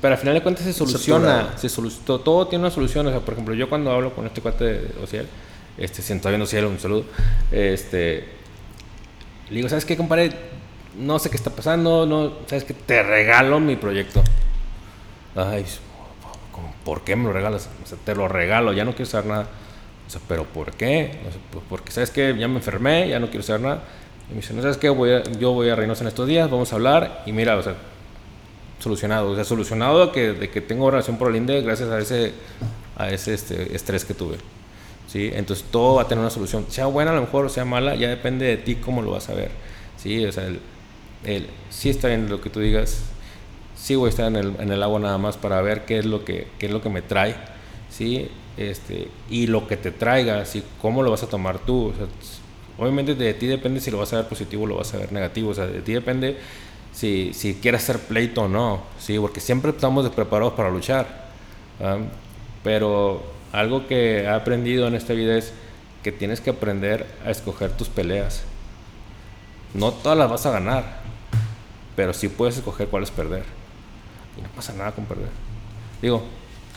pero 0.00 0.14
al 0.14 0.20
final 0.20 0.34
de 0.34 0.42
cuentas 0.42 0.64
se 0.64 0.72
soluciona, 0.72 1.58
se 1.58 1.68
todo, 2.06 2.20
todo, 2.20 2.46
tiene 2.46 2.64
una 2.64 2.70
solución. 2.70 3.06
O 3.08 3.10
sea, 3.10 3.20
por 3.20 3.34
ejemplo, 3.34 3.54
yo 3.54 3.68
cuando 3.68 3.90
hablo 3.90 4.14
con 4.14 4.24
este 4.24 4.40
cuate 4.40 4.64
de 4.64 5.02
Ociel, 5.02 5.26
este, 5.76 6.00
si 6.00 6.16
todavía 6.18 6.38
no 6.38 6.46
cielo, 6.46 6.68
un 6.68 6.78
saludo, 6.78 7.04
este, 7.50 8.24
le 9.50 9.56
digo, 9.56 9.68
¿sabes 9.68 9.84
qué, 9.84 9.96
compadre? 9.96 10.30
No 10.96 11.18
sé 11.18 11.28
qué 11.28 11.36
está 11.36 11.50
pasando, 11.50 12.06
no, 12.06 12.34
¿sabes 12.46 12.64
qué? 12.64 12.74
Te 12.74 13.02
regalo 13.02 13.58
mi 13.58 13.76
proyecto. 13.76 14.22
Ay, 15.34 15.64
¿por 16.84 17.02
qué 17.02 17.16
me 17.16 17.24
lo 17.24 17.32
regalas? 17.32 17.68
O 17.82 17.86
sea, 17.86 17.98
te 18.04 18.14
lo 18.14 18.28
regalo, 18.28 18.72
ya 18.72 18.84
no 18.84 18.92
quiero 18.92 19.10
saber 19.10 19.26
nada. 19.26 19.48
Sea, 20.12 20.20
¿pero 20.28 20.44
por 20.44 20.72
qué? 20.72 21.10
pues 21.50 21.64
porque, 21.68 21.90
¿sabes 21.90 22.10
qué? 22.10 22.36
Ya 22.38 22.46
me 22.46 22.56
enfermé, 22.56 23.08
ya 23.08 23.18
no 23.18 23.28
quiero 23.28 23.42
saber 23.42 23.62
nada 23.62 23.82
y 24.28 24.34
me 24.34 24.40
dice, 24.40 24.54
no 24.54 24.62
sabes 24.62 24.76
qué, 24.76 24.88
voy 24.88 25.10
yo 25.38 25.52
voy 25.52 25.68
a 25.68 25.74
Reynosa 25.74 26.04
en 26.04 26.08
estos 26.08 26.26
días, 26.26 26.50
vamos 26.50 26.72
a 26.72 26.76
hablar. 26.76 27.22
Y 27.26 27.32
mira, 27.32 27.56
o 27.56 27.62
sea, 27.62 27.74
solucionado. 28.78 29.30
O 29.30 29.34
sea, 29.34 29.44
solucionado 29.44 30.12
que, 30.12 30.32
de 30.32 30.50
que 30.50 30.60
tengo 30.60 30.90
relación 30.90 31.18
por 31.18 31.30
el 31.30 31.36
INDE 31.36 31.62
gracias 31.62 31.88
a 31.90 31.98
ese, 31.98 32.32
a 32.96 33.10
ese 33.10 33.34
este, 33.34 33.74
estrés 33.74 34.04
que 34.04 34.14
tuve. 34.14 34.36
¿Sí? 35.08 35.30
Entonces 35.34 35.66
todo 35.70 35.96
va 35.96 36.02
a 36.02 36.08
tener 36.08 36.20
una 36.20 36.30
solución. 36.30 36.66
Sea 36.68 36.86
buena 36.86 37.10
a 37.10 37.14
lo 37.14 37.20
mejor 37.22 37.46
o 37.46 37.48
sea 37.48 37.64
mala, 37.64 37.94
ya 37.94 38.08
depende 38.08 38.46
de 38.46 38.56
ti 38.56 38.76
cómo 38.76 39.02
lo 39.02 39.12
vas 39.12 39.28
a 39.28 39.34
ver. 39.34 39.50
¿Sí? 39.96 40.24
O 40.24 40.32
sea, 40.32 40.46
el, 40.46 40.60
el, 41.24 41.46
sí 41.70 41.90
está 41.90 42.08
bien 42.08 42.28
lo 42.28 42.40
que 42.40 42.50
tú 42.50 42.60
digas. 42.60 43.02
Sí 43.76 43.96
voy 43.96 44.06
a 44.06 44.10
estar 44.10 44.26
en 44.26 44.36
el, 44.36 44.54
en 44.60 44.72
el 44.72 44.82
agua 44.82 45.00
nada 45.00 45.18
más 45.18 45.36
para 45.36 45.60
ver 45.60 45.84
qué 45.84 45.98
es 45.98 46.06
lo 46.06 46.24
que, 46.24 46.46
qué 46.58 46.66
es 46.66 46.72
lo 46.72 46.80
que 46.80 46.88
me 46.88 47.02
trae. 47.02 47.36
¿Sí? 47.90 48.30
Este, 48.56 49.08
y 49.30 49.46
lo 49.46 49.66
que 49.66 49.76
te 49.76 49.90
traiga, 49.90 50.44
¿sí? 50.44 50.62
cómo 50.80 51.02
lo 51.02 51.10
vas 51.10 51.22
a 51.22 51.28
tomar 51.28 51.58
tú. 51.58 51.92
Obviamente 52.78 53.14
de 53.14 53.34
ti 53.34 53.46
depende 53.46 53.80
si 53.80 53.90
lo 53.90 53.98
vas 53.98 54.12
a 54.12 54.16
ver 54.16 54.28
positivo 54.28 54.64
o 54.64 54.66
lo 54.66 54.76
vas 54.76 54.92
a 54.94 54.98
ver 54.98 55.12
negativo. 55.12 55.50
O 55.50 55.54
sea, 55.54 55.66
de 55.66 55.80
ti 55.80 55.92
depende 55.92 56.38
si, 56.92 57.32
si 57.34 57.54
quieres 57.54 57.82
hacer 57.82 57.98
pleito 57.98 58.42
o 58.42 58.48
no, 58.48 58.82
¿sí? 58.98 59.18
Porque 59.18 59.40
siempre 59.40 59.70
estamos 59.70 60.08
preparados 60.10 60.54
para 60.54 60.70
luchar. 60.70 61.30
Pero 62.62 63.22
algo 63.52 63.86
que 63.86 64.22
he 64.22 64.28
aprendido 64.28 64.86
en 64.86 64.94
esta 64.94 65.14
vida 65.14 65.36
es 65.36 65.52
que 66.02 66.12
tienes 66.12 66.40
que 66.40 66.50
aprender 66.50 67.06
a 67.24 67.30
escoger 67.30 67.70
tus 67.76 67.88
peleas. 67.88 68.44
No 69.74 69.92
todas 69.92 70.18
las 70.18 70.30
vas 70.30 70.46
a 70.46 70.50
ganar, 70.50 71.00
pero 71.96 72.12
sí 72.12 72.28
puedes 72.28 72.56
escoger 72.56 72.88
cuáles 72.88 73.10
perder. 73.10 73.44
Y 74.38 74.42
no 74.42 74.48
pasa 74.48 74.72
nada 74.72 74.92
con 74.92 75.06
perder. 75.06 75.30
Digo, 76.00 76.22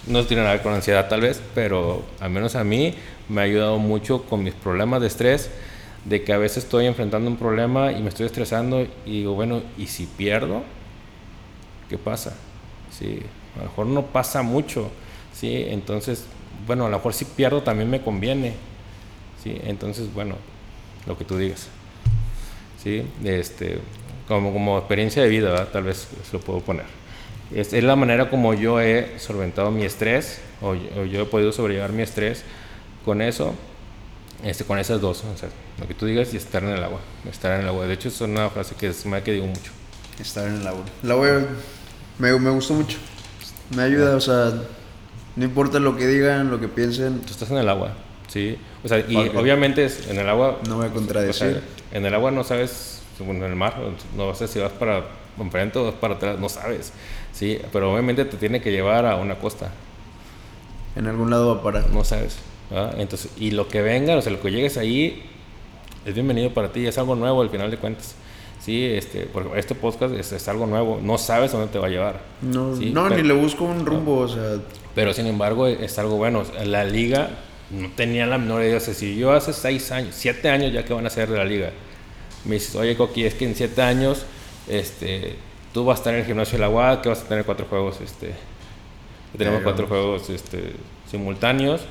no 0.07 0.25
tiene 0.25 0.43
nada 0.43 0.61
con 0.61 0.73
ansiedad 0.73 1.07
tal 1.07 1.21
vez, 1.21 1.41
pero 1.53 2.03
al 2.19 2.29
menos 2.29 2.55
a 2.55 2.63
mí 2.63 2.93
me 3.29 3.41
ha 3.41 3.43
ayudado 3.45 3.79
mucho 3.79 4.23
con 4.23 4.43
mis 4.43 4.53
problemas 4.53 5.01
de 5.01 5.07
estrés, 5.07 5.49
de 6.05 6.23
que 6.23 6.33
a 6.33 6.37
veces 6.37 6.63
estoy 6.63 6.85
enfrentando 6.85 7.29
un 7.29 7.37
problema 7.37 7.91
y 7.91 8.01
me 8.01 8.09
estoy 8.09 8.27
estresando 8.27 8.81
y 9.05 9.19
digo, 9.19 9.33
bueno, 9.33 9.63
¿y 9.77 9.87
si 9.87 10.05
pierdo? 10.05 10.63
¿Qué 11.89 11.97
pasa? 11.97 12.35
Sí, 12.91 13.19
a 13.55 13.59
lo 13.59 13.63
mejor 13.65 13.87
no 13.87 14.05
pasa 14.05 14.43
mucho, 14.43 14.91
¿sí? 15.33 15.65
Entonces, 15.67 16.25
bueno, 16.67 16.85
a 16.85 16.89
lo 16.89 16.97
mejor 16.97 17.13
si 17.13 17.25
pierdo 17.25 17.63
también 17.63 17.89
me 17.89 18.01
conviene, 18.01 18.53
¿sí? 19.43 19.59
Entonces, 19.63 20.13
bueno, 20.13 20.35
lo 21.07 21.17
que 21.17 21.25
tú 21.25 21.37
digas, 21.37 21.67
¿sí? 22.83 23.03
Este, 23.23 23.79
como, 24.27 24.53
como 24.53 24.77
experiencia 24.77 25.23
de 25.23 25.29
vida, 25.29 25.65
tal 25.71 25.83
vez 25.83 26.07
se 26.23 26.33
lo 26.33 26.39
puedo 26.39 26.59
poner. 26.59 27.04
Es, 27.53 27.73
es, 27.73 27.83
la 27.83 27.95
manera 27.95 28.29
como 28.29 28.53
yo 28.53 28.81
he 28.81 29.19
solventado 29.19 29.71
mi 29.71 29.83
estrés, 29.83 30.39
o, 30.61 30.73
yo 30.73 31.21
he 31.21 31.25
podido 31.25 31.51
sobrellevar 31.51 31.91
mi 31.91 32.01
estrés 32.01 32.43
con 33.03 33.21
eso, 33.21 33.53
este, 34.43 34.63
con 34.63 34.79
esas 34.79 34.99
dos, 34.99 35.23
o 35.23 35.37
sea, 35.37 35.49
lo 35.79 35.87
que 35.87 35.93
tú 35.93 36.05
digas 36.05 36.33
y 36.33 36.37
estar 36.37 36.63
en 36.63 36.69
el 36.69 36.83
agua, 36.83 36.99
estar 37.29 37.53
en 37.53 37.61
el 37.61 37.67
agua. 37.67 37.85
De 37.85 37.93
hecho, 37.93 38.09
es 38.09 38.19
una 38.21 38.49
frase 38.49 38.75
que 38.75 38.87
es, 38.87 39.05
me 39.05 39.21
que 39.21 39.31
digo 39.31 39.45
mucho. 39.45 39.71
Estar 40.19 40.47
en 40.47 40.61
el 40.61 40.67
agua. 40.67 40.83
El 41.03 41.11
agua 41.11 41.45
me, 42.17 42.39
me 42.39 42.49
gustó 42.49 42.73
mucho, 42.73 42.97
me 43.75 43.83
ayuda, 43.83 44.15
o 44.15 44.21
sea, 44.21 44.53
no 45.35 45.43
importa 45.43 45.79
lo 45.79 45.95
que 45.97 46.07
digan, 46.07 46.49
lo 46.49 46.59
que 46.59 46.67
piensen. 46.67 47.19
Tú 47.21 47.31
estás 47.31 47.51
en 47.51 47.57
el 47.57 47.69
agua, 47.69 47.93
sí. 48.27 48.57
O 48.83 48.87
sea, 48.87 48.99
y 48.99 49.15
obviamente 49.35 49.85
es, 49.85 50.07
en 50.07 50.17
el 50.17 50.29
agua... 50.29 50.59
No 50.67 50.77
voy 50.77 50.87
a 50.87 50.91
contradecir. 50.91 51.61
en 51.91 52.05
el 52.05 52.13
agua 52.13 52.31
no 52.31 52.43
sabes, 52.43 53.01
en 53.19 53.43
el 53.43 53.55
mar, 53.55 53.75
no 54.15 54.33
sé 54.35 54.47
si 54.47 54.59
vas 54.59 54.71
para 54.71 55.03
enfrente 55.39 55.79
o 55.79 55.85
vas 55.85 55.95
para 55.95 56.15
atrás, 56.15 56.39
no 56.39 56.49
sabes. 56.49 56.93
Sí, 57.35 57.59
pero 57.73 57.91
obviamente 57.91 58.23
te 58.23 58.37
tiene 58.37 58.61
que 58.61 58.71
llevar 58.71 59.05
a 59.05 59.17
una 59.17 59.37
costa. 59.37 59.69
En 60.95 61.05
algún 61.07 61.29
lado 61.29 61.53
va 61.53 61.59
a 61.59 61.63
parar. 61.63 61.89
No 61.89 62.05
sabes. 62.05 62.37
Entonces, 62.97 63.29
y 63.37 63.51
lo 63.51 63.67
que 63.67 63.81
venga, 63.81 64.15
o 64.15 64.21
sea, 64.21 64.31
lo 64.31 64.39
que 64.39 64.49
llegues 64.49 64.77
ahí, 64.77 65.21
es 66.05 66.13
bienvenido 66.13 66.53
para 66.53 66.71
ti, 66.71 66.87
es 66.87 66.97
algo 66.97 67.13
nuevo 67.15 67.41
al 67.41 67.49
final 67.49 67.69
de 67.69 67.77
cuentas. 67.77 68.15
Sí, 68.61 68.85
este, 68.85 69.27
porque 69.31 69.59
este 69.59 69.75
podcast 69.75 70.15
es, 70.15 70.47
algo 70.47 70.65
nuevo, 70.65 70.99
no 71.03 71.17
sabes 71.17 71.51
dónde 71.51 71.67
te 71.67 71.77
va 71.77 71.87
a 71.87 71.89
llevar. 71.89 72.21
No, 72.41 72.69
no 72.73 73.09
ni 73.09 73.21
le 73.21 73.33
busco 73.33 73.65
un 73.65 73.85
rumbo, 73.85 74.19
o 74.19 74.27
sea. 74.29 74.57
Pero 74.95 75.13
sin 75.13 75.27
embargo, 75.27 75.67
es 75.67 75.99
algo 75.99 76.15
bueno. 76.15 76.43
La 76.63 76.85
liga 76.85 77.31
no 77.69 77.89
tenía 77.97 78.25
la 78.25 78.37
menor 78.37 78.63
idea. 78.63 78.77
O 78.77 78.79
sea, 78.79 78.93
si 78.93 79.17
yo 79.17 79.33
hace 79.33 79.51
seis 79.51 79.91
años, 79.91 80.15
siete 80.17 80.49
años 80.49 80.71
ya 80.71 80.85
que 80.85 80.93
van 80.93 81.05
a 81.05 81.09
ser 81.09 81.29
de 81.29 81.37
la 81.37 81.45
liga, 81.45 81.71
me 82.45 82.55
dices, 82.55 82.73
oye, 82.75 82.95
Coqui, 82.95 83.25
es 83.25 83.33
que 83.33 83.45
en 83.45 83.55
siete 83.55 83.81
años, 83.81 84.25
este, 84.69 85.35
tú 85.75 85.83
vas 85.83 85.97
a 85.97 85.99
estar 85.99 86.13
en 86.13 86.21
el 86.21 86.25
gimnasio 86.25 86.53
de 86.53 86.61
la 86.61 86.69
UAD, 86.69 87.01
que 87.01 87.09
vas 87.09 87.19
a 87.19 87.23
tener 87.25 87.43
cuatro 87.43 87.65
juegos, 87.69 87.99
este, 87.99 88.33
tenemos 89.37 89.61
cuatro 89.61 89.87
juegos 89.87 90.29
este, 90.29 90.71
simultáneos, 91.11 91.81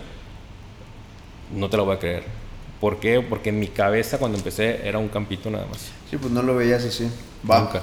no 1.54 1.68
te 1.68 1.76
lo 1.76 1.84
voy 1.84 1.96
a 1.96 1.98
creer. 1.98 2.24
¿Por 2.80 2.98
qué? 2.98 3.20
Porque 3.20 3.50
en 3.50 3.60
mi 3.60 3.68
cabeza 3.68 4.16
cuando 4.16 4.38
empecé 4.38 4.88
era 4.88 4.98
un 4.98 5.08
campito 5.08 5.50
nada 5.50 5.66
más. 5.66 5.90
Sí, 6.08 6.16
pues 6.16 6.32
no 6.32 6.42
lo 6.42 6.56
veías 6.56 6.82
así. 6.82 7.10
Va. 7.48 7.60
Nunca. 7.60 7.82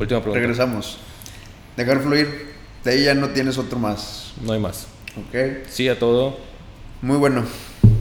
Última 0.00 0.20
pregunta. 0.20 0.40
Regresamos. 0.40 0.98
Dejar 1.76 2.00
fluir. 2.00 2.54
De 2.82 2.90
ahí 2.90 3.04
ya 3.04 3.14
no 3.14 3.28
tienes 3.28 3.58
otro 3.58 3.78
más. 3.78 4.32
No 4.42 4.54
hay 4.54 4.60
más. 4.60 4.88
Ok. 5.16 5.68
Sí 5.68 5.88
a 5.88 5.96
todo. 5.96 6.36
Muy 7.00 7.16
bueno. 7.16 7.44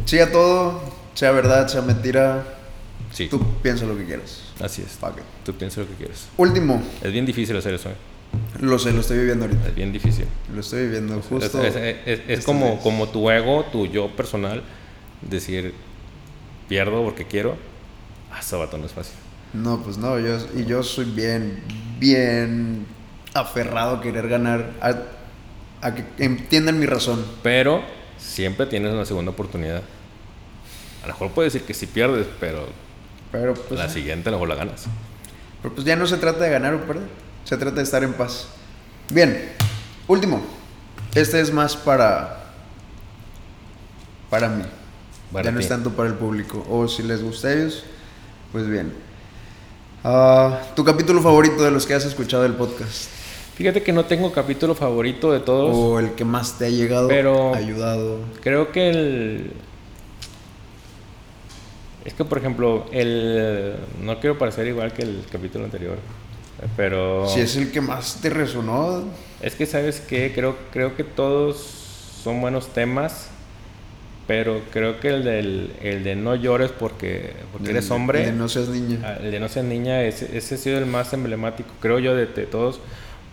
Sí 0.06 0.20
a 0.20 0.32
todo, 0.32 0.82
sea 1.14 1.32
verdad, 1.32 1.68
sea 1.68 1.84
mentira. 1.84 2.57
Sí. 3.18 3.30
Tú 3.30 3.42
piensa 3.64 3.86
lo 3.86 3.98
que 3.98 4.06
quieras. 4.06 4.44
Así 4.62 4.84
es. 4.84 5.00
Tú 5.44 5.52
piensas 5.56 5.80
lo 5.80 5.88
que 5.88 5.96
quieres. 5.96 6.28
Último. 6.38 6.84
Es 7.02 7.12
bien 7.12 7.26
difícil 7.26 7.58
hacer 7.58 7.74
eso. 7.74 7.90
¿eh? 7.90 7.96
Lo 8.62 8.78
sé, 8.78 8.94
lo 8.94 9.00
estoy 9.00 9.18
viviendo 9.18 9.46
ahorita. 9.46 9.70
Es 9.70 9.74
bien 9.74 9.92
difícil. 9.92 10.26
Lo 10.54 10.62
estoy 10.62 10.84
viviendo 10.84 11.20
justo. 11.24 11.64
Es, 11.64 12.46
como, 12.46 12.80
como 12.80 13.10
tu 13.10 13.28
ego, 13.32 13.66
tu 13.72 13.88
yo 13.88 14.16
personal, 14.16 14.62
decir, 15.28 15.74
pierdo 16.70 17.04
porque 17.04 17.26
quiero. 17.26 17.58
Ah, 18.32 18.44
Sabato 18.44 18.78
no 18.78 18.86
es 18.86 18.92
fácil. 18.92 19.16
No, 19.52 19.82
pues 19.82 19.98
no, 19.98 20.20
yo, 20.20 20.38
y 20.56 20.66
yo 20.66 20.84
soy 20.84 21.06
bien, 21.06 21.64
bien 21.98 22.86
aferrado 23.34 23.96
a 23.96 24.02
querer 24.02 24.30
ganar, 24.30 24.74
a, 24.80 25.88
a 25.88 25.96
que 25.96 26.06
entiendan 26.20 26.78
mi 26.78 26.86
razón. 26.86 27.26
Pero 27.42 27.82
siempre 28.20 28.68
tienes 28.68 28.94
una 28.94 29.06
segunda 29.06 29.32
oportunidad. 29.32 29.82
A 31.02 31.08
lo 31.08 31.14
mejor 31.14 31.32
puedes 31.32 31.54
decir 31.54 31.66
que 31.66 31.74
si 31.74 31.88
pierdes, 31.88 32.28
pero 32.40 32.68
pero 33.32 33.54
pues, 33.54 33.80
la 33.80 33.90
siguiente 33.90 34.30
luego 34.30 34.46
la 34.46 34.56
ganas. 34.56 34.86
Pero 35.62 35.74
pues 35.74 35.86
ya 35.86 35.96
no 35.96 36.08
se 36.08 36.18
trata 36.18 36.44
de 36.44 36.50
ganar 36.50 36.74
o 36.74 36.82
perder, 36.86 37.08
se 37.44 37.58
trata 37.58 37.78
de 37.78 37.84
estar 37.84 38.04
en 38.04 38.14
paz. 38.14 38.48
Bien, 39.10 39.52
último. 40.08 40.42
Este 41.16 41.40
es 41.40 41.52
más 41.52 41.76
para 41.76 42.38
para 44.30 44.50
mí. 44.50 44.64
ya 45.44 45.52
no 45.52 45.60
es 45.60 45.68
tanto 45.68 45.92
para 45.92 46.10
el 46.10 46.16
público. 46.16 46.66
O 46.70 46.88
si 46.88 47.04
les 47.04 47.24
gusta 47.24 47.48
a 47.48 47.54
ellos, 47.54 47.84
pues 48.52 48.68
bien. 48.68 48.94
Ah, 50.04 50.62
¿Tu 50.76 50.84
capítulo 50.84 51.22
favorito 51.22 51.64
de 51.64 51.72
los 51.72 51.86
que 51.86 51.94
has 51.94 52.06
escuchado 52.06 52.44
del 52.44 52.54
podcast? 52.54 53.10
Fíjate 53.56 53.82
que 53.82 53.92
no 53.92 54.06
tengo 54.06 54.32
capítulo 54.32 54.76
favorito 54.76 55.32
de 55.32 55.40
todos. 55.40 55.76
O 55.76 56.00
el 56.00 56.12
que 56.12 56.24
más 56.24 56.60
te 56.60 56.68
ha 56.68 56.70
llegado, 56.70 57.08
pero 57.08 57.56
ayudado. 57.56 58.20
Creo 58.42 58.72
que 58.72 58.90
el, 58.90 59.54
es 62.08 62.14
que, 62.14 62.24
por 62.24 62.38
ejemplo, 62.38 62.86
el. 62.94 63.76
No 64.02 64.22
quiero 64.22 64.38
parecer 64.38 64.66
igual 64.66 64.94
que 64.94 65.02
el 65.02 65.26
capítulo 65.30 65.66
anterior. 65.66 65.98
Pero. 66.78 67.28
Si 67.28 67.42
es 67.42 67.58
el 67.58 67.70
que 67.70 67.82
más 67.82 68.22
te 68.22 68.30
resonó. 68.30 69.04
Es 69.42 69.56
que, 69.56 69.66
¿sabes 69.66 70.00
qué? 70.00 70.32
Creo, 70.34 70.56
creo 70.72 70.96
que 70.96 71.04
todos 71.04 71.58
son 72.24 72.40
buenos 72.40 72.70
temas. 72.70 73.28
Pero 74.26 74.62
creo 74.72 75.02
que 75.02 75.10
el, 75.10 75.26
del, 75.26 75.74
el 75.82 76.06
de 76.06 76.16
no 76.16 76.36
llores 76.36 76.72
porque, 76.72 77.34
porque 77.52 77.72
eres 77.72 77.92
hombre. 77.92 78.24
El 78.24 78.32
de 78.32 78.38
no 78.38 78.48
seas 78.48 78.70
niña. 78.70 79.00
Ah, 79.04 79.18
el 79.22 79.32
de 79.32 79.40
no 79.42 79.50
seas 79.50 79.66
niña, 79.66 80.04
ese, 80.04 80.38
ese 80.38 80.56
ha 80.56 80.58
sido 80.58 80.78
el 80.78 80.86
más 80.86 81.12
emblemático, 81.12 81.70
creo 81.82 82.00
yo, 82.00 82.16
de, 82.16 82.26
de 82.26 82.46
todos. 82.46 82.80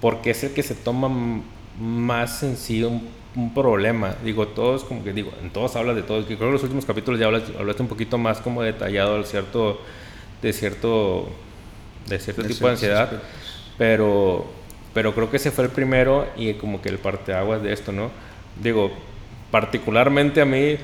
Porque 0.01 0.31
es 0.31 0.43
el 0.43 0.53
que 0.53 0.65
se 0.65 0.75
toma 0.75 1.43
más 1.79 2.39
sencillo 2.41 2.89
un 2.89 3.09
problema. 3.55 4.15
Digo, 4.25 4.49
todos, 4.49 4.85
como 4.85 5.03
que 5.03 5.13
digo, 5.13 5.33
en 5.43 5.51
todos 5.51 5.77
hablas 5.77 5.97
de 5.97 6.03
todo. 6.03 6.25
creo 6.25 6.39
que 6.39 6.45
en 6.45 6.53
los 6.53 6.63
últimos 6.63 6.85
capítulos 6.85 7.19
ya 7.19 7.27
hablas, 7.27 7.43
hablaste 7.59 7.83
un 7.83 7.89
poquito 7.89 8.19
más 8.19 8.39
como 8.39 8.63
detallado 8.63 9.19
de 9.19 9.25
cierto, 9.25 9.81
de 10.41 10.53
cierto, 10.53 11.29
de 12.07 12.19
cierto 12.19 12.45
tipo 12.45 12.67
de 12.67 12.73
ansiedad. 12.73 13.23
Pero, 13.77 14.47
pero 14.93 15.15
creo 15.15 15.31
que 15.31 15.39
ese 15.39 15.51
fue 15.51 15.65
el 15.65 15.71
primero 15.71 16.29
y 16.37 16.55
como 16.55 16.81
que 16.81 16.89
el 16.89 16.99
parteaguas 16.99 17.63
de 17.63 17.73
esto, 17.73 17.91
¿no? 17.91 18.11
Digo, 18.63 18.93
particularmente 19.51 20.41
a 20.41 20.45
mí, 20.45 20.77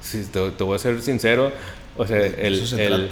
si 0.00 0.24
te, 0.24 0.40
voy 0.64 0.74
a 0.74 0.78
ser 0.78 1.00
sincero, 1.02 1.52
o 1.96 2.06
sea, 2.06 2.18
el, 2.18 2.64
el, 2.78 3.10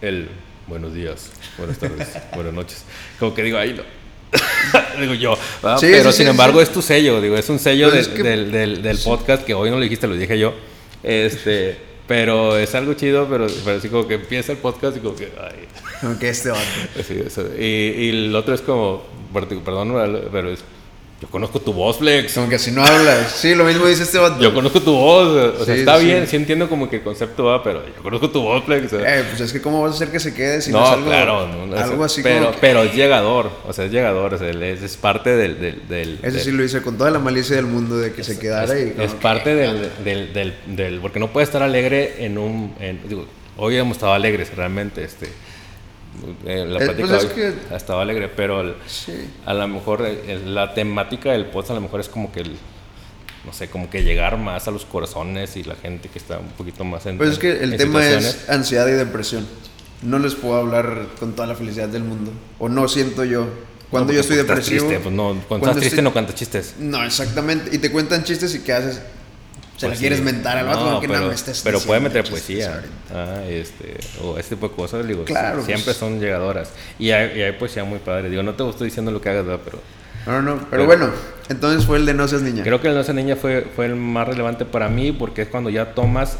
el, 0.00 0.28
buenos 0.66 0.94
días, 0.94 1.30
buenas 1.56 1.78
tardes, 1.78 2.18
buenas 2.34 2.54
noches. 2.54 2.84
Como 3.20 3.34
que 3.34 3.44
digo, 3.44 3.58
ahí 3.58 3.74
no 3.74 3.99
digo 5.00 5.14
yo. 5.14 5.34
pero 5.80 6.12
sin 6.12 6.28
embargo 6.28 6.60
es 6.60 6.70
tu 6.70 6.82
sello, 6.82 7.20
digo, 7.20 7.36
es 7.36 7.48
un 7.48 7.58
sello 7.58 7.90
del, 7.90 8.52
del, 8.52 8.82
del 8.82 8.98
podcast 8.98 9.44
que 9.44 9.54
hoy 9.54 9.70
no 9.70 9.76
lo 9.76 9.82
dijiste, 9.82 10.06
lo 10.06 10.14
dije 10.14 10.38
yo. 10.38 10.54
Este, 11.02 11.78
pero 12.06 12.56
es 12.56 12.74
algo 12.74 12.94
chido, 12.94 13.26
pero, 13.28 13.46
pero 13.64 13.78
así 13.78 13.88
como 13.88 14.06
que 14.06 14.14
empieza 14.14 14.52
el 14.52 14.58
podcast 14.58 14.96
y 14.96 15.00
como 15.00 15.16
que... 15.16 15.32
Ay. 15.40 15.66
Como 16.00 16.18
que 16.18 16.28
este 16.30 16.50
Sí, 17.06 17.22
y, 17.58 17.64
y 17.64 18.08
el 18.08 18.34
otro 18.34 18.54
es 18.54 18.62
como, 18.62 19.04
perdón, 19.32 19.94
pero 20.32 20.50
es 20.50 20.60
yo 21.20 21.28
conozco 21.28 21.60
tu 21.60 21.74
voz, 21.74 21.98
Flex. 21.98 22.32
Como 22.32 22.48
que 22.48 22.58
si 22.58 22.70
no 22.70 22.82
hablas. 22.82 23.32
Sí, 23.32 23.54
lo 23.54 23.64
mismo 23.64 23.86
dice 23.86 24.04
este 24.04 24.16
vato. 24.16 24.40
Yo 24.40 24.54
conozco 24.54 24.80
tu 24.80 24.94
voz. 24.94 25.54
O 25.60 25.64
sea, 25.66 25.74
está 25.74 25.98
bien, 25.98 26.26
sí 26.26 26.36
entiendo 26.36 26.66
como 26.66 26.88
que 26.88 26.96
el 26.96 27.02
concepto 27.02 27.44
va, 27.44 27.62
pero 27.62 27.84
yo 27.86 28.02
conozco 28.02 28.30
tu 28.30 28.40
voz, 28.40 28.64
Flex. 28.64 28.94
Eh, 28.94 29.24
pues 29.28 29.42
es 29.42 29.52
que 29.52 29.60
cómo 29.60 29.82
vas 29.82 29.92
a 29.92 29.94
hacer 29.96 30.10
que 30.10 30.18
se 30.18 30.32
quede 30.32 30.62
si 30.62 30.72
no, 30.72 30.80
no 30.80 30.86
es 30.86 30.92
algo, 30.92 31.06
claro, 31.06 31.46
no, 31.46 31.76
algo 31.76 32.04
así 32.04 32.22
pero, 32.22 32.46
como 32.46 32.58
Pero 32.58 32.82
es 32.84 32.94
llegador, 32.94 33.50
o 33.66 33.72
sea, 33.74 33.84
es 33.84 33.92
llegador, 33.92 34.32
o 34.32 34.38
sea, 34.38 34.48
es, 34.48 34.82
es 34.82 34.96
parte 34.96 35.36
del... 35.36 35.60
del, 35.60 35.88
del 35.88 36.18
Ese 36.22 36.40
sí 36.40 36.52
lo 36.52 36.64
hice 36.64 36.80
con 36.80 36.96
toda 36.96 37.10
la 37.10 37.18
malicia 37.18 37.54
del 37.54 37.66
mundo 37.66 37.98
de 37.98 38.12
que 38.12 38.24
se 38.24 38.38
quedara 38.38 38.74
es, 38.74 38.96
y... 38.96 39.02
Es 39.02 39.12
parte 39.12 39.54
del, 39.54 39.90
del, 40.02 40.32
del, 40.32 40.54
del, 40.68 41.00
Porque 41.00 41.20
no 41.20 41.28
puede 41.28 41.44
estar 41.44 41.62
alegre 41.62 42.24
en 42.24 42.38
un... 42.38 42.74
En, 42.80 42.98
digo, 43.06 43.26
hoy 43.58 43.76
hemos 43.76 43.98
estado 43.98 44.14
alegres 44.14 44.56
realmente, 44.56 45.04
este 45.04 45.28
eh, 46.46 46.64
la 46.66 46.78
eh, 46.84 46.86
pues 46.96 47.08
plática 47.08 47.52
estaba 47.76 48.02
alegre, 48.02 48.28
pero 48.28 48.74
a 49.46 49.54
lo 49.54 49.68
mejor 49.68 50.04
eh, 50.06 50.40
la 50.44 50.74
temática 50.74 51.32
del 51.32 51.46
podcast 51.46 51.70
a 51.72 51.74
lo 51.74 51.80
mejor 51.82 52.00
es 52.00 52.08
como 52.08 52.30
que 52.32 52.40
el, 52.40 52.56
no 53.44 53.52
sé, 53.52 53.68
como 53.70 53.88
que 53.88 54.02
llegar 54.02 54.36
más 54.38 54.68
a 54.68 54.70
los 54.70 54.84
corazones 54.84 55.56
y 55.56 55.64
la 55.64 55.76
gente 55.76 56.08
que 56.08 56.18
está 56.18 56.38
un 56.38 56.48
poquito 56.50 56.84
más 56.84 57.06
en 57.06 57.16
Pues 57.18 57.30
es 57.30 57.38
que 57.38 57.62
el 57.62 57.76
tema 57.76 58.06
es 58.06 58.48
ansiedad 58.48 58.86
y 58.88 58.92
depresión. 58.92 59.46
no 60.02 60.18
les 60.18 60.34
puedo 60.34 60.56
hablar 60.56 61.06
con 61.18 61.32
toda 61.34 61.46
la 61.48 61.54
felicidad 61.54 61.88
del 61.88 62.04
mundo. 62.04 62.32
O 62.58 62.68
no 62.68 62.88
siento 62.88 63.24
yo. 63.24 63.46
Cuando 63.90 64.12
yo 64.12 64.20
estoy 64.20 64.38
Estás 64.38 64.56
depresivo. 64.58 64.86
triste, 64.86 65.02
pues 65.02 65.14
no, 65.14 65.34
cuando, 65.48 65.66
estás 65.66 65.80
triste 65.80 65.96
estoy- 65.96 66.04
no 66.04 66.12
cantas 66.14 66.34
chistes. 66.36 66.74
No, 66.78 67.02
exactamente. 67.04 67.74
Y 67.74 67.78
te 67.78 67.90
cuentan 67.90 68.22
chistes 68.24 68.54
y 68.54 68.60
¿qué 68.60 68.72
haces? 68.72 69.00
Se 69.80 69.86
Pues 69.86 69.96
la 69.98 70.00
quieres 70.00 70.18
sí. 70.18 70.24
mentar 70.26 70.58
al 70.58 70.66
vato 70.66 70.90
No, 70.90 71.00
pero, 71.00 71.20
no 71.20 71.28
me 71.28 71.34
estés 71.34 71.62
pero 71.64 71.80
puede 71.80 72.00
meter 72.00 72.28
poesía. 72.28 72.82
Ah, 73.14 73.40
este, 73.48 73.96
o 74.22 74.36
este 74.36 74.54
tipo 74.54 74.68
de 74.68 74.74
cosas, 74.74 75.06
digo, 75.08 75.24
Claro, 75.24 75.64
siempre 75.64 75.84
pues. 75.86 75.96
son 75.96 76.20
llegadoras. 76.20 76.70
Y 76.98 77.12
hay, 77.12 77.38
y 77.38 77.42
hay 77.42 77.52
poesía 77.52 77.82
muy 77.84 77.98
padre. 77.98 78.28
Digo, 78.28 78.42
no 78.42 78.52
te 78.52 78.68
estoy 78.68 78.88
diciendo 78.88 79.10
lo 79.10 79.22
que 79.22 79.30
hagas, 79.30 79.46
¿verdad? 79.46 79.62
pero 79.64 79.78
No, 80.26 80.42
no, 80.42 80.56
pero, 80.56 80.68
Pero- 80.70 80.84
bueno, 80.86 81.10
entonces 81.48 81.86
fue 81.86 81.96
el 81.96 82.04
de 82.04 82.12
No 82.12 82.28
seas 82.28 82.42
niña. 82.42 82.62
creo 82.62 82.78
que 82.82 82.88
el 82.88 82.94
No 82.94 83.02
Sé 83.04 83.14
Niña 83.14 83.36
fue, 83.36 83.66
fue 83.74 83.86
el 83.86 83.96
más 83.96 84.28
relevante 84.28 84.66
para 84.66 84.90
mí 84.90 85.12
porque 85.12 85.40
es 85.42 85.48
cuando 85.48 85.70
ya 85.70 85.94
tomas 85.94 86.36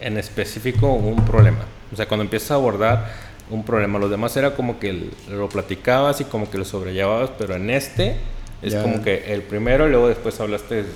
en 0.00 0.16
específico 0.16 0.90
un 0.90 1.22
problema. 1.26 1.66
O 1.92 1.96
sea, 1.96 2.08
cuando 2.08 2.22
empiezas 2.24 2.52
a 2.52 2.54
abordar 2.54 3.12
un 3.50 3.62
problema. 3.62 3.98
Los 3.98 4.10
demás 4.10 4.34
era 4.38 4.54
como 4.54 4.78
que 4.80 5.10
lo 5.28 5.50
platicabas 5.50 6.22
y 6.22 6.24
como 6.24 6.50
que 6.50 6.56
lo 6.56 6.64
sobrellevabas, 6.64 7.28
pero 7.38 7.56
en 7.56 7.68
este 7.68 8.16
es 8.62 8.72
Ya. 8.72 8.80
como 8.80 9.02
que 9.02 9.34
el 9.34 9.42
primero 9.42 9.86
y 9.86 9.90
luego 9.90 10.08
después 10.08 10.40
hablaste, 10.40 10.86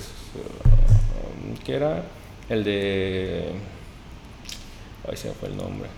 uh, 1.51 1.63
¿qué 1.65 1.75
era? 1.75 2.03
El 2.49 2.63
de... 2.63 3.49
Ay, 5.09 5.17
se 5.17 5.29
me 5.29 5.33
fue 5.33 5.49
el 5.49 5.57
nombre. 5.57 5.89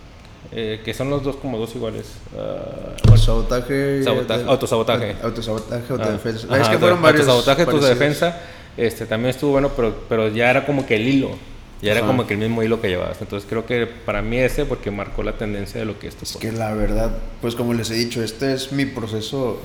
Eh, 0.50 0.80
que 0.84 0.92
son 0.92 1.08
los 1.08 1.22
dos 1.22 1.36
como 1.36 1.56
dos 1.58 1.74
iguales. 1.74 2.06
Ah, 2.36 2.94
bueno, 3.06 3.22
Sabotaje. 3.22 4.02
Sabotaje, 4.02 4.44
autosabotaje. 4.46 5.16
Autosabotaje, 5.22 5.84
Ah, 5.88 5.92
autodefensa. 5.92 6.46
ajá, 6.50 6.62
es 6.62 6.68
que 6.68 6.78
fueron 6.78 7.00
varios. 7.00 7.28
autosabotaje, 7.28 7.62
autodefensa, 7.70 8.40
este, 8.76 9.06
también 9.06 9.30
estuvo 9.30 9.52
bueno, 9.52 9.70
pero, 9.76 9.94
pero 10.08 10.28
ya 10.28 10.50
era 10.50 10.66
como 10.66 10.84
que 10.86 10.96
el 10.96 11.06
hilo. 11.06 11.30
Ya 11.80 11.92
era 11.92 12.06
como 12.06 12.28
que 12.28 12.34
el 12.34 12.38
mismo 12.40 12.62
hilo 12.62 12.80
que 12.80 12.88
llevabas. 12.88 13.20
Entonces 13.20 13.48
creo 13.48 13.66
que 13.66 13.86
para 13.86 14.22
mí 14.22 14.38
ese, 14.38 14.64
porque 14.66 14.92
marcó 14.92 15.24
la 15.24 15.32
tendencia 15.32 15.80
de 15.80 15.84
lo 15.86 15.98
que 15.98 16.06
esto 16.06 16.24
Es 16.24 16.36
que 16.36 16.52
la 16.52 16.72
verdad, 16.74 17.10
pues 17.40 17.56
como 17.56 17.74
les 17.74 17.90
he 17.90 17.94
dicho, 17.94 18.22
este 18.22 18.52
es 18.52 18.70
mi 18.70 18.84
proceso 18.84 19.58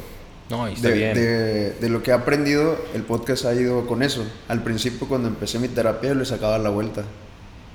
No, 0.49 0.65
está 0.67 0.87
de, 0.89 0.93
bien. 0.93 1.13
de- 1.13 1.71
de 1.71 1.89
lo 1.89 2.01
que 2.03 2.11
he 2.11 2.13
aprendido. 2.13 2.77
El 2.93 3.03
podcast 3.03 3.45
ha 3.45 3.53
ido 3.53 3.85
con 3.85 4.01
eso. 4.03 4.25
Al 4.47 4.63
principio, 4.63 5.07
cuando 5.07 5.27
empecé 5.27 5.59
mi 5.59 5.67
terapia, 5.67 6.13
le 6.13 6.23
sacaba 6.25 6.57
la 6.57 6.69
vuelta. 6.69 7.03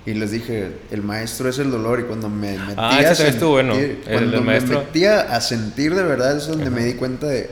Y 0.07 0.15
les 0.15 0.31
dije, 0.33 0.73
el 0.91 1.03
maestro 1.03 1.49
es 1.49 1.59
el 1.59 1.71
dolor. 1.71 2.01
Y 2.01 2.05
cuando 2.05 2.29
me 2.29 2.59
metía 2.59 2.75
Ah, 2.79 2.99
a 2.99 3.45
bueno. 3.47 3.75
cuando 4.05 4.43
me 4.43 4.61
metía 4.61 5.21
a 5.21 5.41
sentir 5.41 5.95
de 5.95 6.03
verdad, 6.03 6.37
es 6.37 6.47
donde 6.49 6.67
Ajá. 6.67 6.75
me 6.75 6.85
di 6.85 6.95
cuenta 6.95 7.27
de, 7.27 7.51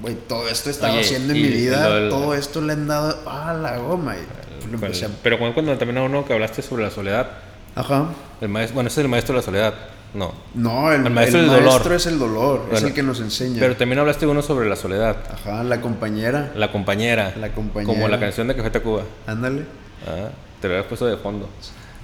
güey, 0.00 0.16
todo 0.26 0.48
esto 0.48 0.70
he 0.70 0.72
estado 0.72 0.94
Oye, 0.94 1.02
haciendo 1.02 1.34
en 1.34 1.42
mi 1.42 1.48
vida. 1.48 1.88
lo 2.00 2.08
todo 2.08 2.34
esto 2.34 2.60
le 2.62 2.72
han 2.72 2.88
dado 2.88 3.16
a 3.30 3.52
la 3.54 3.76
goma. 3.78 4.16
Y 4.16 4.76
Pero 5.22 5.38
cuando, 5.38 5.54
cuando 5.54 5.78
también 5.78 5.98
a 5.98 6.02
uno 6.02 6.24
que 6.24 6.32
hablaste 6.32 6.62
sobre 6.62 6.84
la 6.84 6.90
soledad, 6.90 7.28
Ajá. 7.76 8.08
el 8.40 8.48
maestro, 8.48 8.74
bueno, 8.74 8.88
ese 8.88 9.00
es 9.00 9.04
el 9.04 9.10
maestro 9.10 9.34
de 9.34 9.38
la 9.40 9.44
soledad. 9.44 9.74
No. 10.14 10.32
No, 10.54 10.92
el, 10.92 11.04
El 11.04 11.12
maestro 11.12 11.40
el 11.40 11.46
es 11.46 12.06
el 12.06 12.18
dolor. 12.18 12.68
es 12.72 12.82
el 12.82 12.94
que 12.94 13.02
nos 13.02 13.20
enseña. 13.20 13.58
Pero 13.58 13.76
también 13.76 13.98
hablaste 13.98 14.26
uno 14.26 14.42
sobre 14.42 14.68
la 14.68 14.76
soledad. 14.76 15.16
Ajá, 15.32 15.64
la 15.64 15.80
compañera. 15.80 16.52
La 16.54 16.70
compañera. 16.70 17.34
La 17.38 17.52
compañera. 17.52 17.92
Como 17.92 18.08
la 18.08 18.20
canción 18.20 18.46
de 18.46 18.54
Café 18.54 18.70
Tacuba. 18.70 19.02
Ándale. 19.26 19.64
Ah, 20.06 20.30
te 20.60 20.68
lo 20.68 20.74
habías 20.74 20.86
puesto 20.86 21.06
de 21.06 21.16
fondo. 21.16 21.48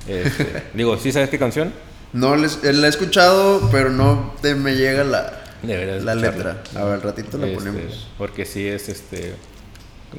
Este, 0.08 0.64
digo, 0.74 0.96
¿sí 0.98 1.12
sabes 1.12 1.30
qué 1.30 1.38
canción? 1.38 1.72
No, 2.12 2.34
les, 2.34 2.64
eh, 2.64 2.72
la 2.72 2.88
he 2.88 2.90
escuchado, 2.90 3.68
pero 3.70 3.90
no 3.90 4.34
te 4.42 4.56
me 4.56 4.74
llega 4.74 5.04
la, 5.04 5.32
la 5.62 6.14
letra. 6.16 6.62
A 6.74 6.82
ver, 6.84 6.94
al 6.94 7.02
ratito 7.02 7.38
la 7.38 7.46
Este, 7.46 7.58
ponemos. 7.58 8.08
Porque 8.18 8.44
sí 8.44 8.66
es 8.66 8.88
este. 8.88 9.36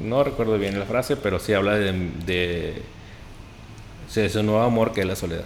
No 0.00 0.24
recuerdo 0.24 0.56
bien 0.56 0.78
la 0.78 0.86
frase, 0.86 1.16
pero 1.16 1.38
sí 1.38 1.52
habla 1.52 1.74
de. 1.74 1.92
de, 2.24 2.82
de 4.14 4.28
su 4.30 4.42
nuevo 4.42 4.62
amor 4.62 4.92
que 4.92 5.02
es 5.02 5.06
la 5.06 5.16
soledad. 5.16 5.44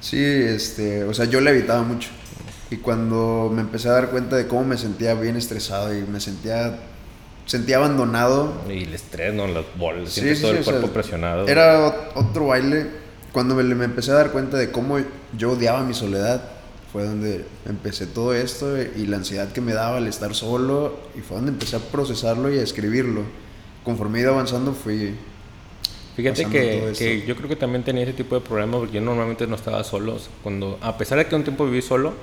Sí, 0.00 0.22
este, 0.22 1.04
o 1.04 1.14
sea, 1.14 1.24
yo 1.26 1.40
la 1.40 1.50
evitaba 1.50 1.82
mucho. 1.82 2.10
Y 2.70 2.78
cuando 2.78 3.50
me 3.54 3.62
empecé 3.62 3.88
a 3.88 3.92
dar 3.92 4.10
cuenta 4.10 4.36
de 4.36 4.46
cómo 4.48 4.64
me 4.64 4.76
sentía 4.76 5.14
bien 5.14 5.36
estresado 5.36 5.96
y 5.96 6.02
me 6.02 6.20
sentía 6.20 6.78
sentía 7.44 7.76
abandonado, 7.76 8.54
Y 8.68 8.84
el 8.84 8.94
estrés, 8.94 9.32
¿no? 9.34 9.46
Las 9.46 9.64
bolas, 9.76 10.10
Sí, 10.12 10.20
todo 10.40 10.52
sí, 10.52 10.56
el 10.58 10.64
sea, 10.64 10.64
cuerpo 10.64 10.92
presionado. 10.92 11.46
Era 11.46 11.80
ot- 11.86 12.12
otro 12.14 12.48
baile. 12.48 12.86
Cuando 13.32 13.54
me, 13.54 13.62
me 13.64 13.84
empecé 13.84 14.10
a 14.10 14.14
dar 14.14 14.32
cuenta 14.32 14.56
de 14.56 14.70
cómo 14.72 14.98
yo 15.36 15.52
odiaba 15.52 15.82
mi 15.84 15.94
soledad, 15.94 16.42
fue 16.92 17.04
donde 17.04 17.44
empecé 17.66 18.06
todo 18.06 18.34
esto 18.34 18.76
y 18.80 19.06
la 19.06 19.18
ansiedad 19.18 19.52
que 19.52 19.60
me 19.60 19.74
daba 19.74 19.98
al 19.98 20.08
estar 20.08 20.34
solo, 20.34 20.98
y 21.16 21.20
fue 21.20 21.36
donde 21.36 21.52
empecé 21.52 21.76
a 21.76 21.80
procesarlo 21.80 22.52
y 22.52 22.58
a 22.58 22.62
escribirlo. 22.62 23.22
Conforme 23.84 24.20
iba 24.20 24.30
avanzando, 24.32 24.72
fui. 24.74 25.14
Fíjate 26.16 26.46
que, 26.46 27.24
yo 27.26 27.36
creo 27.36 27.46
que 27.46 27.56
también 27.56 27.84
tenía 27.84 28.04
ese 28.04 28.14
tipo 28.14 28.34
de 28.34 28.40
problemas 28.40 28.80
porque 28.80 28.94
yo 28.94 29.00
normalmente 29.02 29.46
no 29.46 29.54
estaba 29.54 29.84
solo. 29.84 30.16
Cuando, 30.42 30.78
a 30.80 30.96
pesar 30.96 31.18
de 31.18 31.26
que 31.26 31.34
un 31.34 31.44
tiempo 31.44 31.66
viví 31.66 31.82
solo, 31.82 32.14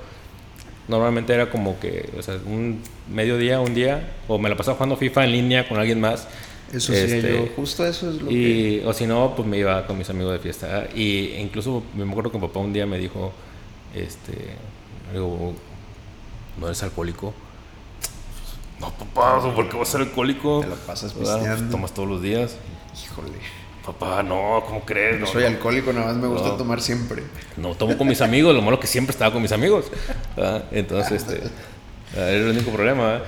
normalmente 0.88 1.32
era 1.32 1.52
como 1.52 1.80
que, 1.80 2.10
o 2.18 2.22
sea, 2.24 2.40
un 2.44 2.82
mediodía, 3.08 3.60
un 3.60 3.76
día, 3.76 4.16
o 4.28 4.40
me 4.40 4.50
la 4.50 4.58
pasaba 4.58 4.78
jugando 4.78 4.98
FIFA 4.98 5.26
en 5.26 5.32
línea 5.32 5.70
con 5.70 5.78
alguien 5.78 6.02
más. 6.02 6.28
Eso 6.74 6.92
sí, 6.92 6.98
Este, 6.98 7.22
yo. 7.22 7.50
Justo 7.56 7.86
eso 7.86 8.10
es 8.10 8.20
lo 8.20 8.30
que. 8.30 8.82
O 8.84 8.94
si 8.94 9.06
no, 9.06 9.36
pues 9.36 9.48
me 9.48 9.60
iba 9.60 9.86
con 9.86 9.96
mis 9.96 10.10
amigos 10.10 10.34
de 10.34 10.40
fiesta. 10.40 10.88
Y 10.96 11.36
incluso 11.38 11.84
me 11.94 12.04
acuerdo 12.10 12.32
que 12.32 12.40
mi 12.40 12.48
papá 12.48 12.62
un 12.62 12.74
día 12.74 12.88
me 12.88 12.98
dijo, 12.98 13.32
este, 13.94 14.56
digo, 15.14 15.54
¿no 16.60 16.66
eres 16.66 16.82
alcohólico? 16.82 17.32
No, 18.80 18.90
papá, 18.90 19.40
¿por 19.54 19.70
qué 19.70 19.78
vas 19.78 19.90
a 19.90 19.92
ser 19.92 20.02
alcohólico? 20.02 20.62
Te 20.62 20.68
la 20.70 20.76
pasas 20.78 21.14
pues, 21.14 21.30
pisteando. 21.30 21.70
tomas 21.70 21.94
todos 21.94 22.10
los 22.10 22.24
días. 22.24 22.58
Híjole. 23.06 23.63
Papá, 23.86 24.24
no, 24.24 24.64
¿cómo 24.66 24.86
crees? 24.86 25.20
No 25.20 25.28
soy 25.28 25.44
no, 25.44 25.50
alcohólico, 25.50 25.92
nada 25.92 26.08
más 26.08 26.16
me 26.16 26.28
gusta 26.28 26.50
No. 26.50 26.56
tomar 26.56 26.80
siempre. 26.82 27.24
no, 27.58 27.76
tomo 27.76 27.98
con 27.98 28.08
mis 28.08 28.22
amigos, 28.22 28.56
lo 28.56 28.62
malo 28.62 28.80
que 28.80 28.88
siempre 28.88 29.12
estaba 29.12 29.34
con 29.34 29.42
mis 29.42 29.52
amigos. 29.52 29.92
Ah, 30.38 30.62
Entonces, 30.72 31.22
este, 31.24 31.42
ah, 32.16 32.20
era 32.30 32.30
el 32.46 32.48
único 32.50 32.72
problema. 32.72 33.16
¿eh? 33.16 33.20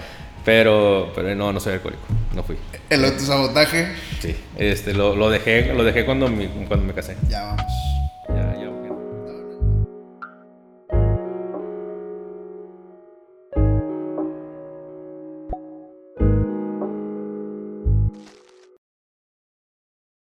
Pero, 0.46 1.12
pero 1.16 1.34
no, 1.36 1.52
no 1.52 1.60
soy 1.60 1.74
alcohólico, 1.74 2.04
no 2.36 2.44
fui. 2.44 2.56
El 2.90 3.04
autosabotaje. 3.04 3.88
Sí, 4.22 4.36
este, 4.58 4.94
lo, 4.94 5.16
lo 5.16 5.30
dejé, 5.30 5.74
lo 5.74 5.84
dejé 5.84 6.06
cuando, 6.06 6.28
mi- 6.30 6.48
cuando 6.68 6.86
me 6.86 6.94
casé. 6.94 7.18
Ya 7.28 7.44
vamos. 7.44 7.64